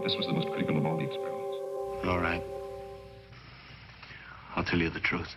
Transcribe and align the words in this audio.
But 0.00 0.08
this 0.08 0.16
was 0.16 0.26
the 0.26 0.32
most 0.32 0.48
critical 0.48 0.76
of 0.78 0.86
all 0.86 0.96
the 0.96 1.04
experiments. 1.04 1.56
All 2.04 2.20
right. 2.20 2.42
I'll 4.56 4.64
tell 4.64 4.82
you 4.82 4.90
the 4.90 5.00
truth. 5.00 5.36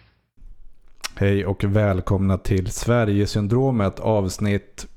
Hej 1.16 1.46
och 1.46 1.64
välkomna 1.64 2.38
till 2.38 2.72
Sverigesyndromet 2.72 4.00
avsnitt 4.00 4.88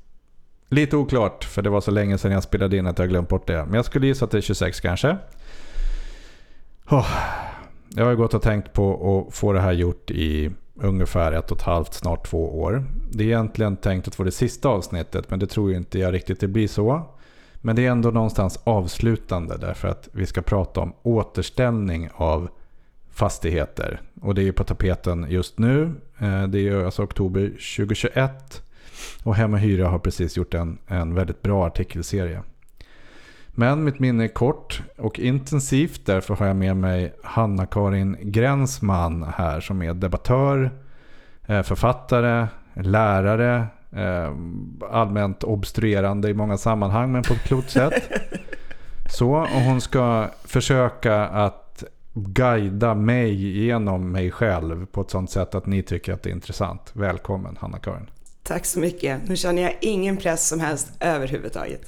Lite 0.69 0.97
oklart 0.97 1.43
för 1.43 1.61
det 1.61 1.69
var 1.69 1.81
så 1.81 1.91
länge 1.91 2.17
sedan 2.17 2.31
jag 2.31 2.43
spelade 2.43 2.77
in 2.77 2.87
att 2.87 2.99
jag 2.99 3.09
glömt 3.09 3.29
bort 3.29 3.47
det. 3.47 3.65
Men 3.65 3.73
jag 3.73 3.85
skulle 3.85 4.07
gissa 4.07 4.25
att 4.25 4.31
det 4.31 4.37
är 4.37 4.41
26 4.41 4.79
kanske. 4.79 5.17
Oh. 6.89 7.07
Jag 7.89 8.05
har 8.05 8.15
gått 8.15 8.33
och 8.33 8.41
tänkt 8.41 8.73
på 8.73 9.27
att 9.27 9.35
få 9.35 9.53
det 9.53 9.59
här 9.59 9.71
gjort 9.71 10.11
i 10.11 10.51
ungefär 10.75 11.31
ett 11.31 11.51
och 11.51 11.57
ett 11.57 11.63
halvt, 11.63 11.93
snart 11.93 12.27
två 12.27 12.61
år. 12.61 12.85
Det 13.11 13.23
är 13.23 13.27
egentligen 13.27 13.77
tänkt 13.77 14.07
att 14.07 14.19
vara 14.19 14.25
det 14.25 14.31
sista 14.31 14.69
avsnittet 14.69 15.29
men 15.29 15.39
det 15.39 15.47
tror 15.47 15.71
jag 15.71 15.79
inte 15.79 15.99
jag 15.99 16.13
riktigt 16.13 16.39
det 16.39 16.47
blir 16.47 16.67
så. 16.67 17.16
Men 17.67 17.75
det 17.75 17.85
är 17.85 17.91
ändå 17.91 18.11
någonstans 18.11 18.59
avslutande 18.63 19.57
därför 19.57 19.87
att 19.87 20.09
vi 20.11 20.25
ska 20.25 20.41
prata 20.41 20.81
om 20.81 20.93
återställning 21.03 22.09
av 22.13 22.49
fastigheter. 23.11 24.01
Och 24.21 24.35
det 24.35 24.47
är 24.47 24.51
på 24.51 24.63
tapeten 24.63 25.25
just 25.29 25.59
nu. 25.59 25.93
Eh, 26.17 26.43
det 26.43 26.59
är 26.59 26.85
alltså 26.85 27.03
oktober 27.03 27.47
2021. 27.47 28.63
Och 29.23 29.35
Hem 29.35 29.53
och 29.53 29.59
Hyra 29.59 29.87
har 29.87 29.99
precis 29.99 30.37
gjort 30.37 30.53
en, 30.53 30.77
en 30.87 31.13
väldigt 31.13 31.41
bra 31.41 31.65
artikelserie. 31.65 32.41
Men 33.49 33.83
mitt 33.83 33.99
minne 33.99 34.23
är 34.23 34.27
kort 34.27 34.81
och 34.97 35.19
intensivt. 35.19 36.05
Därför 36.05 36.35
har 36.35 36.47
jag 36.47 36.55
med 36.55 36.77
mig 36.77 37.13
Hanna-Karin 37.23 38.17
Gränsman 38.21 39.23
här 39.37 39.59
som 39.59 39.81
är 39.81 39.93
debattör, 39.93 40.71
eh, 41.47 41.61
författare, 41.61 42.47
lärare, 42.73 43.67
allmänt 44.89 45.43
obstruerande 45.43 46.29
i 46.29 46.33
många 46.33 46.57
sammanhang 46.57 47.11
men 47.11 47.23
på 47.23 47.33
ett 47.33 47.43
klokt 47.43 47.69
sätt. 47.69 48.09
Så, 49.09 49.31
och 49.31 49.61
hon 49.61 49.81
ska 49.81 50.27
försöka 50.45 51.27
att 51.27 51.83
guida 52.13 52.95
mig 52.95 53.33
genom 53.65 54.11
mig 54.11 54.31
själv 54.31 54.85
på 54.85 55.01
ett 55.01 55.09
sånt 55.09 55.31
sätt 55.31 55.55
att 55.55 55.65
ni 55.65 55.83
tycker 55.83 56.13
att 56.13 56.23
det 56.23 56.29
är 56.29 56.33
intressant. 56.33 56.91
Välkommen 56.93 57.57
Hanna-Karin. 57.59 58.09
Tack 58.43 58.65
så 58.65 58.79
mycket. 58.79 59.29
Nu 59.29 59.35
känner 59.35 59.61
jag 59.61 59.75
ingen 59.81 60.17
press 60.17 60.47
som 60.47 60.59
helst 60.59 60.91
överhuvudtaget. 60.99 61.81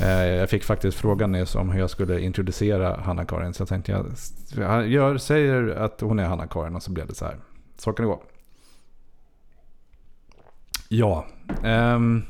Eh, 0.00 0.26
jag 0.26 0.50
fick 0.50 0.64
faktiskt 0.64 0.98
frågan 0.98 1.32
nyss 1.32 1.54
om 1.54 1.70
hur 1.70 1.80
jag 1.80 1.90
skulle 1.90 2.20
introducera 2.20 2.96
Hanna-Karin. 2.96 3.54
Så 3.54 3.60
jag 3.60 3.68
tänkte 3.68 4.04
jag, 4.56 4.88
jag 4.88 5.20
säger 5.20 5.70
att 5.70 6.00
hon 6.00 6.18
är 6.18 6.24
Hanna-Karin 6.24 6.76
och 6.76 6.82
så 6.82 6.90
blev 6.90 7.06
det 7.06 7.14
så 7.14 7.24
här. 7.24 7.36
Så 7.78 7.92
kan 7.92 8.06
det 8.06 8.12
gå. 8.12 8.22
Ja. 10.92 11.26
Um, 11.64 12.22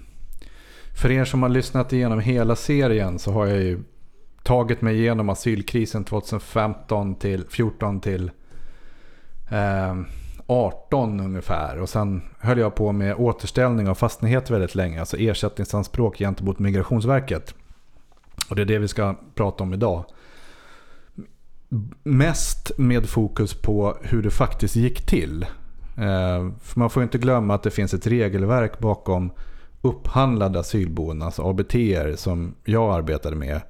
för 0.94 1.10
er 1.10 1.24
som 1.24 1.42
har 1.42 1.48
lyssnat 1.48 1.92
igenom 1.92 2.20
hela 2.20 2.56
serien 2.56 3.18
så 3.18 3.32
har 3.32 3.46
jag 3.46 3.62
ju 3.62 3.82
tagit 4.42 4.82
mig 4.82 4.98
igenom 4.98 5.28
asylkrisen 5.28 6.04
2015 6.04 7.14
till 7.14 7.44
14 7.48 8.00
till 8.00 8.30
ehm, 9.50 9.98
um, 9.98 10.06
18 10.46 11.20
ungefär. 11.20 11.80
Och 11.80 11.88
sen 11.88 12.22
höll 12.38 12.58
jag 12.58 12.74
på 12.74 12.92
med 12.92 13.14
återställning 13.14 13.88
av 13.88 13.94
fastigheter 13.94 14.52
väldigt 14.52 14.74
länge. 14.74 15.00
Alltså 15.00 15.16
ersättningsanspråk 15.16 16.18
gentemot 16.18 16.58
Migrationsverket. 16.58 17.54
Och 18.50 18.56
det 18.56 18.62
är 18.62 18.66
det 18.66 18.78
vi 18.78 18.88
ska 18.88 19.14
prata 19.34 19.64
om 19.64 19.74
idag. 19.74 20.04
Mest 22.02 22.78
med 22.78 23.08
fokus 23.08 23.54
på 23.54 23.96
hur 24.02 24.22
det 24.22 24.30
faktiskt 24.30 24.76
gick 24.76 25.06
till. 25.06 25.46
Eh, 26.00 26.52
för 26.60 26.78
man 26.78 26.90
får 26.90 27.02
inte 27.02 27.18
glömma 27.18 27.54
att 27.54 27.62
det 27.62 27.70
finns 27.70 27.94
ett 27.94 28.06
regelverk 28.06 28.78
bakom 28.78 29.32
upphandlade 29.82 30.60
asylboenden, 30.60 31.26
alltså 31.26 31.42
ABT 31.42 31.74
som 32.16 32.54
jag 32.64 32.94
arbetade 32.94 33.36
med. 33.36 33.60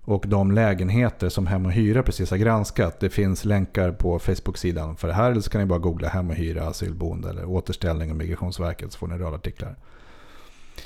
Och 0.00 0.24
de 0.28 0.52
lägenheter 0.52 1.28
som 1.28 1.46
Hem 1.46 1.66
och 1.66 1.72
Hyra 1.72 2.02
precis 2.02 2.30
har 2.30 2.36
granskat. 2.36 3.00
Det 3.00 3.10
finns 3.10 3.44
länkar 3.44 3.92
på 3.92 4.18
Facebook-sidan 4.18 4.96
för 4.96 5.08
det 5.08 5.14
här. 5.14 5.30
Eller 5.30 5.40
så 5.40 5.50
kan 5.50 5.60
ni 5.60 5.66
bara 5.66 5.78
googla 5.78 6.08
Hem 6.08 6.30
och 6.30 6.36
Hyra 6.36 6.68
asylboende 6.68 7.30
eller 7.30 7.44
återställning 7.44 8.10
och 8.10 8.16
Migrationsverket 8.16 8.92
så 8.92 8.98
får 8.98 9.06
ni 9.06 9.18
radartiklar. 9.18 9.76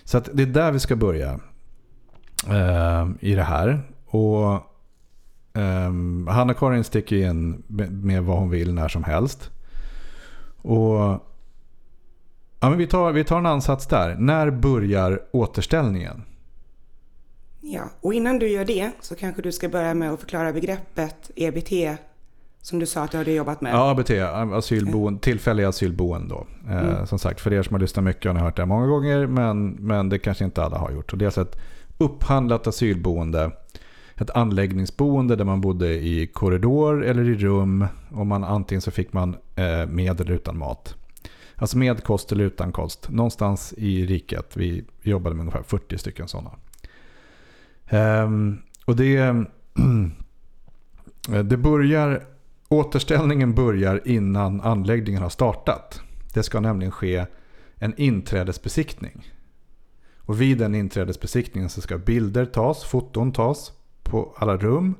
Så 0.05 0.19
att 0.19 0.29
det 0.33 0.43
är 0.43 0.47
där 0.47 0.73
vi 0.73 0.79
ska 0.79 0.97
börja 0.97 1.41
eh, 2.49 3.09
i 3.21 3.35
det 3.35 3.43
här. 3.43 3.83
Och 4.07 4.53
eh, 5.61 5.93
Hanna-Karin 6.29 6.85
sticker 6.85 7.17
in 7.17 7.63
med 7.91 8.25
vad 8.25 8.39
hon 8.39 8.51
vill 8.51 8.75
när 8.75 8.89
som 8.89 9.05
helst. 9.05 9.51
Och 10.63 10.95
ja, 12.61 12.71
men 12.71 12.79
vi, 12.79 12.87
tar, 12.87 13.13
vi 13.13 13.25
tar 13.25 13.39
en 13.39 13.47
ansats 13.47 13.87
där. 13.87 14.17
När 14.19 14.51
börjar 14.51 15.23
återställningen? 15.31 16.23
Ja, 17.61 17.83
och 18.01 18.15
innan 18.15 18.39
du 18.39 18.49
gör 18.49 18.65
det 18.65 18.91
så 19.01 19.15
kanske 19.15 19.43
du 19.43 19.53
ska 19.53 19.69
börja 19.69 19.95
med 19.95 20.13
att 20.13 20.21
förklara 20.21 20.53
begreppet 20.53 21.31
EBT 21.37 21.99
som 22.63 22.79
du 22.79 22.87
sa 22.87 23.03
att 23.03 23.11
du 23.11 23.19
hade 23.19 23.33
jobbat 23.33 23.61
med. 23.61 23.75
Ja, 23.75 23.91
ABT, 23.91 24.11
asylboende, 24.55 25.21
tillfälliga 25.21 25.69
asylboende 25.69 26.35
då. 26.35 26.47
Eh, 26.69 26.79
mm. 26.79 27.07
som 27.07 27.19
sagt, 27.19 27.41
för 27.41 27.53
er 27.53 27.63
som 27.63 27.75
har 27.75 27.81
lyssnat 27.81 28.05
mycket 28.05 28.25
har 28.25 28.35
ni 28.35 28.41
hört 28.41 28.57
det 28.57 28.67
många 28.67 28.87
gånger, 28.87 29.27
men, 29.27 29.71
men 29.71 30.09
det 30.09 30.19
kanske 30.19 30.45
inte 30.45 30.65
alla 30.65 30.79
har 30.79 30.91
gjort. 30.91 31.13
Och 31.13 31.19
det 31.19 31.25
är 31.25 31.27
alltså 31.27 31.43
ett 31.43 31.57
upphandlat 31.99 32.67
asylboende, 32.67 33.51
ett 34.17 34.31
anläggningsboende 34.31 35.37
där 35.37 35.45
man 35.45 35.61
bodde 35.61 35.89
i 35.93 36.27
korridor 36.27 37.05
eller 37.05 37.29
i 37.29 37.35
rum. 37.35 37.87
Och 38.11 38.27
man, 38.27 38.45
antingen 38.45 38.83
så 38.83 38.91
fick 38.91 39.13
man 39.13 39.37
eh, 39.57 39.87
med 39.87 40.21
eller 40.21 40.31
utan 40.33 40.59
mat. 40.59 40.97
Alltså 41.57 41.79
med 41.79 42.05
kost 42.05 42.33
eller 42.33 42.45
utan 42.45 42.73
kost. 42.73 43.09
Någonstans 43.11 43.75
i 43.77 44.07
riket. 44.07 44.57
Vi 44.57 44.85
jobbade 45.03 45.35
med 45.35 45.41
ungefär 45.43 45.63
40 45.63 45.99
stycken 45.99 46.29
sådana. 46.29 46.51
Um, 48.25 48.63
och 48.85 48.97
det, 48.97 49.45
det 51.45 51.57
börjar, 51.57 52.25
återställningen 52.69 53.55
börjar 53.55 54.01
innan 54.05 54.61
anläggningen 54.61 55.23
har 55.23 55.31
startat. 55.31 56.01
Det 56.35 56.43
ska 56.43 56.61
nämligen 56.61 56.93
ske 56.93 57.27
en 57.75 57.95
inträdesbesiktning. 57.97 59.33
Och 60.19 60.41
vid 60.41 60.59
den 60.59 60.75
inträdesbesiktningen 60.75 61.71
så 61.71 61.81
ska 61.81 61.99
bilder 61.99 62.45
tas, 62.45 62.85
foton 62.85 63.33
tas 63.33 63.73
på 64.03 64.35
alla 64.37 64.57
rum. 64.57 64.95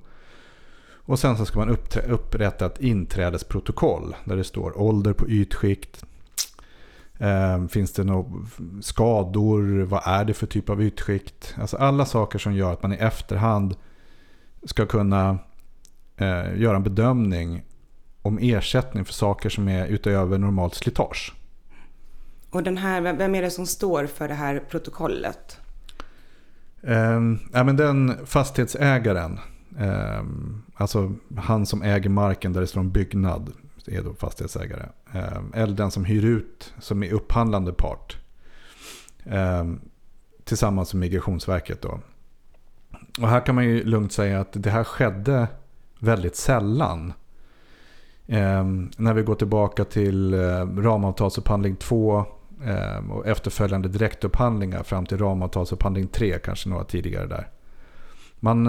Och 1.05 1.19
sen 1.19 1.37
så 1.37 1.45
ska 1.45 1.59
man 1.59 1.77
upprätta 2.09 2.67
ett 2.67 2.81
inträdesprotokoll 2.81 4.17
där 4.25 4.37
det 4.37 4.45
står 4.45 4.81
ålder 4.81 5.13
på 5.13 5.29
ytskikt, 5.29 6.05
Eh, 7.23 7.67
finns 7.67 7.93
det 7.93 8.05
några 8.05 8.31
skador? 8.81 9.83
Vad 9.83 10.03
är 10.05 10.25
det 10.25 10.35
för 10.35 10.47
typ 10.47 10.71
av 10.71 10.83
ytskikt? 10.83 11.55
Alltså 11.61 11.77
alla 11.77 12.07
saker 12.07 12.39
som 12.39 12.55
gör 12.55 12.73
att 12.73 12.83
man 12.83 12.93
i 12.93 12.97
efterhand 12.97 13.77
ska 14.65 14.87
kunna 14.87 15.39
eh, 16.17 16.61
göra 16.61 16.77
en 16.77 16.83
bedömning 16.83 17.63
om 18.23 18.39
ersättning 18.39 19.05
för 19.05 19.13
saker 19.13 19.49
som 19.49 19.69
är 19.69 19.87
utöver 19.87 20.39
normalt 20.39 20.75
slitage. 20.75 21.35
Och 22.51 22.63
den 22.63 22.77
här, 22.77 23.01
vem 23.01 23.35
är 23.35 23.43
det 23.43 23.51
som 23.51 23.67
står 23.67 24.07
för 24.07 24.29
det 24.29 24.35
här 24.35 24.63
protokollet? 24.71 25.61
Eh, 26.83 27.21
ja, 27.53 27.65
men 27.65 27.77
den 27.77 28.27
fastighetsägaren, 28.27 29.39
eh, 29.79 30.23
alltså 30.75 31.13
han 31.37 31.67
som 31.67 31.83
äger 31.83 32.11
marken 32.11 32.53
där 32.53 32.61
det 32.61 32.67
står 32.67 32.81
en 32.81 32.93
byggnad, 32.93 33.53
är 33.87 34.03
då 34.03 34.15
fastighetsägare. 34.15 34.87
Ehm, 35.13 35.53
eller 35.55 35.75
den 35.77 35.91
som 35.91 36.05
hyr 36.05 36.25
ut 36.25 36.75
som 36.79 37.03
är 37.03 37.13
upphandlande 37.13 37.73
part. 37.73 38.17
Ehm, 39.25 39.81
tillsammans 40.45 40.95
med 40.95 41.01
Migrationsverket 41.01 41.83
då. 41.83 42.01
Och 43.21 43.29
här 43.29 43.47
kan 43.47 43.55
man 43.55 43.65
ju 43.65 43.85
lugnt 43.85 44.13
säga 44.13 44.41
att 44.41 44.53
det 44.53 44.71
här 44.71 44.85
skedde 44.85 45.49
väldigt 45.99 46.37
sällan. 46.37 47.13
Ehm, 48.27 48.91
när 48.97 49.15
vi 49.15 49.23
går 49.23 49.35
tillbaka 49.35 49.85
till 49.85 50.35
eh, 50.35 50.67
ramavtalsupphandling 50.77 51.77
2 51.77 52.25
Ehm, 52.67 53.11
och 53.11 53.27
efterföljande 53.27 53.89
direktupphandlingar 53.89 54.83
fram 54.83 55.07
till 55.07 55.19
ramavtalsupphandling 55.19 56.07
3, 56.07 56.39
kanske 56.39 56.69
några 56.69 56.85
tidigare 56.85 57.27
där. 57.27 57.49
Man, 58.41 58.67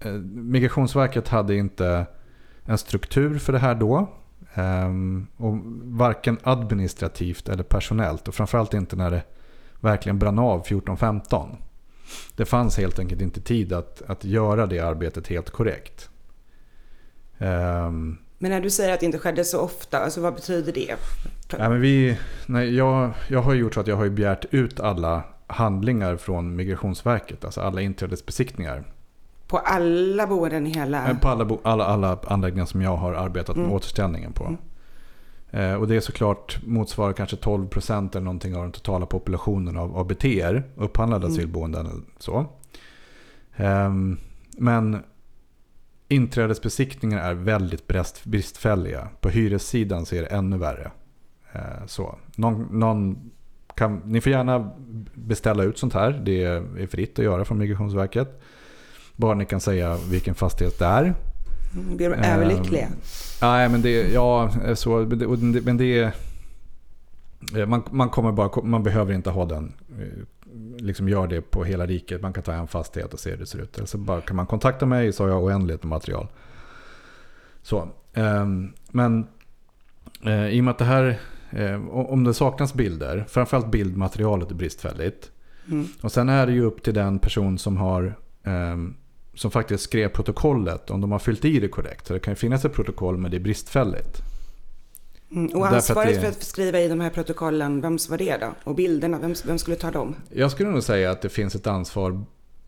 eh, 0.00 0.12
Migrationsverket 0.32 1.28
hade 1.28 1.56
inte 1.56 2.06
en 2.64 2.78
struktur 2.78 3.38
för 3.38 3.52
det 3.52 3.58
här 3.58 3.74
då. 3.74 4.08
Ehm, 4.54 5.26
och 5.36 5.58
varken 5.82 6.38
administrativt 6.42 7.48
eller 7.48 7.62
personellt 7.62 8.28
och 8.28 8.34
framförallt 8.34 8.74
inte 8.74 8.96
när 8.96 9.10
det 9.10 9.22
verkligen 9.80 10.18
brann 10.18 10.38
av 10.38 10.66
14-15. 10.66 11.56
Det 12.36 12.44
fanns 12.44 12.78
helt 12.78 12.98
enkelt 12.98 13.20
inte 13.20 13.40
tid 13.40 13.72
att, 13.72 14.02
att 14.06 14.24
göra 14.24 14.66
det 14.66 14.80
arbetet 14.80 15.28
helt 15.28 15.50
korrekt. 15.50 16.10
Um, 17.38 18.18
men 18.42 18.50
när 18.50 18.60
du 18.60 18.70
säger 18.70 18.94
att 18.94 19.00
det 19.00 19.06
inte 19.06 19.18
skedde 19.18 19.44
så 19.44 19.60
ofta, 19.60 19.98
alltså 19.98 20.20
vad 20.20 20.34
betyder 20.34 20.72
det? 20.72 20.96
Ja, 21.58 21.68
men 21.68 21.80
vi, 21.80 22.18
nej, 22.46 22.76
jag, 22.76 23.12
jag 23.28 23.42
har 23.42 23.54
gjort 23.54 23.74
så 23.74 23.80
att 23.80 23.86
jag 23.86 23.96
har 23.96 24.08
begärt 24.08 24.44
ut 24.50 24.80
alla 24.80 25.22
handlingar 25.46 26.16
från 26.16 26.56
Migrationsverket, 26.56 27.44
alltså 27.44 27.60
alla 27.60 27.80
inträdesbesiktningar. 27.80 28.84
På 29.46 29.58
alla 29.58 30.26
boenden 30.26 30.66
i 30.66 30.70
hela... 30.70 31.14
På 31.14 31.28
alla, 31.28 31.44
bo, 31.44 31.58
alla, 31.62 31.84
alla 31.84 32.18
anläggningar 32.26 32.66
som 32.66 32.82
jag 32.82 32.96
har 32.96 33.12
arbetat 33.12 33.56
med 33.56 33.64
mm. 33.64 33.76
återställningen 33.76 34.32
på. 34.32 34.44
Mm. 34.44 34.60
Eh, 35.50 35.80
och 35.80 35.88
det 35.88 35.96
är 35.96 36.00
såklart 36.00 36.58
motsvarar 36.66 37.12
kanske 37.12 37.36
12% 37.36 38.10
eller 38.10 38.24
någonting 38.24 38.56
av 38.56 38.62
den 38.62 38.72
totala 38.72 39.06
populationen 39.06 39.76
av 39.76 39.98
ABTR, 39.98 40.62
upphandlade 40.76 41.26
mm. 41.26 41.36
asylboenden. 41.36 42.06
Så. 42.18 42.46
Eh, 43.56 43.90
men 44.58 45.02
inträdesbesiktningar 46.10 47.18
är 47.30 47.34
väldigt 47.34 47.86
brist, 47.86 48.24
bristfälliga. 48.24 49.08
På 49.20 49.28
hyressidan 49.28 50.06
så 50.06 50.14
är 50.14 50.20
det 50.22 50.26
ännu 50.28 50.58
värre. 50.58 50.90
Eh, 51.52 51.86
så. 51.86 52.18
Någon, 52.36 52.62
någon 52.78 53.30
kan, 53.74 54.02
ni 54.04 54.20
får 54.20 54.32
gärna 54.32 54.70
beställa 55.14 55.62
ut 55.62 55.78
sånt 55.78 55.94
här. 55.94 56.22
Det 56.24 56.44
är 56.44 56.86
fritt 56.86 57.18
att 57.18 57.24
göra 57.24 57.44
från 57.44 57.58
Migrationsverket. 57.58 58.40
Bara 59.16 59.34
ni 59.34 59.44
kan 59.46 59.60
säga 59.60 59.96
vilken 60.10 60.34
fastighet 60.34 60.78
det 60.78 60.84
är. 60.84 61.14
Mm, 61.74 61.96
Blir 61.96 62.10
de 62.10 62.16
överlyckliga? 62.16 62.88
Nej, 63.42 63.68
men 63.68 63.82
det, 63.82 64.12
ja, 64.12 64.50
så, 64.74 64.96
men 64.98 65.52
det, 65.52 65.60
men 65.60 65.76
det 65.76 65.98
är... 65.98 66.12
eh, 67.56 67.66
Man, 67.66 67.82
man, 67.90 68.08
kommer 68.08 68.32
bara, 68.32 68.62
man 68.62 68.82
behöver 68.82 69.14
inte 69.14 69.30
ha 69.30 69.44
den. 69.44 69.72
Liksom 70.80 71.08
gör 71.08 71.26
det 71.26 71.40
på 71.40 71.64
hela 71.64 71.86
riket. 71.86 72.22
Man 72.22 72.32
kan 72.32 72.42
ta 72.42 72.52
en 72.52 72.68
fastighet 72.68 73.12
och 73.14 73.20
se 73.20 73.30
hur 73.30 73.36
det 73.36 73.46
ser 73.46 73.58
ut. 73.58 73.76
Eller 73.76 73.86
så 73.86 73.98
bara 73.98 74.20
kan 74.20 74.36
man 74.36 74.46
kontakta 74.46 74.86
mig 74.86 75.12
så 75.12 75.22
har 75.22 75.30
jag 75.30 75.44
oändligt 75.44 75.82
med 75.82 75.88
material. 75.90 76.26
Så. 77.62 77.88
ehm, 78.14 78.72
Men 78.90 79.26
eh, 80.24 80.48
i 80.48 80.60
och 80.60 80.64
med 80.64 80.70
att 80.72 80.78
det 80.78 80.84
här... 80.84 81.18
eh, 81.50 81.88
Om 81.88 82.24
det 82.24 82.34
saknas 82.34 82.74
bilder, 82.74 83.24
framförallt 83.28 83.70
bildmaterialet 83.70 84.50
är 84.50 84.54
bristfälligt. 84.54 85.30
Mm. 85.70 85.86
Och 86.02 86.12
sen 86.12 86.28
är 86.28 86.46
det 86.46 86.52
ju 86.52 86.62
upp 86.62 86.82
till 86.82 86.94
den 86.94 87.18
person 87.18 87.58
som 87.58 87.76
har 87.76 88.14
ehm, 88.44 88.96
som 89.34 89.50
faktiskt 89.50 89.84
skrev 89.84 90.08
protokollet 90.08 90.90
om 90.90 91.00
de 91.00 91.12
har 91.12 91.18
fyllt 91.18 91.44
i 91.44 91.60
det 91.60 91.68
korrekt. 91.68 92.06
Så 92.06 92.12
det 92.12 92.20
kan 92.20 92.32
ju 92.32 92.36
finnas 92.36 92.64
ett 92.64 92.74
protokoll 92.74 93.16
men 93.18 93.30
det 93.30 93.36
är 93.36 93.40
bristfälligt. 93.40 94.22
Mm. 95.32 95.46
Och 95.60 95.66
ansvaret 95.66 96.14
det- 96.14 96.20
för 96.20 96.28
att 96.28 96.42
skriva 96.42 96.80
i 96.80 96.88
de 96.88 97.00
här 97.00 97.10
protokollen, 97.10 97.80
vems 97.80 98.08
var 98.10 98.18
det 98.18 98.36
då? 98.36 98.54
Och 98.64 98.74
bilderna, 98.74 99.18
vem, 99.18 99.34
vem 99.46 99.58
skulle 99.58 99.76
ta 99.76 99.90
dem? 99.90 100.14
Jag 100.28 100.50
skulle 100.50 100.70
nog 100.70 100.82
säga 100.82 101.10
att 101.10 101.22
det 101.22 101.28
finns 101.28 101.54
ett 101.54 101.66
ansvar. 101.66 102.24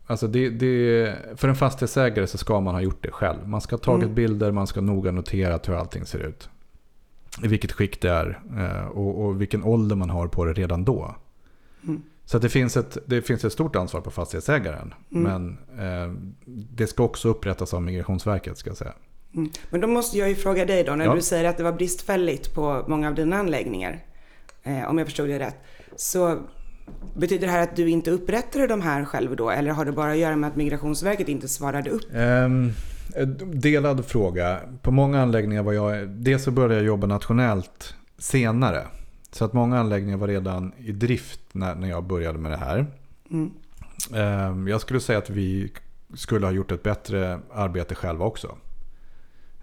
Alltså 0.07 0.27
det, 0.27 0.49
det, 0.49 1.15
för 1.35 1.47
en 1.47 1.55
fastighetsägare 1.55 2.27
så 2.27 2.37
ska 2.37 2.59
man 2.61 2.73
ha 2.73 2.81
gjort 2.81 3.03
det 3.03 3.11
själv. 3.11 3.47
Man 3.47 3.61
ska 3.61 3.75
ha 3.75 3.81
tagit 3.81 4.03
Mm. 4.03 4.15
bilder, 4.15 4.51
man 4.51 4.67
ska 4.67 4.81
noga 4.81 5.11
noterat 5.11 5.69
hur 5.69 5.73
allting 5.73 6.05
ser 6.05 6.19
ut. 6.19 6.49
I 7.43 7.47
vilket 7.47 7.71
skick 7.71 8.01
det 8.01 8.09
är 8.09 8.39
eh, 8.57 8.87
och, 8.87 9.25
och 9.25 9.41
vilken 9.41 9.63
ålder 9.63 9.95
man 9.95 10.09
har 10.09 10.27
på 10.27 10.45
det 10.45 10.53
redan 10.53 10.83
då. 10.83 11.15
Mm. 11.83 12.01
Så 12.25 12.39
det, 12.39 12.49
finns 12.49 12.77
ett, 12.77 12.97
det 13.05 13.21
finns 13.21 13.45
ett 13.45 13.53
stort 13.53 13.75
ansvar 13.75 14.01
på 14.01 14.11
fastighetsägaren. 14.11 14.93
Mm. 15.11 15.23
Men 15.23 15.57
eh, 15.79 16.13
det 16.45 16.87
ska 16.87 17.03
också 17.03 17.29
upprättas 17.29 17.73
av 17.73 17.81
Migrationsverket 17.81 18.57
ska 18.57 18.69
jag 18.69 18.77
säga. 18.77 18.93
Mm. 19.35 19.49
Men 19.69 19.81
då 19.81 19.87
måste 19.87 20.17
jag 20.17 20.29
ju 20.29 20.35
fråga 20.35 20.65
dig 20.65 20.83
då, 20.83 20.95
när 20.95 21.05
Ja. 21.05 21.15
du 21.15 21.21
säger 21.21 21.49
att 21.49 21.57
det 21.57 21.63
var 21.63 21.71
bristfälligt 21.71 22.53
på 22.53 22.85
många 22.87 23.07
av 23.07 23.15
dina 23.15 23.37
anläggningar, 23.37 23.99
eh, 24.63 24.89
om 24.89 24.97
jag 24.97 25.07
förstod 25.07 25.29
det 25.29 25.39
rätt, 25.39 25.55
så 25.95 26.39
betyder 27.17 27.47
det 27.47 27.53
här 27.53 27.63
att 27.63 27.75
du 27.75 27.89
inte 27.89 28.11
upprättade 28.11 28.67
de 28.67 28.81
här 28.81 29.05
själv 29.05 29.35
då, 29.35 29.49
eller 29.49 29.71
har 29.71 29.85
det 29.85 29.91
bara 29.91 30.11
att 30.11 30.17
göra 30.17 30.35
med 30.35 30.49
att 30.49 30.55
Migrationsverket 30.55 31.27
inte 31.29 31.47
svarade 31.47 31.89
upp? 31.89 32.03
Ehm, 32.13 32.71
delad 33.53 34.05
fråga. 34.05 34.59
På 34.81 34.91
många 34.91 35.21
anläggningar 35.21 35.63
var 35.63 35.73
jag... 35.73 36.09
Dels 36.09 36.43
så 36.43 36.51
började 36.51 36.75
jag 36.75 36.83
jobba 36.83 37.07
nationellt 37.07 37.95
senare. 38.17 38.87
Så 39.31 39.45
att 39.45 39.53
många 39.53 39.79
anläggningar 39.79 40.17
var 40.17 40.27
redan 40.27 40.73
i 40.77 40.91
drift 40.91 41.39
när, 41.51 41.75
när 41.75 41.89
jag 41.89 42.03
började 42.03 42.39
med 42.39 42.51
det 42.51 42.57
här. 42.57 42.85
Mm. 43.31 43.51
Ehm, 44.15 44.67
jag 44.67 44.81
skulle 44.81 44.99
säga 44.99 45.17
att 45.17 45.29
vi 45.29 45.71
skulle 46.15 46.45
ha 46.45 46.51
gjort 46.53 46.71
ett 46.71 46.83
bättre 46.83 47.39
arbete 47.53 47.95
själva 47.95 48.25
också. 48.25 48.55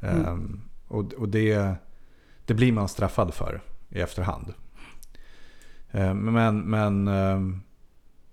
Ehm, 0.00 0.60
och 0.88 1.12
och 1.12 1.28
det, 1.28 1.74
det 2.44 2.54
blir 2.54 2.72
man 2.72 2.88
straffad 2.88 3.34
för 3.34 3.62
i 3.88 4.00
efterhand. 4.00 4.54
Ehm, 5.90 6.18
men 6.18 6.60
men 6.60 7.08
ehm, 7.08 7.60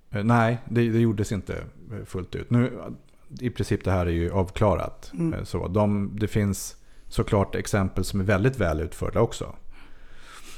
nej, 0.09 0.57
det, 0.69 0.89
det 0.89 0.99
gjordes 0.99 1.31
inte 1.31 1.63
fullt 2.05 2.35
ut. 2.35 2.49
Nu, 2.49 2.79
I 3.39 3.49
princip 3.49 3.83
det 3.83 3.91
här 3.91 4.05
är 4.05 4.11
ju 4.11 4.31
avklarat. 4.31 5.11
Mm. 5.13 5.45
Så 5.45 5.67
de, 5.67 6.11
det 6.19 6.27
finns 6.27 6.75
såklart 7.07 7.55
exempel 7.55 8.03
som 8.03 8.19
är 8.19 8.23
väldigt 8.23 8.59
väl 8.59 8.81
utförda 8.81 9.19
också. 9.19 9.55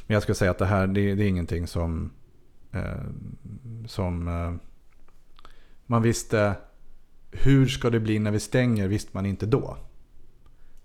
Men 0.07 0.13
jag 0.13 0.23
skulle 0.23 0.35
säga 0.35 0.51
att 0.51 0.57
det 0.57 0.65
här 0.65 0.87
det, 0.87 1.15
det 1.15 1.23
är 1.23 1.27
ingenting 1.27 1.67
som, 1.67 2.11
eh, 2.71 3.03
som 3.87 4.27
eh, 4.27 4.53
man 5.85 6.01
visste 6.01 6.55
hur 7.31 7.67
ska 7.67 7.89
det 7.89 7.99
bli 7.99 8.19
när 8.19 8.31
vi 8.31 8.39
stänger 8.39 8.87
visste 8.87 9.11
man 9.13 9.25
inte 9.25 9.45
då. 9.45 9.77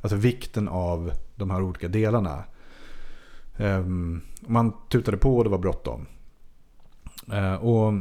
Alltså 0.05 0.17
vikten 0.17 0.69
av 0.69 1.13
de 1.35 1.51
här 1.51 1.63
olika 1.63 1.89
delarna. 1.89 2.45
Ehm, 3.57 4.21
man 4.41 4.73
tutade 4.89 5.17
på 5.17 5.37
och 5.37 5.45
det 5.45 5.51
var 5.51 5.59
bråttom. 5.59 6.07
Eh, 7.33 7.55
och 7.55 7.93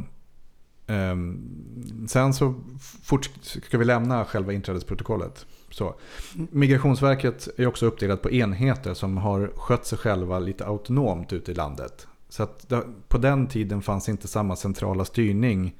ehm, 0.86 2.06
sen 2.08 2.34
så 2.34 2.54
fort 3.02 3.30
ska 3.42 3.78
vi 3.78 3.84
lämna 3.84 4.24
själva 4.24 4.52
inträdesprotokollet. 4.52 5.46
Så. 5.70 5.94
Migrationsverket 6.34 7.48
är 7.56 7.66
också 7.66 7.86
uppdelat 7.86 8.22
på 8.22 8.30
enheter 8.30 8.94
som 8.94 9.16
har 9.16 9.52
skött 9.56 9.86
sig 9.86 9.98
själva 9.98 10.38
lite 10.38 10.66
autonomt 10.66 11.32
ute 11.32 11.52
i 11.52 11.54
landet. 11.54 12.06
Så 12.28 12.42
att 12.42 12.72
på 13.08 13.18
den 13.18 13.46
tiden 13.46 13.82
fanns 13.82 14.08
inte 14.08 14.28
samma 14.28 14.56
centrala 14.56 15.04
styrning 15.04 15.76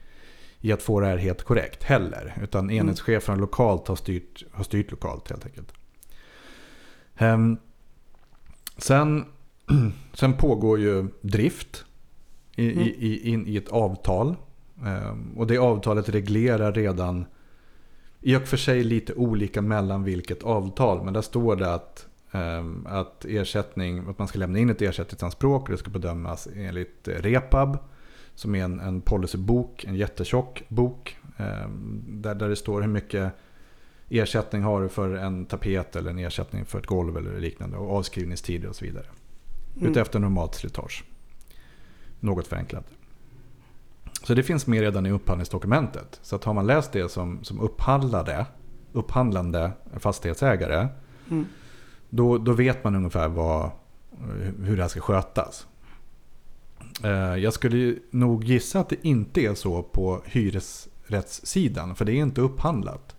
i 0.60 0.72
att 0.72 0.82
få 0.82 1.00
det 1.00 1.06
här 1.06 1.16
helt 1.16 1.42
korrekt 1.42 1.82
heller. 1.82 2.36
Utan 2.42 2.70
enhetscheferna 2.70 3.38
lokalt 3.38 3.88
har 3.88 3.96
styrt, 3.96 4.44
har 4.52 4.64
styrt 4.64 4.90
lokalt 4.90 5.30
helt 5.30 5.46
enkelt. 5.46 5.72
Ehm, 7.16 7.56
sen, 8.76 9.24
sen 10.12 10.32
pågår 10.36 10.80
ju 10.80 11.06
drift 11.20 11.84
i, 12.56 12.72
Mm. 12.72 12.82
i, 12.82 12.90
i, 12.90 13.44
i 13.46 13.56
ett 13.56 13.68
avtal. 13.68 14.36
Ehm, 14.84 15.32
och 15.36 15.46
det 15.46 15.58
avtalet 15.58 16.08
reglerar 16.08 16.72
redan 16.72 17.24
i 18.20 18.36
och 18.36 18.42
för 18.42 18.56
sig 18.56 18.84
lite 18.84 19.14
olika 19.14 19.62
mellan 19.62 20.04
vilket 20.04 20.42
avtal. 20.42 21.04
Men 21.04 21.14
där 21.14 21.22
står 21.22 21.56
det 21.56 21.74
att, 21.74 22.06
ehm, 22.32 22.86
att, 22.86 23.24
ersättning, 23.24 23.98
att 24.08 24.18
man 24.18 24.28
ska 24.28 24.38
lämna 24.38 24.58
in 24.58 24.70
ett 24.70 24.82
ersättningsanspråk 24.82 25.62
och 25.62 25.70
det 25.70 25.76
ska 25.78 25.90
bedömas 25.90 26.48
enligt 26.56 27.08
eh, 27.08 27.14
REPAB. 27.14 27.78
Som 28.36 28.54
är 28.54 28.64
en, 28.64 28.80
en 28.80 29.00
policybok, 29.00 29.84
en 29.84 29.94
jättetjock 29.94 30.62
bok. 30.68 31.16
där, 32.08 32.34
där 32.34 32.48
det 32.48 32.56
står 32.56 32.80
hur 32.80 32.88
mycket 32.88 33.32
ersättning 34.08 34.62
har 34.62 34.82
du 34.82 34.88
för 34.88 35.14
en 35.14 35.46
tapet 35.46 35.96
eller 35.96 36.10
en 36.10 36.18
ersättning 36.18 36.64
för 36.64 36.78
ett 36.78 36.86
golv 36.86 37.16
eller 37.16 37.40
liknande. 37.40 37.76
Och 37.76 37.96
avskrivningstider 37.96 38.68
och 38.68 38.76
så 38.76 38.84
vidare. 38.84 39.06
Mm. 39.76 39.90
Utefter 39.90 40.18
normalt 40.18 40.54
slitage. 40.54 41.04
Något 42.20 42.46
förenklat. 42.46 42.86
Så 44.22 44.34
det 44.34 44.42
finns 44.42 44.66
med 44.66 44.80
redan 44.80 45.06
i 45.06 45.10
upphandlingsdokumentet. 45.10 46.18
Så 46.22 46.36
att 46.36 46.44
har 46.44 46.54
man 46.54 46.66
läst 46.66 46.92
det 46.92 47.08
som, 47.08 47.44
som 47.44 47.60
upphandlade, 47.60 48.46
upphandlande 48.92 49.72
fastighetsägare. 49.96 50.88
Mm. 51.30 51.46
Då, 52.10 52.38
då 52.38 52.52
vet 52.52 52.84
man 52.84 52.94
ungefär 52.94 53.28
vad, 53.28 53.70
hur 54.62 54.76
det 54.76 54.82
här 54.82 54.88
ska 54.88 55.00
skötas. 55.00 55.66
Eh, 57.02 57.36
Jag 57.36 57.52
skulle 57.52 57.96
nog 58.10 58.44
gissa 58.44 58.80
att 58.80 58.88
det 58.88 59.06
inte 59.06 59.40
är 59.40 59.54
så 59.54 59.82
på 59.82 60.22
hyresrättssidan. 60.24 61.94
För 61.94 62.04
det 62.04 62.12
är 62.12 62.16
inte 62.22 62.40
upphandlat. 62.40 63.13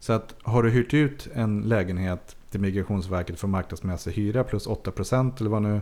Så 0.00 0.12
att 0.12 0.34
har 0.42 0.62
du 0.62 0.70
hyrt 0.70 0.94
ut 0.94 1.28
en 1.34 1.60
lägenhet 1.60 2.36
till 2.50 2.60
Migrationsverket 2.60 3.40
för 3.40 3.48
marknadsmässig 3.48 4.12
hyra 4.12 4.44
plus 4.44 4.66
8% 4.66 5.40
eller 5.40 5.50
vad 5.50 5.62
nu 5.62 5.80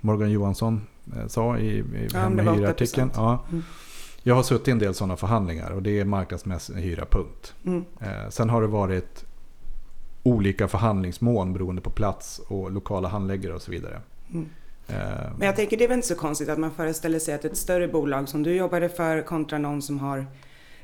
Morgan 0.00 0.30
Johansson 0.30 0.86
eh, 1.16 1.26
sa 1.26 1.58
i, 1.58 1.78
i 1.78 2.08
Ja, 2.12 2.18
hem-. 2.18 2.40
8%. 2.40 3.10
Ja. 3.14 3.44
Mm. 3.50 3.62
Jag 4.22 4.34
har 4.34 4.42
suttit 4.42 4.68
i 4.68 4.70
en 4.70 4.78
del 4.78 4.94
sådana 4.94 5.16
förhandlingar 5.16 5.70
och 5.70 5.82
det 5.82 6.00
är 6.00 6.04
marknadsmässig 6.04 6.74
hyra, 6.74 7.06
punkt. 7.10 7.54
Mm. 7.64 7.84
Eh, 8.00 8.28
sen 8.30 8.50
har 8.50 8.62
det 8.62 8.68
varit 8.68 9.24
olika 10.22 10.68
förhandlingsmål 10.68 11.52
beroende 11.52 11.82
på 11.82 11.90
plats 11.90 12.40
och 12.48 12.72
lokala 12.72 13.08
handläggare 13.08 13.54
och 13.54 13.62
så 13.62 13.70
vidare. 13.70 14.00
Mm. 14.30 14.48
Eh, 14.88 14.96
Men 15.38 15.46
jag 15.46 15.56
tänker 15.56 15.76
det 15.76 15.84
är 15.84 15.88
väl 15.88 15.96
inte 15.96 16.08
så 16.08 16.14
konstigt 16.14 16.48
att 16.48 16.58
man 16.58 16.70
föreställer 16.70 17.18
sig 17.18 17.34
att 17.34 17.44
ett 17.44 17.56
större 17.56 17.88
bolag 17.88 18.28
som 18.28 18.42
du 18.42 18.56
jobbade 18.56 18.88
för 18.88 19.22
kontra 19.22 19.58
någon 19.58 19.82
som 19.82 19.98
har 19.98 20.26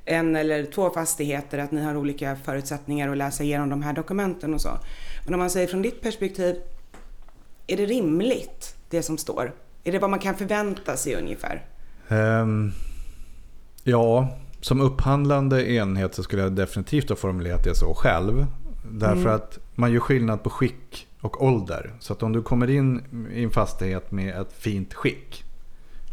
en 0.04 0.36
eller 0.36 0.64
två 0.64 0.90
fastigheter, 0.90 1.58
att 1.58 1.72
ni 1.72 1.82
har 1.82 1.96
olika 1.96 2.36
förutsättningar 2.36 3.08
att 3.08 3.16
läsa 3.16 3.42
igenom 3.44 3.70
de 3.70 3.82
här 3.82 3.92
dokumenten 3.92 4.54
och 4.54 4.60
så. 4.60 4.78
Men 5.24 5.34
om 5.34 5.40
man 5.40 5.50
säger 5.50 5.66
från 5.66 5.82
ditt 5.82 6.00
perspektiv, 6.02 6.56
är 7.66 7.76
det 7.76 7.86
rimligt 7.86 8.76
det 8.90 9.02
som 9.02 9.18
står? 9.18 9.52
Är 9.84 9.92
det 9.92 9.98
vad 9.98 10.10
man 10.10 10.18
kan 10.18 10.34
förvänta 10.34 10.96
sig 10.96 11.14
ungefär? 11.14 11.62
Ehm, 12.08 12.72
ja, 13.84 14.28
som 14.60 14.80
upphandlande 14.80 15.70
enhet 15.72 16.14
så 16.14 16.22
skulle 16.22 16.42
jag 16.42 16.52
definitivt 16.52 17.08
ha 17.08 17.16
formulerat 17.16 17.64
det 17.64 17.74
så 17.74 17.94
själv. 17.94 18.46
Därför 18.90 19.20
Mm. 19.20 19.34
att 19.34 19.58
man 19.74 19.92
gör 19.92 20.00
skillnad 20.00 20.42
på 20.42 20.50
skick 20.50 21.06
och 21.20 21.42
ålder. 21.44 21.92
Så 22.00 22.12
att 22.12 22.22
om 22.22 22.32
du 22.32 22.42
kommer 22.42 22.70
in 22.70 23.02
i 23.32 23.44
en 23.44 23.50
fastighet 23.50 24.10
med 24.12 24.40
ett 24.40 24.52
fint 24.52 24.94
skick. 24.94 25.44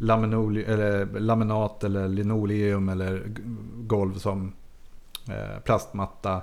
Eller 0.01 1.19
laminat 1.19 1.83
eller 1.83 2.07
linoleum 2.07 2.89
eller 2.89 3.23
golv 3.75 4.13
som 4.13 4.53
eh, 5.29 5.59
plastmatta. 5.63 6.41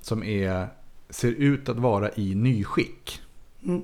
Som 0.00 0.22
är, 0.22 0.68
ser 1.10 1.32
ut 1.32 1.68
att 1.68 1.78
vara 1.78 2.10
i 2.14 2.34
nyskick. 2.34 3.20
Mm. 3.62 3.82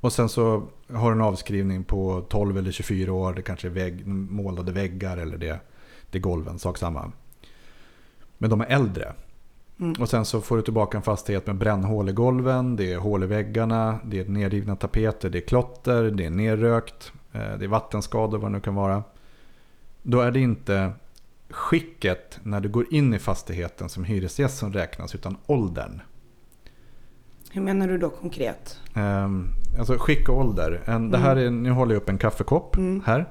Och 0.00 0.12
sen 0.12 0.28
så 0.28 0.62
har 0.92 1.10
du 1.10 1.16
en 1.16 1.24
avskrivning 1.24 1.84
på 1.84 2.24
12 2.28 2.58
eller 2.58 2.70
24 2.70 3.12
år. 3.12 3.32
Det 3.32 3.42
kanske 3.42 3.68
är 3.68 3.72
vägg, 3.72 4.06
målade 4.06 4.72
väggar 4.72 5.16
eller 5.16 5.38
det, 5.38 5.60
det 6.10 6.18
är 6.18 6.22
golven, 6.22 6.58
sak 6.58 6.78
samma. 6.78 7.12
Men 8.38 8.50
de 8.50 8.60
är 8.60 8.66
äldre. 8.66 9.12
Mm. 9.80 9.92
Och 10.00 10.08
sen 10.08 10.24
så 10.24 10.40
får 10.40 10.56
du 10.56 10.62
tillbaka 10.62 10.96
en 10.96 11.02
fastighet 11.02 11.46
med 11.46 11.56
brännhål 11.56 12.08
i 12.08 12.12
golven, 12.12 12.76
det 12.76 12.92
är 12.92 12.98
hål 12.98 13.22
i 13.22 13.26
väggarna, 13.26 13.98
det 14.04 14.20
är 14.20 14.24
nedrivna 14.24 14.76
tapeter, 14.76 15.30
det 15.30 15.38
är 15.38 15.46
klotter, 15.46 16.02
det 16.02 16.24
är 16.24 16.30
nerrökt, 16.30 17.12
det 17.32 17.64
är 17.64 17.68
vattenskador 17.68 18.38
vad 18.38 18.50
det 18.50 18.54
nu 18.54 18.60
kan 18.60 18.74
vara. 18.74 19.02
Då 20.02 20.20
är 20.20 20.30
det 20.30 20.40
inte 20.40 20.92
skicket 21.50 22.40
när 22.42 22.60
du 22.60 22.68
går 22.68 22.94
in 22.94 23.14
i 23.14 23.18
fastigheten 23.18 23.88
som 23.88 24.04
hyresgäst 24.04 24.58
som 24.58 24.72
räknas 24.72 25.14
utan 25.14 25.36
åldern. 25.46 26.00
Hur 27.50 27.62
menar 27.62 27.88
du 27.88 27.98
då 27.98 28.10
konkret? 28.10 28.80
Um, 28.94 29.48
alltså 29.78 29.96
skick 29.98 30.28
och 30.28 30.38
ålder. 30.38 30.80
En, 30.84 31.10
det 31.10 31.18
här 31.18 31.36
är, 31.36 31.50
nu 31.50 31.70
håller 31.70 31.94
jag 31.94 32.02
upp 32.02 32.08
en 32.08 32.18
kaffekopp 32.18 32.76
Mm. 32.76 33.02
här. 33.06 33.26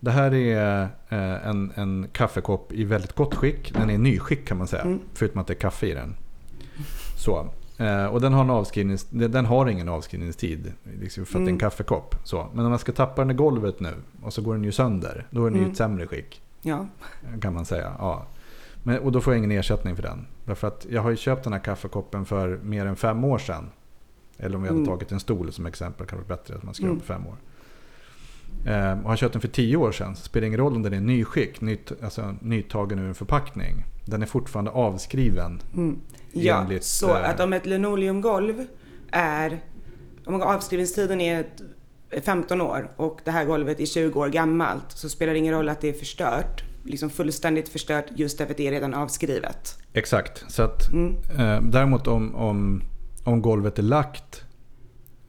Det 0.00 0.10
här 0.10 0.34
är 0.34 0.82
eh, 1.08 1.46
en, 1.48 1.72
en 1.74 2.08
kaffekopp 2.12 2.72
i 2.72 2.84
väldigt 2.84 3.12
gott 3.12 3.34
skick. 3.34 3.72
Den 3.74 3.90
är 3.90 3.98
nyskick 3.98 4.48
kan 4.48 4.58
man 4.58 4.66
säga. 4.66 4.82
Mm. 4.82 5.00
Förutom 5.14 5.40
att 5.40 5.46
det 5.46 5.52
är 5.52 5.60
kaffe 5.60 5.86
i 5.86 5.94
den. 5.94 6.14
Så. 7.18 7.48
Eh, 7.86 8.06
och 8.06 8.20
den 8.20 8.32
har, 8.32 8.44
en 8.44 8.50
avskrivnings, 8.50 9.06
den 9.10 9.46
har 9.46 9.66
ingen 9.66 9.88
avskrivningstid. 9.88 10.72
Liksom 11.00 11.26
för 11.26 11.32
att 11.32 11.32
det 11.32 11.38
är 11.38 11.42
en 11.42 11.48
Mm. 11.48 11.58
kaffekopp. 11.58 12.14
Så. 12.24 12.46
Men 12.54 12.64
om 12.64 12.70
man 12.70 12.78
ska 12.78 12.92
tappa 12.92 13.22
den 13.22 13.30
i 13.30 13.34
golvet 13.34 13.80
nu 13.80 13.94
och 14.22 14.32
så 14.32 14.42
går 14.42 14.54
den 14.54 14.64
ju 14.64 14.72
sönder. 14.72 15.26
Då 15.30 15.40
är 15.46 15.50
den 15.50 15.54
ju 15.54 15.58
i 15.60 15.62
Mm. 15.62 15.70
ett 15.72 15.76
sämre 15.78 16.06
skick. 16.06 16.42
Ja. 16.62 16.86
Kan 17.40 17.54
man 17.54 17.64
säga. 17.64 17.92
Ja. 17.98 18.26
Men, 18.82 18.98
och 18.98 19.12
då 19.12 19.20
får 19.20 19.32
jag 19.32 19.38
ingen 19.38 19.50
ersättning 19.58 19.96
för 19.96 20.02
den. 20.02 20.26
Därför 20.44 20.68
att 20.68 20.86
jag 20.90 21.02
har 21.02 21.10
ju 21.10 21.16
köpt 21.16 21.44
den 21.44 21.52
här 21.52 21.60
kaffekoppen 21.60 22.24
för 22.24 22.58
mer 22.62 22.86
än 22.86 22.96
fem 22.96 23.24
år 23.24 23.38
sedan. 23.38 23.70
Eller 24.38 24.56
om 24.56 24.62
vi 24.62 24.68
hade 24.68 24.78
Mm. 24.80 24.88
tagit 24.88 25.12
en 25.12 25.20
stol 25.20 25.52
som 25.52 25.66
exempel 25.66 26.06
kan 26.06 26.18
det 26.18 26.24
vara 26.28 26.36
bättre 26.36 26.54
att 26.54 26.62
man 26.62 26.74
ska 26.74 26.84
Mm. 26.84 26.98
på 26.98 27.04
fem 27.04 27.26
år. 27.26 27.36
Eh, 28.66 29.00
och 29.02 29.08
har 29.08 29.16
köpt 29.16 29.32
den 29.32 29.40
för 29.40 29.48
tio 29.48 29.76
år 29.76 29.92
sedan 29.92 30.16
så 30.16 30.22
spelar 30.22 30.40
det 30.40 30.46
ingen 30.46 30.60
roll 30.60 30.76
om 30.76 30.82
den 30.82 30.92
är 30.92 31.00
nyskick, 31.00 31.60
nytt, 31.60 31.92
alltså 32.02 32.34
nytagen 32.40 32.98
ur 32.98 33.08
en 33.08 33.14
förpackning. 33.14 33.84
Den 34.04 34.22
är 34.22 34.26
fortfarande 34.26 34.70
avskriven. 34.70 35.60
Mm. 35.74 35.98
Ja, 36.32 36.60
Enligt, 36.62 36.84
så 36.84 37.08
eh, 37.16 37.30
att 37.30 37.40
om 37.40 37.52
ett 37.52 37.66
linoleumgolv 37.66 38.64
är, 39.10 39.60
om 40.26 40.42
avskrivningstiden 40.42 41.20
är 41.20 41.40
ett 42.10 42.24
15 42.24 42.60
år 42.60 42.90
och 42.96 43.20
det 43.24 43.30
här 43.30 43.44
golvet 43.44 43.80
är 43.80 43.86
20 43.86 44.20
år 44.20 44.28
gammalt 44.28 44.84
så 44.88 45.08
spelar 45.08 45.32
det 45.32 45.38
ingen 45.38 45.54
roll 45.54 45.68
att 45.68 45.80
det 45.80 45.88
är 45.88 45.92
förstört, 45.92 46.64
liksom 46.84 47.10
fullständigt 47.10 47.68
förstört 47.68 48.04
just 48.16 48.38
därför 48.38 48.50
att 48.52 48.56
det 48.56 48.66
är 48.66 48.70
redan 48.70 48.94
avskrivet. 48.94 49.78
Exakt. 49.92 50.44
Så 50.48 50.62
att, 50.62 50.92
Mm. 50.92 51.14
eh, 51.38 51.62
däremot 51.70 52.06
om, 52.06 52.34
om, 52.34 52.82
om 53.24 53.42
golvet 53.42 53.78
är 53.78 53.82
lagt 53.82 54.44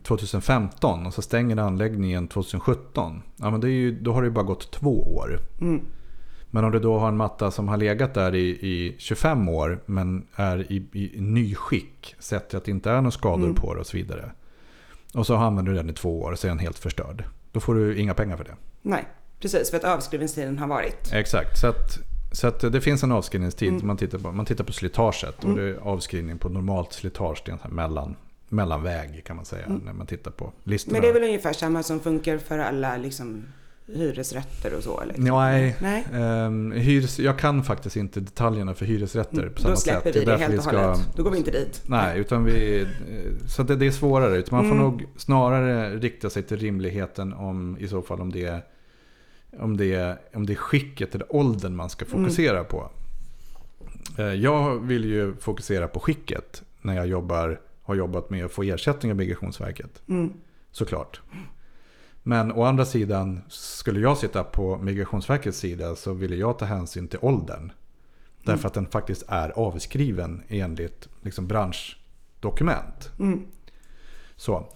2015 0.04 1.06
och 1.06 1.14
så 1.14 1.22
stänger 1.22 1.58
anläggningen 1.58 2.28
2017. 2.28 3.22
Ja, 3.36 3.52
men 3.52 3.62
det 3.62 3.68
är 3.68 3.72
ju, 3.72 4.00
då 4.02 4.14
har 4.14 4.22
det 4.22 4.26
ju 4.28 4.32
bara 4.34 4.46
gått 4.46 4.72
två 4.72 5.16
år. 5.16 5.40
Mm. 5.62 5.86
Men 6.56 6.64
om 6.64 6.72
du 6.72 6.80
då 6.80 7.00
har 7.00 7.08
en 7.08 7.18
matta 7.18 7.52
som 7.52 7.68
har 7.68 7.78
legat 7.78 8.14
där 8.14 8.36
i, 8.36 8.50
i 8.50 8.96
25 8.98 9.50
år 9.50 9.80
men 9.86 10.28
är 10.36 10.72
i, 10.72 10.76
i 10.94 11.12
nyskick. 11.22 12.16
Sett 12.20 12.50
till 12.50 12.58
att 12.58 12.66
det 12.66 12.72
inte 12.72 12.92
är 12.92 12.96
några 12.96 13.12
skador 13.12 13.44
Mm. 13.44 13.56
på 13.56 13.74
det 13.74 13.80
och 13.80 13.88
så 13.88 13.98
vidare. 13.98 14.32
Och 15.14 15.26
så 15.28 15.36
använder 15.36 15.72
du 15.72 15.78
den 15.78 15.90
i 15.90 15.94
två 15.94 16.22
år 16.22 16.36
så 16.36 16.48
är 16.48 16.50
den 16.50 16.60
helt 16.60 16.80
förstörd. 16.80 17.24
Då 17.52 17.60
får 17.60 17.76
du 17.76 17.98
inga 18.00 18.14
pengar 18.14 18.38
för 18.38 18.44
det. 18.44 18.56
Nej, 18.82 19.06
precis 19.40 19.70
för 19.70 19.78
att 19.78 19.84
avskrivningstiden 19.84 20.58
har 20.58 20.68
varit. 20.68 21.14
Exakt. 21.14 21.58
Så, 21.60 21.68
att, 21.68 22.00
så 22.32 22.48
att 22.48 22.60
det 22.60 22.82
finns 22.82 23.04
en 23.04 23.12
avskrivningstid. 23.12 23.70
Mm. 23.74 23.88
Man, 23.88 23.98
tittar 23.98 24.18
på, 24.20 24.32
man 24.32 24.46
tittar 24.46 24.64
på 24.64 24.74
slitaget. 24.74 25.38
Och 25.38 25.44
Mm. 25.44 25.56
det 25.56 25.64
är 25.64 25.76
avskrivning 25.76 26.38
på 26.38 26.50
normalt 26.50 26.94
slitage. 26.94 27.42
Det 27.46 27.52
är 27.52 27.58
en 27.70 27.76
mellan, 27.76 28.16
mellanväg 28.50 29.24
kan 29.26 29.36
man 29.36 29.46
säga. 29.46 29.66
Mm. 29.66 29.82
När 29.86 29.94
man 29.94 30.08
tittar 30.08 30.32
på 30.32 30.52
listorna. 30.64 30.94
Men 30.94 31.02
det 31.02 31.10
är 31.10 31.14
väl 31.14 31.24
ungefär 31.24 31.54
samma 31.54 31.84
som 31.84 32.00
funkar 32.00 32.38
för 32.38 32.60
alla 32.60 32.98
liksom, 32.98 33.44
hyresrätter 33.88 34.74
och 34.78 34.84
så? 34.84 35.00
Eller? 35.02 35.16
Nej, 35.18 35.76
Nej? 35.82 36.06
ehm, 36.14 36.72
hyres, 36.72 37.20
jag 37.20 37.40
kan 37.40 37.64
faktiskt 37.64 37.96
inte 37.96 38.20
detaljerna 38.20 38.74
för 38.74 38.86
hyresrätter 38.86 39.50
på 39.50 39.62
samma 39.62 39.68
Mm. 39.68 39.74
Då 39.76 39.76
släpper 39.76 40.02
sätt. 40.12 40.16
vi 40.16 40.20
det 40.20 40.26
därför 40.26 40.44
helt 40.46 40.58
och 40.58 40.64
ska- 40.64 40.82
hållet. 40.88 41.10
Då 41.16 41.24
går 41.24 41.32
vi 41.32 41.38
inte 41.38 41.52
dit. 41.52 41.82
Nej, 41.86 42.20
utan 42.20 42.44
vi, 42.46 42.88
så 43.48 43.64
det, 43.64 43.76
det 43.76 43.86
är 43.88 43.92
svårare. 43.92 44.38
Utan 44.38 44.58
man 44.58 44.70
får 44.70 44.76
Mm. 44.76 44.88
nog 44.88 45.06
snarare 45.18 45.96
rikta 45.98 46.30
sig 46.30 46.44
till 46.44 46.58
rimligheten 46.58 47.34
om 47.34 47.78
i 47.80 47.88
så 47.88 48.02
fall 48.02 48.22
om 48.22 48.32
det, 48.32 48.46
är- 48.46 48.64
om 49.60 49.78
det, 49.78 49.94
är- 49.94 50.18
om 50.34 50.46
det 50.46 50.54
är 50.54 50.58
skicket 50.58 51.16
eller 51.16 51.36
åldern 51.36 51.76
man 51.76 51.90
ska 51.90 52.06
Mm. 52.06 52.24
fokusera 52.24 52.64
på. 52.64 52.90
Eh, 54.18 54.26
Jag 54.26 54.80
vill 54.88 55.06
ju 55.06 55.36
fokusera 55.36 55.88
på 55.88 56.00
skicket 56.00 56.64
när 56.82 56.96
jag 56.96 57.08
jobbar, 57.08 57.60
har 57.84 57.96
jobbat 57.96 58.30
med 58.30 58.46
att 58.46 58.52
få 58.52 58.64
ersättning 58.64 59.12
av 59.12 59.18
Migrationsverket. 59.18 60.02
Mm. 60.10 60.34
Såklart. 60.72 61.22
Men 62.24 62.52
å 62.52 62.64
andra 62.64 62.86
sidan, 62.86 63.42
skulle 63.48 64.00
jag 64.00 64.18
sitta 64.18 64.44
på 64.44 64.78
Migrationsverkets 64.78 65.58
sida 65.58 65.96
så 65.96 66.14
ville 66.14 66.36
jag 66.36 66.60
ta 66.60 66.66
hänsyn 66.66 67.08
till 67.08 67.20
åldern. 67.22 67.72
Därför 68.44 68.68
att 68.68 68.74
den 68.74 68.88
faktiskt 68.88 69.24
är 69.28 69.50
avskriven 69.50 70.44
enligt 70.48 71.10
liksom 71.22 71.48
branschdokument. 71.48 73.12
Mm. 73.20 73.46
Så. 74.36 74.68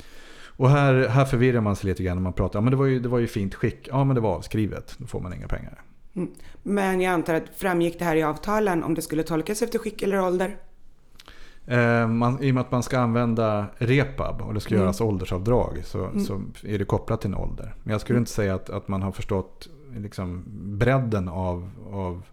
Och 0.45 0.69
här, 0.69 1.07
här 1.07 1.25
förvirrar 1.25 1.61
man 1.61 1.75
sig 1.75 1.89
lite 1.89 2.03
grann 2.03 2.17
när 2.17 2.23
man 2.23 2.33
pratar. 2.33 2.59
Ja, 2.59 2.61
men 2.61 2.71
det 2.71 2.77
var 2.77 2.85
ju, 2.85 2.99
det 2.99 3.09
var 3.09 3.19
ju 3.19 3.27
fint 3.27 3.55
skick. 3.55 3.87
Ja, 3.91 4.03
men 4.03 4.15
det 4.15 4.21
var 4.21 4.35
avskrivet. 4.35 4.95
Då 4.97 5.07
får 5.07 5.19
man 5.19 5.33
inga 5.33 5.47
pengar. 5.47 5.81
Men 6.63 7.01
jag 7.01 7.13
antar 7.13 7.33
att 7.33 7.49
framgick 7.55 7.99
det 7.99 8.05
här 8.05 8.15
i 8.15 8.23
avtalen 8.23 8.83
om 8.83 8.93
det 8.93 9.01
skulle 9.01 9.23
tolkas 9.23 9.61
efter 9.61 9.79
skick 9.79 10.01
eller 10.01 10.21
ålder? 10.21 10.57
Eh, 11.67 12.07
man, 12.07 12.43
I 12.43 12.51
och 12.51 12.55
med 12.55 12.61
att 12.61 12.71
man 12.71 12.83
ska 12.83 12.99
använda 12.99 13.65
repab 13.77 14.41
och 14.41 14.53
det 14.53 14.59
ska 14.59 14.73
Mm. 14.73 14.81
göras 14.83 15.01
åldersavdrag 15.01 15.81
så, 15.85 16.05
Mm. 16.05 16.25
så 16.25 16.41
är 16.63 16.79
det 16.79 16.85
kopplat 16.85 17.21
till 17.21 17.29
en 17.29 17.35
ålder. 17.37 17.75
Men 17.83 17.91
jag 17.91 18.01
skulle 18.01 18.15
Mm. 18.17 18.21
inte 18.21 18.31
säga 18.31 18.55
att, 18.55 18.69
att 18.69 18.87
man 18.87 19.01
har 19.01 19.11
förstått 19.11 19.67
liksom, 19.97 20.43
bredden 20.77 21.27
av, 21.29 21.69
av 21.91 22.23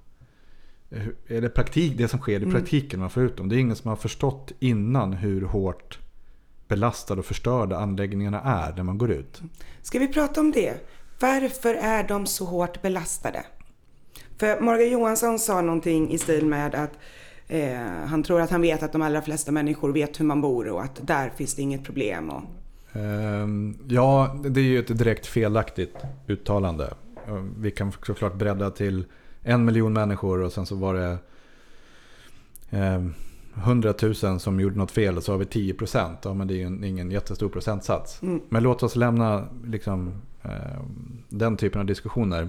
eller 1.29 1.49
praktik, 1.49 1.99
det 1.99 2.09
som 2.09 2.19
sker 2.21 2.33
i 2.33 2.37
Mm. 2.37 2.50
praktiken 2.55 3.00
man 3.00 3.11
får 3.11 3.23
ut 3.23 3.37
dem. 3.37 3.49
Det 3.49 3.57
är 3.57 3.59
ingen 3.59 3.76
som 3.76 3.88
har 3.88 3.97
förstått 3.97 4.53
innan 4.59 5.12
hur 5.12 5.43
hårt 5.43 5.99
belastade 6.69 7.19
och 7.19 7.25
förstörda 7.26 7.76
anläggningarna 7.79 8.41
är 8.41 8.73
när 8.76 8.83
man 8.83 8.99
går 8.99 9.11
ut. 9.11 9.43
Ska 9.83 9.99
vi 9.99 10.09
prata 10.09 10.41
om 10.41 10.53
det? 10.53 10.75
Varför 11.21 11.75
är 11.75 12.09
de 12.09 12.26
så 12.26 12.45
hårt 12.45 12.83
belastade? 12.83 13.45
För 14.38 14.61
Morgan 14.61 14.91
Johansson 14.91 15.38
sa 15.38 15.61
någonting 15.61 16.11
i 16.11 16.19
stil 16.19 16.47
med 16.47 16.75
att 16.75 16.91
eh, 17.49 17.79
han 18.07 18.23
tror 18.23 18.41
att 18.41 18.51
han 18.51 18.61
vet 18.61 18.83
att 18.83 18.93
de 18.93 19.03
allra 19.03 19.23
flesta 19.23 19.53
människor 19.53 19.93
vet 19.93 20.21
hur 20.21 20.25
man 20.25 20.41
bor 20.41 20.69
och 20.69 20.83
att 20.83 21.07
där 21.07 21.31
finns 21.37 21.55
det 21.55 21.63
inget 21.63 21.85
problem. 21.85 22.31
Och, 22.31 22.43
Ehm, 22.97 23.79
Ja, 23.89 24.37
det 24.45 24.61
är 24.61 24.65
ju 24.65 24.79
ett 24.79 24.99
direkt 24.99 25.27
felaktigt 25.27 25.95
uttalande. 26.27 26.95
Vi 27.59 27.71
kan 27.71 27.93
såklart 28.07 28.35
bredda 28.35 28.71
till 28.71 29.05
en 29.43 29.65
miljon 29.65 29.93
människor 29.93 30.41
och 30.43 30.53
sen 30.53 30.67
så 30.67 30.75
var 30.77 30.95
det 30.95 31.19
ehm, 32.71 33.15
100 33.55 33.95
000 34.23 34.41
som 34.41 34.61
gjorde 34.61 34.77
något 34.79 34.91
fel 34.91 35.17
och 35.17 35.23
så 35.23 35.33
har 35.33 35.39
vi 35.39 35.45
10 35.45 35.75
procent. 35.75 36.19
Ja, 36.25 36.35
men 36.35 36.47
det 36.49 36.55
är 36.55 36.57
ju 36.57 36.63
en- 36.65 36.85
ingen 36.85 37.11
jättestor 37.11 37.49
procentsats. 37.49 38.23
mm, 38.23 38.41
Men 38.49 38.63
låt 38.63 38.83
oss 38.83 38.97
lämna 38.97 39.45
liksom, 39.67 40.23
ehm, 40.43 41.23
den 41.29 41.57
typen 41.57 41.81
av 41.81 41.87
diskussioner. 41.87 42.49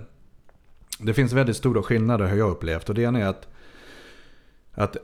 Det 1.00 1.14
finns 1.14 1.34
väldigt 1.34 1.56
stora 1.58 1.84
skillnader 1.84 2.26
har 2.28 2.36
jag 2.36 2.50
upplevt. 2.52 2.90
Och 2.90 2.96
det 2.96 3.02
ena 3.02 3.20
är 3.20 3.26
att, 3.26 3.48
att 4.76 4.98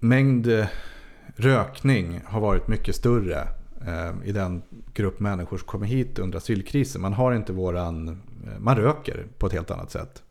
mängd 0.00 0.46
eh, 0.46 0.66
rökning 1.36 2.20
har 2.24 2.40
varit 2.40 2.68
mycket 2.68 2.94
större 2.96 3.48
eh, 3.86 4.12
i 4.28 4.32
den 4.32 4.62
grupp 4.94 5.20
människor 5.20 5.58
som 5.58 5.66
kommer 5.66 5.86
hit 5.86 6.18
under 6.18 6.38
asylkrisen. 6.38 7.00
Man 7.02 7.12
har 7.12 7.32
inte 7.32 7.52
våran... 7.52 8.08
eh, 8.08 8.58
Man 8.58 8.76
röker 8.76 9.26
på 9.38 9.46
ett 9.46 9.52
helt 9.52 9.70
annat 9.70 9.90
sätt. 9.90 10.22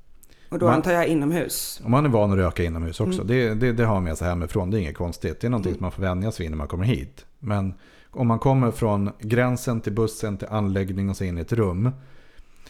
och 0.49 0.59
då 0.59 0.65
Man- 0.65 0.75
antar 0.75 0.91
jag 0.91 1.07
inomhus. 1.07 1.81
Och 1.83 1.89
man 1.89 2.05
är 2.05 2.09
van 2.09 2.31
att 2.31 2.37
röka 2.37 2.63
inomhus 2.63 2.99
också. 2.99 3.21
Mm. 3.21 3.27
Det, 3.27 3.53
det, 3.53 3.71
det 3.73 3.85
har 3.85 3.93
man 3.93 4.03
med 4.03 4.17
sig 4.17 4.27
hemifrån. 4.27 4.71
Det 4.71 4.77
är 4.77 4.81
inget 4.81 4.97
konstigt. 4.97 5.39
Det 5.41 5.47
är 5.47 5.51
någonting 5.51 5.69
Mm. 5.71 5.77
som 5.77 5.83
man 5.83 5.91
får 5.91 6.01
vänja 6.01 6.31
sig 6.31 6.43
vid 6.43 6.51
när 6.51 6.57
man 6.57 6.67
kommer 6.67 6.85
hit. 6.85 7.25
Men 7.39 7.73
om 8.11 8.27
man 8.27 8.39
kommer 8.39 8.71
från 8.71 9.11
gränsen 9.19 9.81
till 9.81 9.93
bussen 9.93 10.37
till 10.37 10.47
anläggning 10.47 11.09
och 11.09 11.17
så 11.17 11.23
in 11.23 11.37
i 11.37 11.41
ett 11.41 11.53
rum. 11.53 11.89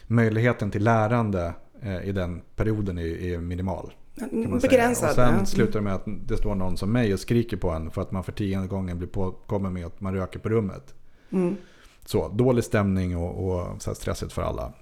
Möjligheten 0.08 0.72
till 0.72 0.84
lärande 0.84 1.54
i 2.04 2.12
den 2.12 2.42
perioden 2.56 2.98
är, 2.98 3.04
är 3.24 3.38
minimal. 3.38 3.94
Begränsad. 4.62 5.10
Och 5.10 5.16
sen 5.16 5.46
slutar 5.46 5.80
det 5.80 5.84
med 5.84 5.94
att 5.94 6.04
det 6.06 6.38
står 6.38 6.56
någon 6.56 6.78
som 6.78 6.92
mig 6.92 7.14
och 7.14 7.20
skriker 7.20 7.58
på 7.58 7.70
en 7.70 7.92
för 7.92 8.02
att 8.02 8.12
man 8.12 8.24
för 8.24 8.32
tionde 8.32 8.68
gången 8.68 8.98
blir 8.98 9.08
påkommen 9.08 9.74
med 9.74 9.86
att 9.86 10.02
man 10.02 10.14
röker 10.16 10.40
på 10.40 10.50
rummet. 10.50 10.94
Mm, 11.30 11.56
Så, 12.06 12.28
dålig 12.28 12.64
stämning 12.64 13.18
och, 13.18 13.48
och 13.48 13.82
så 13.82 13.96
stressigt 13.96 14.34
för 14.34 14.42
alla. 14.42 14.74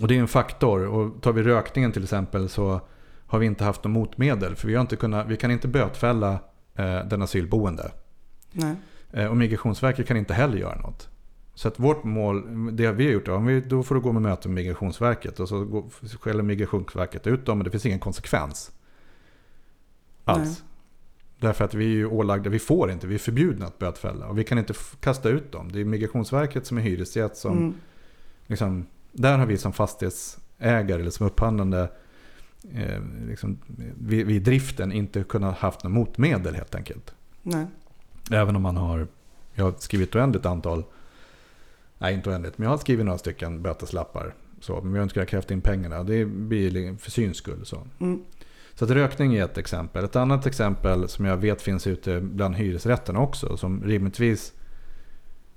Och 0.00 0.08
det 0.08 0.16
är 0.16 0.20
en 0.20 0.28
faktor. 0.28 0.86
Och 0.86 1.22
tar 1.22 1.32
vi 1.32 1.42
rökningen 1.42 1.92
till 1.92 2.02
exempel 2.02 2.48
så 2.48 2.80
har 3.26 3.38
vi 3.38 3.46
inte 3.46 3.64
haft 3.64 3.84
något 3.84 3.92
motmedel. 3.92 4.56
För 4.56 4.68
vi, 4.68 4.74
har 4.74 4.80
inte 4.80 4.96
kunnat, 4.96 5.26
vi 5.26 5.36
kan 5.36 5.50
inte 5.50 5.68
bötfälla 5.68 6.38
eh, 6.74 6.98
den 7.06 7.22
asylboende. 7.22 7.90
nej. 8.52 8.74
Eh, 9.12 9.26
och 9.26 9.36
Migrationsverket 9.36 10.06
kan 10.08 10.16
inte 10.16 10.34
heller 10.34 10.56
göra 10.56 10.76
något. 10.80 11.08
Så 11.56 11.68
att 11.68 11.78
vårt 11.80 12.04
mål, 12.04 12.42
det 12.76 12.92
vi 12.92 13.04
har 13.04 13.12
gjort, 13.12 13.28
om 13.28 13.46
vi, 13.46 13.60
då 13.60 13.82
får 13.82 13.94
du 13.94 14.00
gå 14.00 14.12
med 14.12 14.22
möte 14.22 14.48
med 14.48 14.54
Migrationsverket. 14.54 15.40
Och 15.40 15.48
så 15.48 15.64
går- 15.64 16.18
skäller 16.20 16.42
Migrationsverket 16.42 17.26
ut 17.26 17.46
dem 17.46 17.58
och 17.58 17.64
det 17.64 17.70
finns 17.70 17.86
ingen 17.86 17.98
konsekvens. 17.98 18.72
Alls. 20.24 20.48
Nej. 20.48 20.68
Därför 21.40 21.64
att 21.64 21.74
vi 21.74 21.84
är 21.84 21.88
ju 21.96 22.06
ålagda, 22.06 22.50
vi 22.50 22.58
får 22.58 22.90
inte, 22.90 23.06
vi 23.06 23.14
är 23.14 23.18
förbjudna 23.18 23.66
att 23.66 23.78
bötfälla. 23.78 24.26
Och 24.26 24.38
vi 24.38 24.44
kan 24.44 24.58
inte 24.58 24.74
kasta 25.00 25.28
ut 25.28 25.52
dem. 25.52 25.72
Det 25.72 25.80
är 25.80 25.84
Migrationsverket 25.84 26.66
som 26.66 26.78
är 26.78 26.82
hyresgäst 26.82 27.36
som 27.36 27.58
Mm, 27.58 27.74
liksom, 28.46 28.86
där 29.12 29.38
har 29.38 29.46
vi 29.46 29.56
som 29.58 29.72
fastighetsägare 29.72 31.00
eller 31.00 31.10
som 31.10 31.26
upphandlande 31.26 31.90
eh, 32.72 33.02
liksom, 33.28 33.58
vid, 33.98 34.26
vid 34.26 34.42
driften 34.42 34.92
inte 34.92 35.22
kunnat 35.24 35.58
haft 35.58 35.84
något 35.84 35.92
motmedel 35.92 36.54
helt 36.54 36.74
enkelt. 36.74 37.14
Nej. 37.42 37.66
Även 38.30 38.56
om 38.56 38.62
man 38.62 38.76
har, 38.76 39.06
jag 39.54 39.64
har 39.64 39.74
skrivit 39.78 40.16
oändligt 40.16 40.46
antal, 40.46 40.84
nej 41.98 42.14
inte 42.14 42.30
oändligt, 42.30 42.58
men 42.58 42.64
jag 42.64 42.70
har 42.70 42.78
skrivit 42.78 43.06
några 43.06 43.18
stycken 43.18 43.62
böteslappar. 43.62 44.34
Så, 44.60 44.80
men 44.80 44.94
jag 44.94 45.02
önskar 45.02 45.20
jag 45.20 45.28
krävt 45.28 45.50
in 45.50 45.60
pengarna. 45.60 46.02
Det 46.02 46.24
blir 46.24 46.96
för 46.96 47.10
syns 47.10 47.36
skull. 47.36 47.66
Så. 47.66 47.86
Mm. 47.98 48.22
så 48.74 48.84
att 48.84 48.90
rökning 48.90 49.34
är 49.34 49.44
ett 49.44 49.58
exempel. 49.58 50.04
Ett 50.04 50.16
annat 50.16 50.46
exempel 50.46 51.08
som 51.08 51.24
jag 51.24 51.36
vet 51.36 51.62
finns 51.62 51.86
ute 51.86 52.20
bland 52.20 52.56
hyresrätterna 52.56 53.20
också. 53.20 53.56
Som 53.56 53.82
rimligtvis 53.84 54.52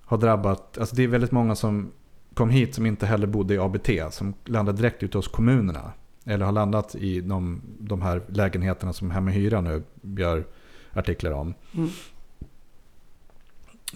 har 0.01 0.17
drabbat, 0.17 0.77
alltså 0.77 0.95
det 0.95 1.03
är 1.03 1.07
väldigt 1.07 1.31
många 1.31 1.55
som 1.55 1.91
kom 2.33 2.49
hit 2.49 2.75
som 2.75 2.85
inte 2.85 3.05
heller 3.05 3.27
bodde 3.27 3.53
i 3.53 3.57
ABT. 3.57 3.89
Som 4.11 4.33
landade 4.45 4.77
direkt 4.77 5.03
ute 5.03 5.17
hos 5.17 5.27
kommunerna. 5.27 5.93
Eller 6.25 6.45
har 6.45 6.51
landat 6.51 6.95
i 6.95 7.21
de, 7.21 7.61
de 7.79 8.01
här 8.01 8.21
lägenheterna 8.27 8.93
som 8.93 9.11
Hem 9.11 9.25
med 9.25 9.33
Hyra 9.33 9.61
nu 9.61 9.83
gör 10.01 10.45
artiklar 10.93 11.31
om. 11.31 11.53
Mm. 11.73 11.89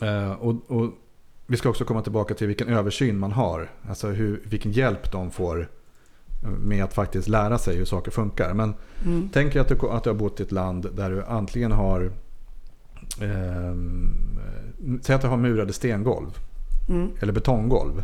Eh, 0.02 0.32
och, 0.32 0.72
och 0.72 0.94
vi 1.48 1.58
ska 1.58 1.70
också 1.70 1.86
komma 1.86 2.02
tillbaka 2.02 2.34
till 2.34 2.48
vilken 2.48 2.68
översyn 2.68 3.18
man 3.20 3.32
har. 3.32 3.72
Alltså 3.90 4.08
hur, 4.08 4.42
vilken 4.44 4.72
hjälp 4.72 5.12
de 5.12 5.32
får 5.32 5.68
med 6.60 6.84
att 6.84 6.94
faktiskt 6.94 7.28
lära 7.28 7.58
sig 7.58 7.76
hur 7.78 7.86
saker 7.86 8.12
funkar. 8.12 8.54
Men 8.54 8.74
Mm. 9.06 9.30
tänk 9.34 9.56
att 9.56 9.68
du, 9.68 9.90
att 9.90 10.04
du 10.04 10.10
har 10.10 10.18
bott 10.18 10.40
i 10.40 10.44
ett 10.44 10.52
land 10.52 10.88
där 10.96 11.10
du 11.10 11.24
antingen 11.24 11.72
har 11.72 12.12
eh, 13.22 13.76
Säg 15.02 15.16
att 15.16 15.22
du 15.22 15.28
har 15.28 15.38
murade 15.38 15.74
stengolv 15.74 16.38
Mm. 16.90 17.10
eller 17.20 17.34
betonggolv. 17.34 18.04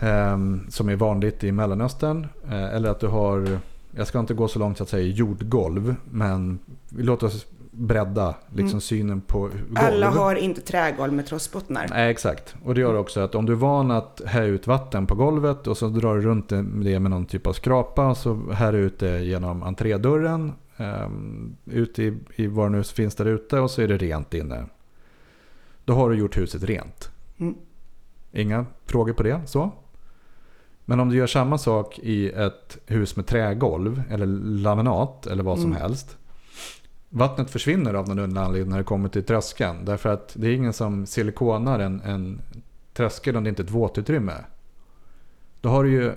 Eh, 0.00 0.38
som 0.68 0.88
är 0.88 0.96
vanligt 0.96 1.44
i 1.44 1.52
Mellanöstern. 1.52 2.26
Eh, 2.48 2.74
eller 2.74 2.88
att 2.90 3.00
du 3.00 3.06
har, 3.06 3.58
jag 3.90 4.06
ska 4.06 4.18
inte 4.20 4.34
gå 4.34 4.48
så 4.48 4.58
långt 4.58 4.80
att 4.80 4.88
säga 4.88 5.06
jordgolv. 5.08 5.94
Men 6.10 6.58
låter 6.88 7.26
oss 7.26 7.46
bredda 7.78 8.34
liksom 8.48 8.68
Mm. 8.68 8.80
synen 8.80 9.20
på 9.20 9.38
golv. 9.40 9.76
Alla 9.76 10.10
har 10.10 10.34
inte 10.36 10.60
trägolv 10.60 11.12
med 11.12 11.26
trossbottnar. 11.26 11.86
Nej, 11.90 12.10
exakt. 12.10 12.54
Och 12.64 12.74
det 12.74 12.80
gör 12.80 12.94
också 12.94 13.20
att 13.20 13.34
om 13.34 13.46
du 13.46 13.52
är 13.52 13.56
van 13.56 13.90
att 13.90 14.20
hälla 14.26 14.46
ut 14.46 14.66
vatten 14.66 15.06
på 15.06 15.14
golvet 15.14 15.66
och 15.66 15.76
så 15.76 15.88
drar 15.88 16.14
du 16.16 16.20
runt 16.22 16.48
det 16.48 16.62
med 17.00 17.10
någon 17.10 17.26
typ 17.26 17.46
av 17.46 17.52
skrapa 17.52 18.14
så 18.14 18.52
här 18.52 18.72
ut 18.72 18.98
det 18.98 19.24
genom 19.24 19.62
entrédörren. 19.62 20.52
Um, 20.80 21.56
ut 21.64 21.98
i, 21.98 22.18
i 22.36 22.46
vad 22.46 22.66
det 22.72 22.76
nu 22.76 22.82
finns 22.84 23.14
där 23.14 23.26
ute 23.26 23.60
och 23.60 23.70
så 23.70 23.82
är 23.82 23.88
det 23.88 23.96
rent 23.96 24.34
inne. 24.34 24.64
Då 25.84 25.94
har 25.94 26.10
du 26.10 26.16
gjort 26.16 26.36
huset 26.38 26.62
rent. 26.62 27.10
Mm. 27.38 27.54
Inga 28.32 28.66
frågor 28.86 29.12
på 29.12 29.22
det. 29.22 29.40
så. 29.46 29.70
Men 30.84 31.00
om 31.00 31.08
du 31.08 31.16
gör 31.16 31.26
samma 31.26 31.58
sak 31.58 31.98
i 31.98 32.28
ett 32.30 32.78
hus 32.86 33.16
med 33.16 33.26
trägolv 33.26 34.02
eller 34.10 34.26
laminat 34.26 35.26
eller 35.26 35.42
vad 35.42 35.58
som 35.58 35.70
Mm. 35.70 35.82
helst. 35.82 36.16
Vattnet 37.10 37.50
försvinner 37.50 37.94
av 37.94 38.08
någon 38.08 38.18
underlig 38.18 38.46
anledning 38.46 38.70
när 38.70 38.78
det 38.78 38.84
kommer 38.84 39.08
till 39.08 39.24
tröskeln. 39.24 39.84
Därför 39.84 40.08
att 40.08 40.32
det 40.38 40.46
är 40.48 40.52
ingen 40.52 40.72
som 40.72 41.06
silikonar 41.06 41.78
en, 41.78 42.00
en 42.00 42.40
tröskel 42.94 43.36
om 43.36 43.44
det 43.44 43.50
inte 43.50 43.62
är 43.62 43.64
ett 43.64 43.70
våtutrymme. 43.70 44.34
Då, 45.60 45.68
har 45.68 45.84
du 45.84 45.90
ju, 45.90 46.12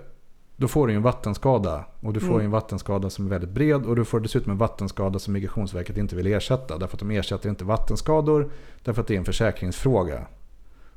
då 0.56 0.68
får 0.68 0.88
du 0.88 0.94
en 0.94 1.02
vattenskada. 1.02 1.86
Och 2.02 2.14
du 2.14 2.20
får 2.20 2.34
Mm. 2.34 2.46
en 2.46 2.52
vattenskada 2.52 3.10
som 3.10 3.26
är 3.26 3.30
väldigt 3.30 3.50
bred. 3.50 3.86
Och 3.86 3.96
du 3.96 4.06
får 4.06 4.20
dessutom 4.20 4.52
en 4.52 4.58
vattenskada 4.58 5.20
som 5.20 5.34
Migrationsverket 5.34 5.98
inte 5.98 6.16
vill 6.16 6.28
ersätta. 6.28 6.78
Därför 6.78 6.96
att 6.96 7.00
de 7.00 7.12
ersätter 7.12 7.50
inte 7.50 7.66
vattenskador. 7.66 8.50
Därför 8.84 9.02
att 9.02 9.08
det 9.08 9.14
är 9.14 9.18
en 9.18 9.26
försäkringsfråga. 9.26 10.26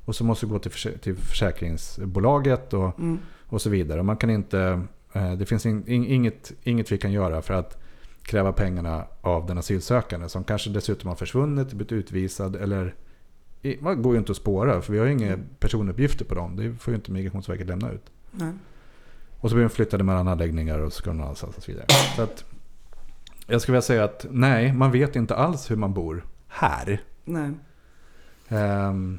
Och 0.04 0.16
så 0.16 0.24
måste 0.24 0.46
du 0.46 0.52
gå 0.52 0.58
till, 0.58 0.70
försä- 0.70 0.98
till 0.98 1.16
försäkringsbolaget 1.16 2.72
och, 2.74 2.98
Mm. 2.98 3.18
och 3.46 3.62
så 3.62 3.70
vidare. 3.70 3.98
Och 3.98 4.04
man 4.06 4.16
kan 4.16 4.30
inte, 4.30 4.80
eh, 5.12 5.32
det 5.32 5.46
finns 5.46 5.66
in, 5.66 5.86
in, 5.88 6.04
inget, 6.04 6.52
inget 6.62 6.92
vi 6.92 6.98
kan 6.98 7.12
göra 7.12 7.42
för 7.42 7.54
att 7.54 7.80
kräva 8.24 8.52
pengarna 8.52 9.04
av 9.20 9.46
den 9.46 9.58
asylsökande 9.58 10.28
som 10.28 10.44
kanske 10.44 10.70
dessutom 10.70 11.08
har 11.08 11.16
försvunnit, 11.16 11.68
blivit 11.68 11.92
utvisad 11.92 12.56
eller 12.56 12.94
man 13.80 14.02
går 14.02 14.12
ju 14.12 14.18
inte 14.18 14.32
att 14.32 14.38
spåra 14.38 14.82
för 14.82 14.92
vi 14.92 14.98
har 14.98 15.06
ju 15.06 15.12
inga 15.12 15.38
personuppgifter 15.58 16.24
på 16.24 16.34
dem. 16.34 16.56
Det 16.56 16.74
får 16.74 16.92
ju 16.92 16.96
inte 16.96 17.12
Migrationsverket 17.12 17.66
lämna 17.66 17.90
ut. 17.90 18.10
Nej. 18.30 18.52
Och 19.40 19.50
så 19.50 19.56
blir 19.56 19.64
de 19.64 19.70
flyttade 19.70 20.04
mellan 20.04 20.28
anläggningar 20.28 20.78
och 20.78 20.92
så 20.92 20.98
ska 20.98 21.10
de 21.10 21.16
någon 21.16 21.24
annanstans 21.24 21.56
och 21.56 21.62
så 21.62 21.72
vidare. 21.72 21.86
Så 22.16 22.22
att, 22.22 22.44
jag 23.46 23.60
skulle 23.60 23.72
vilja 23.72 23.82
säga 23.82 24.04
att 24.04 24.26
nej, 24.30 24.72
man 24.72 24.92
vet 24.92 25.16
inte 25.16 25.34
alls 25.34 25.70
hur 25.70 25.76
man 25.76 25.94
bor 25.94 26.26
här. 26.48 27.02
Nej. 27.24 27.50
Ehm, 28.48 29.18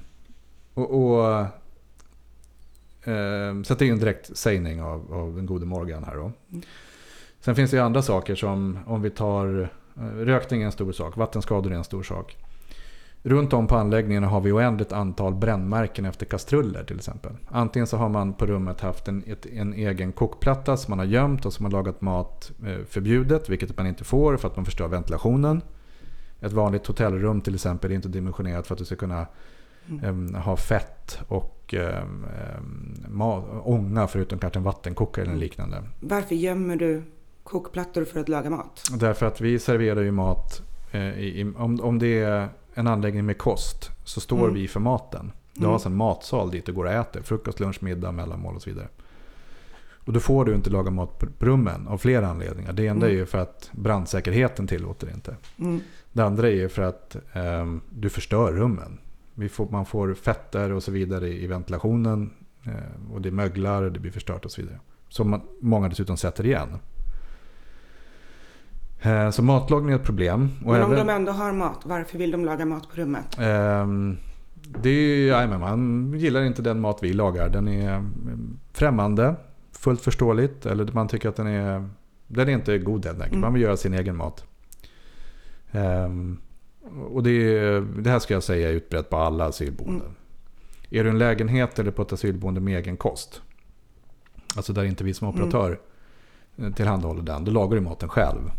och, 0.74 0.94
och, 0.94 1.46
ehm, 3.04 3.64
så 3.64 3.76
det 3.76 3.86
är 3.86 3.86
ju 3.86 3.92
en 3.92 4.00
direkt 4.00 4.38
sägning 4.38 4.82
av, 4.82 5.14
av 5.14 5.36
den 5.36 5.46
gode 5.46 5.66
Morgan 5.66 6.04
här 6.04 6.16
då. 6.16 6.32
Mm. 6.52 6.64
Sen 7.46 7.56
finns 7.56 7.72
det 7.72 7.78
ju 7.78 7.84
andra 7.84 8.02
saker 8.02 8.36
som 8.36 8.80
om 8.86 9.02
vi 9.02 9.10
tar 9.10 9.70
eh, 9.98 10.02
rökning 10.04 10.62
är 10.62 10.66
en 10.66 10.72
stor 10.72 10.92
sak, 10.92 11.18
vattenskador 11.18 11.72
är 11.72 11.76
en 11.76 11.84
stor 11.84 12.04
sak. 12.04 12.38
Runt 13.24 13.54
om 13.54 13.68
på 13.68 13.76
anläggningarna 13.76 14.28
har 14.28 14.42
vi 14.42 14.52
oändligt 14.52 14.92
antal 14.92 15.36
brännmärken 15.36 16.06
efter 16.06 16.26
kastruller 16.26 16.84
till 16.84 16.96
exempel. 16.96 17.32
Antingen 17.48 17.88
så 17.88 17.98
har 17.98 18.10
man 18.10 18.34
på 18.34 18.46
rummet 18.46 18.82
haft 18.82 19.08
en, 19.08 19.24
ett, 19.28 19.46
en 19.46 19.74
egen 19.74 20.12
kokplatta 20.12 20.78
som 20.78 20.92
man 20.92 21.00
har 21.00 21.06
gömt 21.06 21.46
och 21.46 21.54
som 21.54 21.66
har 21.66 21.72
lagat 21.72 22.02
mat 22.02 22.52
eh, 22.66 22.86
förbjudet, 22.90 23.50
vilket 23.50 23.78
man 23.78 23.88
inte 23.88 24.04
får 24.04 24.38
för 24.38 24.48
att 24.48 24.56
man 24.56 24.66
förstör 24.66 24.88
ventilationen. 24.88 25.62
Ett 26.42 26.54
vanligt 26.54 26.88
hotellrum 26.88 27.42
till 27.42 27.56
exempel 27.56 27.92
är 27.92 27.96
inte 27.96 28.08
dimensionerat 28.08 28.68
för 28.68 28.74
att 28.74 28.80
du 28.80 28.86
ska 28.86 28.96
kunna 28.96 29.28
em, 30.04 30.36
ha 30.36 30.58
fett 30.58 31.20
och 31.28 31.76
ma- 33.08 33.62
ånga 33.64 34.08
förutom 34.08 34.40
kanske 34.40 34.60
en 34.60 34.64
vattenkokare 34.64 35.26
eller 35.26 35.36
liknande. 35.36 35.84
Varför 36.00 36.36
gömmer 36.36 36.76
du 36.76 37.04
kokplattor 37.46 38.04
för 38.06 38.20
att 38.20 38.30
laga 38.30 38.50
mat? 38.50 38.84
Därför 39.00 39.26
att 39.26 39.42
vi 39.42 39.60
serverar 39.60 40.02
ju 40.02 40.12
mat, 40.12 40.62
eh, 40.92 41.02
i, 41.20 41.54
om, 41.58 41.80
om 41.82 42.00
det 42.00 42.20
är 42.24 42.50
en 42.74 42.88
anläggning 42.88 43.26
med 43.26 43.38
kost 43.38 43.92
så 44.04 44.22
står 44.22 44.40
Mm. 44.44 44.54
vi 44.54 44.68
för 44.68 44.80
maten. 44.80 45.32
Du 45.54 45.60
Mm. 45.60 45.68
har 45.68 45.74
alltså 45.74 45.90
en 45.90 45.96
matsal 45.96 46.52
dit 46.52 46.66
du 46.66 46.74
går 46.74 46.86
och 46.86 46.92
äter. 46.92 47.22
Frukost, 47.22 47.60
lunch, 47.60 47.84
middag, 47.84 48.12
mellanmål 48.12 48.56
och 48.56 48.62
så 48.62 48.70
vidare. 48.70 48.88
Och 50.06 50.14
då 50.14 50.20
får 50.20 50.46
du 50.46 50.56
inte 50.56 50.70
laga 50.70 50.92
mat 50.92 51.20
på 51.20 51.26
rummen 51.46 51.88
av 51.88 51.98
flera 51.98 52.28
anledningar. 52.28 52.74
Det 52.74 52.88
enda 52.88 53.06
Mm. 53.06 53.16
är 53.18 53.20
ju 53.20 53.26
för 53.26 53.38
att 53.38 53.70
brandsäkerheten 53.72 54.68
tillåter 54.68 55.08
det 55.08 55.14
inte. 55.14 55.36
Mm. 55.60 55.80
Det 56.14 56.22
andra 56.24 56.48
är 56.48 56.52
ju 56.54 56.70
för 56.70 56.82
att 56.82 57.16
ehm, 57.34 57.82
du 57.90 58.10
förstör 58.10 58.52
rummen. 58.54 58.98
Får, 59.52 59.68
man 59.72 59.86
får 59.86 60.14
fetter 60.14 60.72
och 60.72 60.84
så 60.84 60.92
vidare 60.92 61.28
i, 61.30 61.48
ventilationen. 61.48 62.34
Eh, 62.64 63.14
och 63.14 63.22
det 63.22 63.32
möglar 63.32 63.84
det 63.90 64.00
blir 64.00 64.12
förstört 64.12 64.46
och 64.46 64.52
så 64.52 64.62
vidare. 64.62 64.80
Som 65.10 65.30
man, 65.30 65.42
många 65.62 65.90
dessutom 65.90 66.18
sätter 66.18 66.46
igen. 66.46 66.70
Eh, 69.02 69.30
så 69.30 69.44
matlagning 69.44 69.92
är 69.92 69.96
ett 69.96 70.04
problem. 70.04 70.50
Och 70.66 70.72
Men 70.72 70.84
om 70.84 70.92
även, 70.94 71.08
de 71.08 71.14
ändå 71.14 71.32
har 71.32 71.52
mat, 71.54 71.80
varför 71.86 72.18
vill 72.18 72.32
de 72.32 72.46
laga 72.46 72.66
mat 72.66 72.90
på 72.90 72.96
rummet? 73.02 73.38
ehm, 73.40 74.18
det 74.82 74.90
är, 74.90 75.28
ja, 75.28 75.58
man 75.58 76.14
gillar 76.18 76.44
inte 76.44 76.62
den 76.62 76.80
mat 76.80 77.00
vi 77.02 77.14
lagar. 77.14 77.50
Den 77.50 77.68
är 77.68 77.94
mm, 77.96 78.60
främmande. 78.74 79.36
Fullt 79.72 80.02
förståeligt. 80.02 80.66
Eller 80.66 80.90
man 80.92 81.08
tycker 81.08 81.30
att 81.30 81.36
den 81.36 81.48
är, 81.48 81.90
den 82.28 82.50
är 82.50 82.54
inte 82.54 82.78
god 82.78 83.06
helt 83.06 83.18
enkelt. 83.18 83.32
Mm. 83.34 83.42
Man 83.42 83.54
vill 83.54 83.62
göra 83.62 83.78
sin 83.78 83.94
egen 83.94 84.16
mat. 84.16 84.46
Ehm, 85.72 86.38
och 87.12 87.24
det, 87.24 87.60
det 87.80 88.10
här 88.10 88.20
ska 88.20 88.34
jag 88.34 88.44
säga 88.44 88.70
är 88.70 88.74
utbrett 88.74 89.10
på 89.10 89.18
alla 89.18 89.46
asylboenden. 89.46 90.02
Mm. 90.02 90.16
Är 90.90 91.04
du 91.04 91.10
en 91.10 91.18
lägenhet 91.18 91.80
eller 91.80 91.92
på 91.92 92.02
ett 92.02 92.14
asylboende 92.14 92.62
med 92.62 92.78
egen 92.78 92.98
kost. 92.98 93.42
Alltså 94.56 94.74
där 94.74 94.84
inte 94.84 95.04
vi 95.04 95.14
som 95.14 95.28
operatör 95.28 95.80
Mm. 96.58 96.74
tillhandahåller 96.74 97.22
den. 97.24 97.46
Då 97.46 97.52
lagar 97.52 97.76
du 97.76 97.82
maten 97.82 98.10
själv. 98.10 98.52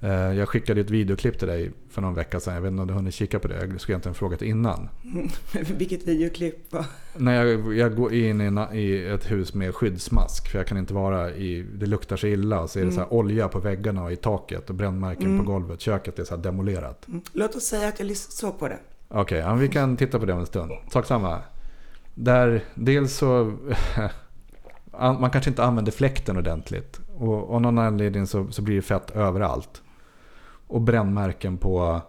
Eh, 0.00 0.10
Jag 0.10 0.48
skickade 0.48 0.80
ett 0.80 0.90
videoklipp 0.90 1.38
till 1.38 1.48
dig 1.48 1.70
för 1.90 2.02
någon 2.02 2.14
vecka 2.14 2.40
sedan. 2.40 2.54
Jag 2.54 2.60
vet 2.60 2.70
inte 2.70 2.80
om 2.80 2.86
du 2.86 2.92
har 2.94 2.98
hunnit 3.00 3.14
kika 3.14 3.38
på 3.38 3.48
det. 3.48 3.54
Jag 3.54 3.80
skulle 3.80 3.94
egentligen 3.94 4.14
frågat 4.14 4.42
innan. 4.42 4.88
Vilket 5.78 6.08
videoklipp. 6.08 6.72
va? 6.72 6.84
När 7.16 7.44
jag, 7.44 7.74
jag 7.76 7.96
går 7.96 8.14
in 8.14 8.40
i, 8.72 9.04
ett 9.14 9.30
hus 9.30 9.54
med 9.54 9.74
skyddsmask. 9.74 10.48
För 10.48 10.58
jag 10.58 10.66
kan 10.66 10.78
inte 10.78 10.94
vara 10.94 11.30
i... 11.30 11.62
Det 11.74 11.86
luktar 11.86 12.16
så 12.16 12.26
illa. 12.26 12.68
Så 12.68 12.78
är 12.78 12.84
det 12.84 12.92
så 12.92 13.00
här 13.00 13.12
olja 13.12 13.48
på 13.48 13.58
väggarna 13.58 14.04
och 14.04 14.12
i 14.12 14.16
taket. 14.16 14.68
Och 14.70 14.74
brännmärken 14.76 15.26
Mm. 15.26 15.38
på 15.46 15.52
golvet. 15.52 15.80
Köket 15.80 16.18
är 16.18 16.24
så 16.24 16.36
demolerat. 16.36 17.08
Mm. 17.08 17.20
Låt 17.32 17.56
oss 17.56 17.64
säga 17.64 17.88
att 17.88 18.00
jag 18.00 18.16
såg 18.16 18.58
på 18.58 18.68
det. 18.68 18.78
Okej, 19.08 19.38
ja, 19.38 19.54
vi 19.54 19.68
kan 19.68 19.96
titta 19.96 20.18
på 20.18 20.26
det 20.26 20.32
om 20.32 20.40
en 20.40 20.46
stund. 20.46 20.72
Sak 20.92 21.06
samma. 21.06 21.38
Där 22.14 22.64
dels 22.74 23.16
så... 23.16 23.52
an- 24.92 25.20
man 25.20 25.30
kanske 25.30 25.50
inte 25.50 25.64
använder 25.64 25.92
fläkten 25.92 26.36
ordentligt. 26.36 27.00
Och 27.16 27.54
av 27.54 27.60
någon 27.60 27.78
anledning 27.78 28.26
så, 28.26 28.46
så 28.50 28.62
blir 28.62 28.76
det 28.76 28.82
fett 28.82 29.10
överallt. 29.10 29.82
Och 30.68 30.80
brännmärken 30.80 31.58
på 31.58 32.00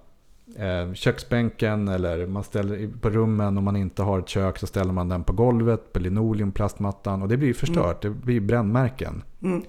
eh, 0.55 0.93
köksbänken 0.93 1.87
eller 1.87 2.27
man 2.27 2.43
ställer 2.43 2.89
på 3.01 3.09
rummen 3.09 3.57
om 3.57 3.63
man 3.63 3.75
inte 3.75 4.03
har 4.03 4.19
ett 4.19 4.29
kök 4.29 4.57
så 4.57 4.67
ställer 4.67 4.93
man 4.93 5.09
den 5.09 5.23
på 5.23 5.33
golvet, 5.33 5.93
på 5.93 5.99
linoleum, 5.99 6.51
plastmattan 6.51 7.21
och 7.21 7.27
det 7.27 7.37
blir 7.37 7.53
förstört. 7.53 8.01
Det 8.01 8.09
blir 8.09 8.39
brännmärken. 8.39 9.23
Mm. 9.41 9.63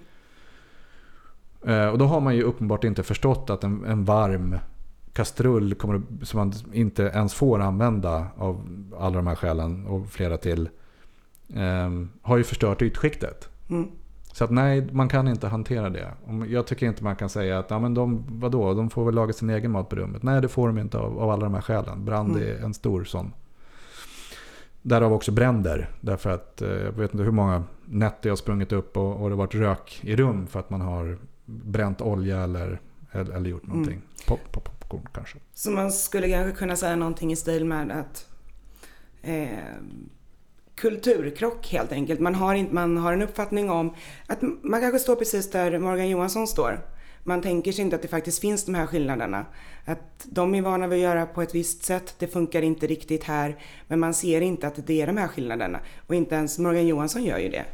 Eh, 1.66 1.86
och 1.86 1.98
då 1.98 2.04
har 2.04 2.20
man 2.20 2.36
ju 2.36 2.42
uppenbart 2.42 2.84
inte 2.84 3.02
förstått 3.02 3.50
att 3.50 3.64
en, 3.64 3.84
en 3.84 4.04
varm 4.04 4.56
kastrull 5.12 5.74
kommer, 5.74 6.02
som 6.22 6.38
man 6.38 6.52
inte 6.72 7.02
ens 7.02 7.34
får 7.34 7.60
använda 7.60 8.26
av 8.36 8.66
alla 8.98 9.16
de 9.16 9.26
här 9.26 9.34
skälen 9.34 9.86
och 9.86 10.08
flera 10.08 10.36
till. 10.36 10.68
Eh, 11.54 11.90
har 12.22 12.36
ju 12.36 12.44
förstört 12.44 12.82
ytskiktet. 12.82 13.48
Mm. 13.70 13.90
Så 14.32 14.44
att 14.44 14.50
nej, 14.50 14.88
man 14.92 15.08
kan 15.08 15.28
inte 15.28 15.48
hantera 15.48 15.90
det. 15.90 16.12
Jag 16.48 16.66
tycker 16.66 16.86
inte 16.86 17.04
man 17.04 17.16
kan 17.16 17.28
säga 17.28 17.58
att 17.58 17.70
ja, 17.70 17.78
men 17.78 17.94
de, 17.94 18.24
vadå, 18.28 18.74
de 18.74 18.90
får 18.90 19.04
väl 19.04 19.14
laga 19.14 19.32
sin 19.32 19.50
egen 19.50 19.70
mat 19.70 19.88
på 19.88 19.96
rummet. 19.96 20.22
Nej, 20.22 20.40
det 20.40 20.48
får 20.48 20.66
de 20.66 20.78
inte 20.78 20.98
av, 20.98 21.18
av 21.18 21.30
alla 21.30 21.44
de 21.44 21.54
här 21.54 21.60
skälen. 21.60 22.04
Brand 22.04 22.36
Mm. 22.36 22.48
är 22.48 22.64
en 22.64 22.74
stor 22.74 23.04
sån. 23.04 23.32
Därav 24.82 25.12
också 25.12 25.32
bränder. 25.32 25.90
Därför 26.00 26.30
att 26.30 26.62
eh, 26.62 26.68
jag 26.68 26.92
vet 26.92 27.12
inte 27.12 27.24
hur 27.24 27.30
många 27.30 27.64
nätter 27.84 28.28
jag 28.28 28.32
har 28.32 28.36
sprungit 28.36 28.72
upp 28.72 28.96
och, 28.96 29.12
och 29.22 29.28
det 29.28 29.34
har 29.34 29.38
varit 29.38 29.54
rök 29.54 30.00
i 30.02 30.16
rum 30.16 30.46
för 30.46 30.60
att 30.60 30.70
man 30.70 30.80
har 30.80 31.18
bränt 31.44 32.00
olja 32.00 32.40
eller, 32.42 32.80
eller, 33.12 33.32
eller 33.34 33.50
gjort 33.50 33.66
någonting. 33.66 34.02
Pop, 34.26 34.40
pop, 34.52 34.64
popcorn 34.64 35.08
kanske. 35.14 35.38
Så 35.54 35.70
man 35.70 35.92
skulle 35.92 36.28
kanske 36.28 36.52
kunna 36.58 36.76
säga 36.76 36.96
någonting 36.96 37.32
i 37.32 37.36
stil 37.36 37.64
med 37.64 37.90
att 37.90 38.26
eh, 39.22 39.48
kulturkrock 40.80 41.68
helt 41.72 41.92
enkelt. 41.92 42.20
Man 42.20 42.34
har, 42.34 42.54
inte, 42.54 42.74
man 42.74 42.96
har 42.96 43.12
en 43.12 43.22
uppfattning 43.22 43.70
om 43.70 43.94
att 44.26 44.42
man 44.62 44.80
kanske 44.80 44.98
står 44.98 45.16
precis 45.16 45.50
där 45.50 45.78
Morgan 45.78 46.08
Johansson 46.08 46.46
står. 46.46 46.80
Man 47.22 47.42
tänker 47.42 47.72
sig 47.72 47.84
inte 47.84 47.96
att 47.96 48.02
det 48.02 48.08
faktiskt 48.08 48.40
finns 48.40 48.64
de 48.64 48.74
här 48.74 48.86
skillnaderna. 48.86 49.46
Att 49.84 50.24
de 50.24 50.54
är 50.54 50.62
vana 50.62 50.86
vid 50.86 50.98
att 50.98 51.02
göra 51.02 51.26
på 51.26 51.42
ett 51.42 51.54
visst 51.54 51.84
sätt, 51.84 52.14
det 52.18 52.26
funkar 52.26 52.62
inte 52.62 52.86
riktigt 52.86 53.24
här. 53.24 53.56
Men 53.88 54.00
man 54.00 54.14
ser 54.14 54.40
inte 54.40 54.66
att 54.66 54.86
det 54.86 55.02
är 55.02 55.06
de 55.06 55.16
här 55.16 55.28
skillnaderna. 55.28 55.80
Och 56.06 56.14
inte 56.14 56.34
ens 56.34 56.58
Morgan 56.58 56.86
Johansson 56.86 57.24
gör 57.24 57.38
ju 57.38 57.48
det. 57.48 57.64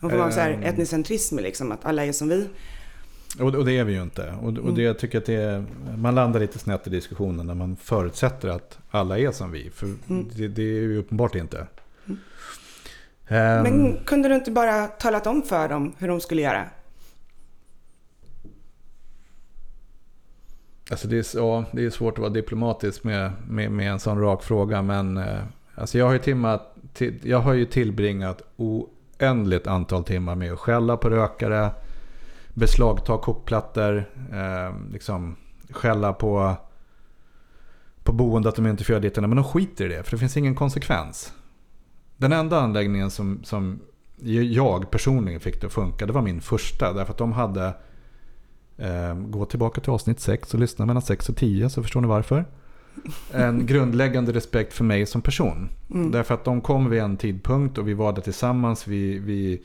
Någon 0.00 0.10
form 0.10 0.20
av 0.20 0.30
så 0.30 0.40
här 0.40 0.50
Ehm. 0.50 0.62
etnicentrism 0.62 1.38
liksom, 1.38 1.72
att 1.72 1.84
alla 1.84 2.04
är 2.04 2.12
som 2.12 2.28
vi. 2.28 2.48
Och, 3.40 3.64
det 3.64 3.78
är 3.78 3.84
vi 3.84 3.92
ju 3.92 4.02
inte. 4.02 4.34
Och, 4.42 4.74
det 4.74 4.82
jag 4.82 4.98
tycker 4.98 5.18
att 5.18 5.28
är, 5.28 5.64
man 5.96 6.14
landar 6.14 6.40
lite 6.40 6.58
snett 6.58 6.86
i 6.86 6.90
diskussionen 6.90 7.46
när 7.46 7.54
man 7.54 7.76
förutsätter 7.76 8.48
att 8.48 8.78
alla 8.90 9.18
är 9.18 9.30
som 9.30 9.50
vi. 9.50 9.70
För 9.70 9.88
det, 10.36 10.48
det 10.48 10.62
är 10.62 10.66
ju 10.66 10.98
uppenbart 10.98 11.34
inte. 11.34 11.66
Ehm, 13.28 13.62
Men 13.62 14.04
kunde 14.04 14.28
du 14.28 14.34
inte 14.34 14.50
bara 14.50 14.86
talat 14.86 15.26
om 15.26 15.42
för 15.42 15.68
dem 15.68 15.94
hur 15.98 16.08
de 16.08 16.20
skulle 16.20 16.42
göra? 16.42 16.64
Alltså 20.90 21.08
det, 21.08 21.18
är, 21.18 21.38
ja, 21.38 21.64
det 21.72 21.84
är 21.84 21.90
svårt 21.90 22.14
att 22.14 22.18
vara 22.18 22.30
diplomatisk 22.30 23.04
med, 23.04 23.32
med, 23.48 23.70
med 23.70 23.92
en 23.92 24.00
sån 24.00 24.20
rak 24.20 24.42
fråga. 24.42 24.82
Men 24.82 25.16
eh, 25.16 25.40
alltså 25.74 25.98
jag, 25.98 26.06
har 26.06 26.12
ju 26.12 26.18
timmat, 26.18 26.74
till, 26.92 27.18
jag 27.22 27.38
har 27.38 27.52
ju 27.52 27.64
tillbringat 27.64 28.42
oändligt 28.56 29.66
antal 29.66 30.04
timmar 30.04 30.34
med 30.34 30.52
att 30.52 30.58
skälla 30.58 30.96
på 30.96 31.10
rökare. 31.10 31.70
Beslagta 32.54 33.18
kokplattor. 33.18 34.04
Eh, 34.32 34.74
liksom 34.92 35.36
skälla 35.70 36.12
på, 36.12 36.54
på 38.02 38.12
boende 38.12 38.48
att 38.48 38.56
de 38.56 38.66
inte 38.66 38.84
får 38.84 38.92
göra 38.92 39.02
ditt 39.02 39.16
Men 39.16 39.36
de 39.36 39.44
skiter 39.44 39.84
i 39.84 39.88
det. 39.88 40.02
För 40.02 40.10
det 40.10 40.18
finns 40.18 40.36
ingen 40.36 40.54
konsekvens. 40.54 41.32
Den 42.18 42.32
enda 42.32 42.60
anläggningen 42.60 43.10
som, 43.10 43.40
som 43.44 43.80
jag 44.50 44.90
personligen 44.90 45.40
fick 45.40 45.60
det 45.60 45.66
att 45.66 45.72
funka. 45.72 46.06
Det 46.06 46.12
var 46.12 46.22
min 46.22 46.40
första. 46.40 46.92
Därför 46.92 47.12
att 47.12 47.18
de 47.18 47.32
hade 47.32 47.74
Eh, 48.78 49.14
gå 49.14 49.44
tillbaka 49.44 49.80
till 49.80 49.90
avsnitt 49.90 50.20
6 50.20 50.54
och 50.54 50.60
lyssna 50.60 50.86
mellan 50.86 51.02
6 51.02 51.28
och 51.28 51.36
10 51.36 51.70
så 51.70 51.82
förstår 51.82 52.00
ni 52.00 52.06
varför. 52.06 52.44
En 53.32 53.66
grundläggande 53.66 54.32
respekt 54.32 54.72
för 54.72 54.84
mig 54.84 55.06
som 55.06 55.22
person. 55.22 55.68
Mm. 55.90 56.10
Därför 56.10 56.34
att 56.34 56.44
de 56.44 56.60
kom 56.60 56.90
vid 56.90 57.00
en 57.00 57.16
tidpunkt 57.16 57.78
och 57.78 57.88
vi 57.88 57.94
var 57.94 58.12
där 58.12 58.22
tillsammans. 58.22 58.86
Vi, 58.86 59.18
vi 59.18 59.62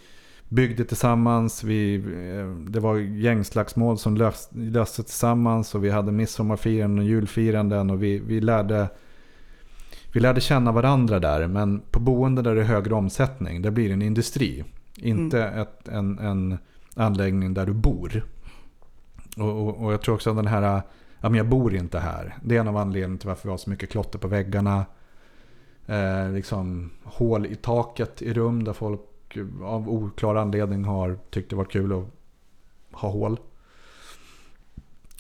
byggde 0.49 0.85
tillsammans. 0.85 1.63
Vi, 1.63 1.95
eh, 1.95 2.71
det 2.71 2.79
var 2.79 2.97
gängslagsmål 2.97 3.97
som 3.97 4.17
lös, 4.17 4.49
löstes 4.51 5.05
tillsammans. 5.05 5.75
Och 5.75 5.83
vi 5.83 5.89
hade 5.89 6.11
midsommarfiranden 6.11 6.99
och 6.99 7.05
julfiranden. 7.05 7.89
Och 7.89 8.03
vi, 8.03 8.19
vi, 8.19 8.41
lärde, 8.41 8.87
vi 10.13 10.19
lärde 10.19 10.41
känna 10.41 10.71
varandra 10.71 11.19
där. 11.19 11.47
Men 11.47 11.81
på 11.91 11.99
boende 11.99 12.41
där 12.41 12.55
det 12.55 12.61
är 12.61 12.65
högre 12.65 12.93
omsättning. 12.93 13.61
Där 13.61 13.71
blir 13.71 13.87
det 13.87 13.93
en 13.93 14.01
industri. 14.01 14.63
Inte 14.97 15.43
ett, 15.43 15.87
en, 15.87 16.19
en 16.19 16.57
anläggning 16.95 17.53
där 17.53 17.65
du 17.65 17.73
bor. 17.73 18.25
Och, 19.37 19.67
och, 19.67 19.85
och 19.85 19.93
jag 19.93 20.01
tror 20.01 20.15
också 20.15 20.29
att 20.29 20.35
den 20.35 20.47
här, 20.47 20.81
ja 21.19 21.29
men 21.29 21.35
jag 21.35 21.49
bor 21.49 21.75
inte 21.75 21.99
här. 21.99 22.37
Det 22.43 22.55
är 22.55 22.59
en 22.59 22.67
av 22.67 22.77
anledningarna 22.77 23.17
till 23.17 23.27
varför 23.27 23.43
vi 23.43 23.49
har 23.49 23.57
så 23.57 23.69
mycket 23.69 23.89
klotter 23.89 24.19
på 24.19 24.27
väggarna. 24.27 24.85
Eh, 25.85 26.29
liksom 26.31 26.91
hål 27.03 27.45
i 27.45 27.55
taket 27.55 28.21
i 28.21 28.33
rum 28.33 28.63
där 28.63 28.73
folk 28.73 29.01
av 29.63 29.89
oklar 29.89 30.35
anledning 30.35 30.83
har 30.83 31.17
tyckt 31.29 31.49
det 31.49 31.55
varit 31.55 31.71
kul 31.71 31.93
att 31.93 32.05
ha 32.91 33.09
hål. 33.09 33.39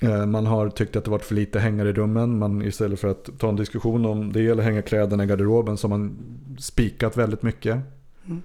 Eh, 0.01 0.25
man 0.25 0.45
har 0.45 0.69
tyckt 0.69 0.95
att 0.95 1.05
det 1.05 1.11
varit 1.11 1.25
för 1.25 1.35
lite 1.35 1.59
hängare 1.59 1.89
i 1.89 1.93
rummen. 1.93 2.39
Man, 2.39 2.61
istället 2.61 2.99
för 2.99 3.07
att 3.07 3.29
ta 3.39 3.49
en 3.49 3.55
diskussion 3.55 4.05
om 4.05 4.33
det 4.33 4.47
eller 4.47 4.63
hänga 4.63 4.81
kläderna 4.81 5.23
i 5.23 5.27
garderoben 5.27 5.77
så 5.77 5.87
har 5.87 5.97
man 5.97 6.17
spikat 6.59 7.17
väldigt 7.17 7.43
mycket. 7.43 7.79
Mm. 8.25 8.41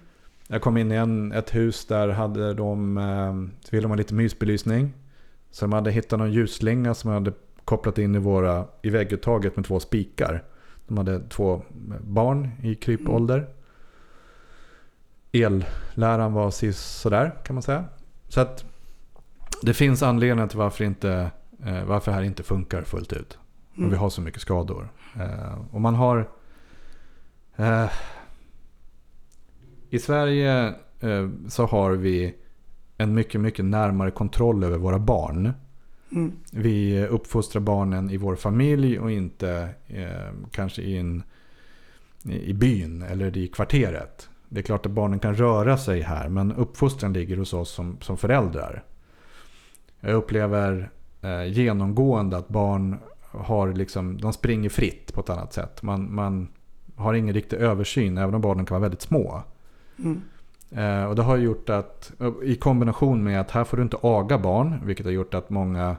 Jag 0.48 0.62
kom 0.62 0.76
in 0.76 0.92
i 0.92 0.94
en, 0.94 1.32
ett 1.32 1.54
hus 1.54 1.86
där 1.86 2.08
hade 2.08 2.54
de, 2.54 2.98
eh, 2.98 3.64
så 3.64 3.70
ville 3.70 3.84
de 3.84 3.90
ha 3.90 3.96
lite 3.96 4.14
mysbelysning. 4.14 4.92
Så 5.50 5.64
de 5.64 5.72
hade 5.72 5.90
hittat 5.90 6.18
någon 6.18 6.32
ljusslinga 6.32 6.94
som 6.94 7.10
de 7.10 7.14
hade 7.14 7.32
kopplat 7.64 7.98
in 7.98 8.14
i, 8.14 8.18
våra, 8.18 8.64
i 8.82 8.90
vägguttaget 8.90 9.56
med 9.56 9.64
två 9.64 9.80
spikar. 9.80 10.44
De 10.86 10.98
hade 10.98 11.20
två 11.28 11.62
barn 12.00 12.50
i 12.62 12.74
krypålder. 12.74 13.46
Elläran 15.32 16.32
var 16.32 16.72
sådär 16.72 17.34
kan 17.44 17.54
man 17.54 17.62
säga. 17.62 17.84
Så 18.28 18.40
att 18.40 18.64
det 19.62 19.74
finns 19.74 20.02
anledningar 20.02 20.46
till 20.46 20.58
varför, 20.58 20.84
inte, 20.84 21.30
eh, 21.64 21.84
varför 21.84 22.10
det 22.10 22.16
här 22.16 22.22
inte 22.22 22.42
funkar 22.42 22.82
fullt 22.82 23.12
ut. 23.12 23.38
Mm. 23.76 23.86
Och 23.86 23.92
vi 23.92 23.96
har 23.96 24.10
så 24.10 24.20
mycket 24.20 24.40
skador. 24.40 24.88
Eh, 25.16 25.58
och 25.70 25.80
man 25.80 25.94
har... 25.94 26.28
Eh, 27.56 27.90
I 29.90 29.98
Sverige 29.98 30.74
eh, 31.00 31.28
så 31.48 31.66
har 31.66 31.92
vi 31.92 32.34
en 32.96 33.14
mycket, 33.14 33.40
mycket 33.40 33.64
närmare 33.64 34.10
kontroll 34.10 34.64
över 34.64 34.78
våra 34.78 34.98
barn. 34.98 35.52
Mm. 36.12 36.32
Vi 36.52 37.06
uppfostrar 37.06 37.60
barnen 37.62 38.10
i 38.10 38.16
vår 38.16 38.36
familj 38.36 38.98
och 38.98 39.10
inte 39.10 39.68
eh, 39.86 40.32
kanske 40.50 40.82
i, 40.82 40.98
en, 40.98 41.22
i 42.24 42.52
byn 42.52 43.02
eller 43.02 43.36
i 43.36 43.48
kvarteret. 43.48 44.28
Det 44.48 44.60
är 44.60 44.62
klart 44.62 44.86
att 44.86 44.92
barnen 44.92 45.18
kan 45.18 45.34
röra 45.34 45.78
sig 45.78 46.00
här 46.00 46.28
men 46.28 46.52
uppfostran 46.52 47.12
ligger 47.12 47.36
hos 47.36 47.52
oss 47.52 47.70
som, 47.70 48.00
som 48.00 48.16
föräldrar. 48.16 48.84
Jag 50.00 50.14
upplever 50.14 50.90
eh, 51.22 51.44
genomgående 51.44 52.36
att 52.36 52.48
barn 52.48 52.96
har 53.30 53.72
liksom, 53.72 54.20
de 54.20 54.32
springer 54.32 54.68
fritt 54.68 55.14
på 55.14 55.20
ett 55.20 55.30
annat 55.30 55.52
sätt. 55.52 55.82
Man, 55.82 56.14
man 56.14 56.48
har 56.96 57.14
ingen 57.14 57.34
riktig 57.34 57.56
översyn 57.56 58.18
även 58.18 58.34
om 58.34 58.40
barnen 58.40 58.66
kan 58.66 58.74
vara 58.74 58.82
väldigt 58.82 59.02
små. 59.02 59.42
Mm. 59.98 60.20
Eh, 60.70 61.04
och 61.04 61.16
det 61.16 61.22
har 61.22 61.36
gjort 61.36 61.70
att, 61.70 62.12
i 62.42 62.54
kombination 62.54 63.24
med 63.24 63.40
att 63.40 63.50
här 63.50 63.64
får 63.64 63.76
du 63.76 63.82
inte 63.82 63.96
aga 64.02 64.38
barn, 64.38 64.80
vilket 64.84 65.06
har 65.06 65.12
gjort 65.12 65.34
att 65.34 65.50
många 65.50 65.96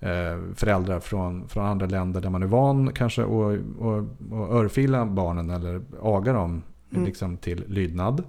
eh, 0.00 0.38
föräldrar 0.54 1.00
från, 1.00 1.48
från 1.48 1.66
andra 1.66 1.86
länder 1.86 2.20
där 2.20 2.30
man 2.30 2.42
är 2.42 2.46
van 2.46 2.92
kanske 2.92 3.24
och, 3.24 3.58
och, 3.78 4.04
och 4.30 4.54
örfila 4.54 5.06
barnen 5.06 5.50
eller 5.50 5.80
aga 6.02 6.32
dem 6.32 6.62
Mm. 6.92 7.04
liksom 7.04 7.36
till 7.36 7.64
lydnad. 7.66 8.22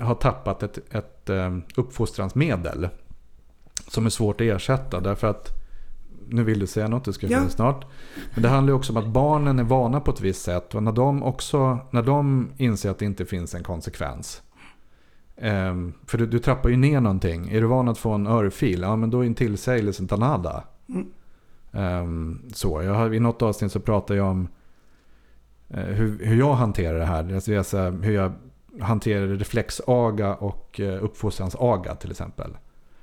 Har 0.00 0.14
tappat 0.14 0.62
ett, 0.62 0.94
ett 0.94 1.30
eh, 1.30 1.56
uppfostransmedel 1.76 2.88
som 3.88 4.06
är 4.06 4.10
svårt 4.10 4.40
att 4.40 4.46
ersätta 4.46 5.00
därför 5.00 5.26
att 5.26 5.52
nu 6.28 6.44
vill 6.44 6.58
du 6.58 6.66
säga 6.66 6.88
något, 6.88 7.04
du 7.04 7.12
ska 7.12 7.26
Ja. 7.26 7.38
ja. 7.42 7.48
snart. 7.48 7.84
Men 8.34 8.42
det 8.42 8.48
handlar 8.48 8.72
ju 8.72 8.76
också 8.76 8.92
om 8.92 8.96
att 8.96 9.06
barnen 9.06 9.58
är 9.58 9.64
vana 9.64 10.00
på 10.00 10.10
ett 10.10 10.20
visst 10.20 10.42
sätt. 10.42 10.74
Och 10.74 10.82
när 10.82 10.92
de 10.92 11.22
också, 11.22 11.78
när 11.90 12.02
de 12.02 12.48
inser 12.56 12.90
att 12.90 12.98
det 12.98 13.04
inte 13.04 13.24
finns 13.24 13.54
en 13.54 13.62
konsekvens. 13.62 14.42
Ehm, 15.36 15.92
för 16.06 16.18
du, 16.18 16.26
du 16.26 16.38
trappar 16.38 16.68
ju 16.68 16.76
ner 16.76 17.00
någonting. 17.00 17.48
Är 17.48 17.60
du 17.60 17.66
van 17.66 17.88
att 17.88 17.98
få 17.98 18.10
en 18.10 18.26
örfil, 18.26 18.80
ja 18.80 18.96
men 18.96 19.10
då 19.10 19.20
är 19.20 19.26
en 19.26 19.34
tillsägelse 19.34 20.02
inte 20.02 20.16
nada. 20.16 20.64
Mm. 20.88 21.06
Ehm, 21.72 22.42
så, 22.54 22.82
jag 22.82 22.94
har, 22.94 23.14
I 23.14 23.20
något 23.20 23.42
avsnitt 23.42 23.72
så 23.72 23.80
pratar 23.80 24.14
jag 24.14 24.26
om 24.26 24.48
eh, 25.68 25.84
hur, 25.84 26.24
hur 26.24 26.36
jag 26.36 26.54
hanterar 26.54 26.98
det 26.98 27.04
här. 27.04 27.34
Alltså, 27.34 27.50
det 27.50 27.56
är 27.56 27.62
så 27.62 27.78
här, 27.78 27.90
hur 27.90 28.12
jag 28.12 28.32
hanterar 28.80 29.26
reflexaga 29.26 30.34
och 30.34 30.80
uh, 30.82 31.04
uppfostransaga 31.04 31.94
till 31.94 32.10
exempel. 32.10 32.56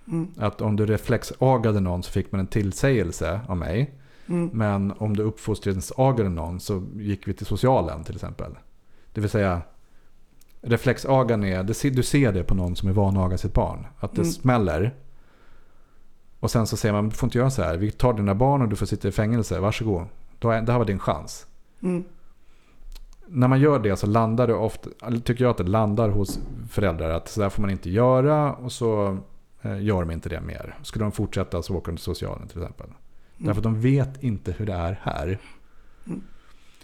Mm. 0.08 0.28
Att 0.38 0.62
om 0.62 0.76
du 0.76 0.86
reflexagade 0.86 1.80
någon 1.80 2.04
så 2.04 2.12
fick 2.12 2.32
man 2.32 2.39
en 2.39 2.48
tillsägelse 2.48 3.39
av 3.48 3.58
mig. 3.58 3.94
Mm. 4.28 4.50
Men 4.54 4.94
om 4.98 5.16
du 5.16 5.24
uppfostransagade 5.24 6.30
någon 6.30 6.60
så 6.60 6.84
gick 6.96 7.28
vi 7.28 7.34
till 7.34 7.46
socialen 7.46 8.04
till 8.04 8.16
exempel. 8.16 8.58
Det 9.13 9.22
vill 9.22 9.30
säga 9.30 9.62
reflexagan 10.62 11.44
är, 11.44 11.63
det 11.63 11.89
du 11.89 12.04
ser 12.04 12.32
det 12.34 12.44
på 12.44 12.56
någon 12.56 12.76
som 12.76 12.89
är 12.89 12.94
van 12.94 13.18
att 13.18 13.26
aga 13.26 13.38
sitt 13.38 13.54
barn. 13.54 13.88
Att 14.00 14.12
det 14.12 14.22
Mm. 14.22 14.32
smäller. 14.32 14.94
Och 16.39 16.52
sen 16.52 16.68
så 16.68 16.78
säger 16.78 16.94
man, 16.94 17.10
du 17.10 17.16
får 17.16 17.28
inte 17.28 17.38
göra 17.38 17.50
så 17.50 17.62
här. 17.62 17.78
Vi 17.78 17.92
tar 17.92 18.13
dina 18.13 18.36
barn 18.36 18.62
och 18.62 18.68
du 18.70 18.76
får 18.76 18.86
sitta 18.86 19.08
i 19.08 19.12
fängelse, 19.12 19.60
varsågod. 19.60 20.06
Det 20.39 20.48
här 20.50 20.78
var 20.78 20.86
din 20.86 21.00
chans. 21.00 21.48
Mm. 21.82 22.04
När 23.28 23.48
man 23.48 23.60
gör 23.60 23.80
det 23.80 23.96
så 23.96 24.08
landar 24.08 24.48
det 24.48 24.54
ofta, 24.54 24.89
tycker 25.24 25.44
jag 25.44 25.52
att 25.52 25.58
det 25.58 25.63
landar 25.63 26.10
hos 26.10 26.39
föräldrar 26.70 27.10
att 27.10 27.30
så 27.30 27.42
där 27.42 27.50
får 27.50 27.62
man 27.62 27.72
inte 27.72 27.89
göra 27.89 28.54
och 28.54 28.72
så 28.72 29.18
gör 29.63 29.99
de 29.99 30.12
inte 30.12 30.30
det 30.30 30.41
mer. 30.41 30.78
Skulle 30.84 31.06
de 31.06 31.12
fortsätta 31.12 31.63
så 31.63 31.76
åker 31.76 31.91
de 31.91 31.97
till 31.97 32.04
socialen 32.04 32.47
till 32.47 32.62
exempel. 32.62 32.88
Därför 33.38 33.60
att 33.60 33.63
de 33.63 33.82
vet 33.82 34.23
inte 34.23 34.52
hur 34.52 34.65
det 34.65 34.73
är 34.73 34.99
här. 35.04 35.39
Mm. 36.08 36.21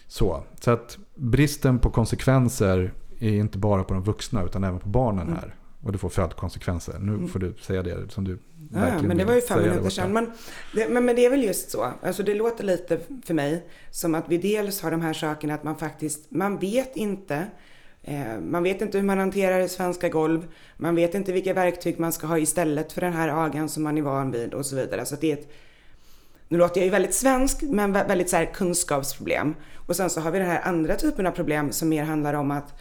Så, 0.07 0.43
så 0.59 0.71
att 0.71 0.97
bristen 1.15 1.79
på 1.79 1.89
konsekvenser 1.89 2.93
är 3.19 3.31
inte 3.33 3.57
bara 3.57 3.83
på 3.83 3.93
de 3.93 4.03
vuxna 4.03 4.43
utan 4.43 4.63
även 4.63 4.79
på 4.79 4.89
barnen 4.89 5.27
Mm. 5.27 5.39
här. 5.39 5.55
Och 5.83 5.91
det 5.91 5.97
får 5.97 6.09
följdkonsekvenser. 6.09 6.99
Nu 6.99 7.27
får 7.27 7.39
du 7.39 7.53
säga 7.61 7.83
det 7.83 8.11
som 8.11 8.23
du 8.23 8.39
Ja, 8.73 8.79
verkligen 8.79 9.07
men 9.07 9.17
det 9.17 9.25
var 9.25 9.35
ju 9.35 9.41
fem 9.41 9.61
minuter 9.61 9.89
sedan. 9.89 10.13
Men 10.13 10.31
det, 10.75 10.89
men, 10.89 11.05
men 11.05 11.15
det 11.15 11.25
är 11.25 11.29
väl 11.29 11.43
just 11.43 11.69
så. 11.71 11.93
Alltså 12.03 12.23
det 12.23 12.35
låter 12.35 12.63
lite 12.63 12.99
för 13.25 13.33
mig 13.33 13.67
som 13.91 14.15
att 14.15 14.25
vi 14.27 14.37
dels 14.37 14.81
har 14.81 14.91
de 14.91 15.01
här 15.01 15.13
sakerna 15.13 15.53
att 15.53 15.63
man 15.63 15.75
faktiskt, 15.75 16.31
man 16.31 16.57
vet 16.57 16.95
inte. 16.95 17.47
Eh, 18.03 18.39
man 18.41 18.63
vet 18.63 18.81
inte 18.81 18.97
hur 18.97 19.05
man 19.05 19.17
hanterar 19.17 19.67
svenska 19.67 20.09
golv. 20.09 20.47
Man 20.77 20.95
vet 20.95 21.15
inte 21.15 21.31
vilka 21.31 21.53
verktyg 21.53 21.99
man 21.99 22.13
ska 22.13 22.27
ha 22.27 22.37
istället 22.37 22.91
för 22.91 23.01
den 23.01 23.13
här 23.13 23.45
agan 23.45 23.69
som 23.69 23.83
man 23.83 23.97
är 23.97 24.01
van 24.01 24.31
vid 24.31 24.53
och 24.53 24.65
så 24.65 24.75
vidare. 24.75 25.05
Så 25.05 25.15
det 25.15 25.31
är 25.31 25.37
ett, 25.37 25.51
nu 26.47 26.57
låter 26.57 26.81
jag 26.81 26.85
ju 26.85 26.91
väldigt 26.91 27.13
svensk, 27.13 27.61
men 27.61 27.93
väldigt 27.93 28.29
så 28.29 28.35
här 28.35 28.45
kunskapsproblem. 28.45 29.55
Och 29.75 29.95
sen 29.95 30.09
så 30.09 30.21
har 30.21 30.31
vi 30.31 30.39
den 30.39 30.47
här 30.47 30.61
andra 30.61 30.95
typen 30.95 31.27
av 31.27 31.31
problem 31.31 31.71
som 31.71 31.89
mer 31.89 32.03
handlar 32.03 32.33
om 32.33 32.51
att 32.51 32.73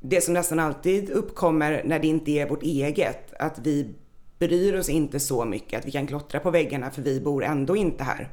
det 0.00 0.20
som 0.20 0.34
nästan 0.34 0.58
alltid 0.58 1.10
uppkommer 1.10 1.82
när 1.84 1.98
det 1.98 2.06
inte 2.06 2.30
är 2.30 2.48
vårt 2.48 2.62
eget, 2.62 3.34
att 3.38 3.58
vi 3.58 3.94
bryr 4.38 4.78
oss 4.78 4.88
inte 4.88 5.20
så 5.20 5.44
mycket 5.44 5.78
att 5.78 5.86
vi 5.86 5.90
kan 5.90 6.06
klottra 6.06 6.40
på 6.40 6.50
väggarna 6.50 6.90
för 6.90 7.02
vi 7.02 7.20
bor 7.20 7.44
ändå 7.44 7.76
inte 7.76 8.04
här. 8.04 8.28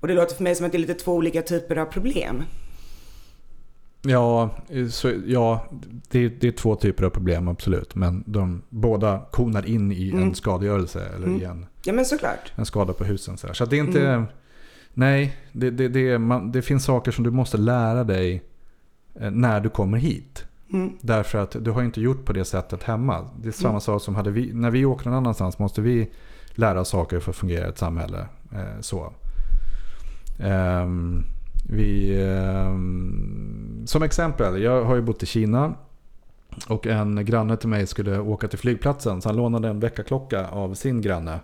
Och 0.00 0.08
det 0.08 0.14
låter 0.14 0.36
för 0.36 0.42
mig 0.42 0.54
som 0.54 0.66
att 0.66 0.72
det 0.72 0.78
är 0.78 0.80
lite 0.80 0.94
två 0.94 1.12
olika 1.12 1.42
typer 1.42 1.76
av 1.76 1.86
problem. 1.86 2.42
Ja, 4.06 4.50
så, 4.90 5.12
ja 5.26 5.64
det, 6.10 6.28
det 6.28 6.46
är 6.48 6.52
två 6.52 6.76
typer 6.76 7.04
av 7.04 7.10
problem 7.10 7.48
absolut. 7.48 7.94
Men 7.94 8.24
de 8.26 8.62
båda 8.68 9.20
konar 9.32 9.66
in 9.66 9.92
i 9.92 10.10
en 10.10 10.18
Mm. 10.18 10.34
skadegörelse 10.34 11.06
eller 11.16 11.26
Mm. 11.26 11.40
i 11.40 11.44
en, 11.44 11.66
Ja 11.84 11.92
men 11.92 12.04
såklart. 12.04 12.52
en 12.56 12.66
skada 12.66 12.92
på 12.92 13.04
husen. 13.04 13.36
Så, 13.36 13.54
så 13.54 13.64
det 13.64 13.76
är 13.76 13.80
inte... 13.80 14.06
Mm. 14.08 14.24
Nej, 14.94 15.36
det, 15.52 15.70
det, 15.70 15.88
det, 15.88 16.18
man, 16.18 16.52
det 16.52 16.62
finns 16.62 16.84
saker 16.84 17.10
som 17.12 17.24
du 17.24 17.30
måste 17.30 17.56
lära 17.56 18.04
dig 18.04 18.42
eh, 19.20 19.30
när 19.30 19.60
du 19.60 19.68
kommer 19.68 19.98
hit. 19.98 20.44
Mm. 20.72 20.92
Därför 21.00 21.38
att 21.38 21.56
du 21.64 21.70
har 21.70 21.82
inte 21.82 22.00
gjort 22.00 22.24
på 22.24 22.32
det 22.32 22.44
sättet 22.44 22.82
hemma. 22.82 23.28
Det 23.40 23.48
är 23.48 23.52
samma 23.52 23.68
Mm. 23.70 23.80
sak 23.80 24.02
som 24.02 24.14
hade 24.14 24.30
vi, 24.30 24.52
när 24.52 24.70
vi 24.70 24.84
åker 24.84 25.04
någon 25.10 25.14
annanstans 25.18 25.58
måste 25.58 25.80
vi 25.80 26.10
lära 26.54 26.80
oss 26.80 26.88
saker 26.88 27.20
för 27.20 27.30
att 27.30 27.36
fungera 27.36 27.66
i 27.66 27.68
ett 27.68 27.78
samhälle. 27.78 28.26
Eh, 28.52 28.80
så. 28.80 29.12
Ehm, 30.40 31.24
vi, 31.68 32.22
eh, 32.22 32.74
som 33.86 34.02
exempel, 34.02 34.62
jag 34.62 34.84
har 34.84 34.94
ju 34.94 35.02
bott 35.02 35.22
i 35.22 35.26
Kina. 35.26 35.74
Och 36.68 36.86
en 36.86 37.24
granne 37.24 37.56
till 37.56 37.68
mig 37.68 37.86
skulle 37.86 38.18
åka 38.18 38.48
till 38.48 38.58
flygplatsen. 38.58 39.22
Så 39.22 39.28
han 39.28 39.36
lånade 39.36 39.68
en 39.68 39.80
väckarklocka 39.80 40.48
av 40.48 40.74
sin 40.74 41.00
granne. 41.00 41.40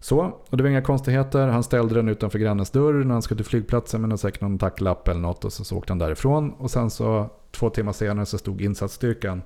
Så, 0.00 0.18
och 0.50 0.56
det 0.56 0.62
var 0.62 0.70
inga 0.70 0.82
konstigheter. 0.82 1.48
Han 1.48 1.62
ställde 1.62 1.94
den 1.94 2.08
utanför 2.08 2.38
grannens 2.38 2.70
dörr 2.70 3.04
när 3.04 3.12
han 3.12 3.22
skulle 3.22 3.38
till 3.38 3.46
flygplatsen 3.46 4.00
med 4.00 4.08
någon, 4.08 4.18
säkert 4.18 4.40
någon 4.40 4.58
tacklapp 4.58 5.08
eller 5.08 5.20
något. 5.20 5.44
Och 5.44 5.52
så, 5.52 5.64
så 5.64 5.76
åkte 5.76 5.90
han 5.90 5.98
därifrån. 5.98 6.50
Och 6.50 6.70
sen 6.70 6.90
så 6.90 7.30
två 7.50 7.70
timmar 7.70 7.92
senare 7.92 8.26
så 8.26 8.38
stod 8.38 8.62
insatsstyrkan 8.62 9.42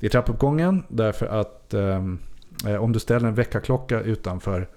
i 0.00 0.08
trappuppgången. 0.08 0.82
Därför 0.88 1.26
att 1.26 1.74
ehm, 1.74 2.18
eh, 2.66 2.82
om 2.82 2.92
du 2.92 2.98
ställer 2.98 3.28
en 3.28 3.34
väckarklocka 3.34 4.00
utanför 4.00 4.68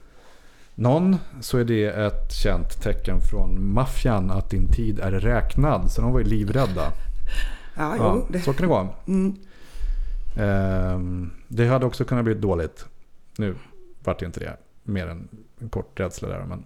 någon 0.75 1.17
så 1.41 1.57
är 1.57 1.63
det 1.63 1.85
ett 1.85 2.31
känt 2.31 2.81
tecken 2.81 3.21
från 3.21 3.73
maffian 3.73 4.31
att 4.31 4.49
din 4.49 4.67
tid 4.67 4.99
är 4.99 5.11
räknad. 5.11 5.91
Så 5.91 6.01
de 6.01 6.11
var 6.11 6.19
ju 6.19 6.25
livrädda. 6.25 6.91
Ja, 7.77 7.95
Ja, 7.97 8.13
jo. 8.15 8.27
Det, 8.29 8.39
så 8.41 8.53
kan 8.53 8.61
det 8.61 8.67
gå. 8.67 8.95
mm. 9.07 9.35
Ehm, 10.37 11.31
det 11.47 11.67
hade 11.67 11.85
också 11.85 12.05
kunnat 12.05 12.25
bli 12.25 12.33
dåligt. 12.33 12.85
Nu 13.37 13.55
vart 14.03 14.19
det 14.19 14.25
inte 14.25 14.39
det. 14.39 14.57
Mer 14.83 15.07
än 15.07 15.27
en 15.59 15.69
kort 15.69 15.99
rädsla 15.99 16.27
där. 16.27 16.45
Men, 16.47 16.63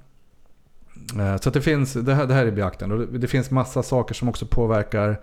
Eh, 1.19 1.37
så 1.37 1.49
det, 1.49 1.61
finns, 1.61 1.93
det, 1.93 2.13
här, 2.15 2.25
det 2.25 2.33
här 2.33 2.45
är 2.45 2.51
beaktande. 2.51 3.05
Det 3.05 3.27
finns 3.27 3.51
massa 3.51 3.83
saker 3.83 4.15
som 4.15 4.29
också 4.29 4.45
påverkar 4.45 5.21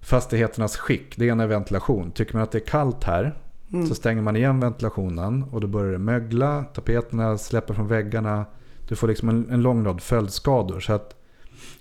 fastigheternas 0.00 0.76
skick. 0.76 1.16
Det 1.16 1.26
ena 1.26 1.42
är 1.42 1.46
ventilation. 1.46 2.10
Tycker 2.10 2.34
man 2.34 2.42
att 2.42 2.52
det 2.52 2.58
är 2.58 2.66
kallt 2.66 3.04
här 3.04 3.34
Mm. 3.72 3.86
så 3.86 3.94
stänger 3.94 4.22
man 4.22 4.36
igen 4.36 4.60
ventilationen 4.60 5.42
och 5.42 5.60
då 5.60 5.66
börjar 5.66 5.92
det 5.92 5.98
mögla. 5.98 6.64
Tapeterna 6.64 7.38
släpper 7.38 7.74
från 7.74 7.88
väggarna. 7.88 8.46
Du 8.88 8.96
får 8.96 9.08
liksom 9.08 9.28
en, 9.28 9.50
en 9.50 9.62
lång 9.62 9.84
rad 9.84 10.00
följdskador. 10.00 10.80
Så 10.80 10.92
att 10.92 11.14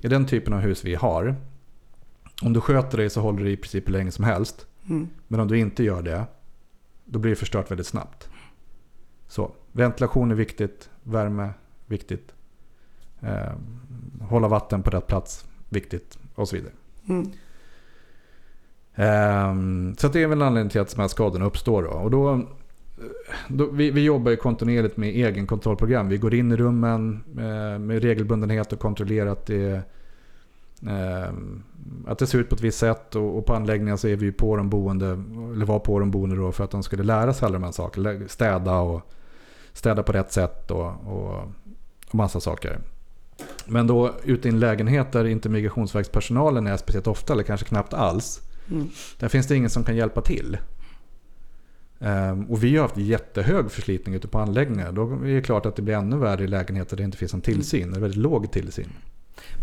i 0.01 0.07
den 0.07 0.25
typen 0.25 0.53
av 0.53 0.59
hus 0.59 0.85
vi 0.85 0.95
har. 0.95 1.35
Om 2.41 2.53
du 2.53 2.61
sköter 2.61 2.97
dig 2.97 3.09
så 3.09 3.21
håller 3.21 3.43
det 3.43 3.51
i 3.51 3.57
princip 3.57 3.87
hur 3.87 3.93
länge 3.93 4.11
som 4.11 4.25
helst. 4.25 4.67
Mm. 4.89 5.07
Men 5.27 5.39
om 5.39 5.47
du 5.47 5.59
inte 5.59 5.83
gör 5.83 6.01
det, 6.01 6.25
då 7.05 7.19
blir 7.19 7.29
det 7.29 7.35
förstört 7.35 7.71
väldigt 7.71 7.87
snabbt. 7.87 8.29
Så, 9.27 9.51
ventilation 9.71 10.31
är 10.31 10.35
viktigt, 10.35 10.89
värme 11.03 11.49
viktigt. 11.85 12.33
Eh, 13.21 13.53
hålla 14.21 14.47
vatten 14.47 14.83
på 14.83 14.89
rätt 14.89 15.07
plats, 15.07 15.45
viktigt 15.69 16.19
och 16.35 16.49
så 16.49 16.55
vidare. 16.55 16.73
Mm. 17.09 17.31
Ehm, 18.97 19.95
så 19.97 20.07
det 20.07 20.23
är 20.23 20.27
väl 20.27 20.41
anledningen 20.41 20.69
till 20.69 20.81
att 20.81 20.95
de 20.95 21.01
här 21.01 21.07
skadorna 21.07 21.45
uppstår. 21.45 21.83
Då. 21.83 21.89
Och 21.89 22.11
då, 22.11 22.33
eh, 22.33 22.39
då, 23.47 23.65
vi, 23.65 23.91
vi 23.91 24.03
jobbar 24.03 24.31
ju 24.31 24.37
kontinuerligt 24.37 24.97
med 24.97 25.09
egenkontrollprogram. 25.09 26.09
Vi 26.09 26.17
går 26.17 26.33
in 26.33 26.51
i 26.51 26.55
rummen 26.55 27.23
eh, 27.37 27.79
med 27.79 28.03
regelbundenhet 28.03 28.73
och 28.73 28.79
kontrollerar 28.79 29.31
att 29.31 29.45
det, 29.45 29.81
ehm, 30.87 31.63
att 32.07 32.19
det 32.19 32.27
ser 32.27 32.39
ut 32.39 32.49
på 32.49 32.55
ett 32.55 32.61
visst 32.61 32.79
sätt. 32.79 33.15
Och, 33.15 33.37
och 33.37 33.45
på 33.45 33.53
anläggningen 33.53 33.97
så 33.97 34.07
är 34.07 34.15
vi 34.15 34.25
ju 34.25 34.31
på 34.31 34.57
de 34.57 34.69
boende, 34.69 35.23
eller 35.53 35.65
var 35.65 35.79
på 35.79 35.99
de 35.99 36.11
boende 36.11 36.35
då 36.35 36.51
för 36.51 36.63
att 36.63 36.71
de 36.71 36.83
skulle 36.83 37.03
lära 37.03 37.33
sig 37.33 37.45
alla 37.45 37.53
de 37.53 37.63
här 37.63 37.71
sakerna. 37.71 38.13
Städa 38.27 38.79
och 38.79 39.01
städa 39.73 40.03
på 40.03 40.11
rätt 40.11 40.31
sätt 40.31 40.71
och, 40.71 40.93
och, 41.05 41.35
och 42.07 42.15
massa 42.15 42.39
saker. 42.39 42.79
Men 43.65 43.87
då 43.87 44.11
ute 44.23 44.47
i 44.47 44.51
en 44.51 44.59
lägenhet 44.59 45.11
där 45.11 45.25
inte 45.25 45.49
migrationsverkspersonalen 45.49 46.67
är 46.67 46.77
speciellt 46.77 47.07
ofta 47.07 47.33
eller 47.33 47.43
kanske 47.43 47.65
knappt 47.65 47.93
alls. 47.93 48.46
Mm. 48.71 48.89
Där 49.19 49.27
finns 49.27 49.47
det 49.47 49.55
ingen 49.55 49.69
som 49.69 49.83
kan 49.83 49.95
hjälpa 49.95 50.21
till. 50.21 50.57
Ehm, 51.99 52.45
och 52.45 52.63
vi 52.63 52.75
har 52.75 52.81
haft 52.81 52.97
jättehög 52.97 53.71
förslitning 53.71 54.15
ute 54.15 54.27
på 54.27 54.39
anläggningar. 54.39 54.91
Då 54.91 55.11
är 55.11 55.35
det 55.35 55.41
klart 55.41 55.65
att 55.65 55.75
det 55.75 55.81
blir 55.81 55.95
ännu 55.95 56.17
värre 56.17 56.43
i 56.43 56.47
lägenheter 56.47 56.95
där 56.95 57.03
det 57.03 57.05
inte 57.05 57.17
finns 57.17 57.33
en 57.33 57.41
tillsyn. 57.41 57.93
Är 57.93 57.99
väldigt 57.99 58.19
låg 58.19 58.51
tillsyn. 58.51 58.89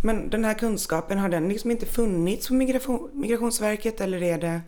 Men 0.02 0.30
den 0.30 0.44
här 0.44 0.54
kunskapen, 0.54 1.18
har 1.18 1.28
den 1.28 1.48
liksom 1.48 1.70
inte 1.70 1.86
funnits 1.86 2.48
på 2.48 2.54
migration, 2.54 3.10
Migrationsverket 3.12 4.00
eller 4.00 4.22
är 4.22 4.38
det 4.38 4.60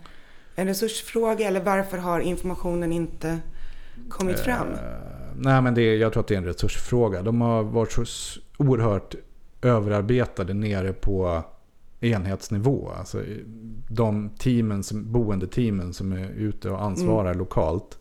en 0.55 0.67
resursfråga 0.67 1.49
eller 1.49 1.61
varför 1.61 1.99
har 1.99 2.21
informationen 2.21 2.93
inte 2.93 3.39
kommit 4.09 4.39
fram? 4.39 4.69
Eh, 4.69 4.79
nej 5.37 5.63
men 5.63 5.75
det 5.75 5.83
är, 5.83 5.97
jag 5.97 6.13
tror 6.13 6.21
att 6.21 6.29
det 6.29 6.35
är 6.35 6.39
en 6.39 6.45
resursfråga. 6.45 7.23
De 7.23 7.41
har 7.41 7.63
varit 7.63 7.93
så 7.93 8.05
oerhört 8.57 9.15
överarbetade 9.63 10.55
nere 10.55 10.93
på 10.93 11.45
enhetsnivå. 12.01 12.91
Alltså 12.99 13.23
de 13.89 14.31
teamen, 14.39 14.83
som, 14.83 15.13
boendeteamen 15.13 15.93
som 15.93 16.13
är 16.13 16.29
ute 16.31 16.71
och 16.71 16.83
ansvarar 16.83 17.35
lokalt. 17.35 17.99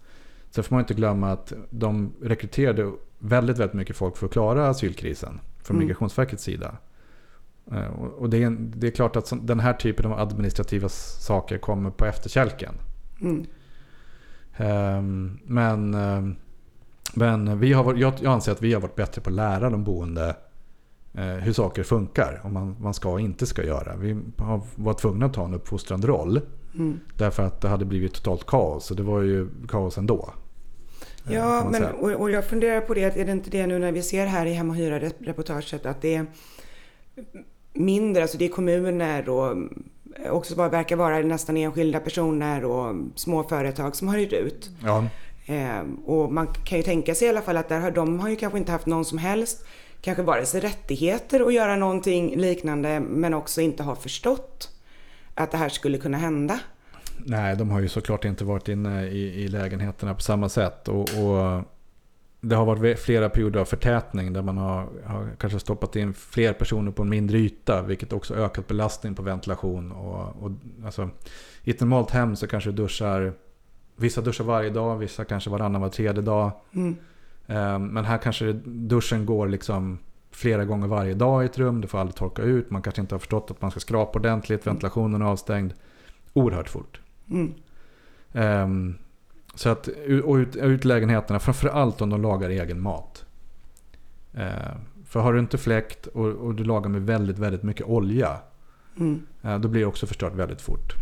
Sen 0.50 0.64
får 0.64 0.76
man 0.76 0.82
inte 0.82 0.94
glömma 0.94 1.32
att 1.32 1.54
de 1.70 2.14
rekryterade 2.22 2.92
väldigt, 3.20 3.58
väldigt 3.58 3.74
mycket 3.76 3.96
folk 3.96 4.18
för 4.18 4.26
att 4.26 4.32
klara 4.34 4.68
asylkrisen 4.70 5.40
från 5.64 5.76
Mm. 5.78 5.88
Migrationsverkets 5.88 6.44
sida. 6.44 6.78
Eh, 7.72 7.88
Och 8.18 8.30
det 8.30 8.38
är, 8.44 8.48
en- 8.48 8.74
det 8.76 8.88
är 8.88 8.92
klart 8.92 9.16
att 9.16 9.34
den 9.42 9.60
här 9.60 9.74
typen 9.74 10.06
av 10.12 10.20
administrativa 10.20 10.90
saker 10.90 11.58
kommer 11.58 11.90
på 11.90 12.06
efterkälken. 12.06 12.74
Mm. 13.22 13.46
Ehm, 14.58 15.40
Men, 15.44 15.94
ehm, 15.94 16.36
men 17.14 17.60
vi 17.60 17.74
har, 17.74 17.94
jag, 17.96 18.14
jag 18.22 18.34
anser 18.34 18.52
att 18.52 18.62
vi 18.62 18.74
har 18.74 18.82
varit 18.82 18.96
bättre 18.96 19.22
på 19.22 19.30
att 19.30 19.36
lära 19.36 19.70
de 19.70 19.84
boende 19.84 20.36
hur 21.18 21.54
saker 21.54 21.84
funkar 21.84 22.42
och 22.44 22.52
man, 22.52 22.76
man 22.80 22.94
ska 22.94 23.10
och 23.10 23.22
inte 23.22 23.46
ska 23.46 23.64
göra. 23.64 23.96
Vi 23.96 24.18
har 24.38 24.62
varit 24.76 24.98
tvungna 24.98 25.26
att 25.26 25.34
ta 25.34 25.46
en 25.46 25.54
uppfostrande 25.54 26.08
roll 26.08 26.42
Mm. 26.76 27.00
därför 27.18 27.44
att 27.44 27.62
det 27.62 27.68
hade 27.68 27.86
blivit 27.86 28.14
totalt 28.14 28.46
kaos 28.46 28.92
och 28.92 28.98
det 28.98 29.04
var 29.04 29.22
ju 29.22 29.48
kaos 29.68 29.98
ändå. 29.98 30.30
eh, 31.28 31.34
Ja, 31.34 31.68
men, 31.72 31.84
och, 31.86 32.12
och 32.12 32.32
jag 32.32 32.46
funderar 32.46 32.82
på 32.82 32.94
det, 32.94 33.18
är 33.18 33.26
det 33.26 33.32
inte 33.32 33.50
det 33.50 33.68
nu 33.68 33.80
när 33.80 33.92
vi 33.92 34.02
ser 34.02 34.26
här 34.26 34.46
i 34.46 34.54
Hem 34.54 34.70
och 34.70 34.76
Hyra-reportaget 34.76 35.86
att 35.86 36.02
det 36.02 36.16
är 36.16 36.26
mindre, 37.74 38.22
alltså 38.22 38.38
det 38.38 38.46
är 38.46 38.50
kommuner 38.50 39.30
och 39.30 39.58
också 40.30 40.56
bara 40.56 40.70
verkar 40.70 40.96
vara 40.96 41.20
nästan 41.20 41.58
enskilda 41.58 42.00
personer 42.00 42.66
och 42.66 42.96
små 43.16 43.44
företag 43.44 43.96
som 43.96 44.08
har 44.08 44.18
hyrt 44.18 44.34
ut. 44.34 44.70
Ja, 44.84 45.06
Eh, 45.48 45.82
och 46.06 46.34
man 46.34 46.48
kan 46.48 46.78
ju 46.78 46.84
tänka 46.84 47.16
sig 47.16 47.26
i 47.28 47.30
alla 47.30 47.42
fall 47.42 47.58
att 47.58 47.70
där 47.70 47.80
har, 47.80 47.92
de 47.92 48.20
har 48.20 48.30
ju 48.30 48.36
kanske 48.36 48.60
inte 48.60 48.72
haft 48.72 48.86
någon 48.86 49.06
som 49.06 49.18
helst, 49.18 49.66
kanske 50.06 50.24
vare 50.24 50.46
sig 50.46 50.62
rättigheter 50.62 51.48
att 51.48 51.54
göra 51.54 51.76
någonting 51.76 52.36
liknande, 52.36 53.00
men 53.00 53.34
också 53.34 53.62
inte 53.62 53.84
har 53.84 53.96
förstått 53.96 54.70
att 55.34 55.52
det 55.52 55.58
här 55.58 55.70
skulle 55.70 55.98
kunna 55.98 56.18
hända. 56.18 56.60
nej, 57.26 57.56
de 57.56 57.70
har 57.70 57.80
ju 57.80 57.88
såklart 57.88 58.26
inte 58.26 58.44
varit 58.44 58.68
inne 58.68 59.08
i, 59.08 59.44
i 59.44 59.48
lägenheterna 59.48 60.16
på 60.16 60.22
samma 60.22 60.50
sätt. 60.50 60.88
Och, 60.88 61.00
och 61.00 61.64
det 62.42 62.56
har 62.56 62.66
varit 62.66 63.00
flera 63.00 63.30
perioder 63.30 63.60
av 63.60 63.66
förtätning 63.66 64.34
där 64.34 64.42
man 64.42 64.58
har, 64.58 64.88
har 65.06 65.30
kanske 65.38 65.60
stoppat 65.60 65.96
in 65.96 66.14
fler 66.14 66.54
personer 66.54 66.92
på 66.92 67.02
en 67.02 67.10
mindre 67.10 67.38
yta. 67.38 67.82
Vilket 67.82 68.14
också 68.14 68.36
ökat 68.36 68.68
belastning 68.68 69.16
på 69.16 69.22
ventilation. 69.22 69.92
Och, 69.92 70.44
och, 70.44 70.52
alltså, 70.86 71.10
I 71.64 71.72
ett 71.72 71.80
normalt 71.80 72.12
hem 72.12 72.36
så 72.36 72.48
kanske 72.48 72.70
du 72.70 72.76
duschar, 72.76 73.34
vissa 73.96 74.22
duschar 74.22 74.44
varje 74.44 74.70
dag, 74.70 74.98
vissa 74.98 75.26
kanske 75.26 75.50
varannan 75.50 75.82
var 75.82 75.90
tredje 75.90 76.22
dag. 76.22 76.52
Mm. 76.74 76.96
Eh, 77.48 77.80
Men 77.80 78.06
här 78.06 78.18
kanske 78.18 78.54
duschen 78.66 79.26
går 79.26 79.48
liksom 79.48 79.98
flera 80.32 80.66
gånger 80.66 80.88
varje 80.88 81.14
dag 81.14 81.44
i 81.44 81.46
ett 81.46 81.58
rum. 81.58 81.82
Det 81.82 81.88
får 81.88 81.98
aldrig 82.00 82.16
torka 82.16 82.42
ut. 82.42 82.72
Man 82.72 82.82
kanske 82.82 83.02
inte 83.02 83.16
har 83.16 83.20
förstått 83.20 83.52
att 83.52 83.62
man 83.62 83.72
ska 83.72 83.80
skrapa 83.80 84.20
ordentligt. 84.20 84.68
Ventilationen 84.68 85.22
är 85.22 85.26
avstängd. 85.26 85.74
Oerhört 86.34 86.70
fort. 86.70 87.00
Mm. 87.30 87.54
Ehm, 88.34 88.96
så 89.56 89.70
att, 89.70 89.88
och 90.24 90.36
ut, 90.36 90.56
ut 90.56 90.86
lägenheterna, 90.86 91.40
framförallt 91.40 92.02
om 92.02 92.10
de 92.10 92.22
lagar 92.22 92.50
egen 92.50 92.82
mat. 92.82 93.26
Ehm, 94.34 94.78
för 95.06 95.20
har 95.20 95.34
du 95.34 95.40
inte 95.40 95.58
fläkt 95.58 96.08
och, 96.08 96.26
och, 96.26 96.56
du 96.56 96.64
lagar 96.64 96.90
med 96.90 97.02
väldigt, 97.06 97.40
väldigt 97.40 97.64
mycket 97.64 97.86
olja. 97.86 98.38
Mm. 99.00 99.26
Eh, 99.42 99.60
då 99.60 99.68
blir 99.68 99.82
det 99.82 99.88
också 99.88 100.08
förstört 100.08 100.34
väldigt 100.34 100.62
fort. 100.62 100.94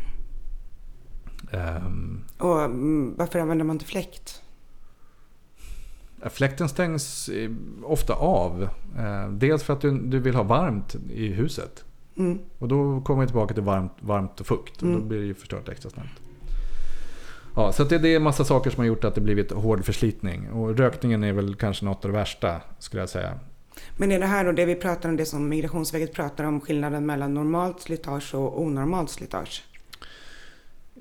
Ehm, 1.51 2.23
Och 2.37 2.61
mm, 2.61 3.15
varför 3.17 3.39
använder 3.39 3.65
man 3.65 3.75
inte 3.75 3.85
fläkt? 3.85 4.42
Fläkten 6.29 6.69
stängs 6.69 7.29
eh, 7.29 7.51
ofta 7.83 8.13
av. 8.13 8.63
Eh, 8.97 9.29
Dels 9.31 9.63
för 9.63 9.73
att 9.73 9.81
du, 9.81 9.97
du 9.99 10.19
vill 10.19 10.35
ha 10.35 10.43
varmt 10.43 10.95
i 11.13 11.27
huset. 11.27 11.83
Mm. 12.17 12.39
Och 12.59 12.67
då 12.67 13.01
kommer 13.01 13.21
vi 13.21 13.27
tillbaka 13.27 13.53
till 13.53 13.63
varmt, 13.63 13.91
varmt 13.99 14.39
och 14.39 14.47
fukt. 14.47 14.81
Och 14.81 14.87
då 14.87 14.93
Mm. 14.93 15.07
blir 15.07 15.19
det 15.19 15.25
ju 15.25 15.33
förstört 15.33 15.69
extra 15.69 15.89
snabbt. 15.89 16.09
Ja, 17.55 17.71
så 17.71 17.83
det, 17.83 17.97
det 17.97 18.09
är 18.09 18.15
en 18.15 18.23
massa 18.23 18.43
saker 18.45 18.69
som 18.69 18.79
har 18.81 18.85
gjort 18.85 19.03
att 19.03 19.15
det 19.15 19.21
blivit 19.21 19.51
hård 19.51 19.85
förslitning. 19.85 20.49
Och 20.51 20.77
rökningen 20.77 21.23
är 21.23 21.33
väl 21.33 21.55
kanske 21.55 21.85
något 21.85 22.05
av 22.05 22.11
det 22.11 22.17
värsta 22.17 22.61
skulle 22.79 23.01
jag 23.01 23.09
säga. 23.09 23.39
Men 23.97 24.11
är 24.11 24.19
det 24.19 24.25
här 24.25 24.45
då 24.45 24.51
det 24.51 24.65
vi 24.65 24.75
pratar 24.75 25.09
om, 25.09 25.15
det 25.17 25.25
som 25.25 25.49
Migrationsverket 25.49 26.13
pratar 26.13 26.43
om, 26.43 26.61
skillnaden 26.61 27.05
mellan 27.05 27.33
normalt 27.33 27.81
slitage 27.81 28.35
och 28.35 28.61
onormalt 28.61 29.09
slitage? 29.09 29.63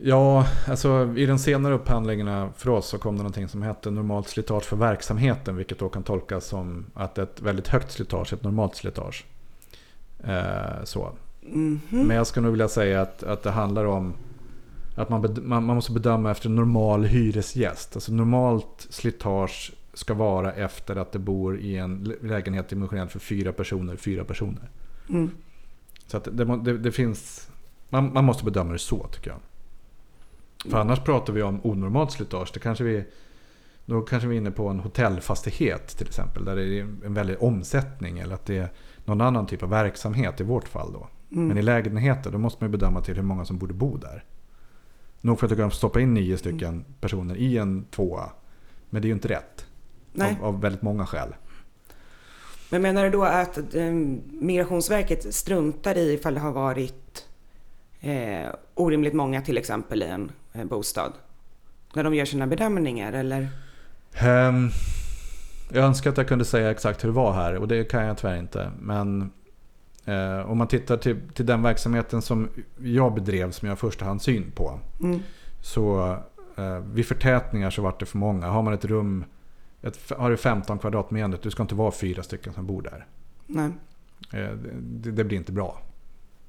Ja, 0.00 0.46
alltså 0.68 1.14
i 1.16 1.26
den 1.26 1.38
senare 1.38 1.74
upphandlingarna 1.74 2.50
för 2.56 2.70
oss 2.70 2.88
så 2.88 2.98
kom 2.98 3.14
det 3.14 3.22
någonting 3.22 3.48
som 3.48 3.62
hette 3.62 3.90
normalt 3.90 4.28
slitage 4.28 4.64
för 4.64 4.76
verksamheten. 4.76 5.56
Vilket 5.56 5.78
då 5.78 5.88
kan 5.88 6.02
tolkas 6.02 6.46
som 6.46 6.86
att 6.94 7.18
ett 7.18 7.40
väldigt 7.40 7.68
högt 7.68 7.92
slitage 7.92 8.32
är 8.32 8.36
ett 8.36 8.44
normalt 8.44 8.76
slitage. 8.76 9.24
Eh, 10.24 10.84
så. 10.84 11.12
Mhm. 11.42 11.80
Men 11.90 12.16
jag 12.16 12.26
skulle 12.26 12.44
nog 12.44 12.52
vilja 12.52 12.68
säga 12.68 13.00
att, 13.00 13.22
att 13.22 13.42
det 13.42 13.50
handlar 13.50 13.84
om 13.84 14.14
att 14.96 15.08
man, 15.08 15.36
man, 15.42 15.64
man 15.64 15.74
måste 15.76 15.92
bedöma 15.92 16.30
efter 16.30 16.48
en 16.48 16.56
normal 16.56 17.04
hyresgäst. 17.04 17.96
Alltså 17.96 18.12
normalt 18.12 18.86
slitage 18.90 19.72
ska 19.94 20.14
vara 20.14 20.52
efter 20.52 20.96
att 20.96 21.12
det 21.12 21.18
bor 21.18 21.58
i 21.58 21.76
en 21.76 22.04
lä- 22.04 22.28
lägenhet 22.28 22.68
dimensionerad 22.68 23.10
för 23.10 23.18
fyra 23.18 23.52
personer, 23.52 23.96
fyra 23.96 24.24
personer. 24.24 24.70
Mm. 25.08 25.30
Så 26.06 26.16
att 26.16 26.24
det, 26.24 26.44
det, 26.56 26.78
det 26.78 26.92
finns, 26.92 27.50
man, 27.88 28.12
man 28.12 28.24
måste 28.24 28.44
bedöma 28.44 28.72
det 28.72 28.78
så 28.78 29.06
tycker 29.12 29.30
jag. 29.30 29.38
För 30.70 30.78
annars 30.78 31.00
pratar 31.00 31.32
vi 31.32 31.42
om 31.42 31.60
onormalt 31.62 32.12
slitage. 32.12 32.50
Det 32.54 32.60
kanske 32.60 32.84
vi, 32.84 33.04
då 33.84 34.00
kanske 34.00 34.28
vi 34.28 34.36
är 34.36 34.40
inne 34.40 34.50
på 34.50 34.68
en 34.68 34.80
hotellfastighet 34.80 35.88
till 35.88 36.06
exempel. 36.06 36.44
Där 36.44 36.56
det 36.56 36.78
är 36.78 36.80
en 36.80 37.14
väldig 37.14 37.42
omsättning. 37.42 38.18
Eller 38.18 38.34
att 38.34 38.46
det 38.46 38.56
är 38.56 38.72
någon 39.04 39.20
annan 39.20 39.46
typ 39.46 39.62
av 39.62 39.68
verksamhet 39.68 40.40
i 40.40 40.44
vårt 40.44 40.68
fall 40.68 40.92
då. 40.92 41.08
Mm. 41.32 41.48
Men 41.48 41.58
i 41.58 41.62
lägenheter 41.62 42.30
då 42.30 42.38
måste 42.38 42.64
man 42.64 42.70
bedöma 42.70 43.00
till 43.00 43.16
hur 43.16 43.22
många 43.22 43.44
som 43.44 43.58
borde 43.58 43.74
bo 43.74 43.96
där. 43.96 44.24
Nog 45.20 45.38
för 45.38 45.46
att 45.46 45.50
du 45.50 45.56
kan 45.56 45.70
stoppa 45.70 46.00
in 46.00 46.14
nio 46.14 46.38
stycken 46.38 46.84
personer 47.00 47.36
i 47.36 47.58
en 47.58 47.84
tvåa. 47.84 48.30
Men 48.90 49.02
det 49.02 49.06
är 49.06 49.08
ju 49.08 49.14
inte 49.14 49.28
rätt. 49.28 49.66
Av, 50.20 50.44
av 50.44 50.60
väldigt 50.60 50.82
många 50.82 51.06
skäl. 51.06 51.34
Men 52.70 52.82
menar 52.82 53.04
du 53.04 53.10
då 53.10 53.24
att 53.24 53.74
eh, 53.74 53.92
Migrationsverket 54.30 55.34
struntar 55.34 55.98
i 55.98 56.12
ifall 56.12 56.34
det 56.34 56.40
har 56.40 56.52
varit 56.52 57.26
eh, 58.00 58.48
orimligt 58.74 59.14
många 59.14 59.42
till 59.42 59.58
exempel 59.58 60.02
i 60.02 60.06
en 60.06 60.32
bostad? 60.52 61.12
När 61.94 62.04
de 62.04 62.14
gör 62.14 62.24
sina 62.24 62.46
bedömningar 62.46 63.12
eller? 63.12 63.48
Ehm, 64.14 64.68
jag 65.72 65.84
önskar 65.84 66.10
att 66.10 66.16
jag 66.16 66.28
kunde 66.28 66.44
säga 66.44 66.70
exakt 66.70 67.04
hur 67.04 67.08
det 67.08 67.14
var 67.14 67.32
här 67.32 67.56
och 67.56 67.68
det 67.68 67.84
kan 67.84 68.04
jag 68.04 68.18
tyvärr 68.18 68.38
inte. 68.38 68.70
Men 68.78 69.32
eh, 70.04 70.50
om 70.50 70.58
man 70.58 70.68
tittar 70.68 70.96
till, 70.96 71.16
till 71.34 71.46
den 71.46 71.62
verksamheten 71.62 72.22
som 72.22 72.48
jag 72.78 73.14
bedrev 73.14 73.50
som 73.50 73.66
jag 73.66 73.70
har 73.70 73.76
förstahandssyn 73.76 74.50
på. 74.54 74.80
Mm. 75.00 75.20
Så 75.60 76.16
eh, 76.56 76.78
vid 76.78 77.06
förtätningar 77.06 77.70
så 77.70 77.82
vart 77.82 78.00
det 78.00 78.06
för 78.06 78.18
många. 78.18 78.46
Har 78.46 78.62
man 78.62 78.74
ett 78.74 78.84
rum, 78.84 79.24
ett, 79.82 80.12
har 80.18 80.30
du 80.30 80.36
15 80.36 80.78
kvadratmeter, 80.78 81.38
du 81.42 81.50
ska 81.50 81.62
inte 81.62 81.74
vara 81.74 81.90
fyra 81.90 82.22
stycken 82.22 82.52
som 82.52 82.66
bor 82.66 82.82
där. 82.82 83.06
Nej. 83.46 83.70
Eh, 84.32 84.56
det, 84.80 85.10
det 85.10 85.24
blir 85.24 85.38
inte 85.38 85.52
bra. 85.52 85.80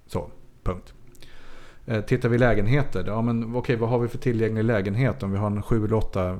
Så, 0.08 0.30
punkt. 0.64 0.94
Eh, 1.86 2.02
Tittar 2.02 2.30
vi 2.30 2.38
lägenheter, 2.38 3.04
ja 3.08 3.22
men 3.22 3.56
okej 3.56 3.76
vad 3.76 3.90
har 3.90 4.00
vi 4.00 4.08
för 4.08 4.18
tillgänglig 4.18 4.64
lägenhet 4.64 5.24
om 5.24 5.32
vi 5.32 5.38
har 5.38 5.48
en 5.48 5.62
sju 5.62 5.86
eller 5.86 5.96
åtta, 5.96 6.32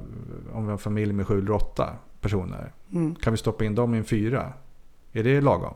om 0.54 0.62
vi 0.62 0.66
har 0.66 0.72
en 0.72 0.78
familj 0.78 1.14
med 1.14 1.28
sju 1.28 1.40
eller 1.40 1.52
åtta 1.52 1.90
personer. 2.22 2.72
Mm. 2.92 3.16
Kan 3.16 3.34
vi 3.34 3.38
stoppa 3.38 3.66
in 3.66 3.76
dem 3.76 3.96
i 3.96 3.98
en 3.98 4.04
fyra? 4.04 4.54
Är 5.12 5.24
det 5.24 5.42
lagom? 5.42 5.74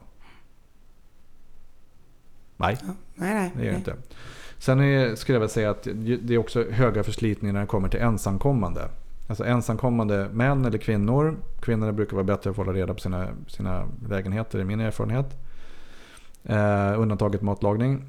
Nej, 2.57 2.77
Ja. 2.81 2.93
Nej, 3.15 3.33
nej. 3.33 3.51
det 3.55 3.67
är 3.67 3.71
det 3.71 3.77
inte. 3.77 3.95
Sen 4.57 4.79
är, 4.79 5.15
skulle 5.15 5.39
jag 5.39 5.49
säga 5.49 5.69
att 5.69 5.87
det 6.21 6.33
är 6.33 6.37
också 6.37 6.69
höga 6.71 7.03
förslitningar 7.03 7.53
när 7.53 7.61
det 7.61 7.67
kommer 7.67 7.89
till 7.89 7.99
ensamkommande. 7.99 8.89
Alltså 9.29 9.45
ensamkommande 9.45 10.29
män 10.31 10.65
eller 10.65 10.77
kvinnor. 10.77 11.37
Kvinnorna 11.61 11.91
brukar 11.93 12.13
vara 12.15 12.23
bättre 12.23 12.53
på 12.53 12.61
att 12.61 12.67
hålla 12.67 12.79
reda 12.79 12.93
på 12.93 12.99
sina, 12.99 13.27
sina 13.47 13.85
lägenheter 14.09 14.59
i 14.59 14.63
min 14.63 14.79
erfarenhet. 14.79 15.37
Eh, 16.43 17.01
undantaget 17.01 17.41
matlagning. 17.41 18.05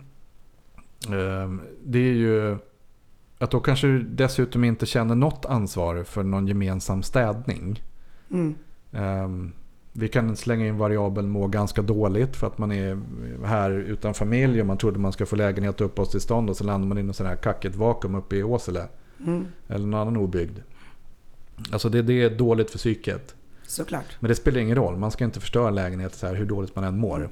Eh, 1.06 1.52
det 1.84 1.98
är 1.98 2.14
ju 2.14 2.56
att 3.38 3.50
då 3.50 3.60
kanske 3.60 3.86
du 3.86 4.02
dessutom 4.02 4.64
inte 4.64 4.86
känner 4.86 5.14
något 5.14 5.46
ansvar 5.46 6.04
för 6.04 6.22
någon 6.22 6.46
gemensam 6.46 7.02
städning. 7.02 7.82
Mm. 8.30 8.54
Ehm, 8.92 9.52
vi 9.92 10.08
kan 10.08 10.36
slänga 10.36 10.66
in 10.66 10.78
variabeln 10.78 11.28
må 11.30 11.46
ganska 11.46 11.82
dåligt 11.82 12.36
för 12.36 12.46
att 12.46 12.58
man 12.58 12.72
är 12.72 13.00
här 13.44 13.70
utan 13.70 14.14
familj 14.14 14.60
och 14.60 14.66
man 14.66 14.78
trodde 14.78 14.98
man 14.98 15.12
ska 15.12 15.26
få 15.26 15.36
lägenhet 15.36 15.80
och 15.80 15.86
uppehållstillstånd 15.86 16.50
och 16.50 16.56
så 16.56 16.64
landar 16.64 16.88
man 16.88 16.98
i 16.98 17.02
något 17.02 17.16
sån 17.16 17.26
här 17.26 17.36
kackigt 17.36 17.76
vakuum 17.76 18.14
uppe 18.14 18.36
i 18.36 18.42
Åsele. 18.42 18.84
Mm. 19.26 19.46
Eller 19.68 19.86
någon 19.86 20.00
annan 20.00 20.16
obygd. 20.16 20.58
Alltså 21.72 21.88
det, 21.88 22.02
det 22.02 22.22
är 22.22 22.30
dåligt 22.30 22.70
för 22.70 22.78
psyket. 22.78 23.34
Såklart. 23.62 24.16
Men 24.20 24.28
det 24.28 24.34
spelar 24.34 24.60
ingen 24.60 24.76
roll. 24.76 24.96
Man 24.96 25.10
ska 25.10 25.24
inte 25.24 25.40
förstöra 25.40 25.68
en 25.68 25.74
lägenhet 25.74 26.14
så 26.14 26.26
här 26.26 26.34
hur 26.34 26.46
dåligt 26.46 26.76
man 26.76 26.84
än 26.84 26.98
mår. 26.98 27.28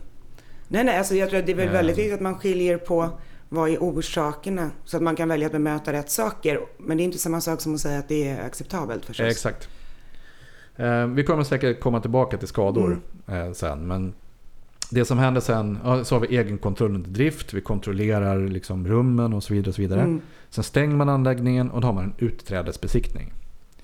Nej, 0.69 0.85
nej, 0.85 0.99
alltså 0.99 1.15
jag 1.15 1.31
tror 1.31 1.41
att 1.41 1.47
det 1.47 1.53
är 1.53 1.57
väl 1.57 1.67
Eh. 1.67 1.73
väldigt 1.73 1.99
viktigt 1.99 2.15
att 2.15 2.21
man 2.21 2.35
skiljer 2.35 2.79
på 2.79 3.11
vad 3.49 3.71
är 3.71 3.79
orsakerna 3.79 4.71
så 4.85 4.97
att 4.97 5.03
man 5.03 5.17
kan 5.17 5.29
välja 5.29 5.47
att 5.47 5.53
bemöta 5.53 5.93
rätt 5.93 6.11
saker. 6.11 6.61
Men 6.79 6.97
det 6.97 7.03
är 7.03 7.05
inte 7.05 7.19
samma 7.19 7.41
sak 7.41 7.61
som 7.61 7.75
att 7.75 7.81
säga 7.81 7.99
att 7.99 8.09
det 8.09 8.29
är 8.29 8.47
acceptabelt 8.47 9.05
förstås. 9.05 9.25
Eh, 9.25 9.31
exakt. 9.31 9.69
Eh, 10.77 11.07
vi 11.07 11.25
kommer 11.25 11.45
säkert 11.45 11.81
komma 11.81 12.01
tillbaka 12.01 12.39
till 12.39 12.49
skador 12.49 13.01
eh, 13.27 13.53
sen. 13.53 13.87
Men 13.87 14.15
det 14.91 15.05
som 15.05 15.19
händer 15.19 15.41
sen, 15.41 15.79
ja, 15.85 16.05
så 16.05 16.15
har 16.15 16.21
vi 16.21 16.37
egenkontroll 16.37 16.95
under 16.95 17.11
drift. 17.11 17.55
Vi 17.55 17.61
kontrollerar 17.61 18.49
liksom 18.49 18.89
rummen 18.89 19.33
och 19.33 19.43
så 19.43 19.55
vidare. 19.55 19.69
Och 19.69 19.75
så 19.75 19.83
vidare. 19.83 20.01
Mm. 20.01 20.21
Sen 20.51 20.65
stänger 20.65 20.97
man 20.97 21.09
anläggningen 21.09 21.71
och 21.71 21.81
då 21.81 21.89
har 21.89 21.93
man 21.93 22.05
en 22.05 22.15
utträdesbesiktning. 22.19 23.33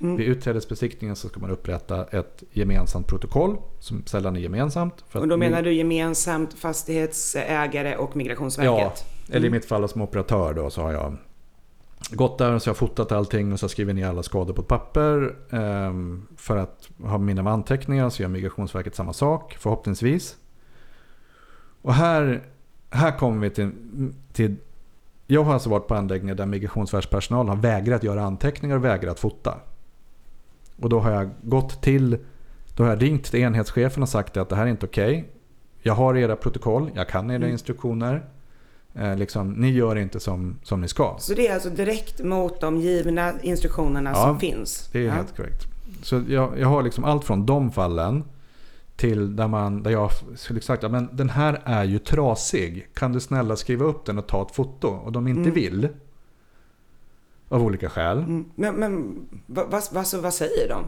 Mm. 0.00 0.16
Vid 0.16 0.28
utträdesbesiktningen 0.28 1.16
så 1.16 1.28
ska 1.28 1.40
man 1.40 1.50
upprätta 1.50 2.04
ett 2.04 2.42
gemensamt 2.52 3.06
protokoll 3.06 3.56
som 3.80 4.02
sällan 4.06 4.36
är 4.36 4.40
gemensamt. 4.40 5.04
Och 5.12 5.28
då 5.28 5.36
menar 5.36 5.62
du 5.62 5.72
gemensamt 5.72 6.54
fastighetsägare 6.54 7.96
och 7.96 8.10
Ja, 8.12 8.16
Migrationsverket? 8.16 9.04
Eller 9.32 9.44
i 9.44 9.48
Mm. 9.48 9.52
mitt 9.52 9.64
fall 9.64 9.88
som 9.88 10.02
operatör 10.02 10.54
då 10.54 10.70
så 10.70 10.82
har 10.82 10.92
jag 10.92 11.16
gått 12.10 12.38
där 12.38 12.52
och 12.52 12.62
så 12.62 12.68
har 12.68 12.70
jag 12.70 12.76
fotat 12.78 13.12
allting 13.12 13.52
och 13.52 13.60
så 13.60 13.68
skrivit 13.68 13.94
ner 13.94 14.06
alla 14.08 14.22
skador 14.22 14.54
på 14.54 14.60
ett 14.62 14.68
papper. 14.68 15.36
ehm, 15.50 16.26
för 16.36 16.56
att 16.56 16.88
ha 17.04 17.18
mina 17.18 17.50
anteckningar 17.50 18.10
så 18.10 18.22
gör 18.22 18.28
Migrationsverket 18.28 18.94
samma 18.94 19.12
sak 19.12 19.56
förhoppningsvis. 19.60 20.36
Och 21.82 21.94
här, 21.94 22.42
här 22.90 23.18
kommer 23.18 23.40
vi 23.40 23.50
till, 23.50 23.72
till... 24.32 24.56
Jag 25.26 25.44
har 25.44 25.52
alltså 25.54 25.70
varit 25.70 25.86
på 25.86 25.94
anläggningar 25.94 26.34
där 26.34 26.46
Migrationsverkspersonal 26.46 27.48
har 27.48 27.56
vägrat 27.56 28.02
göra 28.02 28.22
anteckningar 28.24 28.76
och 28.76 28.84
vägrat 28.84 29.20
fota. 29.20 29.58
Och 30.80 30.88
då 30.88 31.00
har 31.00 31.10
jag 31.10 31.30
gått 31.42 31.82
till... 31.82 32.18
Då 32.76 32.82
har 32.84 32.90
jag 32.90 33.02
ringt 33.02 33.24
till 33.24 33.40
enhetschefen 33.40 34.02
och 34.02 34.08
sagt 34.08 34.36
att 34.36 34.48
det 34.48 34.56
här 34.56 34.66
är 34.66 34.70
inte 34.70 34.86
okej. 34.86 35.30
Jag 35.82 35.94
har 35.94 36.16
era 36.16 36.36
protokoll, 36.36 36.90
jag 36.94 37.08
kan 37.08 37.30
era 37.30 37.36
Mm. 37.36 37.50
instruktioner. 37.50 38.26
Eh, 38.94 39.16
liksom, 39.16 39.52
ni 39.52 39.70
gör 39.70 39.96
inte 39.96 40.20
som, 40.20 40.58
som 40.62 40.80
ni 40.80 40.88
ska. 40.88 41.16
Så 41.18 41.34
det 41.34 41.48
är 41.48 41.54
alltså 41.54 41.70
direkt 41.70 42.20
mot 42.24 42.60
de 42.60 42.76
givna 42.76 43.32
instruktionerna 43.42 44.10
Ja, 44.10 44.26
som 44.26 44.40
finns? 44.40 44.88
Det 44.92 44.98
är 44.98 45.02
ja. 45.04 45.12
helt 45.12 45.36
korrekt. 45.36 45.66
Så 46.02 46.22
jag, 46.28 46.58
jag 46.58 46.68
har 46.68 46.82
liksom 46.82 47.04
allt 47.04 47.24
från 47.24 47.46
de 47.46 47.72
fallen 47.72 48.24
till 48.96 49.36
där, 49.36 49.48
man, 49.48 49.82
där 49.82 49.90
jag 49.90 50.10
skulle 50.36 50.60
sagt 50.60 50.84
att 50.84 50.90
men 50.90 51.08
den 51.12 51.30
här 51.30 51.60
är 51.64 51.84
ju 51.84 51.98
trasig. 51.98 52.88
Kan 52.94 53.12
du 53.12 53.20
snälla 53.20 53.56
skriva 53.56 53.84
upp 53.84 54.04
den 54.06 54.18
och 54.18 54.26
ta 54.26 54.42
ett 54.42 54.54
foto? 54.54 54.88
Och 54.88 55.12
de 55.12 55.28
inte 55.28 55.40
Mm. 55.40 55.54
vill. 55.54 55.88
Av 57.48 57.62
olika 57.62 57.88
skäl. 57.90 58.18
Mm. 58.18 58.44
Men, 58.54 58.74
men 58.74 59.14
vad, 59.46 59.70
vad, 59.70 59.82
vad, 59.92 60.22
vad 60.22 60.34
säger 60.34 60.68
de? 60.68 60.84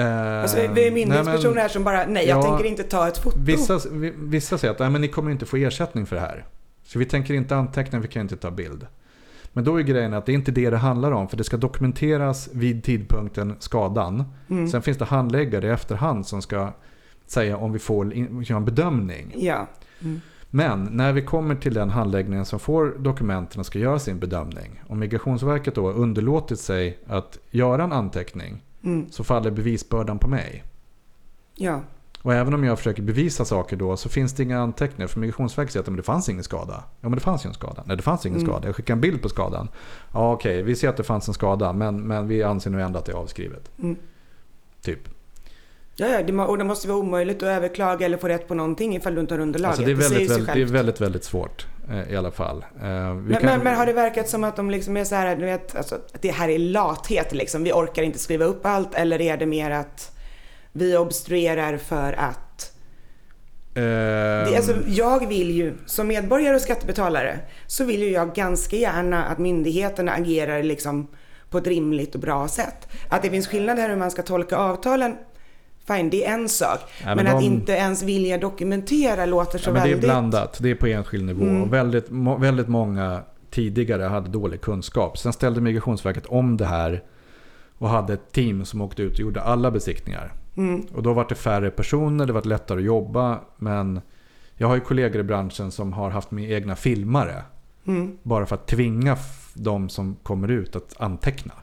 Eh, 0.00 0.42
Alltså, 0.42 0.56
vi 0.74 0.86
är 0.86 0.90
myndighetspersoner 0.92 1.60
här 1.60 1.68
som 1.68 1.84
bara, 1.84 2.06
nej 2.06 2.26
jag 2.28 2.38
Ja, 2.38 2.42
tänker 2.42 2.64
inte 2.64 2.82
ta 2.82 3.08
ett 3.08 3.18
foto. 3.18 3.36
Vissa, 3.40 3.80
vi- 3.92 4.14
vissa 4.16 4.58
säger 4.58 4.72
att 4.74 4.78
nej, 4.80 4.90
men 4.90 5.00
ni 5.00 5.08
kommer 5.08 5.30
inte 5.30 5.46
få 5.46 5.56
ersättning 5.56 6.06
för 6.06 6.16
det 6.16 6.22
här. 6.22 6.44
Så 6.92 6.98
vi 6.98 7.04
tänker 7.04 7.34
inte 7.34 7.56
anteckna, 7.56 7.98
vi 7.98 8.08
kan 8.08 8.22
inte 8.22 8.36
ta 8.36 8.50
bild. 8.50 8.86
Men 9.52 9.64
då 9.64 9.76
är 9.76 9.82
grejen 9.82 10.14
att 10.14 10.26
det 10.26 10.32
är 10.32 10.34
inte 10.34 10.52
det 10.52 10.70
det 10.70 10.76
handlar 10.76 11.12
om. 11.12 11.28
För 11.28 11.36
det 11.36 11.44
ska 11.44 11.56
dokumenteras 11.56 12.48
vid 12.52 12.84
tidpunkten 12.84 13.54
skadan. 13.58 14.24
Mm. 14.50 14.68
Sen 14.68 14.82
finns 14.82 14.98
det 14.98 15.04
handläggare 15.04 15.66
i 15.66 15.70
efterhand 15.70 16.26
som 16.26 16.42
ska 16.42 16.72
säga 17.26 17.56
om 17.56 17.72
vi 17.72 17.78
får 17.78 18.14
göra 18.14 18.56
en 18.56 18.64
bedömning. 18.64 19.32
Ja. 19.36 19.66
Mm. 20.02 20.20
Men 20.50 20.84
när 20.84 21.12
vi 21.12 21.22
kommer 21.22 21.54
till 21.54 21.74
den 21.74 21.90
handläggningen 21.90 22.44
som 22.44 22.58
får 22.58 22.94
dokumenten 22.98 23.60
och 23.60 23.66
ska 23.66 23.78
göra 23.78 23.98
sin 23.98 24.18
bedömning. 24.18 24.82
Om 24.88 24.98
Migrationsverket 24.98 25.74
då 25.74 25.90
underlåtit 25.90 26.60
sig 26.60 26.98
att 27.06 27.38
göra 27.50 27.84
en 27.84 27.92
anteckning 27.92 28.62
Mm. 28.84 29.10
så 29.10 29.24
faller 29.24 29.50
bevisbördan 29.50 30.18
på 30.18 30.28
mig. 30.28 30.64
Ja. 31.54 31.80
Och 32.22 32.34
även 32.34 32.54
om 32.54 32.64
jag 32.64 32.78
försöker 32.78 33.02
bevisa 33.02 33.44
saker 33.44 33.76
då 33.76 33.96
så 33.96 34.08
finns 34.08 34.32
det 34.32 34.42
inga 34.42 34.60
anteckningar. 34.60 35.06
För 35.08 35.20
Migrationsverket 35.20 35.72
säger 35.72 35.82
att 35.82 35.86
men 35.88 35.96
det 35.96 36.02
fanns 36.02 36.28
ingen 36.28 36.44
skada. 36.44 36.84
Ja 37.00 37.08
men 37.08 37.12
det 37.12 37.20
fanns 37.20 37.44
ju 37.44 37.48
en 37.48 37.54
skada. 37.54 37.82
Nej 37.86 37.96
det 37.96 38.02
fanns 38.02 38.26
ingen 38.26 38.38
Mm. 38.38 38.50
skada. 38.52 38.68
Jag 38.68 38.76
skickar 38.76 38.94
en 38.94 39.00
bild 39.00 39.22
på 39.22 39.28
skadan. 39.28 39.68
Ja 40.12 40.32
okej, 40.32 40.62
vi 40.62 40.76
ser 40.76 40.88
att 40.88 40.96
det 40.96 41.02
fanns 41.02 41.28
en 41.28 41.34
skada 41.34 41.72
men, 41.72 42.06
men 42.06 42.28
vi 42.28 42.42
anser 42.42 42.70
nu 42.70 42.82
ändå 42.82 42.98
att 42.98 43.04
det 43.04 43.12
är 43.12 43.16
avskrivet. 43.16 43.70
Mm. 43.78 43.96
Typ. 44.82 44.98
Ja, 45.96 46.06
ja, 46.08 46.22
det, 46.22 46.32
och 46.42 46.58
det 46.58 46.64
måste 46.64 46.88
vara 46.88 46.98
omöjligt 46.98 47.36
att 47.36 47.42
överklaga 47.42 48.06
eller 48.06 48.16
få 48.18 48.28
rätt 48.28 48.48
på 48.48 48.54
någonting 48.54 48.96
ifall 48.96 49.14
du 49.14 49.20
inte 49.20 49.34
har 49.34 49.40
underlaget. 49.40 49.78
Alltså 49.78 49.84
det, 49.84 49.90
är 49.92 49.96
väldigt, 49.96 50.18
sig 50.28 50.36
väldigt, 50.36 50.54
det 50.54 50.60
är 50.62 50.64
väldigt, 50.64 51.00
väldigt 51.00 51.24
svårt 51.24 51.66
eh, 51.90 52.12
i 52.12 52.16
alla 52.16 52.30
fall. 52.30 52.64
Eh, 52.76 52.82
Men, 52.82 53.32
kan- 53.32 53.40
men, 53.42 53.60
men 53.60 53.76
har 53.76 53.86
det 53.86 53.92
verkat 53.92 54.28
som 54.28 54.44
att 54.44 54.56
de 54.56 54.70
liksom 54.70 54.96
är 54.96 55.04
så 55.04 55.14
här, 55.14 55.36
du 55.36 55.44
vet, 55.44 55.76
alltså, 55.76 55.94
att 55.94 56.22
det 56.22 56.30
här 56.30 56.48
är 56.48 56.58
lathet 56.58 57.32
liksom, 57.32 57.62
vi 57.64 57.72
orkar 57.72 58.02
inte 58.02 58.18
skriva 58.18 58.44
upp 58.44 58.66
allt, 58.66 58.94
eller 58.94 59.20
är 59.20 59.36
det 59.36 59.46
mer 59.46 59.70
att 59.70 60.16
vi 60.72 60.96
obstruerar 60.96 61.76
för 61.76 62.12
att... 62.12 62.72
Ehm, 63.74 63.82
Det, 64.50 64.56
alltså, 64.56 64.74
jag 64.86 65.28
vill 65.28 65.50
ju, 65.50 65.74
som 65.86 66.06
medborgare 66.08 66.54
och 66.54 66.60
skattebetalare, 66.62 67.38
så 67.66 67.84
vill 67.84 68.02
ju 68.02 68.10
jag 68.10 68.34
ganska 68.34 68.76
gärna 68.76 69.24
att 69.24 69.38
myndigheterna 69.38 70.12
agerar 70.12 70.62
liksom 70.62 71.06
på 71.50 71.58
ett 71.58 71.66
rimligt 71.66 72.14
och 72.14 72.20
bra 72.20 72.48
sätt. 72.48 72.88
Att 73.08 73.22
det 73.22 73.30
finns 73.30 73.48
skillnad 73.48 73.78
här 73.78 73.88
hur 73.88 73.96
man 73.96 74.10
ska 74.10 74.22
tolka 74.22 74.56
avtalen, 74.56 75.16
fine, 75.86 76.10
det 76.10 76.24
är 76.26 76.34
en 76.34 76.48
sak. 76.48 76.78
Ja, 77.00 77.06
men 77.06 77.16
men 77.16 77.26
att 77.26 77.40
de- 77.40 77.46
inte 77.46 77.72
ens 77.72 78.02
vilja 78.02 78.38
dokumentera 78.38 79.26
låter 79.26 79.58
så 79.58 79.70
Ja, 79.70 79.72
men 79.72 79.82
det 79.82 79.88
är 79.88 79.90
väldigt... 79.90 80.08
blandat. 80.10 80.58
Det 80.62 80.70
är 80.70 80.74
på 80.74 80.86
enskild 80.86 81.24
nivå. 81.24 81.44
Mm. 81.44 81.70
Väldigt, 81.70 82.10
må, 82.10 82.36
väldigt 82.36 82.68
många 82.68 83.22
tidigare 83.50 84.02
hade 84.02 84.28
dålig 84.28 84.60
kunskap. 84.60 85.18
Sen 85.18 85.32
ställde 85.32 85.60
Migrationsverket 85.60 86.26
om 86.26 86.56
det 86.56 86.64
här 86.64 87.02
och 87.78 87.88
hade 87.88 88.12
ett 88.12 88.32
team 88.32 88.64
som 88.64 88.80
åkte 88.80 89.02
ut 89.02 89.12
och 89.12 89.18
gjorde 89.20 89.42
alla 89.42 89.70
besiktningar. 89.70 90.32
Mm, 90.54 90.80
Och 90.94 91.02
då 91.02 91.12
var 91.12 91.26
det 91.28 91.34
färre 91.34 91.70
personer, 91.70 92.26
det 92.26 92.32
var 92.32 92.42
lättare 92.42 92.78
att 92.78 92.84
jobba. 92.84 93.40
Men 93.56 94.00
jag 94.56 94.68
har 94.68 94.74
ju 94.74 94.80
kollegor 94.80 95.20
i 95.20 95.24
branschen 95.24 95.70
som 95.70 95.92
har 95.92 96.10
haft 96.10 96.30
med 96.30 96.50
egna 96.52 96.76
filmare. 96.76 97.42
mm, 97.86 98.18
Bara 98.22 98.46
för 98.46 98.54
att 98.54 98.66
tvinga 98.66 99.16
de 99.54 99.88
som 99.88 100.16
kommer 100.22 100.48
ut 100.48 100.76
att 100.76 101.00
anteckna. 101.00 101.54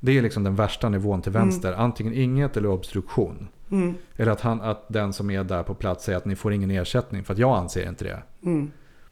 Det 0.00 0.18
är 0.18 0.22
liksom 0.22 0.44
den 0.44 0.54
värsta 0.56 0.88
nivån 0.88 1.22
till 1.22 1.32
vänster. 1.32 1.72
Antingen 1.72 2.14
inget 2.14 2.56
eller 2.56 2.68
obstruktion. 2.68 3.48
mm, 3.70 3.94
Eller 4.16 4.32
att, 4.32 4.40
han, 4.40 4.60
att 4.60 4.84
den 4.88 5.12
som 5.12 5.30
är 5.30 5.44
där 5.44 5.62
på 5.62 5.74
plats 5.74 6.04
säger 6.04 6.18
att 6.18 6.24
ni 6.24 6.36
får 6.36 6.52
ingen 6.52 6.70
ersättning. 6.70 7.24
För 7.24 7.32
att 7.32 7.38
jag 7.38 7.56
anser 7.56 7.88
inte 7.88 8.04
det. 8.04 8.22
mm. 8.44 8.70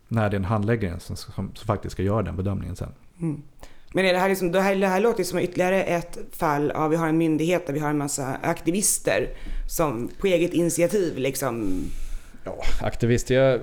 När 0.08 0.30
det 0.30 0.34
är 0.34 0.38
en 0.38 0.44
handläggare 0.44 1.00
som, 1.00 1.16
som, 1.16 1.32
som 1.54 1.66
faktiskt 1.66 1.92
ska 1.92 2.02
göra 2.02 2.22
den 2.22 2.36
bedömningen 2.36 2.76
sen. 2.76 2.92
Men 3.92 4.04
är 4.04 4.12
det, 4.12 4.18
här 4.18 4.28
liksom, 4.28 4.52
det, 4.52 4.60
här, 4.60 4.74
det 4.76 4.86
här 4.86 5.00
låter 5.00 5.24
som 5.24 5.38
ytterligare 5.38 5.84
ett 5.84 6.18
fall 6.32 6.70
av 6.70 6.90
vi 6.90 6.96
har 6.96 7.08
en 7.08 7.18
myndighet 7.18 7.66
där 7.66 7.72
vi 7.74 7.80
har 7.80 7.90
en 7.90 7.98
massa 7.98 8.36
aktivister 8.42 9.28
som 9.68 10.10
på 10.20 10.26
eget 10.26 10.52
initiativ 10.52 11.18
liksom... 11.18 11.82
Ja, 12.44 12.56
aktivister. 12.82 13.34
Jag 13.34 13.60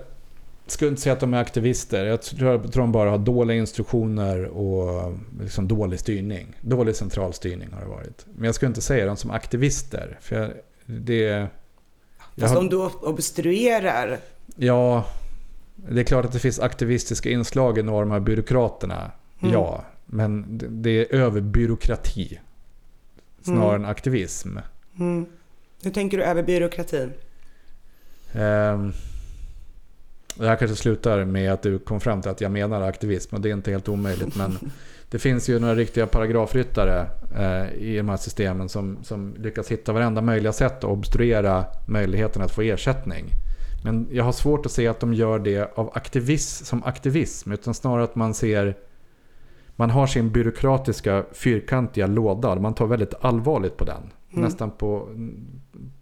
skulle 0.67 0.89
inte 0.89 1.01
säga 1.01 1.13
att 1.13 1.19
de 1.19 1.33
är 1.33 1.37
aktivister. 1.41 2.05
Jag 2.05 2.21
tror, 2.21 2.51
jag 2.51 2.71
tror 2.71 2.83
de 2.83 2.91
bara 2.91 3.09
har 3.09 3.17
dåliga 3.17 3.57
instruktioner 3.57 4.45
och 4.45 5.13
liksom 5.41 5.67
dålig 5.67 5.99
styrning. 5.99 6.55
Dålig 6.61 6.95
central 6.95 7.33
styrning 7.33 7.69
har 7.73 7.81
det 7.81 7.87
varit. 7.87 8.25
Men 8.35 8.45
jag 8.45 8.55
skulle 8.55 8.67
inte 8.67 8.81
säga 8.81 9.05
dem 9.05 9.17
som 9.17 9.31
aktivister. 9.31 10.17
För 10.21 10.35
jag, 10.35 10.51
det... 10.85 11.47
Fast 12.37 12.53
har- 12.53 12.61
om 12.61 12.69
du 12.69 12.77
obstruerar. 12.85 14.17
Ja, 14.55 15.05
det 15.75 15.99
är 16.01 16.03
klart 16.05 16.25
att 16.25 16.31
det 16.31 16.39
finns 16.39 16.59
aktivistiska 16.59 17.29
inslag 17.29 17.77
i 17.77 17.83
några 17.83 17.99
av 17.99 18.05
de 18.05 18.11
här 18.11 18.19
byråkraterna. 18.19 19.11
Mm. 19.41 19.53
Ja, 19.53 19.85
men 20.07 20.45
det- 20.81 20.99
är 20.99 21.15
överbyråkrati. 21.15 22.39
Snarare 23.41 23.75
än 23.75 23.85
aktivism. 23.85 24.57
Mm. 24.99 25.25
Hur 25.83 25.91
tänker 25.91 26.17
du 26.17 26.23
över 26.23 26.43
byråkratin? 26.43 27.13
Ehm, 28.33 28.93
det 30.35 30.47
här 30.47 30.55
kanske 30.55 30.75
slutar 30.77 31.25
med 31.25 31.53
att 31.53 31.61
du 31.61 31.79
kom 31.79 31.99
fram 31.99 32.21
till 32.21 32.31
att 32.31 32.41
jag 32.41 32.51
menar 32.51 32.81
aktivism 32.81 33.35
och 33.35 33.41
det 33.41 33.49
är 33.49 33.53
inte 33.53 33.71
helt 33.71 33.89
omöjligt. 33.89 34.35
Men 34.35 34.57
det 35.09 35.19
finns 35.19 35.49
ju 35.49 35.59
några 35.59 35.75
riktiga 35.75 36.07
paragrafryttare 36.07 37.07
eh, 37.35 37.73
i 37.73 37.97
de 37.97 38.09
här 38.09 38.17
systemen 38.17 38.69
som, 38.69 38.97
som 39.03 39.35
lyckas 39.37 39.71
hitta 39.71 39.93
varenda 39.93 40.21
möjliga 40.21 40.53
sätt 40.53 40.77
att 40.77 40.83
obstruera 40.83 41.65
möjligheten 41.87 42.41
att 42.41 42.51
få 42.51 42.61
ersättning. 42.61 43.25
Men 43.83 44.07
jag 44.11 44.23
har 44.23 44.31
svårt 44.31 44.65
att 44.65 44.71
se 44.71 44.87
att 44.87 44.99
de 44.99 45.13
gör 45.13 45.39
det 45.39 45.77
av 45.77 45.91
aktivism, 45.93 46.65
som 46.65 46.83
aktivism. 46.83 47.51
Utan 47.51 47.73
snarare 47.73 48.03
att 48.03 48.15
man 48.15 48.33
ser... 48.33 48.75
Man 49.79 49.89
har 49.89 50.07
sin 50.07 50.31
byråkratiska 50.31 51.25
fyrkantiga 51.31 52.07
låda 52.07 52.49
och 52.49 52.61
man 52.61 52.73
tar 52.73 52.87
väldigt 52.87 53.13
allvarligt 53.21 53.77
på 53.77 53.85
den. 53.85 54.01
Mm. 54.31 54.43
Nästan 54.43 54.71
på, 54.71 55.09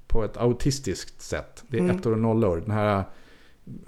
på 0.07 0.23
ett 0.23 0.37
autistiskt 0.37 1.21
sätt. 1.21 1.63
Det 1.67 1.77
är 1.77 1.81
Mm. 1.81 1.95
ettor 1.97 2.11
och 2.11 2.19
nollor. 2.19 2.61
Den 2.61 2.71
här 2.71 3.03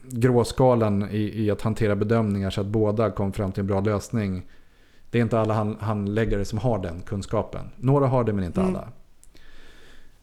gråskalan 0.04 1.10
i, 1.12 1.44
i 1.46 1.52
att 1.52 1.62
hantera 1.62 1.96
bedömningar 1.96 2.50
så 2.50 2.62
att 2.62 2.68
båda 2.68 3.12
kom 3.12 3.34
fram 3.34 3.52
till 3.52 3.62
en 3.62 3.68
bra 3.68 3.80
lösning. 3.80 4.46
Det 5.12 5.18
är 5.18 5.22
inte 5.22 5.40
alla 5.40 5.54
hand, 5.54 5.78
handläggare 5.80 6.46
som 6.46 6.60
har 6.60 6.80
den 6.80 7.02
kunskapen. 7.02 7.70
Några 7.78 8.08
har 8.08 8.24
det 8.24 8.34
men 8.34 8.44
inte 8.44 8.62
Mm. 8.62 8.76
alla. 8.76 8.88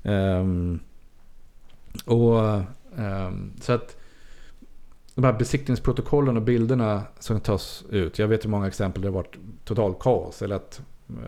Ehm, 0.03 0.81
och 2.07 2.41
ehm, 2.99 3.53
så 3.61 3.73
att 3.73 3.97
de 5.15 5.25
här 5.25 5.33
besiktningsprotokollen 5.33 6.37
och 6.37 6.43
bilderna 6.43 7.03
som 7.19 7.41
tas 7.41 7.85
ut. 7.91 8.19
Jag 8.19 8.29
vet 8.29 8.45
hur 8.45 8.51
många 8.51 8.67
exempel 8.67 9.03
det 9.03 9.09
har 9.09 9.15
varit 9.15 9.37
total 9.65 9.95
kaos. 10.01 10.43
Eller 10.43 10.57
att 10.57 10.81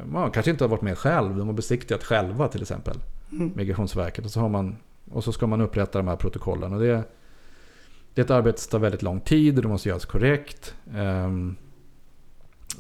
man 0.05 0.31
kanske 0.31 0.51
inte 0.51 0.65
har 0.65 0.69
varit 0.69 0.83
med 0.83 0.99
själv. 0.99 1.37
De 1.37 1.47
har 1.47 1.55
besiktigat 1.55 2.05
själva 2.05 2.49
till 2.49 2.63
exempel. 2.63 2.97
Mm. 3.33 3.53
Migrationsverket. 3.55 4.25
Och 4.25 4.31
så, 4.31 4.41
har 4.41 4.49
man, 4.49 4.77
och 5.11 5.25
så 5.25 5.33
ska 5.33 5.47
man 5.47 5.61
upprätta 5.61 5.99
de 5.99 6.09
här 6.09 6.17
protokollen. 6.17 6.73
Och 6.73 6.81
det, 6.81 7.03
det 8.15 8.21
är 8.21 8.25
ett 8.25 8.31
arbete 8.31 8.61
som 8.61 8.71
tar 8.71 8.79
väldigt 8.79 9.03
lång 9.03 9.21
tid 9.21 9.57
och 9.57 9.63
det 9.63 9.69
måste 9.69 9.89
göras 9.89 10.05
korrekt. 10.05 10.75
Ehm, 10.95 11.57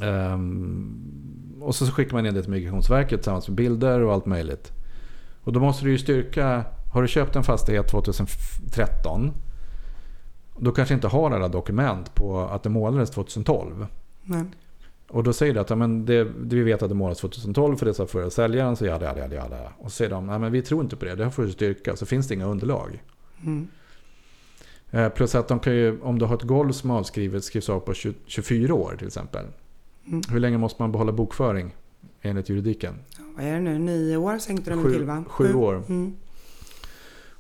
ehm, 0.02 1.59
och 1.61 1.74
så 1.74 1.86
skickar 1.86 2.12
man 2.12 2.26
in 2.26 2.34
det 2.34 2.42
till 2.42 2.50
Migrationsverket 2.50 3.20
tillsammans 3.20 3.48
med 3.48 3.57
bilder 3.57 4.00
och 4.00 4.12
allt 4.12 4.26
möjligt. 4.26 4.72
Och 5.42 5.52
då 5.52 5.61
måste 5.61 5.84
du 5.84 5.90
ju 5.90 5.98
styrka, 5.98 6.64
har 6.92 7.02
du 7.02 7.09
köpt 7.09 7.36
en 7.36 7.44
fastighet 7.44 7.88
2013 7.88 9.32
då 10.59 10.72
kanske 10.72 10.94
inte 10.94 11.09
har 11.09 11.30
alla 11.30 11.48
dokument 11.48 12.14
på 12.14 12.40
att 12.40 12.62
det 12.62 12.68
målades 12.68 13.11
2012. 13.11 13.86
Men, 14.22 14.54
Och 15.09 15.22
då 15.22 15.32
säger 15.32 15.54
du 15.54 15.61
att 15.61 15.70
ja, 15.70 15.76
men 15.76 16.04
det, 16.07 16.24
det 16.24 16.57
vi 16.57 16.62
vet 16.62 16.82
att 16.82 16.88
det 16.88 16.94
målades 16.94 17.18
2012 17.18 17.76
för 17.76 17.86
det 17.86 17.94
sa 17.94 18.07
förra 18.07 18.30
säljaren. 18.30 18.76
Så 18.76 18.86
jada, 18.86 19.07
jada, 19.07 19.20
jada, 19.20 19.34
jada. 19.36 19.72
Och 19.78 19.92
så 19.92 19.96
säger 19.96 20.11
de 20.11 20.28
att 20.28 20.52
vi 20.52 20.62
tror 20.62 20.82
inte 20.82 20.96
på 20.96 21.04
det. 21.04 21.14
Det 21.14 21.24
här 21.24 21.30
får 21.30 21.42
du 21.42 21.52
styrka. 21.52 21.96
Så 21.96 22.07
finns 22.07 22.28
det 22.28 22.34
inga 22.34 22.46
underlag. 22.46 23.02
mm. 23.44 23.68
Eh, 24.90 25.09
plus 25.09 25.34
att 25.34 25.48
de 25.48 25.59
kan 25.61 25.74
ju, 25.74 26.00
om 26.00 26.18
du 26.18 26.24
har 26.24 26.34
ett 26.36 26.42
golv 26.42 26.72
som 26.72 26.90
avskrivet 26.90 27.44
skrivs 27.44 27.68
av 27.68 27.80
på 27.80 27.94
20, 27.94 28.14
24 28.26 28.74
år 28.74 28.94
till 28.98 29.07
exempel. 29.07 29.44
Mm. 30.07 30.20
Hur 30.30 30.40
länge 30.40 30.59
måste 30.59 30.82
man 30.82 30.92
behålla 30.92 31.12
bokföring 31.12 31.74
enligt 32.22 32.48
juridiken? 32.48 32.94
Vad 33.36 33.44
är 33.44 33.52
det 33.52 33.61
nu? 33.61 33.78
Nio 33.78 34.16
år 34.16 34.38
sänkte 34.38 34.70
de 34.70 34.82
Sju- 34.82 34.92
till 34.92 35.04
va? 35.04 35.24
sju 35.28 35.54
år. 35.54 35.82
Mm. 35.88 36.14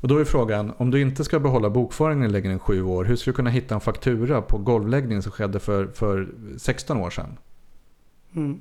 Och 0.00 0.08
då 0.08 0.18
är 0.18 0.24
frågan, 0.24 0.72
om 0.76 0.90
du 0.90 1.00
inte 1.00 1.24
ska 1.24 1.40
behålla 1.40 1.70
bokföringen 1.70 2.32
längre 2.32 2.52
än 2.52 2.58
7 2.58 2.82
år. 2.82 3.04
Hur 3.04 3.16
ska 3.16 3.30
du 3.30 3.34
kunna 3.34 3.50
hitta 3.50 3.74
en 3.74 3.80
faktura 3.80 4.42
på 4.42 4.58
golvläggning 4.58 5.22
som 5.22 5.32
skedde 5.32 5.58
för, 5.58 5.86
för 5.86 6.28
16 6.58 6.96
år 6.96 7.10
sedan? 7.10 7.36
Mm. 8.36 8.60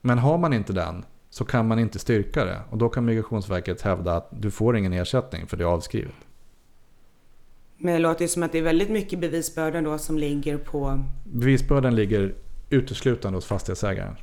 Men 0.00 0.18
har 0.18 0.38
man 0.38 0.52
inte 0.52 0.72
den 0.72 1.04
så 1.30 1.44
kan 1.44 1.68
man 1.68 1.78
inte 1.78 1.98
styrka 1.98 2.44
det. 2.44 2.60
Och 2.70 2.78
då 2.78 2.88
kan 2.88 3.04
Migrationsverket 3.04 3.82
hävda 3.82 4.16
att 4.16 4.28
du 4.30 4.50
får 4.50 4.76
ingen 4.76 4.92
ersättning 4.92 5.46
för 5.46 5.56
det 5.56 5.64
är 5.64 5.68
avskrivet. 5.68 6.14
Men 7.78 7.92
det 7.92 7.98
låter 7.98 8.22
ju 8.22 8.28
som 8.28 8.42
att 8.42 8.52
det 8.52 8.58
är 8.58 8.62
väldigt 8.62 8.90
mycket 8.90 9.18
bevisbörda 9.18 9.80
då 9.80 9.98
som 9.98 10.18
ligger 10.18 10.58
på... 10.58 11.04
Bevisbördan 11.24 11.94
ligger 11.96 12.34
uteslutande 12.70 13.36
hos 13.36 13.46
fastighetsägaren. 13.46 14.16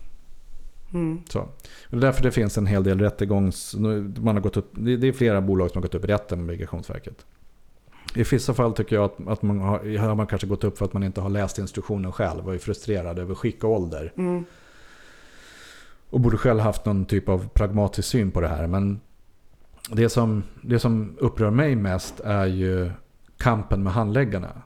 Mm. 0.93 1.21
Så. 1.29 1.39
Och 1.39 1.49
det 1.89 1.97
är 1.97 2.01
därför 2.01 2.23
det 2.23 2.31
finns 2.31 2.57
en 2.57 2.65
hel 2.65 2.83
del 2.83 2.99
rättegångs... 2.99 3.75
Man 3.75 4.35
har 4.35 4.39
gått 4.39 4.57
upp, 4.57 4.69
det 4.71 4.97
det 4.97 5.07
är 5.07 5.13
flera 5.13 5.41
bolag 5.41 5.71
som 5.71 5.77
har 5.77 5.81
gått 5.81 5.95
upp 5.95 6.03
i 6.03 6.07
rätten 6.07 6.39
med 6.39 6.47
Migrationsverket. 6.47 7.25
I 8.15 8.23
vissa 8.23 8.53
fall 8.53 8.73
tycker 8.73 8.95
jag 8.95 9.05
att, 9.05 9.27
att 9.27 9.41
man 9.41 9.59
har, 9.59 9.97
har 9.97 10.15
man 10.15 10.27
kanske 10.27 10.47
gått 10.47 10.63
upp 10.63 10.77
för 10.77 10.85
att 10.85 10.93
man 10.93 11.03
inte 11.03 11.21
har 11.21 11.29
läst 11.29 11.57
instruktionen 11.57 12.11
själv 12.11 12.47
och 12.47 12.53
är 12.53 12.57
frustrerad 12.57 13.19
över 13.19 13.35
skick 13.35 13.63
och 13.63 13.71
ålder. 13.71 14.13
Mm. 14.17 14.45
Och 16.09 16.19
borde 16.19 16.37
själv 16.37 16.59
haft 16.59 16.85
någon 16.85 17.05
typ 17.05 17.29
av 17.29 17.47
pragmatisk 17.47 18.09
syn 18.09 18.31
på 18.31 18.41
det 18.41 18.47
här. 18.47 18.67
Men 18.67 18.99
det 19.89 20.09
som, 20.09 20.43
det 20.61 20.79
som 20.79 21.17
upprör 21.19 21.51
mig 21.51 21.75
mest 21.75 22.19
är 22.19 22.45
ju 22.45 22.91
kampen 23.37 23.83
med 23.83 23.93
handläggarna. 23.93 24.61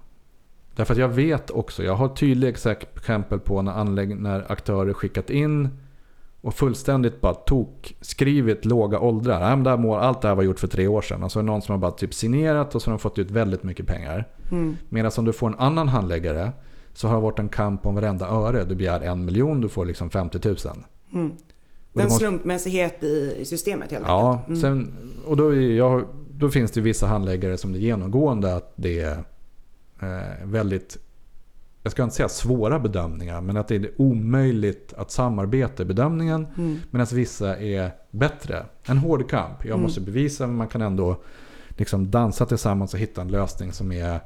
Därför 0.75 0.93
att 0.93 0.99
jag 0.99 1.09
vet 1.09 1.49
också, 1.51 1.83
jag 1.83 1.95
har 1.95 2.09
tydliga 2.09 2.49
exempel 2.49 3.39
på 3.39 3.61
när, 3.61 3.71
anlägg, 3.71 4.19
när 4.19 4.51
aktörer 4.51 4.93
skickat 4.93 5.29
in 5.29 5.69
och 6.41 6.53
fullständigt 6.53 7.21
bara 7.21 7.33
tok 7.33 7.95
skrivit 8.01 8.65
låga 8.65 8.99
åldrar. 8.99 9.39
Det 9.57 9.69
här 9.69 9.77
mål, 9.77 9.99
allt 9.99 10.21
det 10.21 10.27
här 10.27 10.35
var 10.35 10.43
gjort 10.43 10.59
för 10.59 10.67
tre 10.67 10.87
år 10.87 11.01
sedan. 11.01 11.23
Och 11.23 11.31
så 11.31 11.39
är 11.39 11.43
det 11.43 11.47
någon 11.47 11.61
som 11.61 11.73
har 11.73 11.79
bara 11.79 11.91
typ 11.91 12.13
signerat 12.13 12.75
och 12.75 12.81
så 12.81 12.89
har 12.91 12.97
de 12.97 12.99
fått 12.99 13.19
ut 13.19 13.31
väldigt 13.31 13.63
mycket 13.63 13.87
pengar. 13.87 14.27
Mm. 14.51 14.77
Medan 14.89 15.11
om 15.17 15.25
du 15.25 15.33
får 15.33 15.47
en 15.47 15.55
annan 15.59 15.87
handläggare 15.87 16.51
så 16.93 17.07
har 17.07 17.15
det 17.15 17.21
varit 17.21 17.39
en 17.39 17.49
kamp 17.49 17.85
om 17.85 17.95
varenda 17.95 18.27
öre. 18.27 18.65
Du 18.65 18.75
begär 18.75 19.01
en 19.01 19.25
miljon, 19.25 19.61
du 19.61 19.69
får 19.69 19.85
liksom 19.85 20.09
50 20.09 20.39
000. 20.47 20.57
Mm. 21.13 21.31
Det 21.93 22.03
måste- 22.03 22.19
slumpmässighet 22.19 23.03
i, 23.03 23.45
systemet 23.45 23.91
helt 23.91 24.05
Ja, 24.07 24.31
enkelt. 24.47 24.47
Mm. 24.63 24.85
sen, 24.85 24.93
och 25.25 25.37
då, 25.37 25.47
är 25.55 25.59
jag, 25.61 26.03
då 26.31 26.49
finns 26.49 26.71
det 26.71 26.81
vissa 26.81 27.07
handläggare 27.07 27.57
som 27.57 27.71
det 27.73 27.77
är 27.79 27.81
genomgående 27.81 28.55
att 28.55 28.73
det 28.75 28.99
är 28.99 29.17
eh, 30.01 30.07
väldigt, 30.45 30.97
jag 31.89 31.91
ska 31.91 32.03
inte 32.03 32.15
säga 32.15 32.29
svåra 32.29 32.79
bedömningar, 32.79 33.41
men 33.41 33.57
att 33.57 33.67
det 33.67 33.75
är 33.75 33.91
omöjligt 33.97 34.93
att 34.97 35.11
samarbeta 35.11 35.83
i 35.83 35.85
bedömningen. 35.85 36.47
Mm. 36.57 36.77
Medan 36.91 37.07
vissa 37.11 37.57
är 37.57 37.91
bättre. 38.11 38.65
En 38.83 38.97
hård 38.97 39.29
kamp. 39.29 39.57
Jag 39.61 39.69
Mm. 39.71 39.81
måste 39.81 40.01
bevisa, 40.01 40.47
men 40.47 40.55
man 40.55 40.67
kan 40.67 40.81
ändå 40.81 41.21
liksom 41.69 42.11
dansa 42.11 42.45
tillsammans 42.45 42.93
och 42.93 42.99
hitta 42.99 43.21
en 43.21 43.27
lösning 43.27 43.71
som 43.73 43.91
är, 43.91 44.19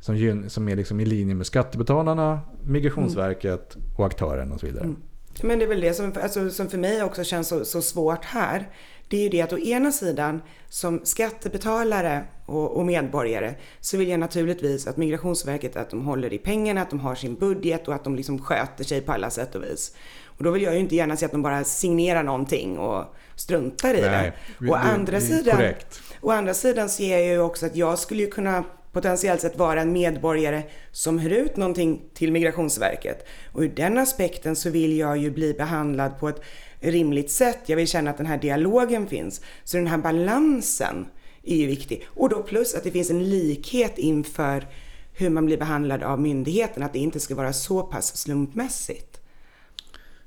som 0.00 0.44
som 0.48 0.68
är 0.68 0.76
liksom 0.76 1.00
i 1.00 1.04
linje 1.04 1.34
med 1.34 1.46
skattebetalarna, 1.46 2.40
Migrationsverket 2.64 3.76
och 3.96 4.06
aktören 4.06 4.52
och 4.52 4.60
så 4.60 4.66
vidare. 4.66 4.84
Mm. 4.84 4.96
Men 5.42 5.58
det 5.58 5.64
är 5.64 5.68
väl 5.68 5.80
det 5.80 5.94
som, 5.94 6.12
alltså, 6.22 6.50
som 6.50 6.68
för 6.68 6.78
mig 6.78 7.02
också 7.02 7.24
känns 7.24 7.48
så, 7.48 7.64
så 7.64 7.82
svårt 7.82 8.24
här. 8.24 8.68
Det 9.08 9.16
är 9.16 9.20
ju 9.22 9.28
det 9.28 9.40
att 9.42 9.52
å 9.52 9.58
ena 9.58 9.92
sidan 9.92 10.42
som 10.68 11.00
skattebetalare 11.04 12.24
och, 12.46 12.76
och 12.76 12.86
medborgare 12.86 13.54
så 13.80 13.96
vill 13.96 14.08
jag 14.08 14.20
naturligtvis 14.20 14.86
att 14.86 14.96
Migrationsverket 14.96 15.76
att 15.76 15.90
de 15.90 16.06
håller 16.06 16.32
i 16.32 16.38
pengarna, 16.38 16.82
att 16.82 16.90
de 16.90 17.00
har 17.00 17.14
sin 17.14 17.34
budget 17.34 17.88
och 17.88 17.94
att 17.94 18.04
de 18.04 18.16
liksom 18.16 18.38
sköter 18.42 18.84
sig 18.84 19.00
på 19.00 19.12
alla 19.12 19.30
sätt 19.30 19.54
och 19.54 19.62
vis. 19.62 19.94
Och 20.26 20.44
då 20.44 20.50
vill 20.50 20.62
jag 20.62 20.74
ju 20.74 20.80
inte 20.80 20.96
gärna 20.96 21.16
se 21.16 21.26
att 21.26 21.32
de 21.32 21.42
bara 21.42 21.64
signerar 21.64 22.22
någonting 22.22 22.78
och 22.78 23.04
struntar 23.36 23.94
i 23.94 24.00
det. 24.00 24.32
vi- 24.58 24.70
Å 24.70 24.74
det- 24.74 24.78
andra 24.80 25.12
det 25.12 25.20
sidan 25.20 25.56
Korrekt. 25.56 26.00
Å 26.20 26.30
andra 26.30 26.54
sidan 26.54 26.88
ser 26.88 27.18
jag 27.18 27.26
ju 27.26 27.38
också 27.40 27.66
att 27.66 27.76
jag 27.76 27.98
skulle 27.98 28.22
ju 28.22 28.30
kunna 28.30 28.64
potentiellt 28.92 29.40
sett 29.40 29.58
vara 29.58 29.80
en 29.80 29.92
medborgare 29.92 30.62
som 30.92 31.18
hyr 31.18 31.30
ut 31.32 31.56
någonting 31.56 32.02
till 32.14 32.32
Migrationsverket. 32.32 33.26
Och 33.52 33.60
ur 33.60 33.68
den 33.68 33.98
aspekten 33.98 34.56
så 34.56 34.70
vill 34.70 34.98
jag 34.98 35.16
ju 35.18 35.30
bli 35.30 35.54
behandlad 35.54 36.18
på 36.20 36.28
ett 36.28 36.40
rimligt 36.80 37.30
sätt. 37.30 37.58
Jag 37.66 37.76
vill 37.76 37.88
känna 37.88 38.10
att 38.10 38.16
den 38.16 38.26
här 38.26 38.38
dialogen 38.38 39.06
finns. 39.06 39.40
Så 39.64 39.76
den 39.76 39.86
här 39.86 39.98
balansen 39.98 41.06
är 41.42 41.56
ju 41.56 41.66
viktig. 41.66 42.06
Och 42.08 42.28
då 42.28 42.42
plus 42.42 42.74
att 42.74 42.84
det 42.84 42.90
finns 42.90 43.10
en 43.10 43.30
likhet 43.30 43.98
inför 43.98 44.66
hur 45.12 45.30
man 45.30 45.46
blir 45.46 45.58
behandlad 45.58 46.02
av 46.02 46.20
myndigheten. 46.20 46.82
Att 46.82 46.92
det 46.92 46.98
inte 46.98 47.20
ska 47.20 47.34
vara 47.34 47.52
så 47.52 47.82
pass 47.82 48.16
slumpmässigt. 48.16 49.20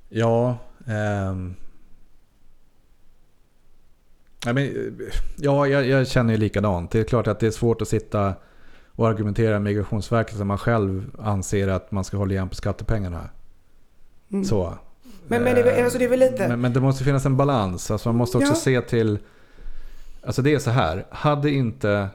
Ja, 0.09 0.57
ehm. 0.87 1.55
Nej, 4.45 4.53
men, 4.53 4.99
ja 5.37 5.67
jag, 5.67 5.87
jag 5.87 6.07
känner 6.07 6.33
ju 6.33 6.39
likadant. 6.39 6.91
Det 6.91 6.99
är 6.99 7.03
klart 7.03 7.27
att 7.27 7.39
det 7.39 7.47
är 7.47 7.51
svårt 7.51 7.81
att 7.81 7.87
sitta 7.87 8.33
och 8.87 9.07
argumentera 9.07 9.51
med 9.51 9.61
Migrationsverket 9.61 10.37
som 10.37 10.47
man 10.47 10.57
själv 10.57 11.15
anser 11.19 11.67
att 11.67 11.91
man 11.91 12.03
ska 12.03 12.17
hålla 12.17 12.33
igen 12.33 12.49
på 12.49 12.55
skattepengarna. 12.55 13.29
Mm. 14.31 14.45
Så. 14.45 14.77
Men, 15.27 15.43
men 15.43 15.55
det, 15.55 15.71
är 15.71 15.83
alltså 15.83 15.99
det 15.99 16.05
är 16.05 16.09
väl 16.09 16.19
lite... 16.19 16.47
Men, 16.47 16.61
men 16.61 16.73
det 16.73 16.79
måste 16.79 17.03
finnas 17.03 17.25
en 17.25 17.37
balans. 17.37 17.91
Alltså 17.91 18.09
man 18.09 18.15
måste 18.15 18.37
också 18.37 18.51
Ja. 18.51 18.55
se 18.55 18.81
till... 18.81 19.19
Alltså 20.25 20.41
det 20.41 20.53
är 20.53 20.59
så 20.59 20.69
här. 20.71 21.05
Hade 21.09 21.51
inte 21.51 22.09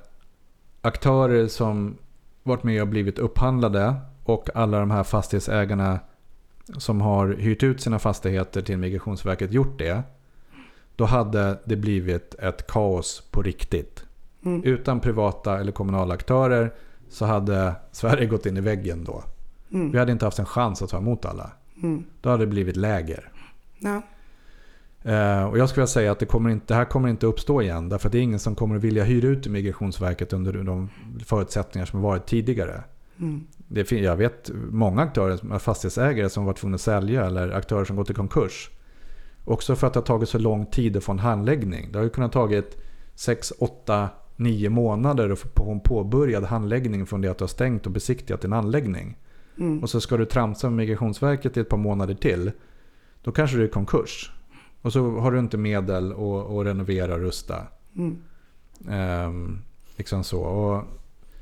aktörer 0.81 1.49
som 1.49 1.97
varit 2.43 2.63
med 2.63 2.83
och 2.83 2.89
blivit 2.89 3.19
upphandlade 3.19 3.95
och 4.25 4.49
alla 4.55 4.79
de 4.81 4.91
här 4.91 5.05
fastighetsägarna 5.05 5.99
som 6.79 7.01
har 7.01 7.29
hyrt 7.29 7.63
ut 7.63 7.81
sina 7.81 7.99
fastigheter 7.99 8.63
till 8.63 8.79
Migrationsverket 8.79 9.53
gjort 9.53 9.79
det. 9.79 10.03
Då 10.97 11.05
hade 11.05 11.59
det 11.65 11.77
blivit 11.77 12.35
ett 12.35 12.67
kaos 12.67 13.23
på 13.31 13.43
riktigt. 13.43 14.05
Mm. 14.45 14.65
Utan 14.65 15.01
privata 15.01 15.61
eller 15.61 15.73
kommunala 15.73 16.15
aktörer 16.15 16.73
så 17.09 17.25
hade 17.25 17.75
Sverige 17.93 18.27
gått 18.27 18.47
in 18.47 18.57
i 18.57 18.61
väggen 18.61 19.05
då. 19.05 19.25
Mm. 19.73 19.93
Vi 19.93 19.99
hade 19.99 20.13
inte 20.13 20.25
haft 20.25 20.39
en 20.39 20.47
chans 20.47 20.83
att 20.83 20.91
ta 20.91 20.97
emot 20.99 21.25
alla. 21.25 21.51
Mm. 21.83 22.05
Då 22.21 22.31
hade 22.31 22.43
det 22.43 22.51
blivit 22.51 22.77
läger. 22.77 23.33
Ja. 23.79 24.03
Eh, 25.05 25.45
och 25.45 25.59
jag 25.59 25.69
skulle 25.69 25.83
vilja 25.83 25.87
säga 25.87 26.13
att 26.13 26.19
det, 26.19 26.27
kommer 26.27 26.51
inte, 26.51 26.65
det 26.67 26.75
här 26.75 26.85
kommer 26.85 27.09
inte 27.09 27.27
uppstå 27.27 27.63
igen. 27.63 27.89
Därför 27.89 28.09
att 28.09 28.13
det 28.13 28.19
är 28.19 28.23
ingen 28.23 28.39
som 28.39 28.55
kommer 28.55 28.77
att 28.77 28.83
vilja 28.83 29.05
hyra 29.05 29.29
ut 29.29 29.43
till 29.43 29.53
Migrationsverket 29.53 30.33
under 30.33 30.53
de 30.53 30.89
förutsättningar 31.25 31.87
som 31.87 32.01
har 32.01 32.11
varit 32.11 32.27
tidigare. 32.27 32.85
Mm. 33.21 33.47
Det, 33.57 33.93
jag 33.93 34.17
vet 34.17 34.51
många 34.71 35.03
aktörer, 35.03 35.59
fastighetsägare 35.59 36.31
som 36.31 36.45
varit 36.45 36.57
tvungna 36.57 36.75
att 36.75 36.81
sälja 36.81 37.27
eller 37.27 37.51
aktörer 37.51 37.85
som 37.85 37.97
gått 37.97 38.11
i 38.11 38.15
konkurs. 38.15 38.71
Också 39.45 39.77
för 39.77 39.87
att 39.87 39.93
det 39.93 40.01
har 40.01 40.05
tagit 40.05 40.29
så 40.29 40.39
lång 40.39 40.67
tid 40.67 40.97
att 40.97 41.05
få 41.05 41.13
en 41.13 41.19
handläggning. 41.19 41.93
Det 41.93 41.99
har 41.99 42.05
ju 42.05 42.11
kunnat 42.11 42.33
tagit 42.33 42.77
6, 43.15 43.53
8, 43.59 44.09
9 44.37 44.71
månader 44.71 45.31
att 45.31 45.39
få 45.39 45.49
på 45.49 45.71
en 45.71 45.81
påbörjad 45.81 46.45
handläggning 46.45 47.07
från 47.07 47.21
det 47.21 47.29
att 47.29 47.39
du 47.39 47.45
har 47.45 47.49
stängt 47.49 47.87
och 47.87 47.93
besiktigat 47.93 48.41
din 48.41 48.53
anläggning. 48.53 49.17
Mm. 49.59 49.83
Och 49.83 49.91
så 49.91 50.01
ska 50.01 50.17
du 50.17 50.25
tramsa 50.25 50.71
med 50.71 50.77
Migrationsverket 50.77 51.57
i 51.57 51.61
ett 51.61 51.69
par 51.69 51.77
månader 51.77 52.15
till. 52.15 52.53
Då 53.23 53.33
kanske 53.33 53.57
du 53.57 53.63
är 53.63 53.67
i 53.67 53.71
konkurs. 53.71 54.33
Och 54.83 54.93
så 54.93 55.11
har 55.11 55.33
du 55.33 55.39
inte 55.39 55.57
medel 55.57 56.13
att, 56.13 56.19
att 56.51 56.67
renovera 56.67 57.15
och 57.15 57.21
rusta. 57.21 57.67
Mm. 57.97 58.17
Ehm, 58.91 59.59
liksom 59.97 60.25
så. 60.25 60.41
Och, 60.43 60.85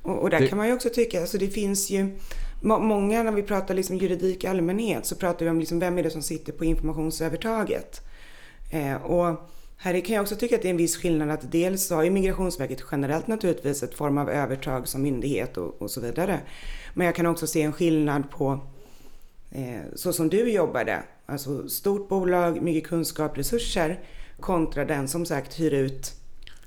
Och, 0.02 0.22
och 0.22 0.30
där 0.30 0.40
Det- 0.40 0.46
kan 0.46 0.58
man 0.58 0.66
ju 0.68 0.74
också 0.74 0.88
tycka, 0.88 1.20
alltså 1.20 1.38
det 1.38 1.48
finns 1.48 1.90
ju 1.90 2.16
må, 2.62 2.78
många 2.78 3.22
när 3.22 3.32
vi 3.32 3.42
pratar 3.42 3.74
liksom 3.74 3.96
juridik 3.96 4.44
i 4.44 4.46
allmänhet 4.46 5.06
så 5.06 5.16
pratar 5.16 5.44
vi 5.44 5.50
om 5.50 5.58
liksom 5.60 5.78
vem 5.78 5.98
är 5.98 6.02
det 6.02 6.10
som 6.10 6.22
sitter 6.22 6.52
på 6.52 6.64
informationsövertaget. 6.64 8.00
Eh, 8.70 8.94
och 9.02 9.40
här 9.82 10.00
kan 10.00 10.14
jag 10.14 10.22
också 10.22 10.36
tycka 10.36 10.56
att 10.56 10.62
det 10.62 10.68
är 10.68 10.70
en 10.70 10.76
viss 10.76 10.96
skillnad 10.96 11.30
att 11.30 11.52
dels 11.52 11.86
så 11.86 11.94
har 11.94 12.02
ju 12.02 12.10
Migrationsverket 12.10 12.84
generellt 12.92 13.26
naturligtvis 13.26 13.82
ett 13.82 13.94
form 13.94 14.18
av 14.18 14.30
övertag 14.30 14.88
som 14.88 15.02
myndighet 15.02 15.56
och, 15.56 15.82
och 15.82 15.90
så 15.90 16.00
vidare. 16.00 16.40
Men 16.94 17.06
jag 17.06 17.14
kan 17.14 17.26
också 17.26 17.46
se 17.46 17.62
en 17.62 17.72
skillnad 17.72 18.30
på 18.30 18.60
eh, 19.50 19.80
så 19.94 20.12
som 20.12 20.28
du 20.28 20.52
jobbade, 20.52 21.02
alltså 21.26 21.68
stort 21.68 22.08
bolag, 22.08 22.62
mycket 22.62 22.88
kunskap, 22.88 23.38
resurser 23.38 24.00
kontra 24.40 24.84
den 24.84 25.08
som 25.08 25.26
sagt 25.26 25.60
hyr 25.60 25.74
ut 25.74 26.12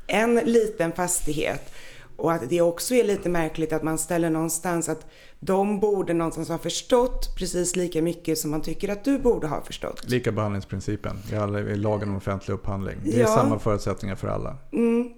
en 0.08 0.36
liten 0.36 0.92
fastighet. 0.92 1.74
Och 2.16 2.32
att 2.32 2.50
det 2.50 2.62
också 2.62 2.96
är 2.96 3.04
lite 3.04 3.30
märkligt 3.30 3.74
att 3.74 3.84
man 3.84 3.98
ställer 3.98 4.30
någonstans 4.30 4.90
att 4.90 5.06
de 5.46 5.80
borde 5.80 6.14
någonstans 6.14 6.50
ha 6.50 6.58
förstått 6.58 7.36
precis 7.38 7.76
lika 7.76 8.02
mycket 8.02 8.38
som 8.38 8.52
man 8.52 8.62
tycker 8.62 8.90
att 8.90 9.04
du 9.04 9.20
borde 9.20 9.48
ha 9.48 9.62
förstått. 9.62 10.10
lika 10.10 10.32
behandlingsprincipen 10.32 11.18
i, 11.72 11.76
lagen 11.76 12.10
om 12.10 12.16
offentlig 12.16 12.54
upphandling. 12.56 12.96
Det 13.04 13.16
är 13.16 13.20
Ja. 13.20 13.28
samma 13.28 13.60
förutsättningar 13.60 14.16
för 14.16 14.28
alla. 14.28 14.58
Mm. 14.72 15.10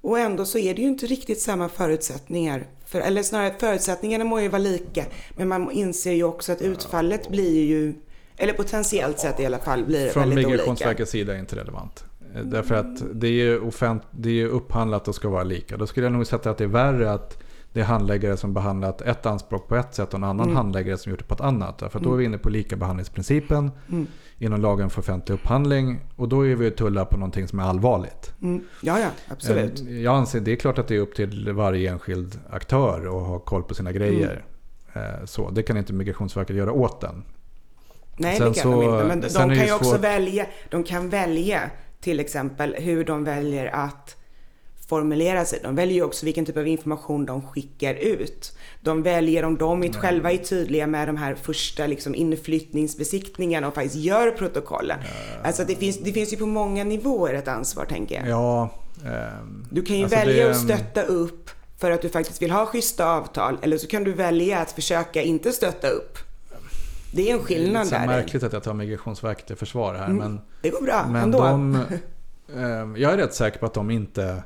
Och 0.00 0.18
ändå 0.18 0.44
så 0.44 0.58
är 0.58 0.74
det 0.74 0.82
ju 0.82 0.88
inte 0.88 1.06
riktigt 1.06 1.40
samma 1.40 1.68
förutsättningar. 1.68 2.66
För, 2.86 3.00
eller 3.00 3.22
snarare 3.22 3.54
förutsättningarna 3.58 4.24
må 4.24 4.40
ju 4.40 4.48
vara 4.48 4.62
lika. 4.62 5.04
Men 5.36 5.48
man 5.48 5.70
inser 5.70 6.12
ju 6.12 6.24
också 6.24 6.52
att 6.52 6.62
utfallet 6.62 7.28
blir 7.28 7.64
ju, 7.64 7.94
eller 8.36 8.52
potentiellt 8.52 9.18
sett 9.18 9.40
i 9.40 9.46
alla 9.46 9.58
fall, 9.58 9.84
blir 9.84 10.08
Från 10.08 10.20
väldigt 10.22 10.36
olika. 10.38 10.50
Migrationsverkets 10.50 11.10
sida 11.10 11.34
är 11.34 11.38
inte 11.38 11.56
relevant. 11.56 12.04
Eh, 12.34 12.42
Därför 12.42 12.74
att 12.74 13.02
det 13.14 13.26
är 13.26 13.32
ju 13.32 13.60
offent, 13.60 14.02
det 14.10 14.40
är 14.42 14.46
upphandlat 14.46 15.08
och 15.08 15.14
ska 15.14 15.28
vara 15.28 15.44
lika. 15.44 15.76
Då 15.76 15.86
skulle 15.86 16.06
jag 16.06 16.12
nog 16.12 16.26
sätta 16.26 16.50
att 16.50 16.58
det 16.58 16.64
är 16.64 16.68
värre 16.68 17.12
att 17.12 17.42
det 17.72 17.80
är 17.80 17.84
handläggare 17.84 18.36
som 18.36 18.54
behandlat 18.54 19.00
ett 19.02 19.26
anspråk 19.26 19.68
på 19.68 19.76
ett 19.76 19.94
sätt 19.94 20.08
och 20.08 20.14
en 20.18 20.24
annan 20.24 20.44
Mm. 20.46 20.56
handläggare 20.56 20.98
som 20.98 21.10
gjort 21.10 21.18
det 21.18 21.24
på 21.24 21.34
ett 21.34 21.40
annat. 21.40 21.82
Att 21.82 21.92
då 21.92 22.12
är 22.12 22.16
vi 22.16 22.24
inne 22.24 22.38
på 22.38 22.48
lika 22.48 22.76
behandlingsprincipen 22.76 23.70
Mm. 23.88 24.06
inom 24.38 24.60
lagen 24.60 24.90
för 24.90 25.00
offentlig 25.00 25.34
upphandling. 25.34 26.00
Och 26.16 26.28
då 26.28 26.46
är 26.46 26.54
vi 26.54 26.64
ju 26.64 26.70
tulla 26.70 27.04
på 27.04 27.16
någonting 27.16 27.48
som 27.48 27.58
är 27.58 27.64
allvarligt. 27.64 28.34
Mm. 28.42 28.64
Ja, 28.82 28.98
ja, 29.00 29.08
absolut. 29.28 29.80
Eh, 29.80 30.00
Jag 30.00 30.14
anser 30.14 30.40
det 30.40 30.52
är 30.52 30.56
klart 30.56 30.78
att 30.78 30.88
det 30.88 30.96
är 30.96 31.00
upp 31.00 31.14
till 31.14 31.52
varje 31.52 31.90
enskild 31.90 32.38
aktör 32.50 32.98
att 33.06 33.26
ha 33.26 33.38
koll 33.38 33.62
på 33.62 33.74
sina 33.74 33.92
grejer. 33.92 34.44
Mm. 34.92 35.08
Eh, 35.20 35.24
Så, 35.24 35.50
det 35.50 35.62
kan 35.62 35.76
inte 35.76 35.92
Migrationsverket 35.92 36.56
göra 36.56 36.72
åt 36.72 37.00
den. 37.00 37.22
Nej, 38.16 38.36
Sen 38.38 38.48
det 38.52 38.54
kan 38.60 38.72
så- 38.72 38.80
de 38.82 38.92
inte. 38.94 39.04
Men 39.06 39.20
de 39.50 39.56
kan 39.58 39.66
ju 39.66 39.72
också 39.74 39.90
svårt- 39.90 40.00
välja. 40.00 40.46
De 40.70 40.84
kan 40.84 41.08
välja 41.08 41.60
till 42.00 42.20
exempel 42.20 42.74
hur 42.78 43.04
de 43.04 43.24
väljer 43.24 43.66
att 43.74 44.16
formulera 44.90 45.44
sig. 45.44 45.58
De 45.62 45.74
väljer 45.74 45.94
ju 45.94 46.02
också 46.02 46.26
vilken 46.26 46.44
typ 46.46 46.56
av 46.56 46.66
information 46.66 47.26
de 47.26 47.42
skickar 47.42 47.94
ut. 47.94 48.52
De 48.80 49.02
väljer 49.02 49.44
om 49.44 49.56
de 49.58 49.84
inte 49.84 49.98
själva 49.98 50.32
är 50.32 50.36
tydliga 50.36 50.86
med 50.86 51.08
de 51.08 51.16
här 51.16 51.34
första 51.34 51.86
liksom, 51.86 52.14
inflyttningsbesiktningarna 52.14 53.68
och 53.68 53.74
faktiskt 53.74 53.94
gör 53.96 54.30
protokollen. 54.30 54.98
Alltså 55.44 55.64
det 55.64 55.74
finns, 55.76 55.98
det 55.98 56.12
finns 56.12 56.32
ju 56.32 56.36
på 56.36 56.46
många 56.46 56.84
nivåer 56.84 57.34
ett 57.34 57.48
ansvar 57.48 57.84
tänker 57.84 58.14
jag. 58.14 58.28
Ja, 58.28 58.68
ehm, 59.06 59.66
Du 59.70 59.82
kan 59.82 59.96
ju 59.96 60.02
alltså 60.02 60.18
välja 60.18 60.44
det- 60.44 60.50
att 60.50 60.56
stötta 60.60 61.02
upp 61.02 61.50
för 61.78 61.90
att 61.90 62.02
du 62.02 62.08
faktiskt 62.08 62.42
vill 62.42 62.50
ha 62.50 62.66
schyssta 62.66 63.06
avtal. 63.06 63.58
Eller 63.62 63.78
så 63.78 63.86
kan 63.86 64.04
du 64.04 64.12
välja 64.12 64.58
att 64.58 64.72
försöka 64.72 65.22
inte 65.22 65.52
stötta 65.52 65.88
upp. 65.88 66.18
Det 67.14 67.30
är 67.30 67.34
en 67.34 67.40
skillnad 67.42 67.90
Det 67.90 67.96
är 67.96 68.00
där. 68.00 68.06
märkligt 68.06 68.42
att 68.42 68.52
jag 68.52 68.62
tar 68.62 68.74
Migrationsverket 68.74 69.50
i 69.50 69.54
försvar 69.56 69.94
här. 69.94 70.04
Mm. 70.04 70.16
Men, 70.16 70.40
Det 70.62 70.70
går 70.70 70.82
bra 70.82 71.06
men 71.10 71.22
ändå. 71.22 71.38
de, 71.38 71.74
ehm, 72.58 72.96
jag 72.96 73.12
är 73.12 73.16
rätt 73.16 73.34
säker 73.34 73.58
på 73.58 73.66
att 73.66 73.74
de 73.74 73.90
inte 73.90 74.42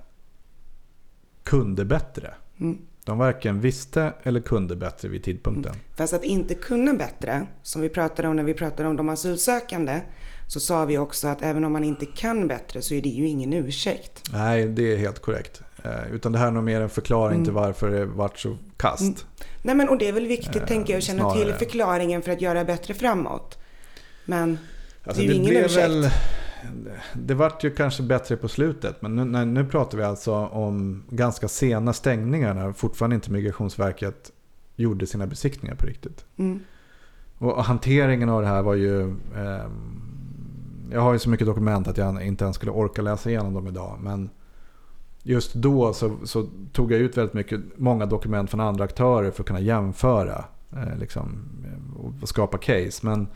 kunde 1.45 1.85
bättre. 1.85 2.35
Mm. 2.61 2.79
De 3.05 3.19
varken 3.19 3.61
visste 3.61 4.13
eller 4.23 4.41
kunde 4.41 4.77
bättre 4.77 5.09
vid 5.09 5.25
tidpunkten. 5.25 5.75
Fast 5.97 6.13
att 6.13 6.25
inte 6.25 6.55
kunna 6.55 6.95
bättre, 6.95 7.47
som 7.63 7.83
vi 7.83 7.89
pratade 7.89 8.29
om 8.29 8.37
när 8.37 8.43
vi 8.43 8.55
pratade 8.55 8.89
om 8.89 8.97
de 8.97 9.09
asylsökande, 9.09 10.01
så 10.49 10.61
sa 10.61 10.85
vi 10.85 10.99
också 10.99 11.29
att 11.29 11.43
även 11.43 11.65
om 11.65 11.73
man 11.73 11.85
inte 11.85 12.07
kan 12.07 12.49
bättre 12.49 12.83
så 12.83 12.95
är 12.95 13.03
det 13.03 13.09
ju 13.09 13.29
ingen 13.29 13.53
ursäkt. 13.53 14.23
Nej, 14.33 14.67
det 14.67 14.93
är 14.93 14.97
helt 14.97 15.19
korrekt. 15.23 15.63
Eh, 15.85 16.13
utan 16.15 16.33
det 16.33 16.39
här 16.39 16.47
är 16.47 16.51
nog 16.51 16.65
mer 16.65 16.81
en 16.81 16.89
förklaring 16.91 17.35
Mm. 17.35 17.45
till 17.45 17.53
varför 17.55 17.91
det 17.91 18.07
vart 18.07 18.39
så 18.39 18.57
kast. 18.77 19.27
Nej 19.63 19.75
men 19.75 19.89
och 19.89 19.99
det 19.99 20.09
är 20.09 20.13
väl 20.13 20.27
viktigt 20.27 20.57
Eh, 20.63 20.67
tänker 20.67 20.93
jag 20.93 20.99
att 20.99 21.05
känna 21.05 21.19
snarare. 21.31 21.45
till 21.45 21.55
förklaringen 21.55 22.23
för 22.23 22.33
att 22.33 22.41
göra 22.41 22.65
bättre 22.65 22.95
framåt. 22.95 23.59
Men 24.25 24.59
Alltså, 25.05 25.23
det 25.23 25.29
är 25.29 25.31
ju 25.31 25.35
ingen 25.35 25.57
ursäkt. 25.57 25.77
väl- 25.89 26.11
det 27.13 27.35
vart 27.35 27.65
ju 27.65 27.71
kanske 27.71 28.03
bättre 28.03 28.37
på 28.37 28.49
slutet. 28.49 29.03
Men 29.03 29.17
nu, 29.17 29.25
nej, 29.25 29.47
nu 29.47 29.65
pratar 29.65 29.99
vi 29.99 30.05
alltså 30.05 30.35
om 30.35 31.03
ganska 31.11 31.49
sena 31.49 31.93
stängningar 31.93 32.55
när 32.55 32.73
fortfarande 32.73 33.15
inte 33.15 33.33
Migrationsverket 33.33 34.33
gjorde 34.77 35.07
sina 35.07 35.27
besiktningar 35.27 35.75
på 35.75 35.87
riktigt. 35.87 36.25
Mm. 36.37 36.61
Och 37.39 37.65
hanteringen 37.65 38.29
av 38.29 38.43
det 38.43 38.49
här 38.49 38.63
var 38.63 38.75
ju... 38.75 39.03
ehm, 39.37 40.01
jag 40.93 41.01
har 41.01 41.13
ju 41.13 41.19
så 41.19 41.31
mycket 41.31 41.47
dokument 41.47 41.89
att 41.89 41.97
jag 41.97 42.27
inte 42.27 42.45
ens 42.45 42.57
skulle 42.57 42.73
orka 42.73 43.03
läsa 43.03 43.31
igenom 43.31 43.55
dem 43.55 43.69
idag. 43.69 43.99
Men 44.01 44.31
just 45.23 45.55
då 45.55 45.93
så, 45.93 46.17
så 46.25 46.47
tog 46.73 46.93
jag 46.93 47.01
ut 47.01 47.17
väldigt 47.17 47.35
mycket, 47.35 47.61
många 47.77 48.07
dokument 48.07 48.51
från 48.51 48.61
andra 48.61 48.85
aktörer 48.85 49.31
för 49.31 49.43
att 49.43 49.47
kunna 49.47 49.61
jämföra 49.61 50.45
eh, 50.73 50.99
liksom, 50.99 51.49
eh, 51.65 52.23
och 52.23 52.29
skapa 52.29 52.59
case. 52.59 53.07
Men 53.07 53.27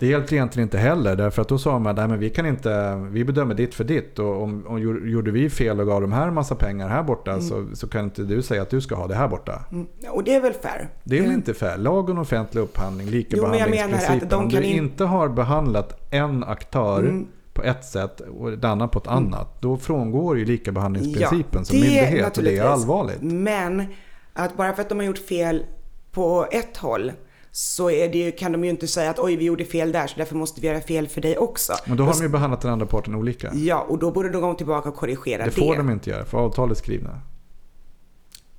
det 0.00 0.06
hjälpte 0.06 0.34
egentligen 0.34 0.66
inte 0.66 0.78
heller 0.78 1.16
därför 1.16 1.42
att 1.42 1.48
då 1.48 1.58
sa 1.58 1.78
man 1.78 1.98
att 1.98 2.18
vi 2.20 2.30
kan 2.30 2.46
inte, 2.46 2.94
vi 3.10 3.24
bedömer 3.24 3.54
ditt 3.54 3.74
för 3.74 3.84
ditt 3.84 4.18
och 4.18 4.42
om, 4.42 4.66
om 4.66 4.78
gjorde 5.08 5.30
vi 5.30 5.50
fel 5.50 5.80
och 5.80 5.86
gav 5.86 6.00
de 6.00 6.12
här 6.12 6.30
massa 6.30 6.54
pengar 6.54 6.88
här 6.88 7.02
borta 7.02 7.40
så, 7.40 7.66
så 7.74 7.88
kan 7.88 8.04
inte 8.04 8.22
du 8.22 8.42
säga 8.42 8.62
att 8.62 8.70
du 8.70 8.80
ska 8.80 8.94
ha 8.94 9.06
det 9.06 9.14
här 9.14 9.28
borta. 9.28 9.64
Mm. 9.72 9.86
Och 10.10 10.24
det 10.24 10.34
är 10.34 10.40
väl 10.40 10.52
fair. 10.52 10.88
Det 11.04 11.14
är 11.16 11.20
väl 11.20 11.26
Mm. 11.28 11.38
inte 11.38 11.54
fair? 11.54 11.76
Lag 11.78 12.08
om 12.10 12.18
offentlig 12.18 12.60
upphandling, 12.62 13.06
Jo, 13.28 13.48
men 13.48 13.58
jag 13.58 13.70
menar 13.70 13.70
likabehandlingsprincipen. 13.70 14.24
att 14.26 14.30
de 14.30 14.42
Om 14.42 14.48
du 14.48 14.62
in- 14.68 14.84
inte 14.84 15.04
har 15.04 15.28
behandlat 15.28 16.06
en 16.10 16.44
aktör 16.44 16.98
Mm. 17.00 17.26
på 17.52 17.62
ett 17.62 17.84
sätt 17.84 18.20
och 18.38 18.52
ett 18.52 18.64
annat 18.64 18.90
på 18.90 18.98
ett 18.98 19.06
annat. 19.06 19.62
Då 19.62 19.76
frångår 19.76 20.38
ju 20.38 20.44
likabehandlingsprincipen 20.44 21.64
som 21.64 21.76
det 21.76 21.82
myndighet 21.82 22.38
och 22.38 22.44
det 22.44 22.58
är 22.58 22.64
allvarligt. 22.64 23.22
Men 23.22 23.84
att 24.32 24.56
bara 24.56 24.72
för 24.72 24.82
att 24.82 24.88
de 24.88 24.98
har 24.98 25.04
gjort 25.04 25.18
fel 25.18 25.64
på 26.12 26.46
ett 26.52 26.76
håll 26.76 27.12
så 27.52 27.90
är 27.90 28.08
det 28.08 28.18
ju, 28.18 28.32
kan 28.32 28.52
de 28.52 28.64
ju 28.64 28.70
inte 28.70 28.86
säga 28.86 29.10
att 29.10 29.18
oj 29.18 29.36
vi 29.36 29.44
gjorde 29.44 29.64
fel 29.64 29.92
där 29.92 30.06
så 30.06 30.14
därför 30.18 30.36
måste 30.36 30.60
vi 30.60 30.66
göra 30.66 30.80
fel 30.80 31.08
för 31.08 31.20
dig 31.20 31.38
också. 31.38 31.72
Men 31.86 31.96
då 31.96 32.04
har 32.04 32.12
de 32.12 32.22
ju 32.22 32.28
behandlat 32.28 32.60
den 32.60 32.72
andra 32.72 32.86
parten 32.86 33.14
olika. 33.14 33.50
Ja, 33.54 33.86
och 33.88 33.98
då 33.98 34.10
borde 34.10 34.28
de 34.30 34.42
gå 34.42 34.54
tillbaka 34.54 34.88
och 34.88 34.94
korrigera 34.96 35.44
Det 35.44 35.50
det. 35.50 35.60
får 35.60 35.76
de 35.76 35.90
inte 35.90 36.10
göra 36.10 36.24
för 36.24 36.38
avtalet 36.38 36.78
är 36.78 36.82
skrivna. 36.82 37.20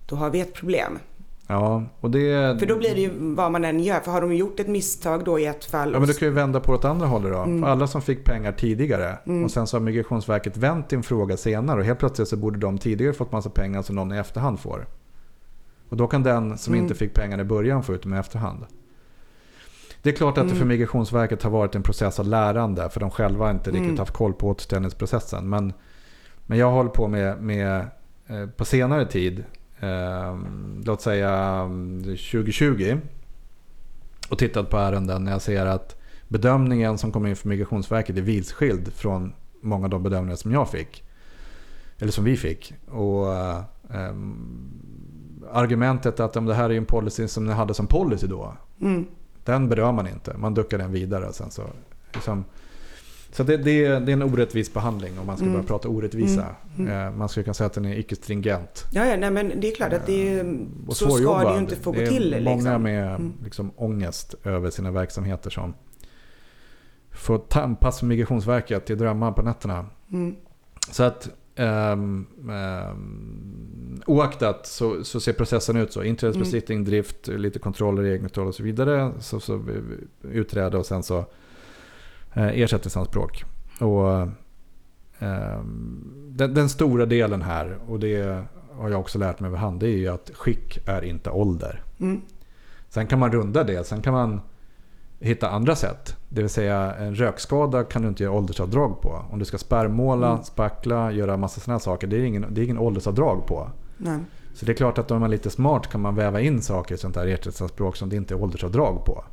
Då 0.06 0.16
har 0.16 0.30
vi 0.30 0.40
ett 0.42 0.54
problem. 0.54 1.00
Ja, 1.48 1.84
och 2.00 2.12
det... 2.12 2.60
För 2.60 2.66
då 2.66 2.76
blir 2.78 2.96
det 2.96 3.02
ju 3.02 3.12
vad 3.36 3.52
man 3.52 3.66
än 3.66 3.80
gör. 3.80 4.00
För 4.00 4.12
har 4.12 4.22
de 4.22 4.36
gjort 4.36 4.60
ett 4.60 4.68
misstag 4.68 5.24
då 5.26 5.40
i 5.40 5.46
ett 5.46 5.66
fall. 5.66 5.92
Ja 5.94 6.00
men 6.00 6.08
du 6.08 6.14
kan 6.14 6.28
ju 6.28 6.34
vända 6.34 6.60
på 6.60 6.72
det 6.72 6.78
åt 6.78 6.86
andra 6.86 7.08
hållet 7.08 7.32
då. 7.34 7.40
Mm. 7.40 7.64
Alla 7.64 7.88
som 7.88 8.02
fick 8.02 8.24
pengar 8.26 8.52
tidigare 8.52 9.18
och 9.46 9.52
sen 9.52 9.68
så 9.68 9.78
har 9.78 9.82
Migrationsverket 9.82 10.58
vänt 10.58 10.90
din 10.90 11.04
fråga 11.04 11.38
senare 11.38 11.80
och 11.80 11.86
helt 11.86 12.00
plötsligt 12.00 12.28
så 12.28 12.38
borde 12.38 12.60
de 12.60 12.78
tidigare 12.78 13.14
fått 13.14 13.32
massa 13.32 13.50
pengar 13.50 13.82
som 13.82 13.96
någon 13.96 14.14
i 14.14 14.18
efterhand 14.18 14.60
får. 14.60 14.88
Och 15.90 15.98
då 15.98 16.08
kan 16.08 16.24
den 16.24 16.58
som 16.58 16.74
Mm. 16.74 16.84
inte 16.86 16.96
fick 16.96 17.14
pengarna 17.14 17.42
i 17.42 17.46
början 17.46 17.84
få 17.84 17.94
ut 17.94 18.04
dem 18.04 18.14
i 18.14 18.18
efterhand. 18.18 18.66
Det 20.02 20.10
är 20.10 20.14
klart 20.14 20.38
att 20.38 20.44
Mm. 20.44 20.54
det 20.54 20.60
för 20.60 20.66
Migrationsverket 20.66 21.44
har 21.44 21.50
varit 21.52 21.76
en 21.76 21.84
process 21.84 22.20
av 22.20 22.28
lärande 22.28 22.90
för 22.90 23.00
de 23.00 23.12
själva 23.12 23.52
inte 23.52 23.70
riktigt 23.70 23.86
Mm. 23.86 24.00
haft 24.00 24.14
koll 24.14 24.34
på 24.34 24.48
återställningsprocessen. 24.50 25.50
Men, 25.50 25.74
men 26.46 26.58
jag 26.58 26.72
håller 26.72 26.90
på 26.90 27.08
med, 27.08 27.42
med 27.42 27.88
eh, 28.28 28.46
på 28.48 28.66
senare 28.66 29.06
tid, 29.06 29.44
eh, 29.80 30.40
låt 30.86 31.02
säga 31.02 31.32
mm, 31.66 32.04
2020 32.04 32.98
och 34.30 34.38
tittat 34.38 34.70
på 34.70 34.78
ärenden 34.78 35.24
när 35.24 35.32
jag 35.32 35.42
ser 35.42 35.66
att 35.66 35.96
bedömningen 36.28 36.98
som 36.98 37.12
kom 37.12 37.26
in 37.28 37.36
från 37.36 37.50
Migrationsverket 37.50 38.18
är 38.18 38.22
vilskild 38.22 38.94
från 38.94 39.34
många 39.62 39.84
av 39.86 39.90
de 39.90 40.04
bedömningar 40.04 40.36
som 40.36 40.52
jag 40.52 40.70
fick. 40.70 41.04
Eller 42.00 42.12
som 42.12 42.24
vi 42.24 42.38
fick. 42.38 42.74
Och 42.88 43.34
eh, 43.34 43.62
argumentet 45.52 46.20
att 46.20 46.38
om 46.38 46.46
det 46.46 46.54
här 46.54 46.70
är 46.70 46.74
en 46.78 46.86
policy 46.86 47.28
som 47.28 47.46
ni 47.46 47.52
hade 47.54 47.74
som 47.74 47.88
policy 47.88 48.28
då. 48.28 48.54
Mm. 48.82 49.06
Den 49.44 49.70
berör 49.70 49.92
man 49.92 50.08
inte. 50.08 50.38
Man 50.38 50.54
duckar 50.54 50.78
den 50.78 50.92
vidare. 50.92 51.26
och 51.28 51.36
Sen 51.36 51.52
så 51.52 51.64
liksom, 52.14 52.46
så 53.32 53.44
det, 53.44 53.58
det, 53.58 53.86
är, 53.86 54.00
det 54.00 54.12
är 54.12 54.14
en 54.14 54.24
orättvis 54.24 54.74
behandling 54.74 55.20
om 55.20 55.28
man 55.28 55.38
ska 55.38 55.44
Mm. 55.46 55.54
börja 55.58 55.68
prata 55.68 55.88
orättvisa. 55.90 56.46
Mm. 56.78 57.08
Eh, 57.08 57.12
Man 57.18 57.30
skulle 57.30 57.44
kunna 57.44 57.54
säga 57.54 57.68
att 57.68 57.74
den 57.74 57.86
är 57.86 57.98
icke 58.00 58.16
stringent. 58.16 58.86
Ja, 58.92 59.06
ja, 59.06 59.16
nej 59.18 59.32
men 59.32 59.54
det 59.60 59.72
är 59.72 59.76
klart 59.76 59.94
att 59.94 60.06
det 60.06 60.40
är, 60.40 60.44
Eh, 60.46 60.52
Och 60.88 60.98
så 60.98 61.10
ska 61.10 61.44
det 61.44 61.54
ju 61.54 61.60
inte 61.60 61.76
få 61.76 61.92
gå 61.92 61.98
Det 61.98 62.04
är 62.04 62.08
till. 62.10 62.42
många 62.44 62.56
Liksom. 62.56 62.84
med 62.84 63.08
Mm. 63.16 63.34
liksom, 63.44 63.72
ångest 63.76 64.36
över 64.44 64.70
sina 64.70 64.92
verksamheter 64.92 65.50
som 65.50 65.74
får 67.12 67.38
tampas 67.38 68.02
med 68.02 68.10
Migrationsverket 68.10 68.90
i 68.90 68.96
drömmar 68.96 69.32
på 69.32 69.42
nätterna. 69.42 69.86
Mm. 70.12 70.36
Så 70.92 71.04
att 71.04 71.30
um, 71.56 72.28
um, 72.50 74.02
oaktat 74.06 74.68
så, 74.68 75.04
så 75.04 75.20
ser 75.20 75.34
processen 75.34 75.78
ut 75.78 75.94
så. 75.94 76.04
Inträdesbesiktning, 76.04 76.84
drift, 76.84 77.28
lite 77.28 77.60
kontroller, 77.60 78.04
egenkontroll 78.04 78.48
och 78.48 78.56
så 78.56 78.64
vidare. 78.64 79.12
Så, 79.20 79.40
så 79.40 79.62
utreda 80.22 80.78
och 80.78 80.86
sen 80.86 81.04
så 81.04 81.18
uh, 82.38 82.60
ersättningsanspråk. 82.62 83.44
Och 83.80 84.28
ehm, 85.20 86.14
den, 86.30 86.54
den 86.54 86.70
stora 86.70 87.06
delen 87.06 87.42
här, 87.42 87.78
och 87.88 88.00
det 88.00 88.46
har 88.72 88.90
jag 88.90 89.00
också 89.00 89.20
lärt 89.20 89.40
mig 89.40 89.48
över 89.48 89.58
hand, 89.58 89.80
det 89.80 89.88
är 89.88 89.98
ju 89.98 90.08
att 90.08 90.32
skick 90.34 90.80
är 90.86 91.02
inte 91.02 91.30
ålder. 91.30 91.84
Mm. 92.00 92.22
Sen 92.90 93.08
kan 93.08 93.20
man 93.20 93.32
runda 93.32 93.64
det. 93.64 93.88
Sen 93.88 94.02
kan 94.02 94.14
man 94.14 94.42
hitta 95.22 95.50
andra 95.50 95.76
sätt. 95.76 96.18
Det 96.30 96.42
vill 96.42 96.50
säga 96.50 96.96
en 96.96 97.16
rökskada 97.16 97.84
kan 97.84 98.02
du 98.02 98.08
inte 98.08 98.24
göra 98.24 98.34
åldersavdrag 98.34 99.02
på. 99.02 99.26
Om 99.32 99.40
du 99.40 99.46
ska 99.46 99.58
spärrmåla, 99.58 100.32
Mm. 100.32 100.44
spackla, 100.44 101.12
göra 101.12 101.38
massa 101.38 101.62
sådana 101.62 101.80
saker. 101.80 102.08
Det 102.08 102.18
är, 102.18 102.24
ingen, 102.24 102.46
det 102.50 102.62
är 102.62 102.64
ingen 102.64 102.78
åldersavdrag 102.78 103.46
på. 103.48 103.70
Nej. 103.98 104.20
Så 104.54 104.66
det 104.66 104.72
är 104.72 104.76
klart 104.76 104.98
att 104.98 105.12
om 105.12 105.20
man 105.20 105.30
är 105.30 105.32
lite 105.32 105.50
smart 105.50 105.88
kan 105.88 106.02
man 106.02 106.16
väva 106.16 106.42
in 106.42 106.62
saker 106.62 106.96
i 106.96 106.98
sånt 106.98 107.16
här 107.16 107.28
ersättningsanspråk 107.28 107.96
som 107.96 108.10
det 108.10 108.16
inte 108.16 108.34
är 108.34 108.44
åldersavdrag 108.44 109.06
på. 109.06 109.24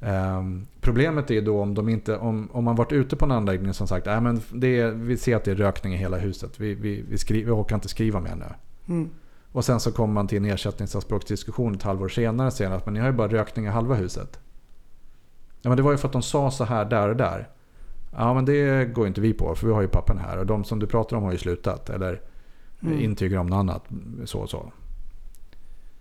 Ehm, 0.00 0.66
problemet 0.80 1.30
är 1.30 1.42
då 1.42 1.62
om, 1.62 1.74
de 1.74 1.88
inte, 1.88 2.16
om, 2.16 2.48
om 2.52 2.64
man 2.64 2.76
varit 2.76 2.92
ute 2.92 3.16
på 3.16 3.24
en 3.24 3.30
anläggning 3.30 3.74
som 3.74 3.88
sagt 3.88 4.06
äh, 4.06 4.20
men 4.20 4.40
det 4.52 4.80
är, 4.80 4.90
vi 4.90 5.16
ser 5.16 5.36
att 5.36 5.44
det 5.44 5.50
är 5.50 5.54
rökning 5.54 5.94
i 5.94 5.96
hela 5.96 6.16
huset. 6.16 6.60
Vi, 6.60 6.74
vi, 6.74 7.04
vi, 7.08 7.18
skri, 7.18 7.42
vi 7.42 7.50
orkar 7.50 7.74
inte 7.74 7.88
skriva 7.88 8.20
mer 8.20 8.36
nu. 8.36 8.44
Mm. 8.94 9.10
Och 9.52 9.64
sen 9.64 9.80
så 9.80 9.92
kommer 9.92 10.14
man 10.14 10.26
till 10.26 10.38
en 10.38 10.44
ersättningsanspråksdiskussion 10.44 11.74
ett 11.74 11.82
halvår 11.82 12.08
senare 12.08 12.46
och 12.46 12.52
säger 12.52 12.70
att 12.70 12.86
men 12.86 12.94
ni 12.94 13.00
har 13.00 13.06
ju 13.06 13.12
bara 13.12 13.28
rökning 13.28 13.66
i 13.66 13.68
halva 13.68 13.94
huset. 13.94 14.38
Ja 15.64 15.70
men 15.70 15.76
det 15.76 15.82
var 15.82 15.90
ju 15.92 15.96
för 15.98 16.08
att 16.08 16.12
de 16.12 16.22
sa 16.22 16.50
så 16.50 16.64
här 16.64 16.84
där 16.84 17.08
och 17.08 17.16
där. 17.16 17.48
Ja 18.16 18.34
men 18.34 18.44
det 18.44 18.84
går 18.94 19.06
inte 19.06 19.20
vi 19.20 19.32
på 19.32 19.54
för 19.54 19.66
vi 19.66 19.72
har 19.72 19.82
ju 19.82 19.88
pappen 19.88 20.18
här 20.18 20.38
och 20.38 20.46
de 20.46 20.64
som 20.64 20.78
du 20.78 20.86
pratar 20.86 21.16
om 21.16 21.22
har 21.22 21.32
ju 21.32 21.38
slutat. 21.38 21.90
Eller 21.90 22.20
Mm. 22.82 23.00
intygar 23.00 23.38
om 23.38 23.46
något 23.46 23.56
annat. 23.56 23.84
Så 24.24 24.38
och 24.38 24.50
så. 24.50 24.72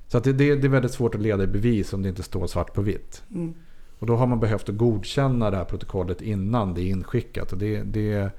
Så 0.07 0.17
att 0.17 0.23
det, 0.23 0.33
det, 0.33 0.55
det 0.55 0.67
är 0.67 0.69
väldigt 0.69 0.91
svårt 0.91 1.15
att 1.15 1.21
leda 1.21 1.43
i 1.43 1.47
bevis 1.47 1.93
om 1.93 2.01
det 2.01 2.09
inte 2.09 2.23
står 2.23 2.47
svart 2.47 2.73
på 2.73 2.81
vitt. 2.81 3.23
Mm. 3.31 3.53
Och 3.99 4.07
då 4.07 4.15
har 4.15 4.27
man 4.27 4.39
behövt 4.39 4.69
att 4.69 4.77
godkänna 4.77 5.51
det 5.51 5.57
här 5.57 5.65
protokollet 5.65 6.21
innan 6.21 6.73
det 6.73 6.81
är 6.81 6.89
inskickat. 6.89 7.51
Och 7.51 7.57
det, 7.57 7.81
det, 7.81 8.29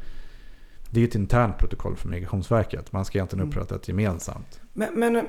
det 0.90 1.00
är 1.00 1.04
ett 1.04 1.14
internt 1.14 1.58
protokoll 1.58 1.96
för 1.96 2.08
Migrationsverket. 2.08 2.92
Man 2.92 3.04
ska 3.04 3.18
egentligen 3.18 3.42
Mm. 3.42 3.50
upprätta 3.50 3.74
ett 3.74 3.88
gemensamt. 3.88 4.60
Men, 4.72 4.88
men 4.94 5.26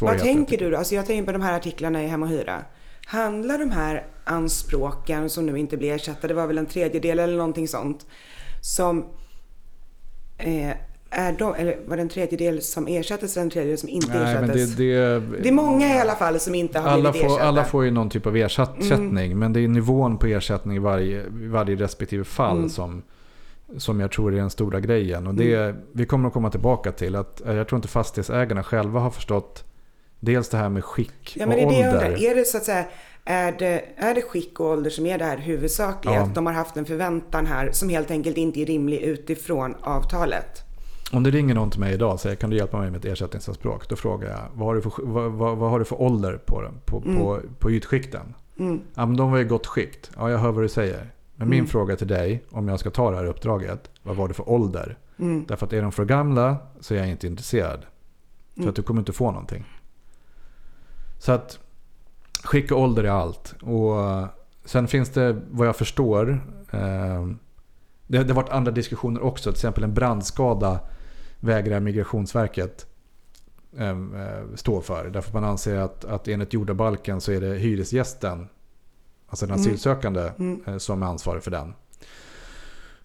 vad 0.00 0.18
tänker 0.18 0.58
du 0.58 0.70
då? 0.70 0.76
Alltså 0.76 0.94
jag 0.94 1.06
tänker 1.06 1.26
på 1.26 1.32
de 1.32 1.42
här 1.42 1.56
artiklarna 1.56 2.02
i 2.02 2.06
Hem 2.06 2.22
och 2.22 2.28
Hyra. 2.28 2.64
Handlar 3.06 3.58
de 3.58 3.70
här 3.70 4.06
anspråken 4.24 5.30
som 5.30 5.46
nu 5.46 5.58
inte 5.58 5.76
blir 5.76 5.92
ersatta, 5.92 6.28
det 6.28 6.34
var 6.34 6.46
väl 6.46 6.58
en 6.58 6.66
tredjedel 6.66 7.18
eller 7.18 7.36
någonting 7.36 7.68
sånt, 7.68 8.06
som 8.60 9.04
eh, 10.38 10.70
är 11.10 11.32
de, 11.38 11.54
eller 11.54 11.78
var 11.86 11.96
det 11.96 12.02
en 12.02 12.08
tredjedel 12.08 12.62
som 12.62 12.86
ersattes 12.88 13.36
eller 13.36 13.44
en 13.44 13.50
tredjedel 13.50 13.78
som 13.78 13.88
inte 13.88 14.18
Nej, 14.18 14.34
ersattes? 14.34 14.74
det, 14.76 14.94
det, 14.94 15.20
Det 15.42 15.48
är 15.48 15.52
många 15.52 15.96
i 15.96 15.98
alla 16.00 16.14
fall 16.14 16.40
som 16.40 16.54
inte 16.54 16.78
har 16.78 16.88
alla, 16.90 17.10
blivit 17.10 17.28
får, 17.28 17.34
ersatta. 17.36 17.48
alla 17.48 17.64
får 17.64 17.84
ju 17.84 17.90
någon 17.90 18.10
typ 18.10 18.26
av 18.26 18.36
ersättning. 18.36 19.38
Men 19.38 19.52
det 19.52 19.60
är 19.60 19.68
nivån 19.68 20.18
på 20.18 20.26
ersättning 20.26 20.76
i 20.76 20.80
varje, 20.80 21.24
varje 21.30 21.76
respektive 21.76 22.24
fall 22.24 22.56
Mm. 22.56 22.68
som, 22.68 23.02
som 23.76 24.00
jag 24.00 24.10
tror 24.10 24.32
är 24.34 24.36
den 24.36 24.50
stora 24.50 24.80
grejen. 24.80 25.26
Och 25.26 25.34
det, 25.34 25.74
Vi 25.92 26.06
kommer 26.06 26.28
att 26.28 26.34
komma 26.34 26.50
tillbaka 26.50 26.92
till 26.92 27.16
att 27.16 27.42
jag 27.46 27.68
tror 27.68 27.76
inte 27.76 27.88
fastighetsägarna 27.88 28.62
själva 28.62 29.00
har 29.00 29.10
förstått 29.10 29.64
dels 30.22 30.48
det 30.48 30.56
här 30.56 30.68
med 30.68 30.84
skick 30.84 31.36
Ja, 31.36 31.46
men 31.46 31.64
och 31.64 31.72
det 31.72 31.80
är 31.80 31.82
det 31.82 31.88
ålder. 31.94 32.08
undrar. 32.10 32.30
Är 32.30 32.34
det 32.34 32.44
så 32.44 32.56
att 32.56 32.64
säga, 32.64 32.84
är 33.24 33.52
det, 33.52 33.84
är 33.96 34.14
det 34.14 34.22
skick 34.22 34.60
och 34.60 34.66
ålder 34.66 34.90
som 34.90 35.06
är 35.06 35.18
det 35.18 35.24
här 35.24 35.38
huvudsakliga? 35.38 36.14
Ja. 36.14 36.20
Att 36.22 36.34
de 36.34 36.46
har 36.46 36.52
haft 36.52 36.76
en 36.76 36.84
förväntan 36.84 37.46
här 37.46 37.70
som 37.72 37.88
helt 37.88 38.10
enkelt 38.10 38.36
inte 38.36 38.60
är 38.60 38.66
rimlig 38.66 39.00
utifrån 39.00 39.74
avtalet? 39.80 40.62
Om 41.12 41.22
det 41.22 41.30
ringer 41.30 41.54
någon 41.54 41.70
till 41.70 41.80
mig 41.80 41.94
idag 41.94 42.12
och 42.12 42.20
säger 42.20 42.36
kan 42.36 42.50
du 42.50 42.56
hjälpa 42.56 42.78
mig 42.78 42.90
med 42.90 42.98
ett 42.98 43.12
ersättningsanspråk? 43.12 43.88
Då 43.88 43.96
frågar 43.96 44.30
jag 44.30 44.38
vad 44.54 44.66
har 44.68 44.74
du 44.74 44.82
för, 44.82 44.92
vad, 44.98 45.32
vad, 45.32 45.56
vad 45.56 45.70
har 45.70 45.78
du 45.78 45.84
för 45.84 46.02
ålder 46.02 46.40
på, 46.46 46.60
den, 46.62 46.74
på, 46.84 47.00
på, 47.00 47.40
på 47.58 47.70
ytskikten? 47.70 48.34
Mm. 48.58 48.80
Ja, 48.94 49.06
men 49.06 49.16
de 49.16 49.30
var 49.30 49.38
i 49.38 49.44
gott 49.44 49.66
skikt. 49.66 50.10
Ja, 50.16 50.30
jag 50.30 50.38
hör 50.38 50.52
vad 50.52 50.64
du 50.64 50.68
säger. 50.68 51.10
Men 51.36 51.48
min 51.48 51.66
fråga 51.66 51.96
till 51.96 52.06
dig, 52.08 52.44
om 52.50 52.68
jag 52.68 52.80
ska 52.80 52.90
ta 52.90 53.10
det 53.10 53.16
här 53.16 53.26
uppdraget, 53.26 53.90
vad 54.02 54.16
var 54.16 54.28
det 54.28 54.34
för 54.34 54.48
ålder? 54.50 54.98
Mm. 55.18 55.44
Därför 55.48 55.66
att 55.66 55.72
är 55.72 55.82
de 55.82 55.92
för 55.92 56.04
gamla 56.04 56.56
så 56.80 56.94
är 56.94 56.98
jag 56.98 57.08
inte 57.08 57.26
intresserad. 57.26 57.86
För 58.62 58.68
att 58.68 58.76
du 58.76 58.82
kommer 58.82 59.00
inte 59.00 59.12
få 59.12 59.30
någonting. 59.30 59.64
Så 61.22 61.32
att 61.32 61.58
skick 62.44 62.72
och 62.72 62.80
ålder 62.80 63.04
är 63.04 63.10
allt. 63.10 63.54
Och 63.62 64.28
sen 64.64 64.88
finns 64.88 65.10
det 65.10 65.40
vad 65.50 65.66
jag 65.68 65.76
förstår. 65.76 66.30
Eh, 66.70 67.26
det, 68.06 68.18
det 68.24 68.28
har 68.28 68.42
varit 68.42 68.48
andra 68.50 68.72
diskussioner 68.72 69.22
också. 69.22 69.50
Till 69.50 69.56
exempel 69.58 69.84
en 69.84 69.94
brandskada 69.94 70.80
vägrar 71.40 71.80
Migrationsverket 71.80 72.86
eh, 73.78 73.88
eh, 73.88 74.44
stå 74.54 74.80
för. 74.80 75.10
Därför 75.10 75.28
att 75.30 75.34
man 75.34 75.44
anser 75.44 75.76
att, 75.76 76.04
att 76.04 76.28
enligt 76.28 76.52
jordabalken 76.52 77.20
så 77.20 77.32
är 77.32 77.40
det 77.40 77.54
hyresgästen, 77.54 78.48
alltså 79.28 79.46
den 79.46 79.54
Mm. 79.54 79.66
asylsökande, 79.66 80.30
Mm. 80.38 80.62
eh, 80.66 80.76
som 80.78 81.02
är 81.02 81.06
ansvarig 81.06 81.42
för 81.42 81.50
den. 81.50 81.74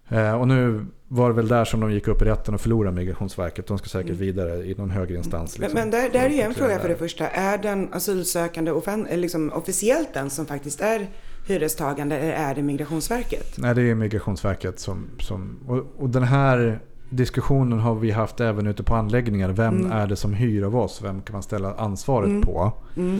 Eh, 0.08 0.32
och 0.40 0.48
nu 0.48 0.86
var 1.08 1.28
det 1.28 1.34
väl 1.34 1.48
där 1.48 1.64
som 1.64 1.80
de 1.80 1.92
gick 1.92 2.08
upp 2.08 2.22
i 2.22 2.24
rätten 2.24 2.54
och 2.54 2.60
förlorade 2.60 2.96
Migrationsverket. 2.96 3.66
De 3.66 3.78
ska 3.78 3.88
säkert 3.88 4.16
vidare 4.16 4.64
i 4.64 4.74
någon 4.78 4.90
högre 4.90 5.16
instans. 5.16 5.58
Men, 5.58 5.62
liksom. 5.62 5.80
men 5.80 5.90
där, 5.90 6.10
där 6.12 6.24
är 6.26 6.30
ju 6.30 6.40
en 6.40 6.54
fråga 6.54 6.78
för 6.78 6.88
det 6.88 6.96
första. 6.96 7.28
Är 7.28 7.58
den 7.58 7.88
asylsökande 7.92 8.70
eller 8.86 9.16
liksom 9.16 9.52
officiellt 9.52 10.14
den 10.14 10.30
som 10.30 10.46
faktiskt 10.46 10.80
är 10.80 11.06
hyrestagande 11.46 12.18
eller 12.18 12.32
är 12.32 12.54
det 12.54 12.62
Migrationsverket? 12.62 13.54
Nej, 13.58 13.74
det 13.74 13.82
är 13.82 13.94
Migrationsverket 13.94 14.78
som... 14.80 15.06
som 15.20 15.58
och, 15.66 16.02
och 16.02 16.10
den 16.10 16.22
här 16.22 16.80
diskussionen 17.10 17.78
har 17.78 17.94
vi 17.94 18.10
haft 18.10 18.40
även 18.40 18.66
ute 18.66 18.82
på 18.82 18.94
anläggningar. 18.94 19.48
Vem 19.48 19.76
Mm. 19.76 19.92
är 19.92 20.06
det 20.06 20.16
som 20.16 20.34
hyr 20.34 20.62
av 20.62 20.76
oss? 20.76 21.00
Vem 21.04 21.22
kan 21.22 21.32
man 21.32 21.42
ställa 21.42 21.74
ansvaret 21.74 22.28
Mm. 22.28 22.42
på? 22.42 22.72
Mm. 22.96 23.18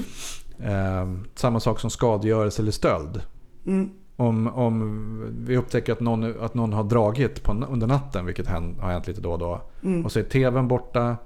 Eh, 0.62 1.20
samma 1.34 1.61
sak 1.61 1.80
som 1.80 1.91
skadegörelse 1.91 2.62
eller 2.62 2.72
stöld. 2.72 3.20
Mm. 3.66 3.91
Om, 4.20 4.46
om 4.48 5.44
vi 5.46 5.56
upptäcker 5.56 5.92
att 5.92 6.00
någon, 6.00 6.40
att 6.40 6.54
någon 6.54 6.72
har 6.72 6.84
dragit 6.84 7.42
på, 7.42 7.52
under 7.52 7.86
natten, 7.86 8.26
vilket 8.26 8.46
har 8.48 8.90
hänt 8.90 9.06
lite 9.06 9.20
då 9.20 9.32
och 9.32 9.38
då. 9.38 9.60
Mm. 9.82 10.04
Och 10.04 10.12
så 10.12 10.18
är 10.18 10.22
tvn 10.22 10.68
borta. 10.68 11.16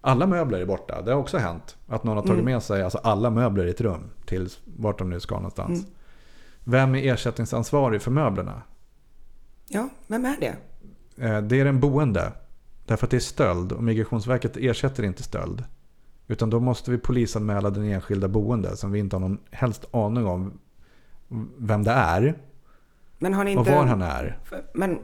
Alla 0.00 0.26
möbler 0.26 0.60
är 0.60 0.66
borta. 0.66 1.02
Det 1.02 1.12
har 1.12 1.18
också 1.20 1.38
hänt. 1.38 1.76
Att 1.88 2.04
någon 2.04 2.16
har 2.16 2.22
tagit 2.22 2.40
Mm. 2.40 2.44
med 2.52 2.62
sig 2.62 2.82
alltså 2.82 2.98
alla 2.98 3.30
möbler 3.30 3.66
i 3.66 3.70
ett 3.70 3.80
rum. 3.80 4.00
Till 4.24 4.48
vart 4.64 4.98
de 4.98 5.10
nu 5.10 5.20
ska 5.20 5.34
någonstans. 5.34 5.70
Mm. 5.80 5.90
Vem 6.64 6.94
är 6.94 7.12
ersättningsansvarig 7.12 8.02
för 8.02 8.10
möblerna? 8.10 8.62
Ja, 9.68 9.88
vem 10.06 10.24
är 10.24 10.36
det? 10.40 10.56
Eh, 11.26 11.40
Det 11.42 11.60
är 11.60 11.64
den 11.64 11.80
boende. 11.80 12.32
Därför 12.86 13.06
att 13.06 13.10
det 13.10 13.16
är 13.16 13.20
stöld 13.20 13.72
och 13.72 13.82
Migrationsverket 13.82 14.56
ersätter 14.56 15.02
inte 15.02 15.22
stöld. 15.22 15.64
Utan 16.26 16.50
då 16.50 16.60
måste 16.60 16.90
vi 16.90 16.98
polisanmäla 16.98 17.70
den 17.70 17.84
enskilda 17.84 18.28
boende 18.28 18.76
som 18.76 18.92
vi 18.92 18.98
inte 18.98 19.16
har 19.16 19.20
någon 19.20 19.38
helst 19.50 19.84
aning 19.94 20.26
om 20.26 20.52
vem 21.58 21.84
det 21.84 21.90
är 21.90 22.34
Men 23.18 23.34
har 23.34 23.44
ni 23.44 23.50
inte... 23.50 23.60
och 23.60 23.76
var 23.76 23.86
han 23.86 24.02
är. 24.02 24.38
Men, 24.74 24.98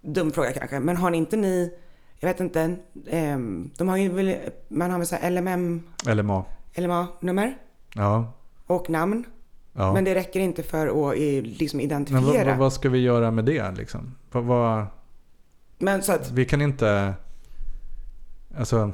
dum 0.00 0.32
fråga 0.32 0.52
kanske, 0.52 0.80
men 0.80 0.96
har 0.96 1.10
ni 1.10 1.18
inte 1.18 1.36
ni, 1.36 1.72
jag 2.20 2.28
vet 2.28 2.40
inte, 2.40 2.76
ehm, 3.06 3.70
de 3.78 3.88
har 3.88 3.96
ju 3.96 4.08
väl, 4.08 4.36
man 4.68 4.90
har 4.90 4.98
väl 4.98 5.06
så 5.06 5.16
här 5.16 5.30
LMM, 5.30 5.82
LMA. 6.06 6.44
LMA-nummer 6.74 7.58
Ja. 7.94 8.32
och 8.66 8.90
namn. 8.90 9.24
ja. 9.72 9.92
Men 9.92 10.04
det 10.04 10.14
räcker 10.14 10.40
inte 10.40 10.62
för 10.62 11.10
att 11.10 11.18
liksom 11.58 11.76
Men 11.76 11.84
identifiera. 11.84 12.32
Men, 12.44 12.46
vad, 12.46 12.56
vad 12.58 12.72
ska 12.72 12.88
vi 12.88 12.98
göra 12.98 13.30
med 13.30 13.44
det 13.44 13.70
liksom? 13.76 14.14
Vad, 14.32 14.44
vad, 14.44 14.86
så 16.02 16.12
att 16.12 16.30
vi 16.30 16.44
kan 16.44 16.62
inte... 16.62 17.14
Alltså, 18.58 18.92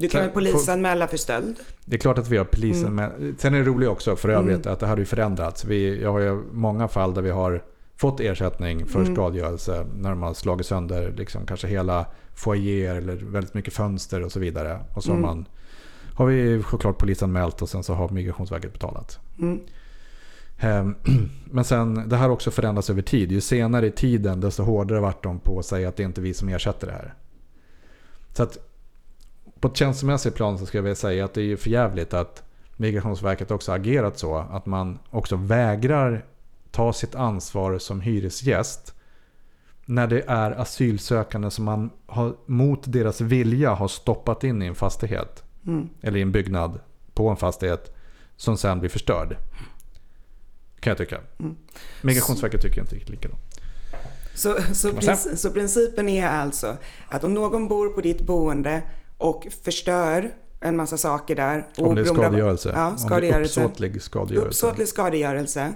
du 0.00 0.08
kan 0.08 0.20
väl 0.20 0.30
polisanmäla 0.30 1.06
för 1.08 1.16
stöld? 1.16 1.56
det 1.84 1.96
är 1.96 2.00
klart 2.00 2.18
att 2.18 2.28
vi 2.28 2.36
har 2.36 2.44
polisen 2.44 2.98
Mm. 2.98 3.36
Sen 3.38 3.54
är 3.54 3.58
det 3.58 3.64
roligt 3.64 3.88
också 3.88 4.16
för 4.16 4.28
övrigt 4.28 4.66
att 4.66 4.80
det 4.80 4.86
har 4.86 4.96
ju 4.96 5.04
förändrats. 5.04 5.64
Vi, 5.64 6.02
jag 6.02 6.12
har 6.12 6.18
ju 6.20 6.42
många 6.52 6.88
fall 6.88 7.14
där 7.14 7.22
vi 7.22 7.30
har 7.30 7.62
fått 7.96 8.20
ersättning 8.20 8.86
för 8.86 9.00
Mm. 9.00 9.14
skadegörelse 9.14 9.86
när 9.96 10.10
de 10.10 10.22
har 10.22 10.34
slagit 10.34 10.66
sönder 10.66 11.14
liksom, 11.16 11.46
kanske 11.46 11.66
hela 11.68 12.06
foyer 12.34 12.94
eller 12.94 13.16
väldigt 13.16 13.54
mycket 13.54 13.74
fönster 13.74 14.22
och 14.22 14.32
så 14.32 14.40
vidare. 14.40 14.80
Och 14.94 15.04
så 15.04 15.10
Mm. 15.12 15.24
har, 15.24 15.34
man, 15.34 15.46
har 16.14 16.26
vi 16.26 16.62
såklart 16.70 16.98
polisanmält 16.98 17.62
och 17.62 17.68
sen 17.68 17.82
så 17.82 17.94
har 17.94 18.08
Migrationsverket 18.08 18.72
betalat. 18.72 19.18
Mm. 19.38 19.60
Ehm, 20.58 20.94
Men 21.44 21.64
sen, 21.64 22.08
det 22.08 22.16
här 22.16 22.30
också 22.30 22.50
förändrats 22.50 22.90
över 22.90 23.02
tid. 23.02 23.32
Ju 23.32 23.40
senare 23.40 23.86
i 23.86 23.90
tiden 23.90 24.40
desto 24.40 24.62
hårdare 24.62 25.00
vart 25.00 25.22
de 25.22 25.38
på 25.38 25.58
att 25.58 25.64
säga 25.66 25.88
att 25.88 25.96
det 25.96 26.02
är 26.02 26.06
inte 26.06 26.20
vi 26.20 26.34
som 26.34 26.48
ersätter 26.48 26.86
det 26.86 26.92
här. 26.92 27.14
Så 28.32 28.42
att 28.42 28.58
på 29.60 29.68
ett 29.68 29.76
känslomässigt 29.76 30.34
plan 30.34 30.58
så 30.58 30.66
ska 30.66 30.78
jag 30.78 30.82
vilja 30.82 30.96
säga 30.96 31.24
att 31.24 31.34
det 31.34 31.42
är 31.42 31.56
för 31.56 31.70
jävligt 31.70 32.14
att 32.14 32.42
Migrationsverket 32.76 33.50
också 33.50 33.72
agerat 33.72 34.18
så 34.18 34.36
att 34.36 34.66
man 34.66 34.98
också 35.10 35.36
vägrar 35.36 36.24
ta 36.70 36.92
sitt 36.92 37.14
ansvar 37.14 37.78
som 37.78 38.00
hyresgäst 38.00 38.94
när 39.84 40.06
det 40.06 40.22
är 40.26 40.50
asylsökande 40.50 41.50
som 41.50 41.64
man 41.64 41.90
har, 42.06 42.34
mot 42.46 42.92
deras 42.92 43.20
vilja 43.20 43.74
har 43.74 43.88
stoppat 43.88 44.44
in 44.44 44.62
i 44.62 44.66
en 44.66 44.74
fastighet 44.74 45.44
Mm. 45.66 45.88
eller 46.00 46.18
i 46.18 46.22
en 46.22 46.32
byggnad 46.32 46.80
på 47.14 47.28
en 47.28 47.36
fastighet 47.36 47.96
som 48.36 48.56
sen 48.56 48.80
blir 48.80 48.90
förstörd. 48.90 49.36
Kan 50.80 50.90
jag 50.90 50.98
tycka. 50.98 51.20
Mm. 51.38 51.56
Migrationsverket 52.02 52.62
tycker 52.62 52.80
inte 52.80 52.94
riktigt 52.94 53.10
likadant. 53.10 53.40
Så, 54.34 54.56
så, 54.72 54.92
så 55.36 55.50
principen 55.50 56.08
är 56.08 56.28
alltså 56.28 56.76
att 57.08 57.24
om 57.24 57.34
någon 57.34 57.68
bor 57.68 57.88
på 57.88 58.00
ditt 58.00 58.20
boende 58.20 58.82
och 59.18 59.46
förstör 59.64 60.30
en 60.60 60.76
massa 60.76 60.96
saker 60.96 61.36
där. 61.36 61.66
Om 61.76 61.94
det 61.94 62.00
är 62.00 62.04
skadegörelse. 62.04 62.72
Ja, 62.74 62.86
Om 62.86 62.94
det 62.96 63.02
är 63.02 63.06
skadegörelse. 63.06 63.64
uppsåtlig 63.64 64.02
skadegörelse. 64.02 64.48
uppsåtlig 64.48 64.88
skadegörelse 64.88 65.72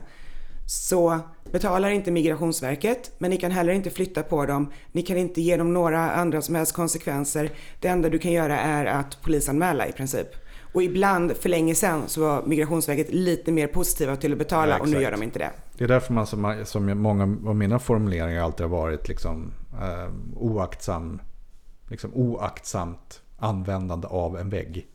så 0.66 1.18
betalar 1.52 1.90
inte 1.90 2.10
Migrationsverket, 2.10 3.14
men 3.18 3.30
ni 3.30 3.36
kan 3.36 3.50
heller 3.50 3.72
inte 3.72 3.90
flytta 3.90 4.22
på 4.22 4.46
dem. 4.46 4.72
Ni 4.92 5.02
kan 5.02 5.16
inte 5.16 5.40
ge 5.40 5.56
dem 5.56 5.74
några 5.74 6.10
andra 6.10 6.42
som 6.42 6.54
helst 6.54 6.72
konsekvenser. 6.72 7.50
Det 7.80 7.88
enda 7.88 8.08
du 8.08 8.18
kan 8.18 8.32
göra 8.32 8.58
är 8.60 8.84
att 8.86 9.22
polisanmäla 9.22 9.86
i 9.86 9.92
princip. 9.92 10.26
Och 10.72 10.82
ibland, 10.82 11.32
för 11.36 11.48
länge 11.48 11.74
sedan, 11.74 12.02
så 12.06 12.20
var 12.20 12.42
Migrationsverket 12.46 13.12
lite 13.12 13.52
mer 13.52 13.66
positiva 13.66 14.16
till 14.16 14.32
att 14.32 14.38
betala 14.38 14.74
Ja, 14.76 14.80
och 14.80 14.88
nu 14.88 15.02
gör 15.02 15.10
de 15.10 15.22
inte 15.22 15.38
det. 15.38 15.50
Det 15.78 15.84
är 15.84 15.88
därför 15.88 16.12
man 16.12 16.26
som, 16.26 16.62
som 16.64 16.98
många 17.02 17.22
av 17.22 17.56
mina 17.56 17.78
formuleringar 17.78 18.42
alltid 18.42 18.66
har 18.66 18.70
varit 18.76 19.08
liksom, 19.08 19.52
eh, 19.72 20.12
oaktsam, 20.36 21.20
liksom 21.88 22.14
oaktsamt 22.14 23.21
användande 23.42 24.06
av 24.08 24.38
en 24.38 24.48
vägg. 24.48 24.86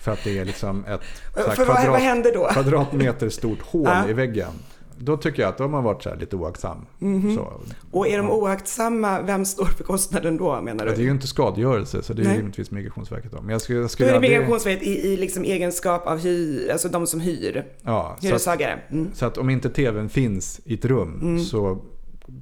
För 0.00 0.12
att 0.12 0.24
det 0.24 0.38
är 0.38 0.44
liksom 0.44 0.84
ett 0.84 1.00
så 1.34 1.64
här 1.64 2.10
Mm. 2.10 2.22
Då? 2.34 2.48
kvadratmeter 2.52 3.28
stort 3.28 3.62
hål 3.62 3.82
Ja. 3.84 4.08
i 4.08 4.12
väggen. 4.12 4.50
Då 4.98 5.16
tycker 5.16 5.42
jag 5.42 5.48
att 5.48 5.58
de 5.58 5.72
har 5.74 5.82
varit 5.82 6.02
så 6.02 6.08
här 6.10 6.16
lite 6.16 6.36
oaktsam. 6.36 6.86
Mhm. 6.98 7.36
Så. 7.36 7.52
Och 7.90 8.08
är 8.08 8.18
de 8.18 8.30
oaktsamma, 8.30 9.22
vem 9.22 9.44
står 9.44 9.64
för 9.64 9.84
kostnaden 9.84 10.36
då 10.36 10.60
menar 10.60 10.84
Ja, 10.84 10.90
det 10.90 10.96
är 10.96 10.98
du? 10.98 11.02
ju 11.04 11.10
inte 11.10 11.26
skadegörelse 11.26 12.02
så 12.02 12.12
det 12.12 12.22
är 12.22 12.26
Nej. 12.26 12.36
rimligtvis 12.36 12.70
Migrationsverket 12.70 13.32
då. 13.32 13.40
Men 13.40 13.50
jag 13.50 13.60
skulle, 13.60 13.78
jag 13.78 13.84
Då 13.84 13.88
skulle 13.88 14.08
är 14.10 14.14
det 14.14 14.20
Migrationsverket 14.20 14.82
i, 14.86 14.90
i 15.12 15.16
liksom 15.16 15.44
egenskap 15.44 16.06
av 16.06 16.18
hy, 16.18 16.70
alltså 16.70 16.88
de 16.88 17.06
som 17.06 17.20
hyr, 17.20 17.64
Ja, 17.82 18.16
så 18.20 18.26
hyreshagare. 18.26 18.78
Mm. 18.90 19.10
så 19.14 19.26
att 19.26 19.38
om 19.38 19.50
inte 19.50 19.70
tvn 19.70 20.08
finns 20.08 20.60
i 20.64 20.74
ett 20.74 20.84
rum 20.84 21.20
Mm. 21.22 21.40
så 21.44 21.78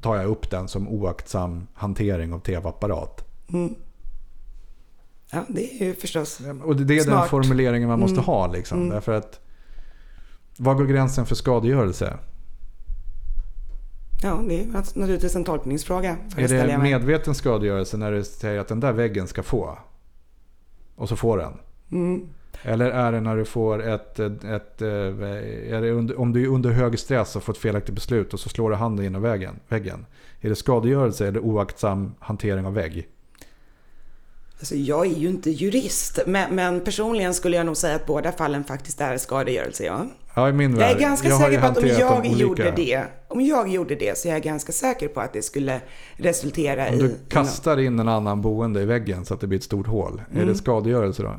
tar 0.02 0.16
jag 0.16 0.26
upp 0.26 0.50
den 0.50 0.68
som 0.68 0.88
oaktsam 0.88 1.66
hantering 1.74 2.32
av 2.32 2.38
tv-apparat. 2.38 3.28
Ja, 5.32 5.44
det 5.48 5.82
är 5.82 5.86
ju 5.86 5.94
förstås. 5.94 6.40
Och 6.64 6.76
det 6.76 6.94
är 6.94 6.96
den 6.96 7.04
Smart. 7.04 7.28
formuleringen 7.30 7.88
man 7.88 8.00
måste 8.00 8.14
Mm. 8.14 8.24
ha. 8.24 8.46
Liksom, 8.52 8.78
Mm. 8.78 8.90
Därför 8.90 9.12
att 9.12 9.40
var 10.56 10.74
går 10.74 10.84
gränsen 10.84 11.26
för 11.26 11.34
skadegörelse? 11.34 12.18
Ja, 14.22 14.42
det 14.48 14.60
är 14.60 14.66
naturligtvis 14.66 15.36
en 15.36 15.44
tolkningsfråga. 15.44 16.16
Är 16.36 16.48
det 16.48 16.78
medveten 16.78 17.34
skadegörelse 17.34 17.96
när 17.96 18.12
du 18.12 18.24
säger 18.24 18.60
att 18.60 18.68
den 18.68 18.80
där 18.80 18.92
väggen 18.92 19.26
ska 19.26 19.42
få? 19.42 19.78
Och 20.96 21.08
så 21.08 21.16
får 21.16 21.38
den. 21.38 21.52
Mm. 21.92 22.28
Eller 22.62 22.90
är 22.90 23.12
det 23.12 23.20
när 23.20 23.36
du 23.36 23.44
får 23.44 23.82
ett... 23.82 24.18
ett, 24.18 24.82
eh, 24.82 24.88
under, 25.96 26.18
om 26.20 26.32
du 26.32 26.42
är 26.42 26.46
under 26.48 26.70
hög 26.70 26.98
stress 26.98 27.36
och 27.36 27.42
får 27.42 27.52
ett 27.52 27.58
felaktigt 27.58 27.94
beslut 27.94 28.34
och 28.34 28.40
så 28.40 28.48
slår 28.48 28.70
du 28.70 28.76
handen 28.76 29.22
väggen, 29.22 29.60
väggen. 29.68 30.06
Är 30.40 30.48
det 30.48 30.56
skadegörelse 30.56 31.28
eller 31.28 31.40
oaktsam 31.40 32.14
hantering 32.20 32.66
av 32.66 32.74
vägg? 32.74 33.08
Alltså, 34.62 34.74
jag 34.74 35.06
är 35.06 35.10
ju 35.14 35.28
inte 35.28 35.50
jurist, 35.50 36.18
men, 36.26 36.54
men 36.54 36.80
personligen 36.80 37.34
skulle 37.34 37.56
jag 37.56 37.66
nog 37.66 37.76
säga 37.76 37.94
att 37.96 38.06
båda 38.06 38.32
fallen 38.32 38.64
faktiskt 38.64 39.00
är 39.00 39.18
skadegörelse, 39.18 39.84
ja. 39.84 40.06
Ja, 40.34 40.48
i 40.48 40.52
min 40.52 40.70
Jag 40.70 40.78
värld. 40.78 40.96
är 40.96 41.00
ganska 41.00 41.28
jag 41.28 41.40
säker 41.40 41.60
på 41.60 41.66
att 41.66 41.78
om 41.78 41.86
jag 41.88 42.26
gjorde 42.26 42.72
det, 42.76 43.02
om 43.28 43.40
jag 43.40 43.68
gjorde 43.68 43.94
det 43.94 44.18
så 44.18 44.28
är 44.28 44.32
jag 44.32 44.42
ganska 44.42 44.72
säker 44.72 45.08
på 45.08 45.20
att 45.20 45.32
det 45.32 45.42
skulle 45.42 45.80
resultera 46.16 46.88
Om 46.88 46.94
i... 46.94 46.98
du 46.98 47.14
kastar 47.28 47.80
in 47.80 47.98
en 47.98 48.08
annan 48.08 48.42
boende 48.42 48.82
i 48.82 48.84
väggen 48.84 49.24
så 49.24 49.34
att 49.34 49.40
det 49.40 49.46
blir 49.46 49.58
ett 49.58 49.64
stort 49.64 49.86
hål. 49.86 50.22
Är 50.30 50.34
Mm. 50.36 50.48
det 50.48 50.54
skadegörelse 50.54 51.22
då? 51.22 51.36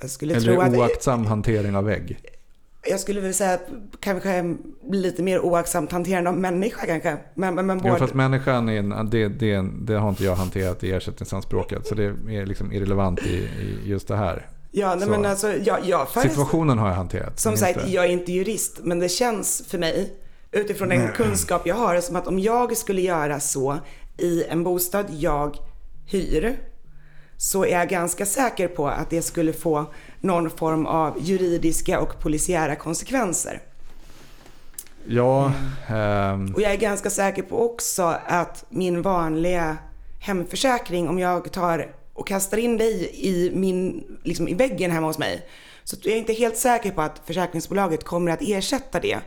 Jag 0.00 0.10
skulle 0.10 0.34
Eller 0.34 0.52
tro 0.52 0.60
att... 0.60 0.76
oaktsam 0.76 1.26
hantering 1.26 1.76
av 1.76 1.84
vägg? 1.84 2.18
Jag 2.90 3.00
skulle 3.00 3.20
väl 3.20 3.34
säga 3.34 3.54
att 3.54 3.68
kanske 4.00 4.56
lite 4.90 5.22
mer 5.22 5.40
oaktsamt 5.40 5.92
hanterande 5.92 6.30
av 6.30 6.36
människa 6.36 6.86
kanske. 6.86 7.16
Men, 7.34 7.54
men, 7.54 7.66
men 7.66 7.78
Jo, 7.78 7.88
både... 7.88 7.98
fast 7.98 8.14
människan 8.14 8.68
är 8.68 8.78
en, 8.78 9.10
det, 9.10 9.28
det, 9.28 9.64
det 9.80 9.94
har 9.94 10.08
inte 10.08 10.24
jag 10.24 10.34
hanterat 10.34 10.84
i 10.84 10.92
ersättningsanspråket. 10.92 11.86
Så 11.86 11.94
det 11.94 12.04
är 12.04 12.46
liksom 12.46 12.72
irrelevant 12.72 13.20
i, 13.26 13.34
i 13.36 13.78
just 13.84 14.08
det 14.08 14.16
här. 14.16 14.46
ja, 14.70 14.94
nej, 14.94 15.08
men 15.08 15.24
alltså, 15.26 15.52
jag, 15.56 15.78
jag 15.84 16.08
Situationen 16.08 16.78
har 16.78 16.88
jag 16.88 16.94
hanterat. 16.94 17.40
Som 17.40 17.56
sagt, 17.56 17.76
inte- 17.78 17.90
jag 17.90 18.04
är 18.04 18.08
inte 18.08 18.32
jurist, 18.32 18.80
men 18.82 18.98
det 18.98 19.08
känns 19.08 19.64
för 19.68 19.78
mig 19.78 20.12
utifrån 20.52 20.88
den 20.88 21.08
kunskap 21.08 21.66
jag 21.66 21.74
har 21.74 22.00
som 22.00 22.16
att 22.16 22.26
om 22.26 22.38
jag 22.38 22.76
skulle 22.76 23.00
göra 23.00 23.40
så 23.40 23.78
i 24.18 24.44
en 24.44 24.64
bostad 24.64 25.06
jag 25.10 25.56
hyr 26.06 26.56
så 27.36 27.64
är 27.64 27.70
jag 27.78 27.88
ganska 27.88 28.26
säker 28.26 28.68
på 28.68 28.88
att 28.88 29.10
det 29.10 29.22
skulle 29.22 29.52
få 29.52 29.86
någon 30.20 30.50
form 30.50 30.86
av 30.86 31.16
juridiska 31.20 32.00
och 32.00 32.20
polisiära 32.20 32.76
konsekvenser. 32.76 33.60
Ja, 35.06 35.52
ehm, 35.88 36.54
Och 36.54 36.60
jag 36.62 36.72
är 36.72 36.76
ganska 36.76 37.10
säker 37.10 37.42
på 37.42 37.64
också 37.66 38.02
att 38.26 38.64
min 38.68 39.02
vanliga 39.02 39.76
hemförsäkring, 40.20 41.08
om 41.08 41.18
jag 41.18 41.52
tar 41.52 41.86
och 42.12 42.26
kastar 42.26 42.58
in 42.58 42.78
dig 42.78 43.10
i, 43.14 43.50
min, 43.54 44.04
liksom 44.22 44.48
i 44.48 44.54
väggen 44.54 44.90
hemma 44.90 45.06
hos 45.06 45.18
mig, 45.18 45.48
så 45.84 45.96
jag 46.02 46.12
är 46.14 46.18
inte 46.18 46.32
helt 46.32 46.56
säker 46.56 46.90
på 46.90 47.02
att 47.02 47.22
försäkringsbolaget 47.24 48.04
kommer 48.04 48.32
att 48.32 48.42
ersätta 48.42 49.00
det. 49.00 49.18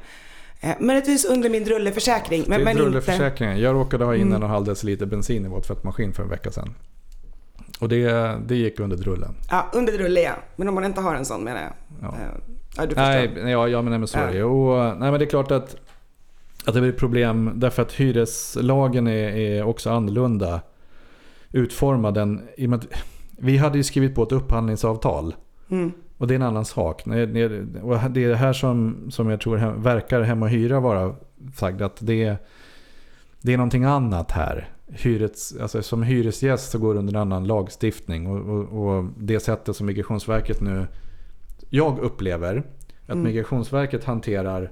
Eh, 0.62 0.72
Möjligtvis 0.80 1.26
under 1.26 1.50
min 1.50 1.64
drulleförsäkring, 1.64 2.44
men, 2.48 2.50
det 2.50 2.56
är 2.56 2.66
men 2.66 2.72
inte... 2.72 2.84
drulleförsäkringen. 2.84 3.60
Jag 3.60 3.76
råkade 3.76 4.06
ha 4.06 4.16
in 4.16 4.22
Mm. 4.22 4.34
en 4.34 4.44
och 4.44 4.48
en 4.50 4.54
halv 4.54 4.66
deciliter 4.66 5.06
bensin 5.06 5.46
i 5.46 5.48
vår 5.48 5.62
tvättmaskin 5.62 6.14
för 6.14 6.24
en 6.24 6.30
vecka 6.30 6.52
sedan. 6.52 6.74
Och 7.80 7.90
det, 7.90 8.36
det 8.48 8.56
gick 8.56 8.80
under 8.80 8.98
drullen. 8.98 9.36
Ja, 9.50 9.70
under 9.74 9.94
drulle 9.94 10.22
ja. 10.22 10.34
Men 10.56 10.68
om 10.68 10.76
man 10.76 10.86
inte 10.86 11.02
har 11.02 11.16
en 11.16 11.26
sån 11.26 11.44
menar 11.44 11.62
jag. 11.62 11.74
Ja. 12.02 12.08
Eh, 12.08 12.56
Ja, 12.78 12.86
du 12.86 12.96
förstår. 12.96 13.44
Nej, 13.44 13.52
ja, 13.52 13.68
ja, 13.68 13.82
men, 13.82 13.90
nej, 13.90 14.00
men 14.00 14.08
så 14.08 14.18
är 14.18 14.34
det. 14.34 14.44
Och, 14.44 15.00
nej, 15.00 15.12
men 15.12 15.20
det 15.20 15.26
är 15.26 15.30
klart 15.30 15.52
att, 15.52 15.76
att 16.66 16.74
det 16.74 16.82
blir 16.82 16.92
problem 16.92 17.52
därför 17.56 17.82
att 17.82 17.92
hyreslagen 17.92 19.08
är, 19.08 19.38
är 19.38 19.64
också 19.64 19.90
annorlunda 19.90 20.62
utformad. 21.52 22.18
Än, 22.18 22.42
vi 23.38 23.58
hade 23.58 23.78
ju 23.78 23.84
skrivit 23.84 24.16
på 24.16 24.24
ett 24.24 24.32
upphandlingsavtal. 24.32 25.36
Mm. 25.70 25.92
Och 26.18 26.28
det 26.28 26.34
är 26.34 26.36
en 26.36 26.42
annan 26.42 26.66
sak. 26.66 27.04
Och 27.06 27.14
det 27.14 28.24
är 28.24 28.30
det 28.30 28.36
här 28.36 28.54
som, 28.54 29.08
som 29.12 29.30
jag 29.30 29.42
tror 29.42 29.58
verkar 29.78 30.22
Hem 30.22 30.44
och 30.44 30.50
Hyra 30.50 30.80
vara 30.80 31.16
sagt. 31.56 31.82
Att 31.82 31.98
det, 32.00 32.36
det 33.42 33.54
är 33.54 33.58
någonting 33.58 33.84
annat 33.84 34.32
här. 34.32 34.70
Hyrets, 34.88 35.56
alltså 35.62 35.82
som 35.84 36.04
hyresgäst 36.04 36.72
så 36.72 36.80
går 36.80 36.94
det 36.94 37.00
under 37.00 37.14
en 37.14 37.22
annan 37.22 37.48
lagstiftning. 37.48 38.28
Och, 38.28 38.40
och, 38.50 38.98
och 38.98 39.06
det 39.18 39.40
sättet 39.40 39.76
som 39.76 39.86
Migrationsverket 39.86 40.62
nu... 40.62 40.88
Jag 41.70 42.00
upplever 42.00 42.58
att 43.06 43.14
Mm. 43.14 43.24
Migrationsverket 43.24 44.04
hanterar 44.04 44.72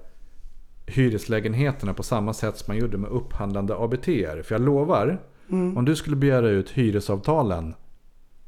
hyreslägenheterna 0.85 1.93
på 1.93 2.03
samma 2.03 2.33
sätt 2.33 2.57
som 2.57 2.71
man 2.73 2.77
gjorde 2.81 2.97
med 2.97 3.09
upphandlande 3.09 3.75
ABT. 3.77 4.05
För 4.43 4.45
jag 4.49 4.61
lovar, 4.61 5.21
Mm. 5.49 5.77
om 5.77 5.85
du 5.85 5.95
skulle 5.95 6.15
begära 6.15 6.49
ut 6.49 6.69
hyresavtalen 6.69 7.73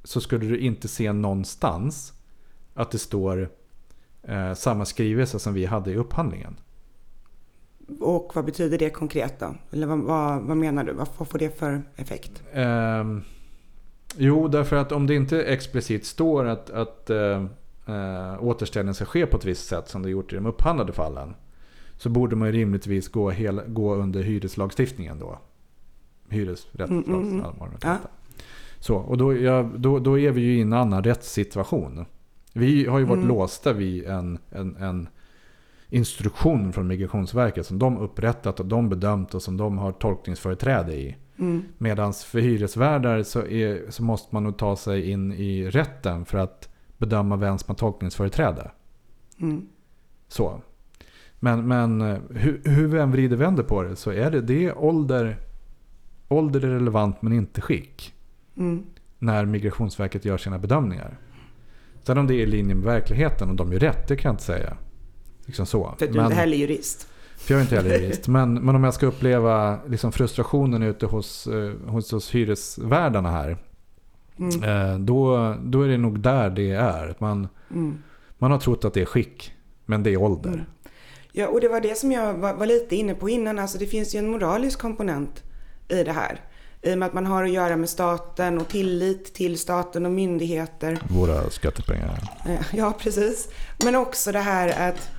så 0.04 0.22
skulle 0.22 0.46
du 0.46 0.60
inte 0.60 0.88
se 0.88 1.14
någonstans 1.14 2.14
att 2.74 2.92
det 2.92 2.98
står 2.98 3.50
eh, 4.24 4.54
samma 4.54 4.86
skrivelse 4.86 5.40
som 5.40 5.54
vi 5.54 5.66
hade 5.66 5.92
i 5.92 5.96
upphandlingen. 5.96 6.56
Och 8.00 8.32
vad 8.36 8.46
betyder 8.46 8.78
det 8.78 8.90
konkret 8.90 9.40
då? 9.40 9.56
Eller 9.72 9.88
vad, 9.88 10.00
vad, 10.00 10.42
vad 10.42 10.58
menar 10.58 10.84
du? 10.84 10.94
Vad, 10.94 11.08
vad 11.18 11.28
får 11.28 11.40
det 11.40 11.60
för 11.60 11.82
effekt? 11.96 12.44
Ehm, 12.54 13.22
jo, 14.18 14.48
därför 14.48 14.76
att 14.76 14.92
om 14.92 15.08
det 15.08 15.16
inte 15.16 15.44
explicit 15.44 16.06
står 16.06 16.46
att, 16.46 16.70
att 16.70 17.10
eh, 17.10 17.46
eh, 17.88 18.44
återställning 18.44 18.94
ska 18.94 19.06
ske 19.06 19.26
på 19.26 19.38
ett 19.38 19.46
visst 19.46 19.68
sätt 19.68 19.90
som 19.90 20.02
det 20.04 20.10
gjort 20.10 20.34
i 20.34 20.36
de 20.36 20.46
upphandlade 20.46 20.94
fallen. 20.94 21.36
Så 21.98 22.10
borde 22.10 22.36
man 22.36 22.48
ju 22.48 22.52
rimligtvis 22.52 23.08
gå, 23.08 23.30
hela, 23.30 23.64
gå 23.66 23.96
under 23.96 24.24
hyreslagstiftningen 24.24 25.20
då. 25.20 25.40
Hyresrättslagstiftningen. 26.30 27.22
Mm, 27.22 27.40
mm, 27.40 27.62
mm. 27.62 27.78
ja. 27.82 27.98
Så, 28.80 28.96
och 28.96 29.18
då, 29.18 29.38
ja, 29.38 29.70
då, 29.76 30.00
då 30.00 30.20
är 30.20 30.32
vi 30.32 30.42
ju 30.42 30.58
i 30.58 30.62
en 30.62 30.74
annan 30.74 31.04
rättssituation. 31.04 32.06
Vi 32.54 32.86
har 32.86 33.00
ju 33.00 33.06
varit 33.06 33.18
Mm. 33.18 33.28
låsta 33.28 33.74
vid 33.74 34.06
en, 34.06 34.40
en, 34.50 34.76
en 34.76 35.08
instruktion 35.90 36.74
från 36.74 36.88
Migrationsverket 36.88 37.66
som 37.66 37.80
de 37.80 37.98
upprättat 37.98 38.60
och 38.60 38.66
de 38.66 38.90
bedömt 38.90 39.34
och 39.34 39.42
som 39.42 39.58
de 39.58 39.78
har 39.78 39.92
tolkningsföreträde 39.92 40.96
i. 40.96 41.16
Mm. 41.40 41.64
Medan 41.78 42.14
för 42.14 42.40
hyresvärdar 42.40 43.24
så, 43.24 43.46
är, 43.46 43.92
så 43.92 44.04
måste 44.04 44.36
man 44.36 44.44
nog 44.44 44.58
ta 44.58 44.76
sig 44.76 45.12
in 45.12 45.34
i 45.34 45.70
rätten 45.70 46.26
för 46.26 46.38
att 46.38 46.70
bedöma 46.98 47.36
vem 47.36 47.58
som 47.58 47.66
har 47.68 47.76
tolkningsföreträde. 47.76 48.72
Mm. 49.42 49.68
Så. 50.28 50.62
Men, 51.40 51.68
men 51.68 52.02
eh, 52.02 52.18
hur, 52.30 52.62
hur 52.64 52.88
vi 52.88 53.00
än 53.00 53.12
vrider 53.12 53.38
vänder 53.38 53.64
på 53.64 53.84
det 53.84 53.96
så 53.96 54.12
är 54.12 54.32
det, 54.32 54.42
det 54.42 54.66
är 54.66 54.78
ålder, 54.78 55.38
ålder 56.28 56.64
är 56.64 56.70
relevant 56.70 57.22
men 57.22 57.34
inte 57.34 57.62
skick. 57.62 58.14
Mm. 58.58 58.84
När 59.20 59.46
Migrationsverket 59.46 60.26
gör 60.26 60.38
sina 60.38 60.60
bedömningar. 60.60 61.18
Sen 62.04 62.18
om 62.18 62.28
det 62.28 62.34
är 62.34 62.40
i 62.40 62.46
linje 62.46 62.76
med 62.76 62.84
verkligheten 62.84 63.50
och 63.50 63.56
de 63.56 63.74
gör 63.74 63.80
rätt, 63.80 64.08
det 64.08 64.16
kan 64.16 64.30
jag 64.30 64.34
inte 64.34 64.44
säga. 64.44 64.78
Liksom 65.48 65.66
så. 65.66 65.96
För 66.00 66.06
att 66.06 66.12
du 66.12 66.18
Men- 66.18 66.26
inte 66.26 66.36
heller 66.38 66.54
är 66.58 66.60
jurist. 66.62 67.08
för 67.38 67.54
jag 67.54 67.60
är 67.60 67.64
inte 67.64 67.76
heller 67.76 68.00
jurist. 68.00 68.28
Men, 68.28 68.54
men 68.54 68.76
om 68.76 68.84
jag 68.84 68.94
ska 68.94 69.06
uppleva 69.06 69.80
liksom 69.88 70.12
frustrationen 70.12 70.84
ute 70.84 71.06
hos, 71.06 71.48
eh, 71.48 71.72
hos, 71.88 72.12
hos 72.12 72.32
hyresvärdarna 72.36 73.32
här. 73.32 73.58
Mm. 74.40 74.64
Eh, 74.64 75.00
då, 75.00 75.56
då 75.64 75.82
är 75.82 75.88
det 75.88 75.98
nog 75.98 76.20
där 76.20 76.50
det 76.50 76.72
är. 76.72 77.16
Man, 77.20 77.48
Mm. 77.72 77.98
man 78.38 78.52
har 78.52 78.60
trott 78.60 78.86
att 78.86 78.94
det 78.94 79.02
är 79.02 79.06
skick. 79.06 79.54
Men 79.86 80.04
det 80.04 80.10
är 80.14 80.18
ålder. 80.22 80.50
Mm. 80.54 80.66
Ja, 81.32 81.48
och 81.48 81.62
det 81.62 81.68
var 81.70 81.82
det 81.82 81.98
som 81.98 82.12
jag 82.12 82.34
var, 82.34 82.54
var 82.54 82.66
lite 82.66 82.96
inne 82.96 83.14
på 83.14 83.30
innan. 83.30 83.60
Alltså 83.60 83.78
det 83.78 83.86
finns 83.86 84.16
ju 84.16 84.20
en 84.20 84.28
moralisk 84.30 84.80
komponent 84.80 85.44
i 85.90 86.04
det 86.04 86.12
här. 86.12 86.42
I 86.88 86.94
och 86.94 86.98
med 86.98 87.06
att 87.06 87.14
man 87.14 87.26
har 87.26 87.44
att 87.44 87.52
göra 87.52 87.76
med 87.76 87.90
staten 87.90 88.58
och 88.58 88.68
tillit 88.68 89.34
till 89.34 89.60
staten 89.60 90.06
och 90.06 90.12
myndigheter. 90.12 91.00
Våra 91.10 91.50
skattepengar. 91.50 92.20
Eh, 92.46 92.62
Ja, 92.74 92.94
precis. 93.00 93.48
Men 93.84 93.96
också 93.96 94.32
det 94.32 94.40
här 94.40 94.90
att 94.90 95.10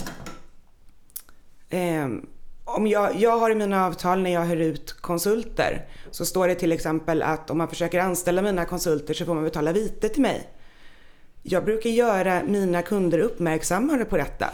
ehm, 1.70 2.26
om 2.64 2.86
jag, 2.86 3.16
jag 3.16 3.38
har 3.38 3.50
i 3.50 3.54
mina 3.54 3.86
avtal 3.86 4.22
när 4.22 4.30
jag 4.30 4.44
hyr 4.44 4.56
ut 4.56 4.92
konsulter 5.00 5.86
så 6.10 6.24
står 6.24 6.48
det 6.48 6.54
till 6.54 6.72
exempel 6.72 7.22
att 7.22 7.50
om 7.50 7.58
man 7.58 7.68
försöker 7.68 8.00
anställa 8.00 8.42
mina 8.42 8.64
konsulter 8.64 9.14
så 9.14 9.24
får 9.24 9.34
man 9.34 9.44
betala 9.44 9.72
vite 9.72 10.08
till 10.08 10.22
mig. 10.22 10.48
Jag 11.42 11.64
brukar 11.64 11.90
göra 11.90 12.42
mina 12.46 12.82
kunder 12.82 13.18
uppmärksammade 13.18 14.04
på 14.04 14.16
detta. 14.16 14.46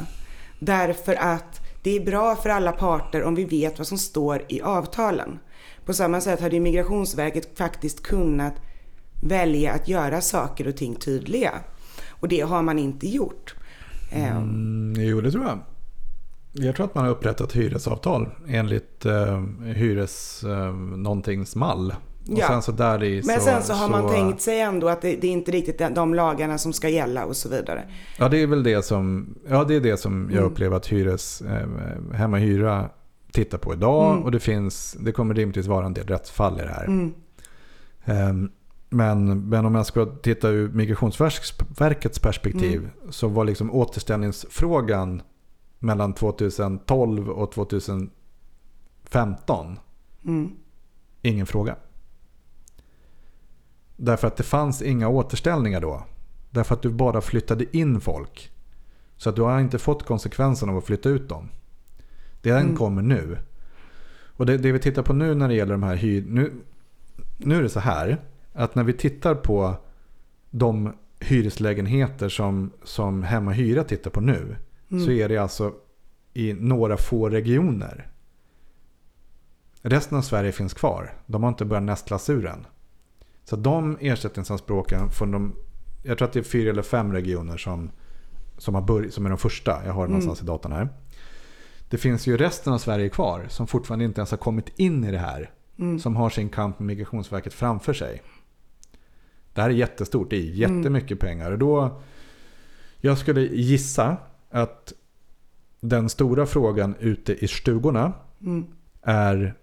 Därför 0.58 1.14
att 1.14 1.60
det 1.82 1.96
är 1.96 2.00
bra 2.00 2.36
för 2.36 2.50
alla 2.50 2.72
parter 2.72 3.22
om 3.22 3.34
vi 3.34 3.44
vet 3.44 3.78
vad 3.78 3.86
som 3.86 3.98
står 3.98 4.42
i 4.48 4.60
avtalen. 4.60 5.38
På 5.84 5.92
samma 5.94 6.20
sätt 6.20 6.40
hade 6.40 6.54
ju 6.54 6.60
Migrationsverket 6.60 7.58
faktiskt 7.58 8.02
kunnat 8.02 8.54
välja 9.22 9.72
att 9.72 9.88
göra 9.88 10.20
saker 10.20 10.68
och 10.68 10.76
ting 10.76 10.94
tydliga. 10.94 11.52
Och 12.10 12.28
det 12.28 12.40
har 12.40 12.62
man 12.62 12.78
inte 12.78 13.08
gjort. 13.08 13.54
Ehm, 14.12 14.36
Mm, 14.36 15.04
jo, 15.06 15.20
det 15.20 15.30
tror 15.30 15.44
jag. 15.44 15.58
Jag 16.52 16.76
tror 16.76 16.86
att 16.86 16.94
man 16.94 17.04
har 17.04 17.10
upprättat 17.10 17.52
hyresavtal 17.52 18.28
enligt 18.48 19.06
eh, 19.06 19.42
hyres 19.64 20.44
eh, 20.44 20.74
någontings 20.74 21.56
mall. 21.56 21.94
Och 22.30 22.38
Ja. 22.38 22.46
sen 22.48 22.62
så 22.62 22.72
där 22.72 23.02
i 23.04 23.22
Men 23.26 23.38
så, 23.40 23.44
sen 23.44 23.62
så 23.62 23.72
har 23.72 23.88
man 23.88 24.10
tänkt 24.12 24.40
sig 24.42 24.60
ändå 24.60 24.88
att 24.88 25.02
det, 25.02 25.16
det 25.20 25.26
är 25.26 25.32
inte 25.32 25.50
riktigt 25.52 25.78
de- 25.78 25.94
de 25.94 26.14
lagarna 26.14 26.58
som 26.58 26.72
ska 26.72 26.88
gälla 26.88 27.24
och 27.24 27.36
så 27.36 27.48
vidare. 27.48 27.84
Ja, 28.18 28.28
det 28.28 28.42
är 28.42 28.46
väl 28.46 28.62
det 28.62 28.84
som, 28.84 29.34
ja, 29.48 29.64
det 29.64 29.74
är 29.74 29.80
det 29.80 29.96
som 29.96 30.28
jag 30.30 30.38
Mm. 30.38 30.52
upplever 30.52 30.76
att 30.76 30.86
hyres, 30.92 31.40
eh, 31.42 31.68
Hemma 32.16 32.36
Hyra 32.36 32.90
tittar 33.34 33.58
på 33.58 33.72
idag. 33.72 34.12
Mm. 34.12 34.24
Och 34.24 34.30
det 34.30 34.40
finns, 34.40 34.96
det 35.00 35.12
kommer 35.12 35.34
rimligtvis 35.34 35.66
vara 35.66 35.86
en 35.86 35.94
del 35.94 36.06
rättsfall 36.06 36.60
i 36.60 36.62
det 36.62 36.68
här. 36.68 36.84
Mm. 36.84 37.14
Ehm, 38.04 38.50
Men, 38.88 39.48
men 39.48 39.66
om 39.66 39.74
jag 39.74 39.86
ska 39.86 40.06
titta 40.06 40.48
ur 40.48 40.68
Migrationsverkets 40.72 42.18
perspektiv 42.18 42.78
Mm. 42.80 42.90
så 43.12 43.28
var 43.28 43.44
liksom 43.44 43.70
återställningsfrågan 43.70 45.22
mellan 45.78 46.14
2012 46.14 47.30
och 47.30 47.52
2015 47.52 49.78
Mm. 50.24 50.50
ingen 51.22 51.46
fråga. 51.46 51.76
Därför 53.96 54.28
att 54.28 54.36
det 54.36 54.42
fanns 54.42 54.82
inga 54.82 55.08
återställningar 55.08 55.80
då. 55.80 56.02
Därför 56.50 56.74
att 56.74 56.82
du 56.82 56.90
bara 56.90 57.20
flyttade 57.20 57.76
in 57.76 58.00
folk. 58.00 58.50
Så 59.16 59.30
att 59.30 59.36
du 59.36 59.42
har 59.42 59.60
inte 59.60 59.78
fått 59.78 60.02
konsekvensen 60.02 60.68
av 60.68 60.76
att 60.76 60.84
flytta 60.84 61.08
ut 61.08 61.28
dem. 61.28 61.48
Det 62.44 62.50
den 62.50 62.62
Mm. 62.62 62.76
kommer 62.76 63.02
nu. 63.02 63.38
Och 64.36 64.46
det, 64.46 64.56
det 64.58 64.72
vi 64.72 64.78
tittar 64.78 65.02
på 65.02 65.12
nu 65.12 65.34
när 65.34 65.48
det 65.48 65.54
gäller 65.54 65.72
de 65.72 65.82
här 65.82 65.96
hyr... 65.96 66.24
Nu, 66.28 66.52
nu 67.36 67.56
är 67.58 67.62
det 67.62 67.68
så 67.68 67.80
här 67.80 68.20
att 68.52 68.74
när 68.74 68.84
vi 68.84 68.92
tittar 68.92 69.34
på 69.34 69.76
de 70.50 70.92
hyreslägenheter 71.20 72.28
som, 72.28 72.70
som 72.84 73.22
Hemma 73.22 73.52
Hyra 73.52 73.84
tittar 73.84 74.10
på 74.10 74.20
nu. 74.20 74.56
Mm. 74.90 75.04
Så 75.04 75.10
är 75.10 75.28
det 75.28 75.38
alltså 75.38 75.72
i 76.34 76.52
några 76.52 76.96
få 76.96 77.28
regioner. 77.28 78.08
Resten 79.82 80.18
av 80.18 80.22
Sverige 80.22 80.52
finns 80.52 80.74
kvar. 80.74 81.12
De 81.26 81.42
har 81.42 81.48
inte 81.48 81.64
börjat 81.64 81.82
nästlas 81.84 82.30
ur 82.30 82.46
än. 82.46 82.66
Så 83.44 83.56
de 83.56 83.98
ersättningsanspråken 84.00 85.10
från 85.10 85.30
de, 85.30 85.54
jag 86.02 86.18
tror 86.18 86.28
att 86.28 86.32
det 86.32 86.38
är 86.38 86.42
fyra 86.44 86.70
eller 86.70 86.82
fem 86.82 87.12
regioner 87.12 87.56
som, 87.56 87.90
som, 88.58 88.74
har 88.74 88.82
börjat, 88.82 89.12
som 89.12 89.26
är 89.26 89.30
de 89.30 89.38
första. 89.38 89.70
Jag 89.86 89.92
har 89.92 90.02
det 90.02 90.06
Mm. 90.06 90.10
någonstans 90.10 90.42
i 90.42 90.44
datorn 90.46 90.72
här. 90.72 90.88
Det 91.88 91.98
finns 91.98 92.26
ju 92.26 92.36
resten 92.36 92.72
av 92.72 92.78
Sverige 92.78 93.08
kvar 93.08 93.46
som 93.48 93.66
fortfarande 93.66 94.04
inte 94.04 94.20
ens 94.20 94.30
har 94.30 94.38
kommit 94.38 94.78
in 94.78 95.04
i 95.04 95.10
det 95.10 95.18
här. 95.18 95.50
Mm. 95.78 95.98
Som 95.98 96.16
har 96.16 96.30
sin 96.30 96.48
kamp 96.48 96.78
med 96.78 96.86
Migrationsverket 96.86 97.54
framför 97.54 97.92
sig. 97.92 98.22
Det 99.52 99.62
här 99.62 99.70
är 99.70 99.74
jättestort, 99.74 100.30
det 100.30 100.36
är 100.36 100.40
jättemycket 100.40 101.18
pengar. 101.18 101.50
Och 101.50 101.58
då, 101.58 102.00
jag 103.00 103.18
skulle 103.18 103.40
gissa 103.40 104.16
att 104.50 104.92
den 105.80 106.08
stora 106.08 106.46
frågan 106.46 106.94
ute 107.00 107.44
i 107.44 107.48
stugorna 107.48 108.12
Mm. 108.40 108.66
är 109.02 109.54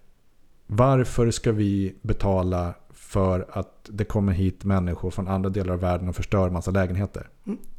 varför 0.66 1.30
ska 1.30 1.52
vi 1.52 1.94
betala 2.02 2.74
för 2.90 3.46
att 3.50 3.88
det 3.92 4.04
kommer 4.04 4.32
hit 4.32 4.64
människor 4.64 5.10
från 5.10 5.28
andra 5.28 5.50
delar 5.50 5.74
av 5.74 5.80
världen 5.80 6.08
och 6.08 6.16
förstör 6.16 6.50
massa 6.50 6.70
lägenheter? 6.70 7.28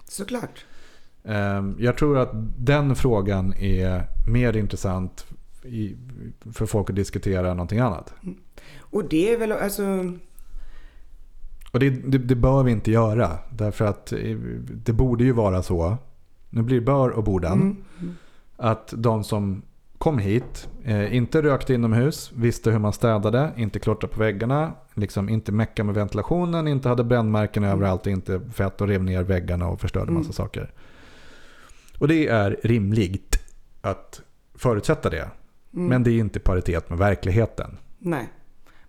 Såklart. 0.08 0.66
Ehm, 1.26 1.76
Jag 1.80 1.98
tror 1.98 2.18
att 2.18 2.30
den 2.58 2.96
frågan 2.96 3.54
är 3.54 4.04
mer 4.28 4.58
intressant 4.58 5.26
för 6.52 6.66
folk 6.66 6.90
att 6.90 6.96
diskutera 6.96 7.54
någonting 7.54 7.80
annat. 7.80 8.14
Och 8.80 9.10
det 9.10 9.34
är 9.34 9.38
väl 9.38 9.52
alltså... 9.52 9.84
Och 11.72 11.80
det, 11.80 11.90
det, 11.90 12.18
det 12.18 12.36
bör 12.36 12.64
vi 12.64 12.72
inte 12.72 12.92
göra. 12.92 13.30
Därför 13.50 13.86
att 13.86 14.12
eh, 14.14 14.38
det 14.86 14.94
borde 14.94 15.24
ju 15.24 15.32
vara 15.32 15.64
så. 15.64 15.98
Nu 16.50 16.62
blir 16.62 16.80
det 16.80 16.86
bör 16.86 17.10
och 17.10 17.24
borden. 17.24 17.84
Mm. 18.00 18.16
Att 18.58 18.94
de 18.98 19.24
som 19.24 19.62
kom 19.98 20.18
hit 20.18 20.70
eh, 20.84 21.16
inte 21.16 21.42
rökte 21.42 21.74
inomhus, 21.74 22.32
visste 22.36 22.72
hur 22.72 22.80
man 22.80 22.94
städade, 22.94 23.52
inte 23.58 23.80
klottrade 23.80 24.14
på 24.14 24.20
väggarna, 24.20 24.72
liksom 24.94 25.30
inte 25.30 25.52
mecka 25.52 25.84
med 25.84 25.96
ventilationen, 25.96 26.68
inte 26.68 26.90
hade 26.90 27.04
brännmärken 27.04 27.64
överallt, 27.64 28.08
inte 28.08 28.42
fett 28.54 28.82
och 28.82 28.88
rev 28.88 29.04
ner 29.04 29.24
väggarna 29.24 29.68
och 29.68 29.82
förstörde 29.82 30.12
massa 30.12 30.26
Mm. 30.26 30.34
saker. 30.34 30.72
Och 32.00 32.08
det 32.08 32.28
är 32.28 32.60
rimligt 32.64 33.40
att 33.82 34.22
förutsätta 34.56 35.10
det. 35.10 35.30
Mm. 35.74 35.88
Men 35.88 36.04
det 36.04 36.12
är 36.12 36.20
inte 36.20 36.40
i 36.40 36.42
paritet 36.42 36.90
med 36.90 36.98
verkligheten. 37.00 37.78
Nej. 38.00 38.30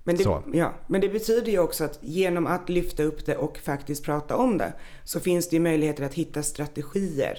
Men 0.06 0.16
det, 0.16 0.22
ja, 0.52 0.72
men 0.86 1.00
det 1.00 1.08
betyder 1.08 1.52
ju 1.52 1.58
också 1.58 1.84
att 1.84 1.98
genom 2.02 2.46
att 2.46 2.68
lyfta 2.68 3.02
upp 3.02 3.26
det 3.26 3.36
och 3.36 3.58
faktiskt 3.58 4.04
prata 4.04 4.36
om 4.36 4.58
det 4.58 4.72
så 5.04 5.20
finns 5.20 5.48
det 5.48 5.56
ju 5.56 5.62
möjligheter 5.62 6.04
att 6.04 6.14
hitta 6.14 6.42
strategier. 6.42 7.38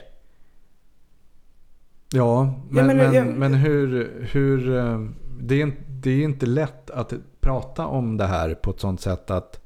Ja, 2.13 2.59
men, 2.69 2.87
men 2.87 2.97
men, 2.97 3.13
jag- 3.13 3.27
men 3.27 3.53
hur... 3.53 4.21
hur 4.31 4.75
eh, 4.77 4.99
det, 5.39 5.61
är, 5.61 5.71
det 5.89 6.09
är 6.11 6.23
inte 6.23 6.45
lätt 6.45 6.89
att 6.89 7.13
prata 7.39 7.85
om 7.87 8.17
det 8.17 8.25
här 8.25 8.53
på 8.55 8.71
ett 8.71 8.79
sånt 8.79 9.01
sätt 9.01 9.31
att 9.31 9.61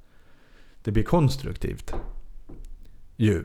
det 0.83 0.91
blir 0.91 1.03
konstruktivt. 1.03 1.93
Ju. 3.15 3.43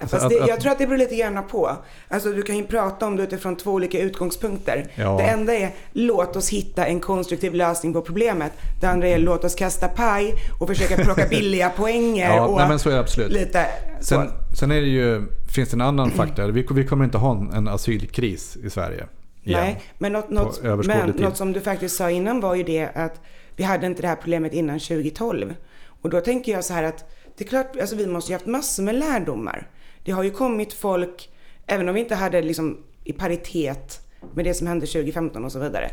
Alltså 0.00 0.16
Fast 0.16 0.24
att- 0.26 0.30
det, 0.30 0.40
att- 0.42 0.48
jag 0.48 0.60
tror 0.60 0.72
att 0.72 0.78
det 0.78 0.86
beror 0.86 0.98
lite 0.98 1.16
grann 1.16 1.44
på. 1.50 1.76
Alltså 2.08 2.32
du 2.32 2.42
kan 2.42 2.56
ju 2.56 2.64
prata 2.64 3.06
om 3.06 3.16
det 3.16 3.22
utifrån 3.22 3.56
två 3.56 3.70
olika 3.72 3.98
utgångspunkter. 4.00 4.86
Ja. 4.94 5.16
Det 5.16 5.22
enda 5.24 5.54
är 5.54 5.70
låt 5.92 6.36
oss 6.36 6.48
hitta 6.48 6.86
en 6.86 7.00
konstruktiv 7.00 7.54
lösning 7.54 7.92
på 7.92 8.02
problemet. 8.02 8.52
Det 8.80 8.86
andra 8.86 9.08
är 9.08 9.18
låt 9.18 9.44
oss 9.44 9.54
kasta 9.54 9.88
paj 9.88 10.34
och 10.60 10.68
försöka 10.68 11.04
plocka 11.04 11.26
billiga 11.30 11.70
poänger. 11.70 12.36
Ja, 12.36 12.46
och 12.46 12.56
nej, 12.58 12.68
men 12.68 12.78
så 12.78 12.88
är 12.88 12.94
det 12.94 13.00
absolut. 13.00 13.32
Lite. 13.32 13.66
Sen, 14.00 14.30
sen 14.58 14.70
är 14.70 14.80
det 14.80 14.86
ju, 14.86 15.22
finns 15.54 15.68
det 15.68 15.74
en 15.74 15.80
annan 15.80 16.10
faktor. 16.16 16.48
Vi, 16.48 16.66
vi 16.70 16.84
kommer 16.86 17.04
inte 17.04 17.18
ha 17.18 17.36
en, 17.36 17.52
en 17.52 17.68
asylkris 17.68 18.56
i 18.56 18.70
Sverige. 18.70 19.06
Igen. 19.42 19.60
Nej, 19.60 19.82
men 19.98 20.12
något, 20.12 20.30
något, 20.30 20.62
men 20.86 21.08
något 21.10 21.36
som 21.36 21.52
du 21.52 21.60
faktiskt 21.60 21.96
sa 21.96 22.10
innan 22.10 22.40
var 22.40 22.54
ju 22.54 22.62
det 22.62 22.88
att 22.94 23.20
vi 23.56 23.64
hade 23.64 23.86
inte 23.86 24.02
det 24.02 24.08
här 24.08 24.16
problemet 24.16 24.52
innan 24.52 24.78
2012. 24.80 25.54
Och 26.02 26.10
då 26.10 26.20
tänker 26.20 26.52
jag 26.52 26.64
så 26.64 26.74
här 26.74 26.82
att 26.82 27.10
det 27.38 27.44
är 27.44 27.48
klart, 27.48 27.76
alltså 27.80 27.96
vi 27.96 28.06
måste 28.06 28.32
ju 28.32 28.34
haft 28.34 28.46
massor 28.46 28.82
med 28.82 28.94
lärdomar. 28.94 29.66
Det 30.04 30.12
har 30.12 30.22
ju 30.22 30.30
kommit 30.30 30.72
folk, 30.72 31.30
även 31.66 31.88
om 31.88 31.94
vi 31.94 32.00
inte 32.00 32.14
hade 32.14 32.42
liksom 32.42 32.78
i 33.04 33.12
paritet 33.12 34.00
med 34.34 34.44
det 34.44 34.54
som 34.54 34.66
hände 34.66 34.86
2015 34.86 35.44
och 35.44 35.52
så 35.52 35.58
vidare, 35.58 35.90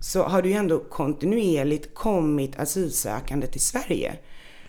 så 0.00 0.22
har 0.22 0.42
det 0.42 0.48
ju 0.48 0.54
ändå 0.54 0.78
kontinuerligt 0.78 1.94
kommit 1.94 2.58
asylsökande 2.58 3.46
till 3.46 3.60
Sverige. 3.60 4.18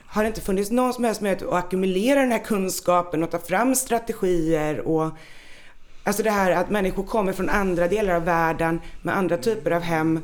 Har 0.06 0.24
det 0.24 0.28
inte 0.28 0.42
funnits 0.42 0.72
någon 0.72 0.94
som 0.94 1.04
helst 1.04 1.22
möjlighet 1.22 1.48
att 1.48 1.54
ackumulera 1.54 2.20
den 2.20 2.32
här 2.32 2.44
kunskapen 2.46 3.24
och 3.24 3.32
ta 3.32 3.40
fram 3.40 3.76
strategier 3.76 4.80
och 4.80 5.12
Alltså 6.04 6.24
det 6.24 6.32
här 6.32 6.52
att 6.52 6.70
människor 6.70 7.04
kommer 7.04 7.34
från 7.34 7.50
andra 7.50 7.88
delar 7.88 8.16
av 8.16 8.26
världen 8.26 8.82
med 9.02 9.18
andra 9.18 9.38
typer 9.38 9.72
av 9.72 9.82
hem. 9.82 10.20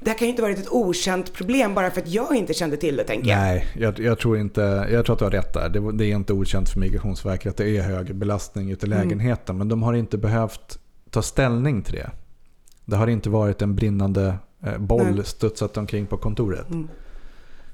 Det 0.00 0.10
här 0.10 0.18
kan 0.18 0.26
ju 0.26 0.30
inte 0.30 0.42
varit 0.42 0.58
ett 0.58 0.70
okänt 0.70 1.32
problem 1.32 1.74
bara 1.74 1.90
för 1.90 2.00
att 2.00 2.08
jag 2.08 2.36
inte 2.36 2.54
kände 2.54 2.76
till 2.76 2.96
det 2.96 3.04
tänker 3.04 3.30
jag. 3.30 3.38
Nej, 3.38 3.66
jag, 3.78 3.98
jag, 3.98 4.18
tror 4.18 4.38
inte, 4.38 4.88
jag 4.90 5.04
tror 5.06 5.14
att 5.14 5.18
du 5.18 5.24
har 5.24 5.32
rätt 5.32 5.52
där. 5.54 5.68
Det, 5.68 5.92
det 5.92 6.04
är 6.04 6.14
inte 6.16 6.32
okänt 6.32 6.68
för 6.68 6.80
Migrationsverket 6.80 7.50
att 7.50 7.56
det 7.56 7.76
är 7.76 7.82
hög 7.82 8.14
belastning 8.14 8.70
ute 8.70 8.86
i 8.86 8.92
Mm. 8.92 8.98
lägenheten. 8.98 9.58
Men 9.58 9.68
de 9.68 9.82
har 9.82 9.94
inte 9.94 10.18
behövt 10.18 10.78
ta 11.10 11.22
ställning 11.22 11.82
till 11.82 11.94
det. 11.94 12.10
Det 12.84 12.96
har 12.96 13.06
inte 13.06 13.30
varit 13.30 13.62
en 13.62 13.74
brinnande 13.76 14.34
eh, 14.66 14.78
boll 14.78 15.14
Nej. 15.14 15.24
studsat 15.24 15.76
omkring 15.76 16.06
på 16.06 16.16
kontoret. 16.16 16.70
Mm. 16.70 16.88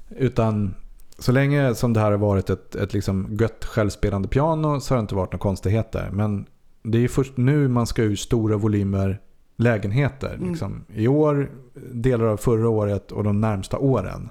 Utan 0.09 0.75
så 1.19 1.31
länge 1.31 1.75
som 1.75 1.93
det 1.93 1.99
här 1.99 2.11
har 2.11 2.17
varit 2.17 2.49
ett, 2.49 2.75
ett 2.75 2.93
liksom 2.93 3.37
gött 3.39 3.65
självspelande 3.65 4.27
piano 4.27 4.79
så 4.79 4.93
har 4.93 4.97
det 4.97 5.01
inte 5.01 5.15
varit 5.15 5.31
några 5.31 5.41
konstigheter. 5.41 6.09
Men 6.11 6.45
det 6.83 7.03
är 7.03 7.07
först 7.07 7.37
nu 7.37 7.67
man 7.67 7.87
ska 7.87 8.01
ur 8.03 8.15
stora 8.15 8.57
volymer 8.57 9.19
lägenheter. 9.57 10.33
Mm. 10.33 10.49
Liksom. 10.49 10.83
I 10.93 11.07
år, 11.07 11.51
delar 11.91 12.25
av 12.25 12.37
förra 12.37 12.69
året 12.69 13.11
och 13.11 13.23
de 13.23 13.41
närmsta 13.41 13.77
åren. 13.77 14.29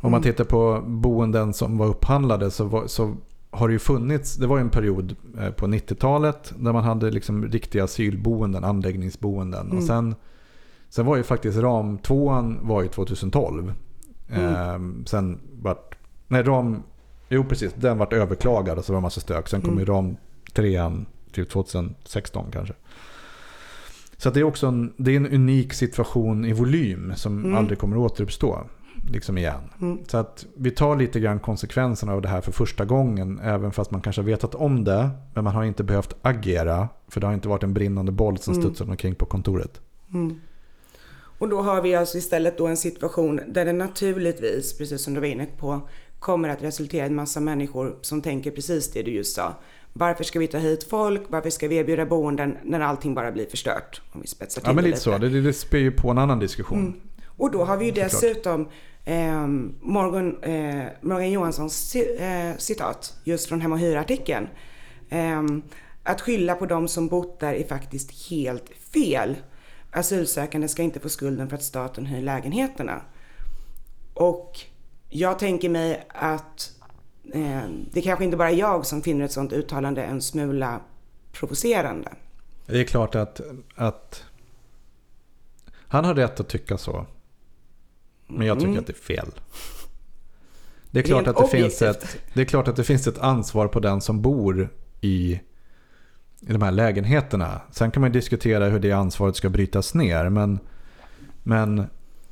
Om 0.00 0.10
man 0.10 0.20
Mm. 0.20 0.32
tittar 0.32 0.44
på 0.44 0.82
boenden 0.86 1.52
som 1.54 1.78
var 1.78 1.86
upphandlade 1.86 2.50
så, 2.50 2.64
var, 2.64 2.86
så 2.86 3.16
har 3.50 3.68
det 3.68 3.72
ju 3.72 3.78
funnits, 3.78 4.36
det 4.36 4.46
var 4.46 4.58
en 4.58 4.70
period 4.70 5.16
eh, 5.40 5.50
på 5.50 5.66
90-talet 5.66 6.52
där 6.58 6.72
man 6.72 6.84
hade 6.84 7.10
liksom 7.10 7.44
riktiga 7.46 7.84
asylboenden, 7.84 8.64
anläggningsboenden. 8.64 9.66
Mm. 9.66 9.78
Och 9.78 9.84
sen, 9.84 10.14
sen 10.88 11.06
var 11.06 11.16
ju 11.16 11.22
faktiskt 11.22 11.58
ram 11.58 11.98
2 11.98 12.54
var 12.62 12.82
ju 12.82 12.88
2012. 12.88 13.72
Mm. 14.32 14.54
Ehm, 14.54 15.06
sen 15.06 15.38
vart, 15.62 15.94
nej 16.28 16.42
ram, 16.42 16.82
jo 17.28 17.44
precis, 17.44 17.72
den 17.74 17.98
vart 17.98 18.12
överklagad 18.12 18.78
och 18.78 18.84
så 18.84 18.92
var 18.92 19.00
det 19.00 19.02
massa 19.02 19.20
stök. 19.20 19.48
Sen 19.48 19.60
kom 19.60 19.70
Mm. 19.70 19.80
ju 19.80 19.84
ram 19.84 20.16
3 20.52 20.90
typ 21.32 21.50
2016 21.50 22.46
kanske. 22.52 22.74
Så 24.18 24.30
det 24.30 24.40
är 24.40 24.44
också 24.44 24.66
en, 24.66 24.92
det 24.96 25.12
är 25.12 25.16
en 25.16 25.26
unik 25.32 25.72
situation 25.72 26.44
i 26.44 26.52
volym 26.52 27.12
som 27.16 27.38
Mm. 27.44 27.54
aldrig 27.56 27.78
kommer 27.78 27.96
att 27.96 28.12
återuppstå. 28.12 28.58
Liksom 29.12 29.38
igen. 29.38 29.60
Mm. 29.80 29.98
Så 30.08 30.16
att 30.16 30.46
vi 30.56 30.70
tar 30.70 30.96
lite 30.96 31.20
grann 31.20 31.38
konsekvenserna 31.40 32.12
av 32.12 32.22
det 32.22 32.28
här 32.28 32.40
för 32.40 32.52
första 32.52 32.84
gången. 32.84 33.40
Även 33.42 33.72
fast 33.72 33.90
man 33.90 34.00
kanske 34.00 34.22
har 34.22 34.26
vetat 34.26 34.54
om 34.54 34.84
det. 34.84 35.10
Men 35.34 35.44
man 35.44 35.54
har 35.54 35.64
inte 35.64 35.84
behövt 35.84 36.16
agera. 36.22 36.88
För 37.08 37.20
det 37.20 37.26
har 37.26 37.34
inte 37.34 37.48
varit 37.48 37.62
en 37.62 37.74
brinnande 37.74 38.12
boll 38.12 38.38
som 38.38 38.52
Mm. 38.54 38.62
studsar 38.64 38.90
omkring 38.90 39.14
på 39.14 39.24
kontoret. 39.26 39.80
Mm. 40.14 40.40
Och 41.38 41.48
då 41.48 41.62
har 41.62 41.82
vi 41.82 41.94
alltså 41.94 42.18
istället 42.18 42.58
då 42.58 42.66
en 42.66 42.76
situation 42.76 43.40
där 43.48 43.64
det 43.64 43.72
naturligtvis, 43.72 44.78
precis 44.78 45.02
som 45.02 45.14
du 45.14 45.20
var 45.20 45.26
inne 45.26 45.46
på, 45.58 45.88
kommer 46.18 46.48
att 46.48 46.62
resultera 46.62 47.04
i 47.04 47.08
en 47.08 47.14
massa 47.14 47.40
människor 47.40 47.96
som 48.02 48.22
tänker 48.22 48.50
precis 48.50 48.92
det 48.92 49.02
du 49.02 49.10
just 49.10 49.36
sa. 49.36 49.54
Varför 49.98 50.24
ska 50.24 50.38
vi 50.38 50.46
ta 50.46 50.58
hit 50.58 50.84
folk? 50.90 51.22
Varför 51.28 51.50
ska 51.50 51.68
vi 51.68 51.76
erbjuda 51.76 52.06
boenden 52.06 52.56
när 52.64 52.80
allting 52.80 53.14
bara 53.14 53.32
blir 53.32 53.46
förstört? 53.46 54.02
Om 54.12 54.20
vi 54.20 54.26
spetsar 54.26 54.60
till 54.60 54.68
Ja 54.68 54.74
men 54.74 54.84
det 54.84 54.90
lite 54.90 55.00
så. 55.02 55.18
Det, 55.18 55.40
det 55.40 55.52
spär 55.52 55.78
ju 55.78 55.90
på 55.90 56.10
en 56.10 56.18
annan 56.18 56.38
diskussion. 56.38 56.78
Mm. 56.78 57.00
Och 57.36 57.50
då 57.50 57.64
har 57.64 57.76
vi 57.76 57.84
ju 57.84 57.90
dessutom 57.90 58.68
eh, 59.04 59.46
Morgan, 59.80 60.42
eh, 60.42 60.84
Morgan 61.00 61.30
Johanssons 61.30 61.94
eh, 61.96 62.56
citat 62.56 63.14
just 63.24 63.48
från 63.48 63.60
Hem 63.60 63.72
och 63.72 63.78
Hyra-artikeln. 63.78 64.48
Eh, 65.08 65.42
att 66.02 66.20
skylla 66.20 66.54
på 66.54 66.66
de 66.66 66.88
som 66.88 67.08
bott 67.08 67.40
där 67.40 67.54
är 67.54 67.66
faktiskt 67.66 68.30
helt 68.30 68.70
fel. 68.94 69.36
Asylsökande 69.90 70.68
ska 70.68 70.82
inte 70.82 71.00
få 71.00 71.08
skulden 71.08 71.48
för 71.48 71.56
att 71.56 71.62
staten 71.62 72.06
hyr 72.06 72.22
lägenheterna. 72.22 73.00
Och 74.14 74.60
jag 75.08 75.38
tänker 75.38 75.68
mig 75.68 76.06
att 76.08 76.75
eh, 77.32 77.62
det 77.92 78.02
kanske 78.02 78.24
inte 78.24 78.36
bara 78.36 78.50
är 78.50 78.56
jag 78.56 78.86
som 78.86 79.02
finner 79.02 79.24
ett 79.24 79.32
sådant 79.32 79.52
uttalande 79.52 80.02
en 80.02 80.22
smula 80.22 80.80
provocerande. 81.32 82.12
Det 82.66 82.80
är 82.80 82.84
klart 82.84 83.14
att, 83.14 83.40
att 83.74 84.24
han 85.88 86.04
har 86.04 86.14
rätt 86.14 86.40
att 86.40 86.48
tycka 86.48 86.78
så. 86.78 87.06
Men 88.26 88.46
jag 88.46 88.56
tycker 88.58 88.68
Mm. 88.68 88.80
att 88.80 88.86
det 88.86 88.92
är 88.92 89.16
fel. 89.16 89.30
Det 90.90 90.98
är, 91.00 91.02
klart 91.02 91.26
att 91.26 91.36
det, 91.36 91.48
finns 91.48 91.82
ett, 91.82 92.18
det 92.34 92.40
är 92.40 92.44
klart 92.44 92.68
att 92.68 92.76
det 92.76 92.84
finns 92.84 93.06
ett 93.06 93.18
ansvar 93.18 93.68
på 93.68 93.80
den 93.80 94.00
som 94.00 94.22
bor 94.22 94.68
i, 95.00 95.40
i 96.40 96.52
de 96.52 96.62
här 96.62 96.70
lägenheterna. 96.70 97.60
Sen 97.70 97.90
kan 97.90 98.00
man 98.00 98.12
diskutera 98.12 98.68
hur 98.68 98.78
det 98.78 98.92
ansvaret 98.92 99.36
ska 99.36 99.48
brytas 99.48 99.94
ner. 99.94 100.28
Men, 100.28 100.58
men 101.42 101.86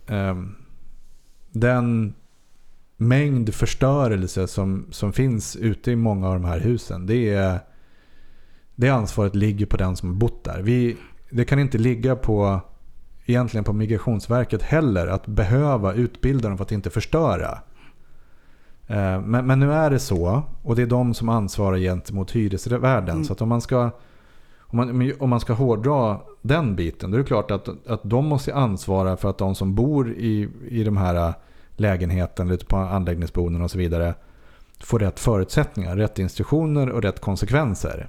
ehm, 0.07 0.55
den 1.53 2.15
mängd 2.97 3.55
förstörelse 3.55 4.47
som, 4.47 4.87
som 4.91 5.13
finns 5.13 5.57
ute 5.57 5.91
i 5.91 5.97
många 5.97 6.29
av 6.29 6.35
de 6.35 6.45
här 6.45 6.61
husen. 6.61 7.07
Det, 7.07 7.35
är, 7.35 7.59
det 8.75 8.89
ansvaret 8.89 9.35
ligger 9.35 9.67
på 9.67 9.77
den 9.77 9.97
som 9.97 10.09
har 10.09 10.17
bott 10.17 10.45
där. 10.45 10.63
Vi, 10.63 10.97
det 11.31 11.45
kan 11.45 11.59
inte 11.59 11.79
ligga 11.79 12.17
på 12.17 12.61
egentligen 13.27 13.65
på 13.65 13.73
Migrationsverket 13.73 14.63
heller 14.63 15.07
att 15.07 15.27
behöva 15.27 15.93
utbilda 15.93 16.49
dem 16.49 16.59
för 16.59 16.65
att 16.65 16.73
inte 16.73 16.91
förstöra. 16.91 17.59
Eh, 18.87 19.21
Men, 19.21 19.47
men 19.47 19.61
nu 19.61 19.73
är 19.73 19.91
det 19.91 19.99
så 19.99 20.43
och 20.63 20.77
det 20.77 20.83
är 20.83 20.87
de 20.87 21.15
som 21.15 21.29
ansvarar 21.29 21.79
gentemot 21.79 22.31
hyresvärden. 22.31 23.15
Mm. 23.15 23.25
Så 23.25 23.33
att 23.33 23.43
om 23.43 23.49
man 23.49 23.61
ska 23.61 23.91
om 24.61 24.77
man, 24.77 25.13
om 25.19 25.31
man 25.31 25.41
ska 25.41 25.53
hårdra 25.53 26.21
den 26.43 26.77
biten 26.77 27.11
då 27.11 27.17
är 27.17 27.19
det 27.19 27.27
klart 27.27 27.51
att, 27.51 27.87
att 27.87 28.01
de 28.03 28.27
måste 28.27 28.55
ansvara 28.55 29.17
för 29.17 29.31
att 29.31 29.39
de 29.39 29.55
som 29.55 29.75
bor 29.75 30.13
i, 30.13 30.49
i 30.69 30.85
de 30.85 30.97
här 30.97 31.35
lägenheterna, 31.77 32.55
ute 32.55 32.67
på 32.67 32.77
anläggningsboenden 32.77 33.63
och 33.63 33.71
så 33.71 33.79
vidare 33.79 34.15
får 34.81 34.99
rätt 34.99 35.21
förutsättningar, 35.21 35.97
rätt 35.97 36.19
instruktioner 36.19 36.89
och 36.89 37.03
rätt 37.03 37.21
konsekvenser. 37.21 38.09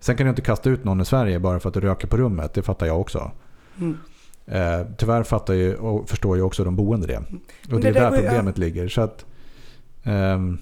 Sen 0.00 0.16
kan 0.16 0.26
du 0.26 0.30
inte 0.30 0.42
kasta 0.42 0.70
ut 0.70 0.84
någon 0.84 1.00
i 1.00 1.04
Sverige 1.04 1.38
bara 1.38 1.60
för 1.60 1.68
att 1.68 1.74
du 1.74 1.80
röker 1.80 2.08
på 2.08 2.16
rummet, 2.16 2.54
det 2.54 2.62
fattar 2.62 2.86
jag 2.86 3.00
också. 3.00 3.30
Mm. 3.80 3.98
Eh, 4.46 4.86
tyvärr 4.96 5.22
fattar 5.22 5.54
ju 5.54 5.76
och 5.76 6.08
förstår 6.08 6.36
ju 6.36 6.42
också 6.42 6.64
de 6.64 6.76
boende 6.76 7.06
det. 7.06 7.16
Och 7.16 7.24
Men 7.68 7.80
det 7.80 7.88
är 7.88 7.92
det 7.92 8.00
där 8.00 8.10
problemet 8.10 8.58
ligger. 8.58 8.88
Så 8.88 9.00
att, 9.00 9.24
ehm, 10.02 10.58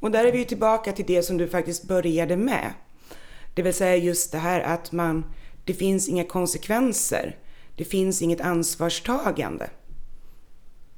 Och 0.00 0.10
där 0.10 0.24
är 0.24 0.32
vi 0.32 0.38
ju 0.38 0.44
tillbaka 0.44 0.92
till 0.92 1.04
det 1.06 1.22
som 1.22 1.36
du 1.36 1.48
faktiskt 1.48 1.88
började 1.88 2.36
med. 2.36 2.72
Det 3.54 3.62
vill 3.62 3.74
säga 3.74 3.96
just 3.96 4.32
det 4.32 4.38
här 4.38 4.60
att 4.60 4.92
man, 4.92 5.24
det 5.64 5.74
finns 5.74 6.08
inga 6.08 6.24
konsekvenser. 6.24 7.36
Det 7.76 7.84
finns 7.84 8.22
inget 8.22 8.40
ansvarstagande. 8.40 9.66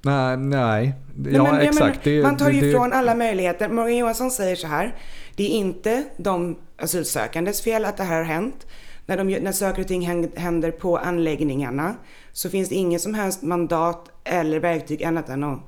Nej, 0.05 0.37
nej. 0.37 0.95
Ja, 1.33 1.43
men- 1.53 1.61
exakt. 1.61 2.05
Det- 2.05 2.23
man 2.23 2.37
tar 2.37 2.51
ju 2.51 2.69
ifrån 2.69 2.93
alla 2.93 3.15
möjligheter. 3.15 3.69
Morgan 3.69 3.97
Johansson 3.97 4.31
säger 4.31 4.57
så 4.57 4.67
här. 4.67 4.95
Det 5.37 5.43
är 5.45 5.49
inte 5.49 6.05
de 6.17 6.57
asylsökandes 6.79 7.63
fel 7.63 7.85
att 7.85 7.97
det 7.97 8.03
här 8.05 8.17
har 8.17 8.25
hänt. 8.25 8.67
När, 9.07 9.17
de, 9.17 9.25
när 9.39 9.53
saker 9.53 9.83
och 9.83 9.89
ting 9.89 10.07
hän- 10.07 10.33
händer 10.37 10.71
på 10.71 10.99
anläggningarna 10.99 11.95
så 12.33 12.51
finns 12.51 12.69
det 12.69 12.75
inget 12.75 13.01
som 13.01 13.15
helst 13.15 13.43
mandat 13.43 14.11
eller 14.25 14.61
verktyg 14.61 15.05
annat 15.05 15.29
än 15.29 15.45
att 15.45 15.59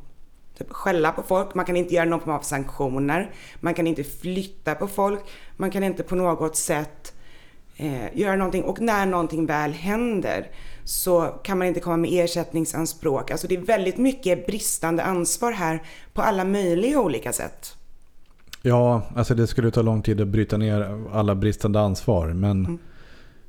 typ 0.59 0.71
skälla 0.73 1.13
på 1.13 1.23
folk. 1.23 1.55
Man 1.55 1.65
kan 1.65 1.77
inte 1.77 1.95
göra 1.95 2.05
någon 2.05 2.21
form 2.21 2.35
av 2.35 2.41
sanktioner. 2.41 3.31
Man 3.61 3.75
kan 3.75 3.87
inte 3.87 4.05
flytta 4.05 4.75
på 4.75 4.87
folk. 4.87 5.21
Man 5.57 5.71
kan 5.71 5.85
inte 5.85 6.03
på 6.03 6.15
något 6.15 6.57
sätt 6.57 7.13
eh, 7.77 8.17
göra 8.19 8.37
någonting. 8.37 8.63
Och 8.65 8.81
när 8.81 9.07
någonting 9.07 9.47
väl 9.47 9.73
händer 9.73 10.47
så 10.85 11.23
kan 11.23 11.59
man 11.59 11.67
inte 11.67 11.81
komma 11.81 11.97
med 11.97 12.25
ersättningsanspråk. 12.25 13.31
Alltså 13.31 13.47
det 13.47 13.55
är 13.55 13.61
väldigt 13.61 13.97
mycket 13.97 14.47
bristande 14.47 15.03
ansvar 15.03 15.53
här 15.53 15.83
på 16.13 16.23
alla 16.23 16.45
möjliga 16.45 17.01
olika 17.01 17.33
sätt. 17.33 17.77
Ja, 18.63 19.03
alltså 19.17 19.35
det 19.35 19.47
skulle 19.47 19.71
ta 19.71 19.83
lång 19.83 20.03
tid 20.03 20.21
att 20.21 20.29
bryta 20.29 20.57
ner 20.57 21.05
alla 21.13 21.35
bristande 21.35 21.81
ansvar. 21.81 22.29
Men, 22.29 22.79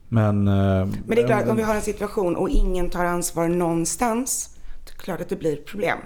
men, 0.08 0.48
eh, 0.48 0.54
Mm. 0.54 0.90
Men 1.06 1.16
det 1.16 1.22
är 1.22 1.28
klart 1.28 1.44
att 1.44 1.50
om 1.50 1.58
vi 1.58 1.64
har 1.64 1.76
en 1.76 1.82
situation 1.82 2.36
och 2.36 2.50
ingen 2.50 2.90
tar 2.90 3.06
ansvar 3.06 3.48
någonstans, 3.48 4.50
det 4.86 4.92
är 4.92 5.04
klart 5.04 5.22
att 5.22 5.30
det 5.30 5.36
blir 5.36 5.56
problem. 5.56 5.98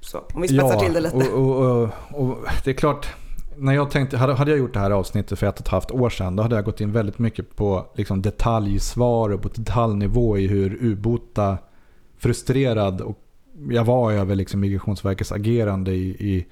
Så, 0.00 0.18
om 0.34 0.42
vi 0.42 0.48
spetsar 0.48 0.80
till 0.80 0.92
det 0.92 1.00
lite. 1.00 1.16
Och, 1.16 1.56
och, 1.56 1.90
och, 2.12 2.30
och 2.30 2.38
det 2.64 2.70
är 2.70 2.74
klart, 2.74 3.08
när 3.58 3.72
jag 3.72 3.90
tänkte, 3.90 4.16
hade, 4.16 4.34
hade 4.34 4.50
jag 4.50 4.58
gjort 4.58 4.74
det 4.74 4.80
här 4.80 4.90
avsnittet 4.90 5.38
för 5.38 5.46
ett 5.46 5.54
och 5.54 5.66
ett 5.66 5.68
halvt 5.68 5.90
år 5.90 6.10
sedan, 6.10 6.36
då 6.36 6.42
hade 6.42 6.56
jag 6.56 6.64
gått 6.64 6.80
in 6.80 6.92
väldigt 6.92 7.18
mycket 7.18 7.56
på 7.56 7.86
liksom, 7.94 8.22
detaljsvar 8.22 9.30
och 9.30 9.42
på 9.42 9.48
detaljnivå 9.48 10.38
i 10.38 10.46
hur 10.46 10.78
ubota 10.80 11.58
frustrerad 12.18 13.00
och 13.00 13.18
jag 13.70 13.84
var 13.84 14.12
över 14.12 14.34
liksom, 14.34 14.60
Migrationsverkets 14.60 15.32
agerande 15.32 15.92
i, 15.92 16.08
i 16.08 16.46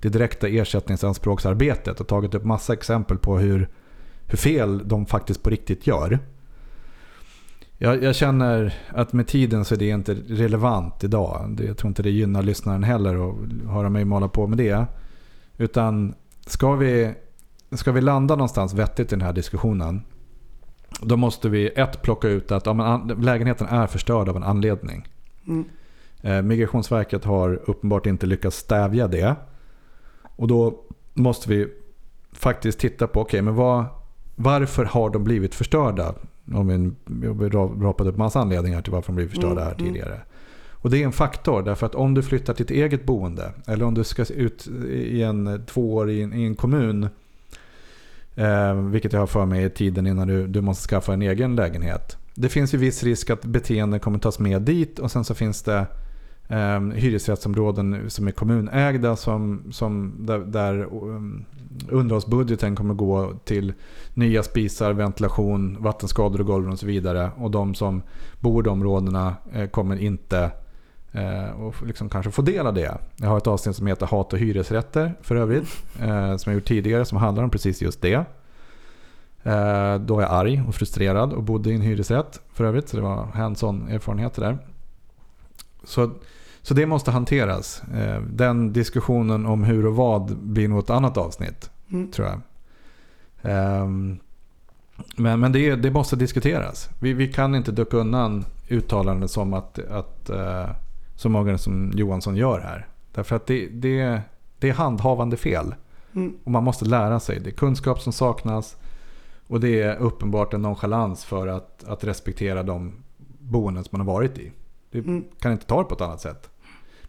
det 0.00 0.08
direkta 0.08 0.48
ersättningsanspråksarbetet 0.48 2.00
och 2.00 2.06
tagit 2.06 2.34
upp 2.34 2.44
massa 2.44 2.72
exempel 2.72 3.18
på 3.18 3.38
hur, 3.38 3.68
hur 4.26 4.38
fel 4.38 4.88
de 4.88 5.06
faktiskt 5.06 5.42
på 5.42 5.50
riktigt 5.50 5.86
gör. 5.86 6.18
Jag, 7.78 8.02
jag 8.02 8.14
känner 8.14 8.74
att 8.88 9.12
med 9.12 9.26
tiden 9.26 9.64
så 9.64 9.74
är 9.74 9.78
det 9.78 9.88
inte 9.88 10.14
relevant 10.14 11.04
idag. 11.04 11.54
Det, 11.56 11.64
jag 11.64 11.76
tror 11.76 11.88
inte 11.88 12.02
det 12.02 12.10
gynnar 12.10 12.42
lyssnaren 12.42 12.82
heller 12.82 13.30
att 13.30 13.34
höra 13.72 13.88
mig 13.88 14.04
måla 14.04 14.28
på 14.28 14.46
med 14.46 14.58
det. 14.58 14.86
Utan 15.58 16.14
ska 16.50 16.74
vi, 16.74 17.14
ska 17.72 17.92
vi 17.92 18.00
landa 18.00 18.36
någonstans 18.36 18.74
vettigt 18.74 19.12
i 19.12 19.16
den 19.16 19.26
här 19.26 19.32
diskussionen. 19.32 20.02
Då 21.00 21.16
måste 21.16 21.48
vi 21.48 21.68
ett 21.68 22.02
plocka 22.02 22.28
ut 22.28 22.52
att 22.52 22.66
ja, 22.66 22.72
men 22.72 23.08
lägenheten 23.08 23.66
är 23.66 23.86
förstörd 23.86 24.28
av 24.28 24.36
en 24.36 24.42
anledning. 24.42 25.08
Mm. 25.46 25.64
Eh, 26.22 26.42
Migrationsverket 26.42 27.24
har 27.24 27.60
uppenbart 27.66 28.06
inte 28.06 28.26
lyckats 28.26 28.56
stävja 28.56 29.08
det. 29.08 29.36
Och 30.36 30.48
då 30.48 30.84
måste 31.14 31.50
vi 31.50 31.68
faktiskt 32.32 32.78
titta 32.78 33.06
på, 33.06 33.20
okej 33.20 33.42
men 33.42 33.54
vad, 33.54 33.84
varför 34.36 34.84
har 34.84 35.10
de 35.10 35.24
blivit 35.24 35.54
förstörda? 35.54 36.14
Om 36.54 36.94
vi, 37.06 37.56
har 37.56 37.82
rapat 37.82 38.06
upp 38.06 38.16
massa 38.16 38.40
anledningar 38.40 38.82
till 38.82 38.92
varför 38.92 39.12
de 39.12 39.16
blivit 39.16 39.32
förstörda 39.32 39.64
här 39.64 39.72
Mm, 39.72 39.80
mm. 39.80 39.92
tidigare. 39.92 40.20
Och 40.82 40.90
det 40.90 40.98
är 40.98 41.04
en 41.04 41.12
faktor 41.12 41.62
därför 41.62 41.86
att 41.86 41.94
om 41.94 42.14
du 42.14 42.22
flyttar 42.22 42.54
till 42.54 42.64
ett 42.64 42.70
eget 42.70 43.04
boende 43.04 43.52
eller 43.66 43.84
om 43.84 43.94
du 43.94 44.04
ska 44.04 44.24
ut 44.24 44.66
i 44.90 45.22
en 45.22 45.62
två 45.66 45.94
år 45.94 46.10
i 46.10 46.22
en, 46.22 46.34
i 46.34 46.44
en 46.44 46.54
kommun 46.54 47.08
Eh, 48.34 48.74
vilket 48.74 49.12
jag 49.12 49.20
har 49.20 49.26
för 49.26 49.46
mig 49.46 49.64
i 49.64 49.70
tiden 49.70 50.06
innan 50.06 50.28
du, 50.28 50.46
du 50.46 50.60
måste 50.60 50.88
skaffa 50.88 51.12
en 51.12 51.22
egen 51.22 51.56
lägenhet. 51.56 52.16
Det 52.34 52.48
finns 52.48 52.74
ju 52.74 52.78
viss 52.78 53.02
risk 53.02 53.30
att 53.30 53.44
beteenden 53.44 54.00
kommer 54.00 54.18
tas 54.18 54.38
med 54.38 54.62
dit 54.62 54.98
och 54.98 55.10
sen 55.10 55.24
så 55.24 55.34
finns 55.34 55.62
det 55.62 55.86
eh, 56.48 56.80
hyresrättsområden 56.80 58.10
som 58.10 58.28
är 58.28 58.32
kommunägda 58.32 59.16
som, 59.16 59.62
som 59.70 60.14
där, 60.18 60.38
där 60.38 60.82
um, 60.92 61.44
underhållsbudgeten 61.88 62.76
kommer 62.76 62.94
gå 62.94 63.32
till 63.44 63.72
nya 64.14 64.42
spisar, 64.42 64.92
ventilation, 64.92 65.76
vattenskador 65.80 66.40
och 66.40 66.46
golv 66.46 66.70
och 66.70 66.78
så 66.78 66.86
vidare. 66.86 67.30
Och 67.36 67.50
de 67.50 67.74
som 67.74 68.02
bor 68.40 68.62
i 68.62 68.64
de 68.64 68.70
områdena 68.70 69.34
eh, 69.52 69.66
kommer 69.66 69.96
inte 69.96 70.38
eh, 70.38 70.50
och 71.56 71.86
liksom 71.86 72.08
kanske 72.08 72.30
få 72.30 72.42
del 72.42 72.66
av 72.66 72.74
det. 72.74 72.98
Jag 73.16 73.28
har 73.28 73.38
ett 73.38 73.46
avsnitt 73.46 73.76
som 73.76 73.86
heter 73.86 74.06
Hat 74.06 74.32
och 74.32 74.38
hyresrätter 74.38 75.14
för 75.22 75.36
övrigt. 75.36 75.68
Eh, 76.00 76.36
som 76.36 76.52
jag 76.52 76.54
gjort 76.54 76.68
tidigare 76.68 77.04
som 77.04 77.18
handlar 77.18 77.44
om 77.44 77.50
precis 77.50 77.82
just 77.82 78.00
det. 78.00 78.24
Eh, 79.42 79.94
då 79.98 80.14
var 80.14 80.22
jag 80.22 80.30
arg 80.30 80.62
och 80.68 80.74
frustrerad 80.74 81.32
och 81.32 81.42
bodde 81.42 81.70
i 81.70 81.74
en 81.74 81.80
hyresrätt 81.80 82.40
för 82.52 82.64
övrigt. 82.64 82.88
Så 82.88 82.96
det 82.96 83.02
var 83.02 83.24
hands-on 83.34 83.88
erfarenheter 83.88 84.42
där. 84.42 84.58
Så, 85.84 86.10
så 86.62 86.74
det 86.74 86.86
måste 86.86 87.10
hanteras. 87.10 87.82
Eh, 87.94 88.22
den 88.22 88.72
diskussionen 88.72 89.46
om 89.46 89.64
hur 89.64 89.86
och 89.86 89.96
vad 89.96 90.36
blir 90.36 90.68
nog 90.68 90.78
ett 90.78 90.90
annat 90.90 91.16
avsnitt 91.16 91.70
Mm. 91.92 92.10
tror 92.10 92.28
jag. 92.28 92.40
Ehm, 93.42 94.18
men 95.16 95.40
men 95.40 95.52
det, 95.52 95.76
det 95.76 95.90
måste 95.90 96.16
diskuteras. 96.16 96.88
Vi, 97.00 97.12
vi 97.12 97.32
kan 97.32 97.54
inte 97.54 97.72
ducka 97.72 97.96
undan 97.96 98.44
uttalanden 98.68 99.28
som 99.28 99.54
att, 99.54 99.78
att 99.78 100.30
eh, 100.30 100.68
som 101.20 101.32
Morgan 101.32 101.58
som 101.58 101.92
Johansson 101.94 102.36
gör 102.36 102.60
här. 102.60 102.88
Därför 103.12 103.36
att 103.36 103.46
det, 103.46 103.66
det, 103.66 104.20
det 104.58 104.68
är 104.68 104.72
handhavande 104.72 105.36
fel. 105.36 105.74
Mm. 106.14 106.36
Och 106.44 106.50
man 106.50 106.64
måste 106.64 106.84
lära 106.84 107.20
sig. 107.20 107.40
Det 107.40 107.50
är 107.50 107.54
kunskap 107.54 108.00
som 108.00 108.12
saknas. 108.12 108.76
Och 109.46 109.60
det 109.60 109.82
är 109.82 109.96
uppenbart 109.96 110.54
en 110.54 110.62
nonchalans 110.62 111.24
för 111.24 111.46
att, 111.46 111.84
att 111.84 112.04
respektera 112.04 112.62
de 112.62 112.92
boenden 113.38 113.84
som 113.84 113.98
man 113.98 114.06
har 114.06 114.14
varit 114.14 114.38
i. 114.38 114.52
Det 114.90 114.98
Mm. 114.98 115.24
kan 115.40 115.52
inte 115.52 115.66
ta 115.66 115.78
det 115.82 115.88
på 115.88 115.94
ett 115.94 116.00
annat 116.00 116.20
sätt. 116.20 116.50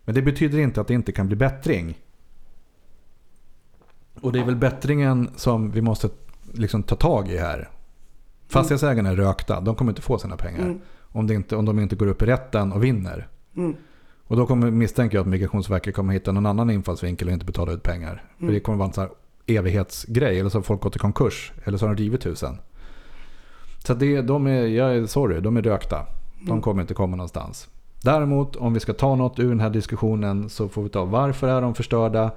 Men 0.05 0.16
det 0.16 0.22
betyder 0.22 0.59
inte 0.59 0.82
att 0.82 0.88
det 0.88 0.93
inte 0.93 1.12
kan 1.12 1.28
bli 1.28 1.36
bättring. 1.36 1.97
Och 4.22 4.32
det 4.32 4.39
är 4.39 4.45
väl 4.45 4.55
bättringen 4.55 5.30
som 5.36 5.72
vi 5.72 5.82
måste 5.82 6.09
liksom 6.53 6.84
ta 6.84 6.95
tag 6.95 7.30
i 7.30 7.38
här. 7.38 7.70
Fastighetsägarna 8.47 9.09
är 9.09 9.16
rökta. 9.16 9.62
De 9.62 9.76
kommer 9.76 9.91
inte 9.91 10.01
få 10.01 10.18
sina 10.18 10.38
pengar. 10.38 10.62
Mm. 10.62 10.80
Om, 10.99 11.28
det 11.28 11.34
inte, 11.34 11.55
om 11.55 11.66
de 11.66 11.80
inte 11.80 11.95
går 11.95 12.07
upp 12.07 12.22
i 12.22 12.26
rätten 12.26 12.72
och 12.72 12.84
vinner. 12.84 13.28
Mm. 13.55 13.76
Och 14.32 14.38
då 14.38 14.45
kommer, 14.45 14.71
misstänker 14.71 15.17
jag 15.17 15.21
att 15.21 15.27
Migrationsverket 15.27 15.95
kommer 15.95 16.13
hitta 16.13 16.32
någon 16.32 16.45
annan 16.45 16.69
infallsvinkel 16.69 17.27
och 17.27 17.34
inte 17.34 17.45
betala 17.45 17.71
ut 17.71 17.84
pengar. 17.84 18.23
För 18.38 18.43
Mm. 18.43 18.53
det 18.53 18.59
kommer 18.59 18.77
vara 18.77 18.88
en 18.88 18.93
sån 18.93 19.01
här 19.03 19.11
evighetsgrej. 19.57 20.39
Eller 20.39 20.49
så 20.49 20.57
har 20.57 20.63
folk 20.63 20.82
gått 20.82 20.95
i 20.95 20.99
konkurs. 20.99 21.51
Eller 21.63 21.77
så 21.77 21.88
har 21.88 21.95
de 21.95 22.03
rivit 22.03 22.25
husen. 22.25 22.57
Så 23.86 23.93
det, 23.93 24.21
de 24.21 24.47
är, 24.47 24.65
jag 24.67 24.95
är 24.95 25.05
sorry, 25.05 25.41
de 25.41 25.57
är 25.57 25.61
rökta. 25.61 26.05
De 26.41 26.49
Mm. 26.49 26.61
kommer 26.61 26.82
inte 26.82 26.93
komma 26.93 27.15
någonstans. 27.15 27.67
Däremot 28.03 28.55
om 28.55 28.73
vi 28.73 28.79
ska 28.79 28.93
ta 28.93 29.15
något 29.15 29.39
ur 29.39 29.49
den 29.49 29.59
här 29.59 29.69
diskussionen 29.69 30.49
så 30.49 30.69
får 30.69 30.84
vi 30.84 30.89
ta 30.89 31.06
varför 31.06 31.47
är 31.47 31.61
de 31.61 31.73
förstörda 31.76 32.31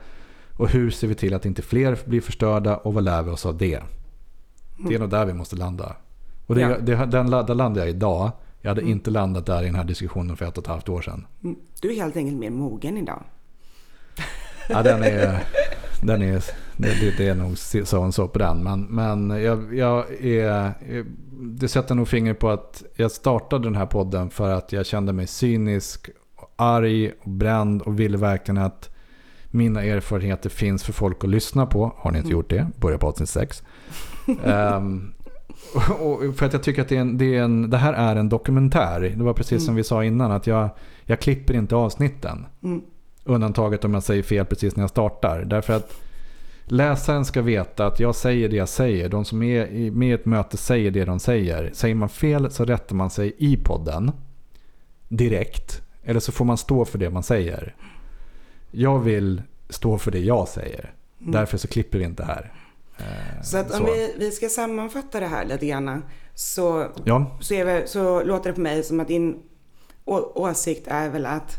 och 0.57 0.69
hur 0.69 0.91
ser 0.91 1.09
vi 1.09 1.15
till 1.15 1.35
att 1.35 1.47
inte 1.47 1.63
fler 1.63 1.99
blir 2.05 2.21
förstörda 2.21 2.77
och 2.77 2.95
vad 2.95 3.05
lär 3.05 3.23
vi 3.23 3.31
oss 3.31 3.47
av 3.47 3.57
det? 3.59 3.81
Det 4.89 4.95
är 4.95 4.99
nog 4.99 5.11
där 5.11 5.27
vi 5.27 5.33
måste 5.33 5.57
landa. 5.57 5.97
Och 6.47 6.55
det, 6.55 6.61
Ja. 6.61 6.79
det, 6.81 6.95
den, 7.07 7.31
där 7.31 7.55
landar 7.55 7.81
jag 7.81 7.91
idag. 7.91 8.31
Jag 8.65 8.71
hade 8.71 8.83
inte 8.83 9.11
landat 9.11 9.47
där 9.47 9.63
i 9.63 9.67
den 9.67 9.75
här 9.75 9.85
diskussionen 9.85 10.37
för 10.37 10.45
ett 10.45 10.59
och 10.59 10.65
ett 10.65 10.69
halvt 10.69 10.89
år 10.89 11.03
sedan. 11.03 11.27
Mm. 11.45 11.57
Du 11.81 11.91
är 11.91 11.95
helt 11.95 12.17
enkelt 12.17 12.39
mer 12.39 12.51
mogen 12.51 12.97
idag. 12.99 13.23
Ja, 14.69 14.83
den 14.83 15.03
är, 15.03 15.45
den 16.03 16.23
är, 16.23 16.45
det, 16.77 17.17
det- 17.19 17.29
är 17.29 17.35
nog 17.35 17.59
så 17.59 18.05
och 18.05 18.15
så 18.15 18.29
på 18.29 18.39
den. 18.39 18.63
Men, 18.63 18.83
men 18.83 19.31
jag, 19.43 19.75
jag 19.75 20.25
är, 20.25 20.73
det 21.41 21.69
sätter 21.69 21.95
nog 21.95 22.09
finger 22.09 22.35
på 22.35 22.51
att 22.51 22.83
jag 22.95 23.11
startade 23.11 23.65
den 23.65 23.75
här 23.75 23.87
podden 23.87 24.31
för 24.31 24.51
att 24.53 24.73
jag 24.73 24.87
kände 24.87 25.13
mig 25.13 25.27
cynisk, 25.27 26.11
och 26.37 26.51
arg 26.57 27.13
och 27.23 27.31
bränd 27.31 27.83
och 27.83 28.01
ville 28.01 28.17
verkligen 28.17 28.59
att 28.59 28.91
mina 29.51 29.83
erfarenheter 29.83 30.51
finns 30.51 30.85
för 30.85 30.93
folk 30.93 31.25
att 31.25 31.31
lyssna 31.31 31.67
på. 31.67 31.93
Har 31.97 32.11
ni 32.11 32.19
inte 32.19 32.31
gjort 32.31 32.51
det? 32.51 32.67
Börja 32.81 32.99
på 32.99 33.07
avsnitt 33.07 33.29
6. 33.29 33.63
Ehm, 34.45 35.15
och 36.01 36.37
för 36.37 36.47
att 36.47 36.53
jag 36.53 36.63
tycker 36.63 36.83
att 36.83 36.89
det, 36.89 36.97
är 36.97 37.01
en, 37.01 37.19
det, 37.19 37.37
är 37.37 37.43
en, 37.43 37.71
det 37.71 37.77
här 37.77 37.93
är 37.93 38.17
en 38.17 38.29
dokumentär. 38.29 39.15
Det 39.17 39.25
var 39.25 39.33
precis 39.33 39.65
som 39.65 39.75
vi 39.75 39.85
sa 39.85 40.05
innan 40.05 40.33
att 40.33 40.47
jag, 40.47 40.69
jag 41.05 41.21
klipper 41.21 41.55
inte 41.55 41.77
avsnitten. 41.77 42.47
Mm. 42.63 42.83
Undantaget 43.25 43.85
om 43.85 43.95
jag 43.95 44.03
säger 44.03 44.23
fel 44.23 44.47
precis 44.47 44.77
när 44.77 44.83
jag 44.83 44.91
startar. 44.91 45.45
Därför 45.45 45.73
att 45.73 46.01
läsaren 46.65 47.25
ska 47.25 47.43
veta 47.43 47.87
att 47.87 48.01
jag 48.01 48.15
säger 48.15 48.49
det 48.49 48.57
jag 48.57 48.69
säger. 48.69 49.09
De 49.09 49.25
som 49.25 49.43
är 49.43 49.91
med 49.91 50.09
i 50.09 50.13
ett 50.13 50.27
möte 50.27 50.57
säger 50.57 50.91
det 50.91 51.05
de 51.05 51.19
säger. 51.21 51.71
Säger 51.73 51.95
man 51.95 52.09
fel 52.09 52.51
så 52.51 52.65
rättar 52.65 52.97
man 52.97 53.11
sig 53.11 53.35
i 53.39 53.57
podden. 53.57 54.13
Direkt. 55.09 55.83
Eller 56.05 56.21
så 56.21 56.33
får 56.33 56.45
man 56.45 56.57
stå 56.57 56.85
för 56.85 56.99
det 56.99 57.11
man 57.11 57.23
säger. 57.23 57.75
Jag 58.71 58.99
vill 58.99 59.43
stå 59.69 59.99
för 59.99 60.11
det 60.11 60.19
jag 60.19 60.49
säger. 60.49 60.93
Därför 61.19 61.59
så 61.59 61.69
klipper 61.69 61.99
vi 61.99 62.05
inte 62.05 62.25
här. 62.25 62.53
Eh. 62.99 63.43
Så 63.43 63.59
att 63.59 63.81
om 63.81 63.85
vi, 63.85 64.15
vi 64.19 64.31
ska 64.31 64.49
sammanfatta 64.49 65.21
det 65.21 65.27
här 65.27 65.45
lite 65.45 65.67
grann 65.67 66.05
så, 66.35 66.87
Ja, 67.05 67.39
så, 67.41 67.83
så 67.87 68.23
låter 68.23 68.51
det 68.51 68.55
på 68.55 68.61
mig 68.61 68.83
som 68.83 69.01
att 69.01 69.09
din 69.09 69.43
å, 70.05 70.33
åsikt 70.35 70.89
är 70.89 71.11
väl 71.11 71.27
att 71.27 71.53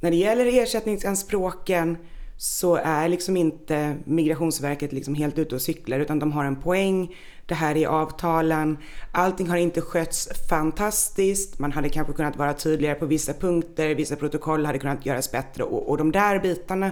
när 0.00 0.10
det 0.10 0.16
gäller 0.16 0.62
ersättningsanspråken 0.62 1.96
så 2.36 2.76
är 2.76 3.08
liksom 3.08 3.36
inte 3.36 3.96
Migrationsverket 4.04 4.92
liksom 4.92 5.14
helt 5.14 5.38
ute 5.38 5.54
och 5.54 5.62
cyklar 5.62 6.00
utan 6.00 6.18
de 6.18 6.32
har 6.32 6.44
en 6.44 6.56
poäng. 6.56 7.16
Det 7.46 7.54
här 7.54 7.76
är 7.76 7.86
avtalen. 7.86 8.78
Allting 9.12 9.48
har 9.48 9.56
inte 9.56 9.80
skötts 9.80 10.28
fantastiskt. 10.48 11.58
Man 11.58 11.72
hade 11.72 11.88
kanske 11.88 12.12
kunnat 12.12 12.36
vara 12.36 12.54
tydligare 12.54 12.94
på 12.94 13.06
vissa 13.06 13.32
punkter. 13.32 13.94
Vissa 13.94 14.16
protokoll 14.16 14.66
hade 14.66 14.78
kunnat 14.78 15.06
göras 15.06 15.32
bättre 15.32 15.64
och, 15.64 15.90
och 15.90 15.98
de 15.98 16.12
där 16.12 16.38
bitarna. 16.38 16.90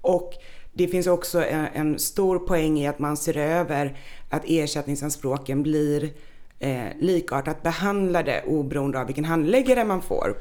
Och 0.00 0.32
det 0.76 0.88
finns 0.88 1.06
också 1.06 1.44
en, 1.44 1.66
en, 1.74 1.98
stor 1.98 2.38
poäng 2.38 2.78
i 2.78 2.86
att 2.86 2.98
man 2.98 3.16
ser 3.16 3.36
över 3.36 3.96
att 4.30 4.42
ersättningsanspråken 4.46 5.62
blir 5.62 6.10
eh, 6.58 6.84
likartat 7.00 7.62
behandlade 7.62 8.42
oberoende 8.46 9.00
av 9.00 9.06
vilken 9.06 9.24
handläggare 9.24 9.84
man 9.84 10.02
får. 10.02 10.36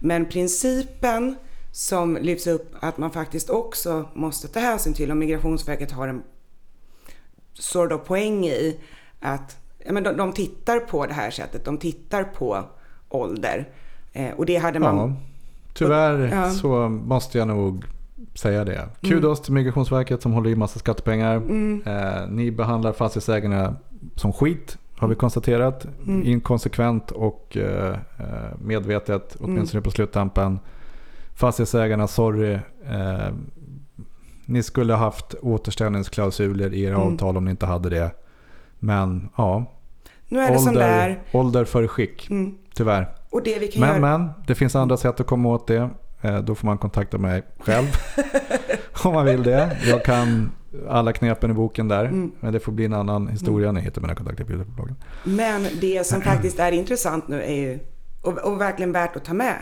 Men 0.00 0.26
principen 0.26 1.36
som 1.72 2.16
lyfts 2.16 2.46
upp 2.46 2.74
att 2.80 2.98
man 2.98 3.10
faktiskt 3.10 3.50
också 3.50 4.04
måste 4.14 4.48
ta 4.48 4.60
hänsyn 4.60 4.94
till 4.94 5.10
om 5.10 5.18
Migrationsverket 5.18 5.90
har 5.90 6.08
en 6.08 6.22
sort 7.54 7.92
of 7.92 8.04
poäng 8.04 8.46
i 8.46 8.80
att 9.20 9.56
ja, 9.84 9.92
men 9.92 10.02
de, 10.02 10.16
de 10.16 10.32
tittar 10.32 10.80
på 10.80 11.06
det 11.06 11.14
här 11.14 11.30
sättet, 11.30 11.64
de 11.64 11.78
tittar 11.78 12.24
på 12.24 12.64
ålder. 13.08 13.68
Eh, 14.12 14.30
och 14.30 14.46
det 14.46 14.56
hade 14.56 14.78
man... 14.78 14.96
Ja, 14.96 15.16
tyvärr 15.74 16.28
ja. 16.32 16.50
så 16.50 16.88
måste 16.88 17.38
jag 17.38 17.48
nog 17.48 17.84
säga 18.34 18.64
det. 18.64 18.88
Kudos 19.00 19.38
mm. 19.38 19.44
till 19.44 19.52
Migrationsverket 19.52 20.22
som 20.22 20.32
håller 20.32 20.50
i 20.50 20.56
massa 20.56 20.78
skattepengar. 20.78 21.36
Mm. 21.36 21.82
Eh, 21.86 22.28
ni 22.28 22.50
behandlar 22.50 22.92
fastighetsägarna 22.92 23.76
som 24.16 24.32
skit 24.32 24.78
har 25.00 25.08
vi 25.08 25.14
konstaterat. 25.14 25.86
Mm. 26.06 26.26
Inkonsekvent 26.26 27.10
och 27.10 27.56
eh, 27.56 27.90
eh 28.18 28.26
medvetet, 28.58 29.36
åtminstone 29.40 29.78
mm. 29.78 29.82
på 29.82 29.90
sluttampen. 29.90 30.58
Fastighetsägarna, 31.34 32.06
sorry. 32.06 32.52
Eh, 32.88 33.34
ni 34.44 34.62
skulle 34.62 34.92
ha 34.92 35.00
haft 35.00 35.34
återställningsklausuler 35.42 36.74
i 36.74 36.82
era 36.82 36.94
mm. 36.94 37.06
avtal 37.06 37.36
om 37.36 37.44
ni 37.44 37.50
inte 37.50 37.66
hade 37.66 37.90
det. 37.90 38.10
Men 38.78 39.28
ja. 39.36 39.64
Nu 40.28 40.40
är 40.40 40.50
det 40.50 40.56
ålder, 40.56 40.64
som 40.64 40.74
det 40.74 40.84
är. 40.84 41.22
Ålder 41.32 41.64
för 41.64 41.86
skick. 41.86 42.30
Mm. 42.30 42.54
Tyvärr. 42.74 43.08
Men, 43.76 43.88
göra... 43.88 43.98
men 43.98 44.30
det 44.46 44.54
finns 44.54 44.76
andra 44.76 44.96
sätt 44.96 45.20
att 45.20 45.26
komma 45.26 45.48
åt 45.48 45.66
det. 45.66 45.90
Eh, 46.22 46.38
då 46.38 46.54
får 46.54 46.66
man 46.66 46.78
kontakta 46.78 47.18
mig 47.18 47.42
själv. 47.58 47.86
om 49.04 49.14
man 49.14 49.24
vill 49.26 49.42
det. 49.42 49.78
Jag 49.86 50.04
kan 50.04 50.52
alla 50.88 51.12
knepen 51.12 51.50
i 51.50 51.54
boken 51.54 51.88
där. 51.88 52.04
Mm. 52.04 52.32
Men 52.40 52.52
det 52.52 52.60
får 52.60 52.72
bli 52.72 52.84
en 52.84 52.94
annan 52.94 53.28
historia 53.28 53.68
mm. 53.68 53.74
när 53.74 53.80
ni 53.80 53.84
hittar 53.84 54.00
mina 54.00 54.14
kontaktuppgifter 54.14 54.64
på 54.64 54.70
bloggen. 54.70 54.96
Men 55.24 55.66
det 55.80 56.06
som 56.06 56.22
faktiskt 56.22 56.58
är 56.58 56.72
intressant 56.82 57.28
nu 57.28 57.42
är 57.42 57.54
ju, 57.54 57.78
och, 58.20 58.38
och 58.38 58.60
verkligen 58.60 58.92
värt 58.92 59.16
att 59.16 59.24
ta 59.24 59.34
med, 59.34 59.56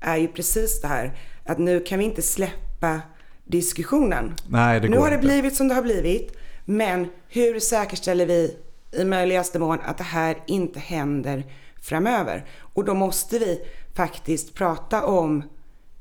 är 0.00 0.16
ju 0.16 0.28
precis 0.28 0.80
det 0.80 0.88
här 0.88 1.18
att 1.44 1.58
nu 1.58 1.80
kan 1.80 1.98
vi 1.98 2.04
inte 2.04 2.22
släppa 2.22 3.00
diskussionen. 3.44 4.34
Nej, 4.46 4.80
det 4.80 4.88
nu 4.88 4.96
går 4.96 5.02
har 5.02 5.10
det 5.10 5.14
inte. 5.14 5.26
blivit 5.26 5.56
som 5.56 5.68
det 5.68 5.74
har 5.74 5.82
blivit. 5.82 6.36
Men 6.64 7.08
hur 7.28 7.60
säkerställer 7.60 8.26
vi 8.26 8.56
i 8.92 9.04
möjligaste 9.04 9.58
mån 9.58 9.78
att 9.84 9.98
det 9.98 10.04
här 10.04 10.36
inte 10.46 10.80
händer 10.80 11.44
framöver? 11.82 12.44
Och 12.74 12.84
då 12.84 12.94
måste 12.94 13.38
vi 13.38 13.60
faktiskt 13.94 14.54
prata 14.54 15.06
om 15.06 15.42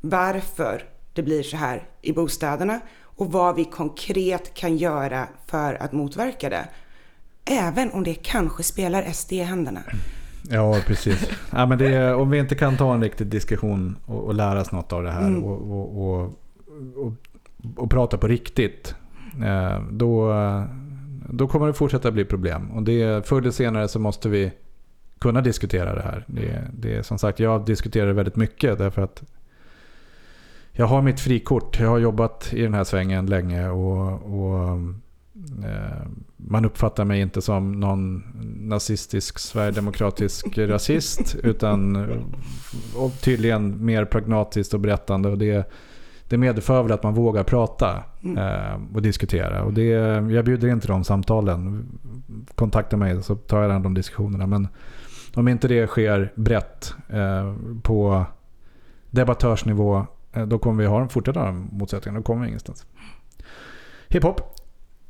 varför 0.02 0.84
det 1.14 1.24
blir 1.24 1.44
så 1.44 1.58
här 1.58 1.84
i 2.02 2.14
bostäderna 2.14 2.80
och 3.02 3.32
vad 3.32 3.56
vi 3.56 3.66
konkret 3.66 4.54
kan 4.54 4.78
göra 4.78 5.28
för 5.48 5.84
att 5.84 5.92
motverka 5.92 6.50
det. 6.50 6.68
Även 7.46 7.92
om 7.92 8.04
det 8.04 8.14
kanske 8.14 8.64
spelar 8.64 9.12
SD 9.12 9.34
i 9.34 9.44
händerna. 9.44 9.82
Ja, 10.50 10.78
precis. 10.86 11.30
ja, 11.52 11.66
men 11.66 11.78
det, 11.78 12.14
om 12.14 12.30
vi 12.30 12.40
inte 12.40 12.56
kan 12.56 12.78
ta 12.78 12.94
en 12.94 13.02
riktig 13.02 13.28
diskussion 13.28 13.98
och, 14.06 14.24
och 14.24 14.34
lära 14.34 14.62
oss 14.62 14.72
något 14.72 14.94
av 14.94 15.04
det 15.04 15.12
här 15.12 15.28
mm. 15.28 15.44
och, 15.44 15.72
och, 15.72 16.22
och, 16.22 17.14
och, 17.76 17.90
prata 17.90 18.18
på 18.18 18.28
riktigt. 18.28 18.96
Eh, 19.46 19.82
då, 19.92 20.34
då 21.30 21.48
kommer 21.48 21.68
det 21.68 21.74
fortsätta 21.74 22.12
bli 22.12 22.26
problem. 22.26 22.72
Och 22.72 22.84
det, 22.84 23.28
förr 23.28 23.42
eller 23.42 23.52
senare 23.52 23.88
så 23.88 24.00
måste 24.00 24.30
vi 24.30 24.52
kunna 25.20 25.42
diskutera 25.42 25.96
det 25.96 26.02
här. 26.02 26.26
Det, 26.28 26.68
det 26.74 26.96
är 26.96 27.02
som 27.02 27.18
sagt, 27.18 27.40
jag 27.40 27.66
diskuterar 27.66 28.12
väldigt 28.12 28.36
mycket 28.36 28.78
därför 28.78 29.02
att 29.02 29.24
jag 30.80 30.88
har 30.88 31.02
mitt 31.02 31.20
frikort. 31.20 31.80
Jag 31.80 31.90
har 31.90 31.98
jobbat 31.98 32.54
i 32.54 32.62
den 32.62 32.74
här 32.74 32.84
svängen 32.84 33.26
länge 33.26 33.70
och, 33.70 34.12
och 34.12 34.68
eh, 35.66 36.08
man 36.38 36.66
uppfattar 36.66 37.06
mig 37.06 37.22
inte 37.22 37.42
som 37.42 37.72
någon 37.72 38.24
nazistisk 38.60 39.40
sverigedemokratisk 39.40 40.58
rasist 40.58 41.36
utan 41.44 42.08
tydligen 43.22 43.86
mer 43.86 44.06
pragmatiskt 44.06 44.74
och 44.74 44.80
berättande. 44.80 45.30
Och 45.30 45.38
det, 45.38 45.72
det 46.30 46.38
medför 46.38 46.84
väl 46.84 46.92
att 46.92 47.04
man 47.04 47.14
vågar 47.14 47.44
prata 47.44 48.04
mm. 48.24 48.38
eh, 48.38 48.96
och 48.96 49.02
diskutera. 49.02 49.64
Och 49.64 49.74
det, 49.74 49.88
jag 50.32 50.46
bjuder 50.46 50.68
in 50.68 50.80
till 50.80 50.90
de 50.90 51.04
samtalen. 51.04 51.88
Kontakta 52.56 52.98
mig 52.98 53.24
så 53.24 53.36
tar 53.36 53.62
jag 53.62 53.82
de 53.82 53.94
diskussionerna. 53.94 54.48
Men 54.48 54.68
om 55.36 55.48
inte 55.48 55.68
det 55.68 55.88
sker 55.88 56.34
brett 56.36 56.94
eh, 57.10 57.56
på 57.82 58.26
debattörsnivå 59.10 60.06
då 60.48 60.60
kommer 60.60 60.84
vi 60.84 60.90
ha 60.90 61.02
en 61.02 61.10
fortsätta 61.10 61.52
motsättningar. 61.52 62.20
Då 62.20 62.24
kommer 62.24 62.42
vi 62.42 62.48
ingenstans. 62.48 62.86
Hiphop. 64.08 64.56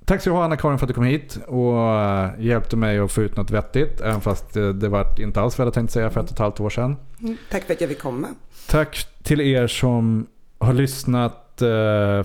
Tack 0.05 0.21
ska 0.21 0.29
du 0.29 0.35
ha 0.35 0.43
Anna-Karin 0.43 0.77
för 0.77 0.85
att 0.85 0.87
du 0.87 0.93
kom 0.93 1.03
hit 1.03 1.39
och 1.47 1.91
eh, 1.91 2.29
hjälpte 2.39 2.77
mig 2.77 2.99
att 2.99 3.11
få 3.11 3.21
ut 3.21 3.37
något 3.37 3.51
vettigt. 3.51 4.01
Även 4.01 4.21
fast 4.21 4.57
eh, 4.57 4.69
det 4.69 4.89
var 4.89 5.21
inte 5.21 5.41
alls 5.41 5.57
vad 5.57 5.61
jag 5.63 5.67
hade 5.67 5.75
tänkt 5.75 5.91
säga 5.91 6.09
för 6.09 6.19
ett 6.19 6.25
och 6.25 6.31
ett 6.31 6.39
halvt 6.39 6.59
år 6.59 6.69
sedan. 6.69 6.95
Mm, 7.21 7.37
tack 7.51 7.63
för 7.63 7.73
att 7.73 7.81
jag 7.81 7.89
fick 7.89 7.99
komma. 7.99 8.27
Tack 8.67 9.07
till 9.23 9.41
er 9.41 9.67
som 9.67 10.27
har 10.57 10.73
lyssnat 10.73 11.45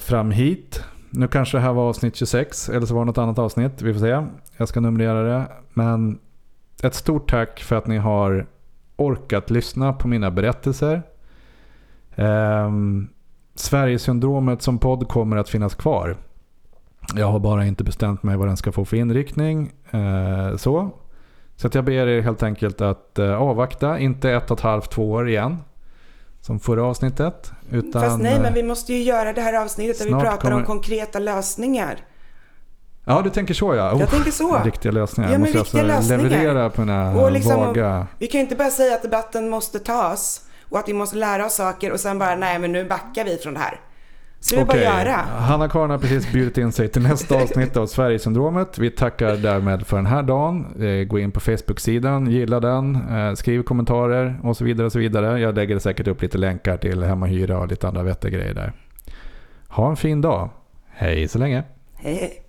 fram 0.00 0.30
hit. 0.30 0.82
Nu 1.10 1.28
kanske 1.28 1.56
det 1.56 1.60
här 1.60 1.72
var 1.72 1.88
avsnitt 1.88 2.16
26 2.16 2.68
eller 2.68 2.86
så 2.86 2.94
var 2.94 3.00
det 3.00 3.06
något 3.06 3.18
annat 3.18 3.38
avsnitt. 3.38 3.82
Vi 3.82 3.92
får 3.92 4.00
se. 4.00 4.26
Jag 4.56 4.68
ska 4.68 4.80
numrera 4.80 5.22
det. 5.22 5.46
Men 5.72 6.18
ett 6.82 6.94
stort 6.94 7.30
tack 7.30 7.60
för 7.60 7.76
att 7.76 7.86
ni 7.86 7.96
har 7.96 8.46
orkat 8.96 9.50
lyssna 9.50 9.92
på 9.92 10.08
mina 10.08 10.30
berättelser. 10.30 11.02
Um, 12.16 13.08
Sverigesyndromet 13.54 14.62
som 14.62 14.78
podd 14.78 15.08
kommer 15.08 15.36
att 15.36 15.48
finnas 15.48 15.74
kvar. 15.74 16.16
Jag 17.14 17.26
har 17.26 17.38
bara 17.38 17.66
inte 17.66 17.84
bestämt 17.84 18.22
mig 18.22 18.36
vad 18.36 18.48
den 18.48 18.56
ska 18.56 18.72
få 18.72 18.84
för 18.84 18.96
inriktning. 18.96 19.72
Uh, 19.94 20.56
så 20.56 20.90
så 21.56 21.66
att 21.66 21.74
jag 21.74 21.84
ber 21.84 21.92
er 21.92 22.20
helt 22.20 22.42
enkelt 22.42 22.80
att 22.80 23.18
uh, 23.18 23.34
avvakta, 23.34 23.98
inte 23.98 24.30
ett 24.30 24.50
och 24.50 24.58
ett 24.58 24.64
halvt, 24.64 24.90
två 24.90 25.10
år 25.10 25.28
igen. 25.28 25.58
Som 26.40 26.60
förra 26.60 26.84
avsnittet. 26.84 27.52
Utan, 27.70 28.02
Fast 28.02 28.22
nej, 28.22 28.40
men 28.40 28.54
vi 28.54 28.62
måste 28.62 28.92
ju 28.92 29.02
göra 29.02 29.32
det 29.32 29.40
här 29.40 29.62
avsnittet 29.62 29.98
där 29.98 30.04
vi 30.04 30.10
pratar 30.10 30.36
kommer... 30.36 30.56
om 30.56 30.64
konkreta 30.64 31.18
lösningar. 31.18 31.96
Ja, 33.04 33.20
du 33.24 33.30
tänker 33.30 33.54
så 33.54 33.74
ja. 33.74 33.92
Oh, 33.92 34.00
jag 34.00 34.10
tänker 34.10 34.30
så. 34.30 34.58
Riktiga 34.64 34.92
lösningar. 34.92 35.32
Ja, 35.32 35.38
men 35.38 35.40
måste 35.40 35.58
riktiga 35.58 35.96
alltså 35.96 36.16
lösningar. 36.16 36.38
leverera 36.38 36.70
på 36.70 36.80
mina 36.80 37.28
liksom, 37.28 37.60
vaga... 37.60 38.06
Vi 38.18 38.26
kan 38.26 38.38
ju 38.38 38.42
inte 38.42 38.56
bara 38.56 38.70
säga 38.70 38.94
att 38.94 39.02
debatten 39.02 39.48
måste 39.48 39.78
tas 39.78 40.43
och 40.68 40.78
att 40.78 40.88
vi 40.88 40.92
måste 40.92 41.16
lära 41.16 41.46
oss 41.46 41.54
saker 41.54 41.92
och 41.92 42.00
sen 42.00 42.18
bara, 42.18 42.36
nej 42.36 42.58
men 42.58 42.72
nu 42.72 42.84
backar 42.84 43.24
vi 43.24 43.36
från 43.36 43.54
det 43.54 43.60
här. 43.60 43.80
Så 44.40 44.56
det 44.56 44.62
okay. 44.62 44.84
bara 44.84 45.04
göra. 45.04 45.16
Hanna-Karin 45.16 45.90
har 45.90 45.98
precis 45.98 46.32
bjudit 46.32 46.58
in 46.58 46.72
sig 46.72 46.88
till 46.88 47.02
nästa 47.02 47.42
avsnitt 47.42 47.76
av 47.76 47.86
Sverigesyndromet. 47.86 48.78
Vi 48.78 48.90
tackar 48.90 49.36
därmed 49.36 49.86
för 49.86 49.96
den 49.96 50.06
här 50.06 50.22
dagen. 50.22 50.82
Eh, 50.82 51.04
gå 51.04 51.18
in 51.18 51.32
på 51.32 51.40
Facebook-sidan, 51.40 52.30
gilla 52.30 52.60
den, 52.60 52.96
eh, 53.10 53.34
skriv 53.34 53.62
kommentarer 53.62 54.40
och 54.42 54.56
så 54.56 54.64
vidare. 54.64 54.86
och 54.86 54.92
så 54.92 54.98
vidare. 54.98 55.40
Jag 55.40 55.54
lägger 55.54 55.78
säkert 55.78 56.08
upp 56.08 56.22
lite 56.22 56.38
länkar 56.38 56.76
till 56.76 57.02
hemma 57.02 57.26
hyra 57.26 57.58
och 57.58 57.68
lite 57.68 57.88
andra 57.88 58.02
vettiga 58.02 58.30
grejer 58.30 58.54
där. 58.54 58.72
Ha 59.68 59.90
en 59.90 59.96
fin 59.96 60.20
dag. 60.20 60.50
Hej 60.88 61.28
så 61.28 61.38
länge. 61.38 61.62
Hej. 61.94 62.43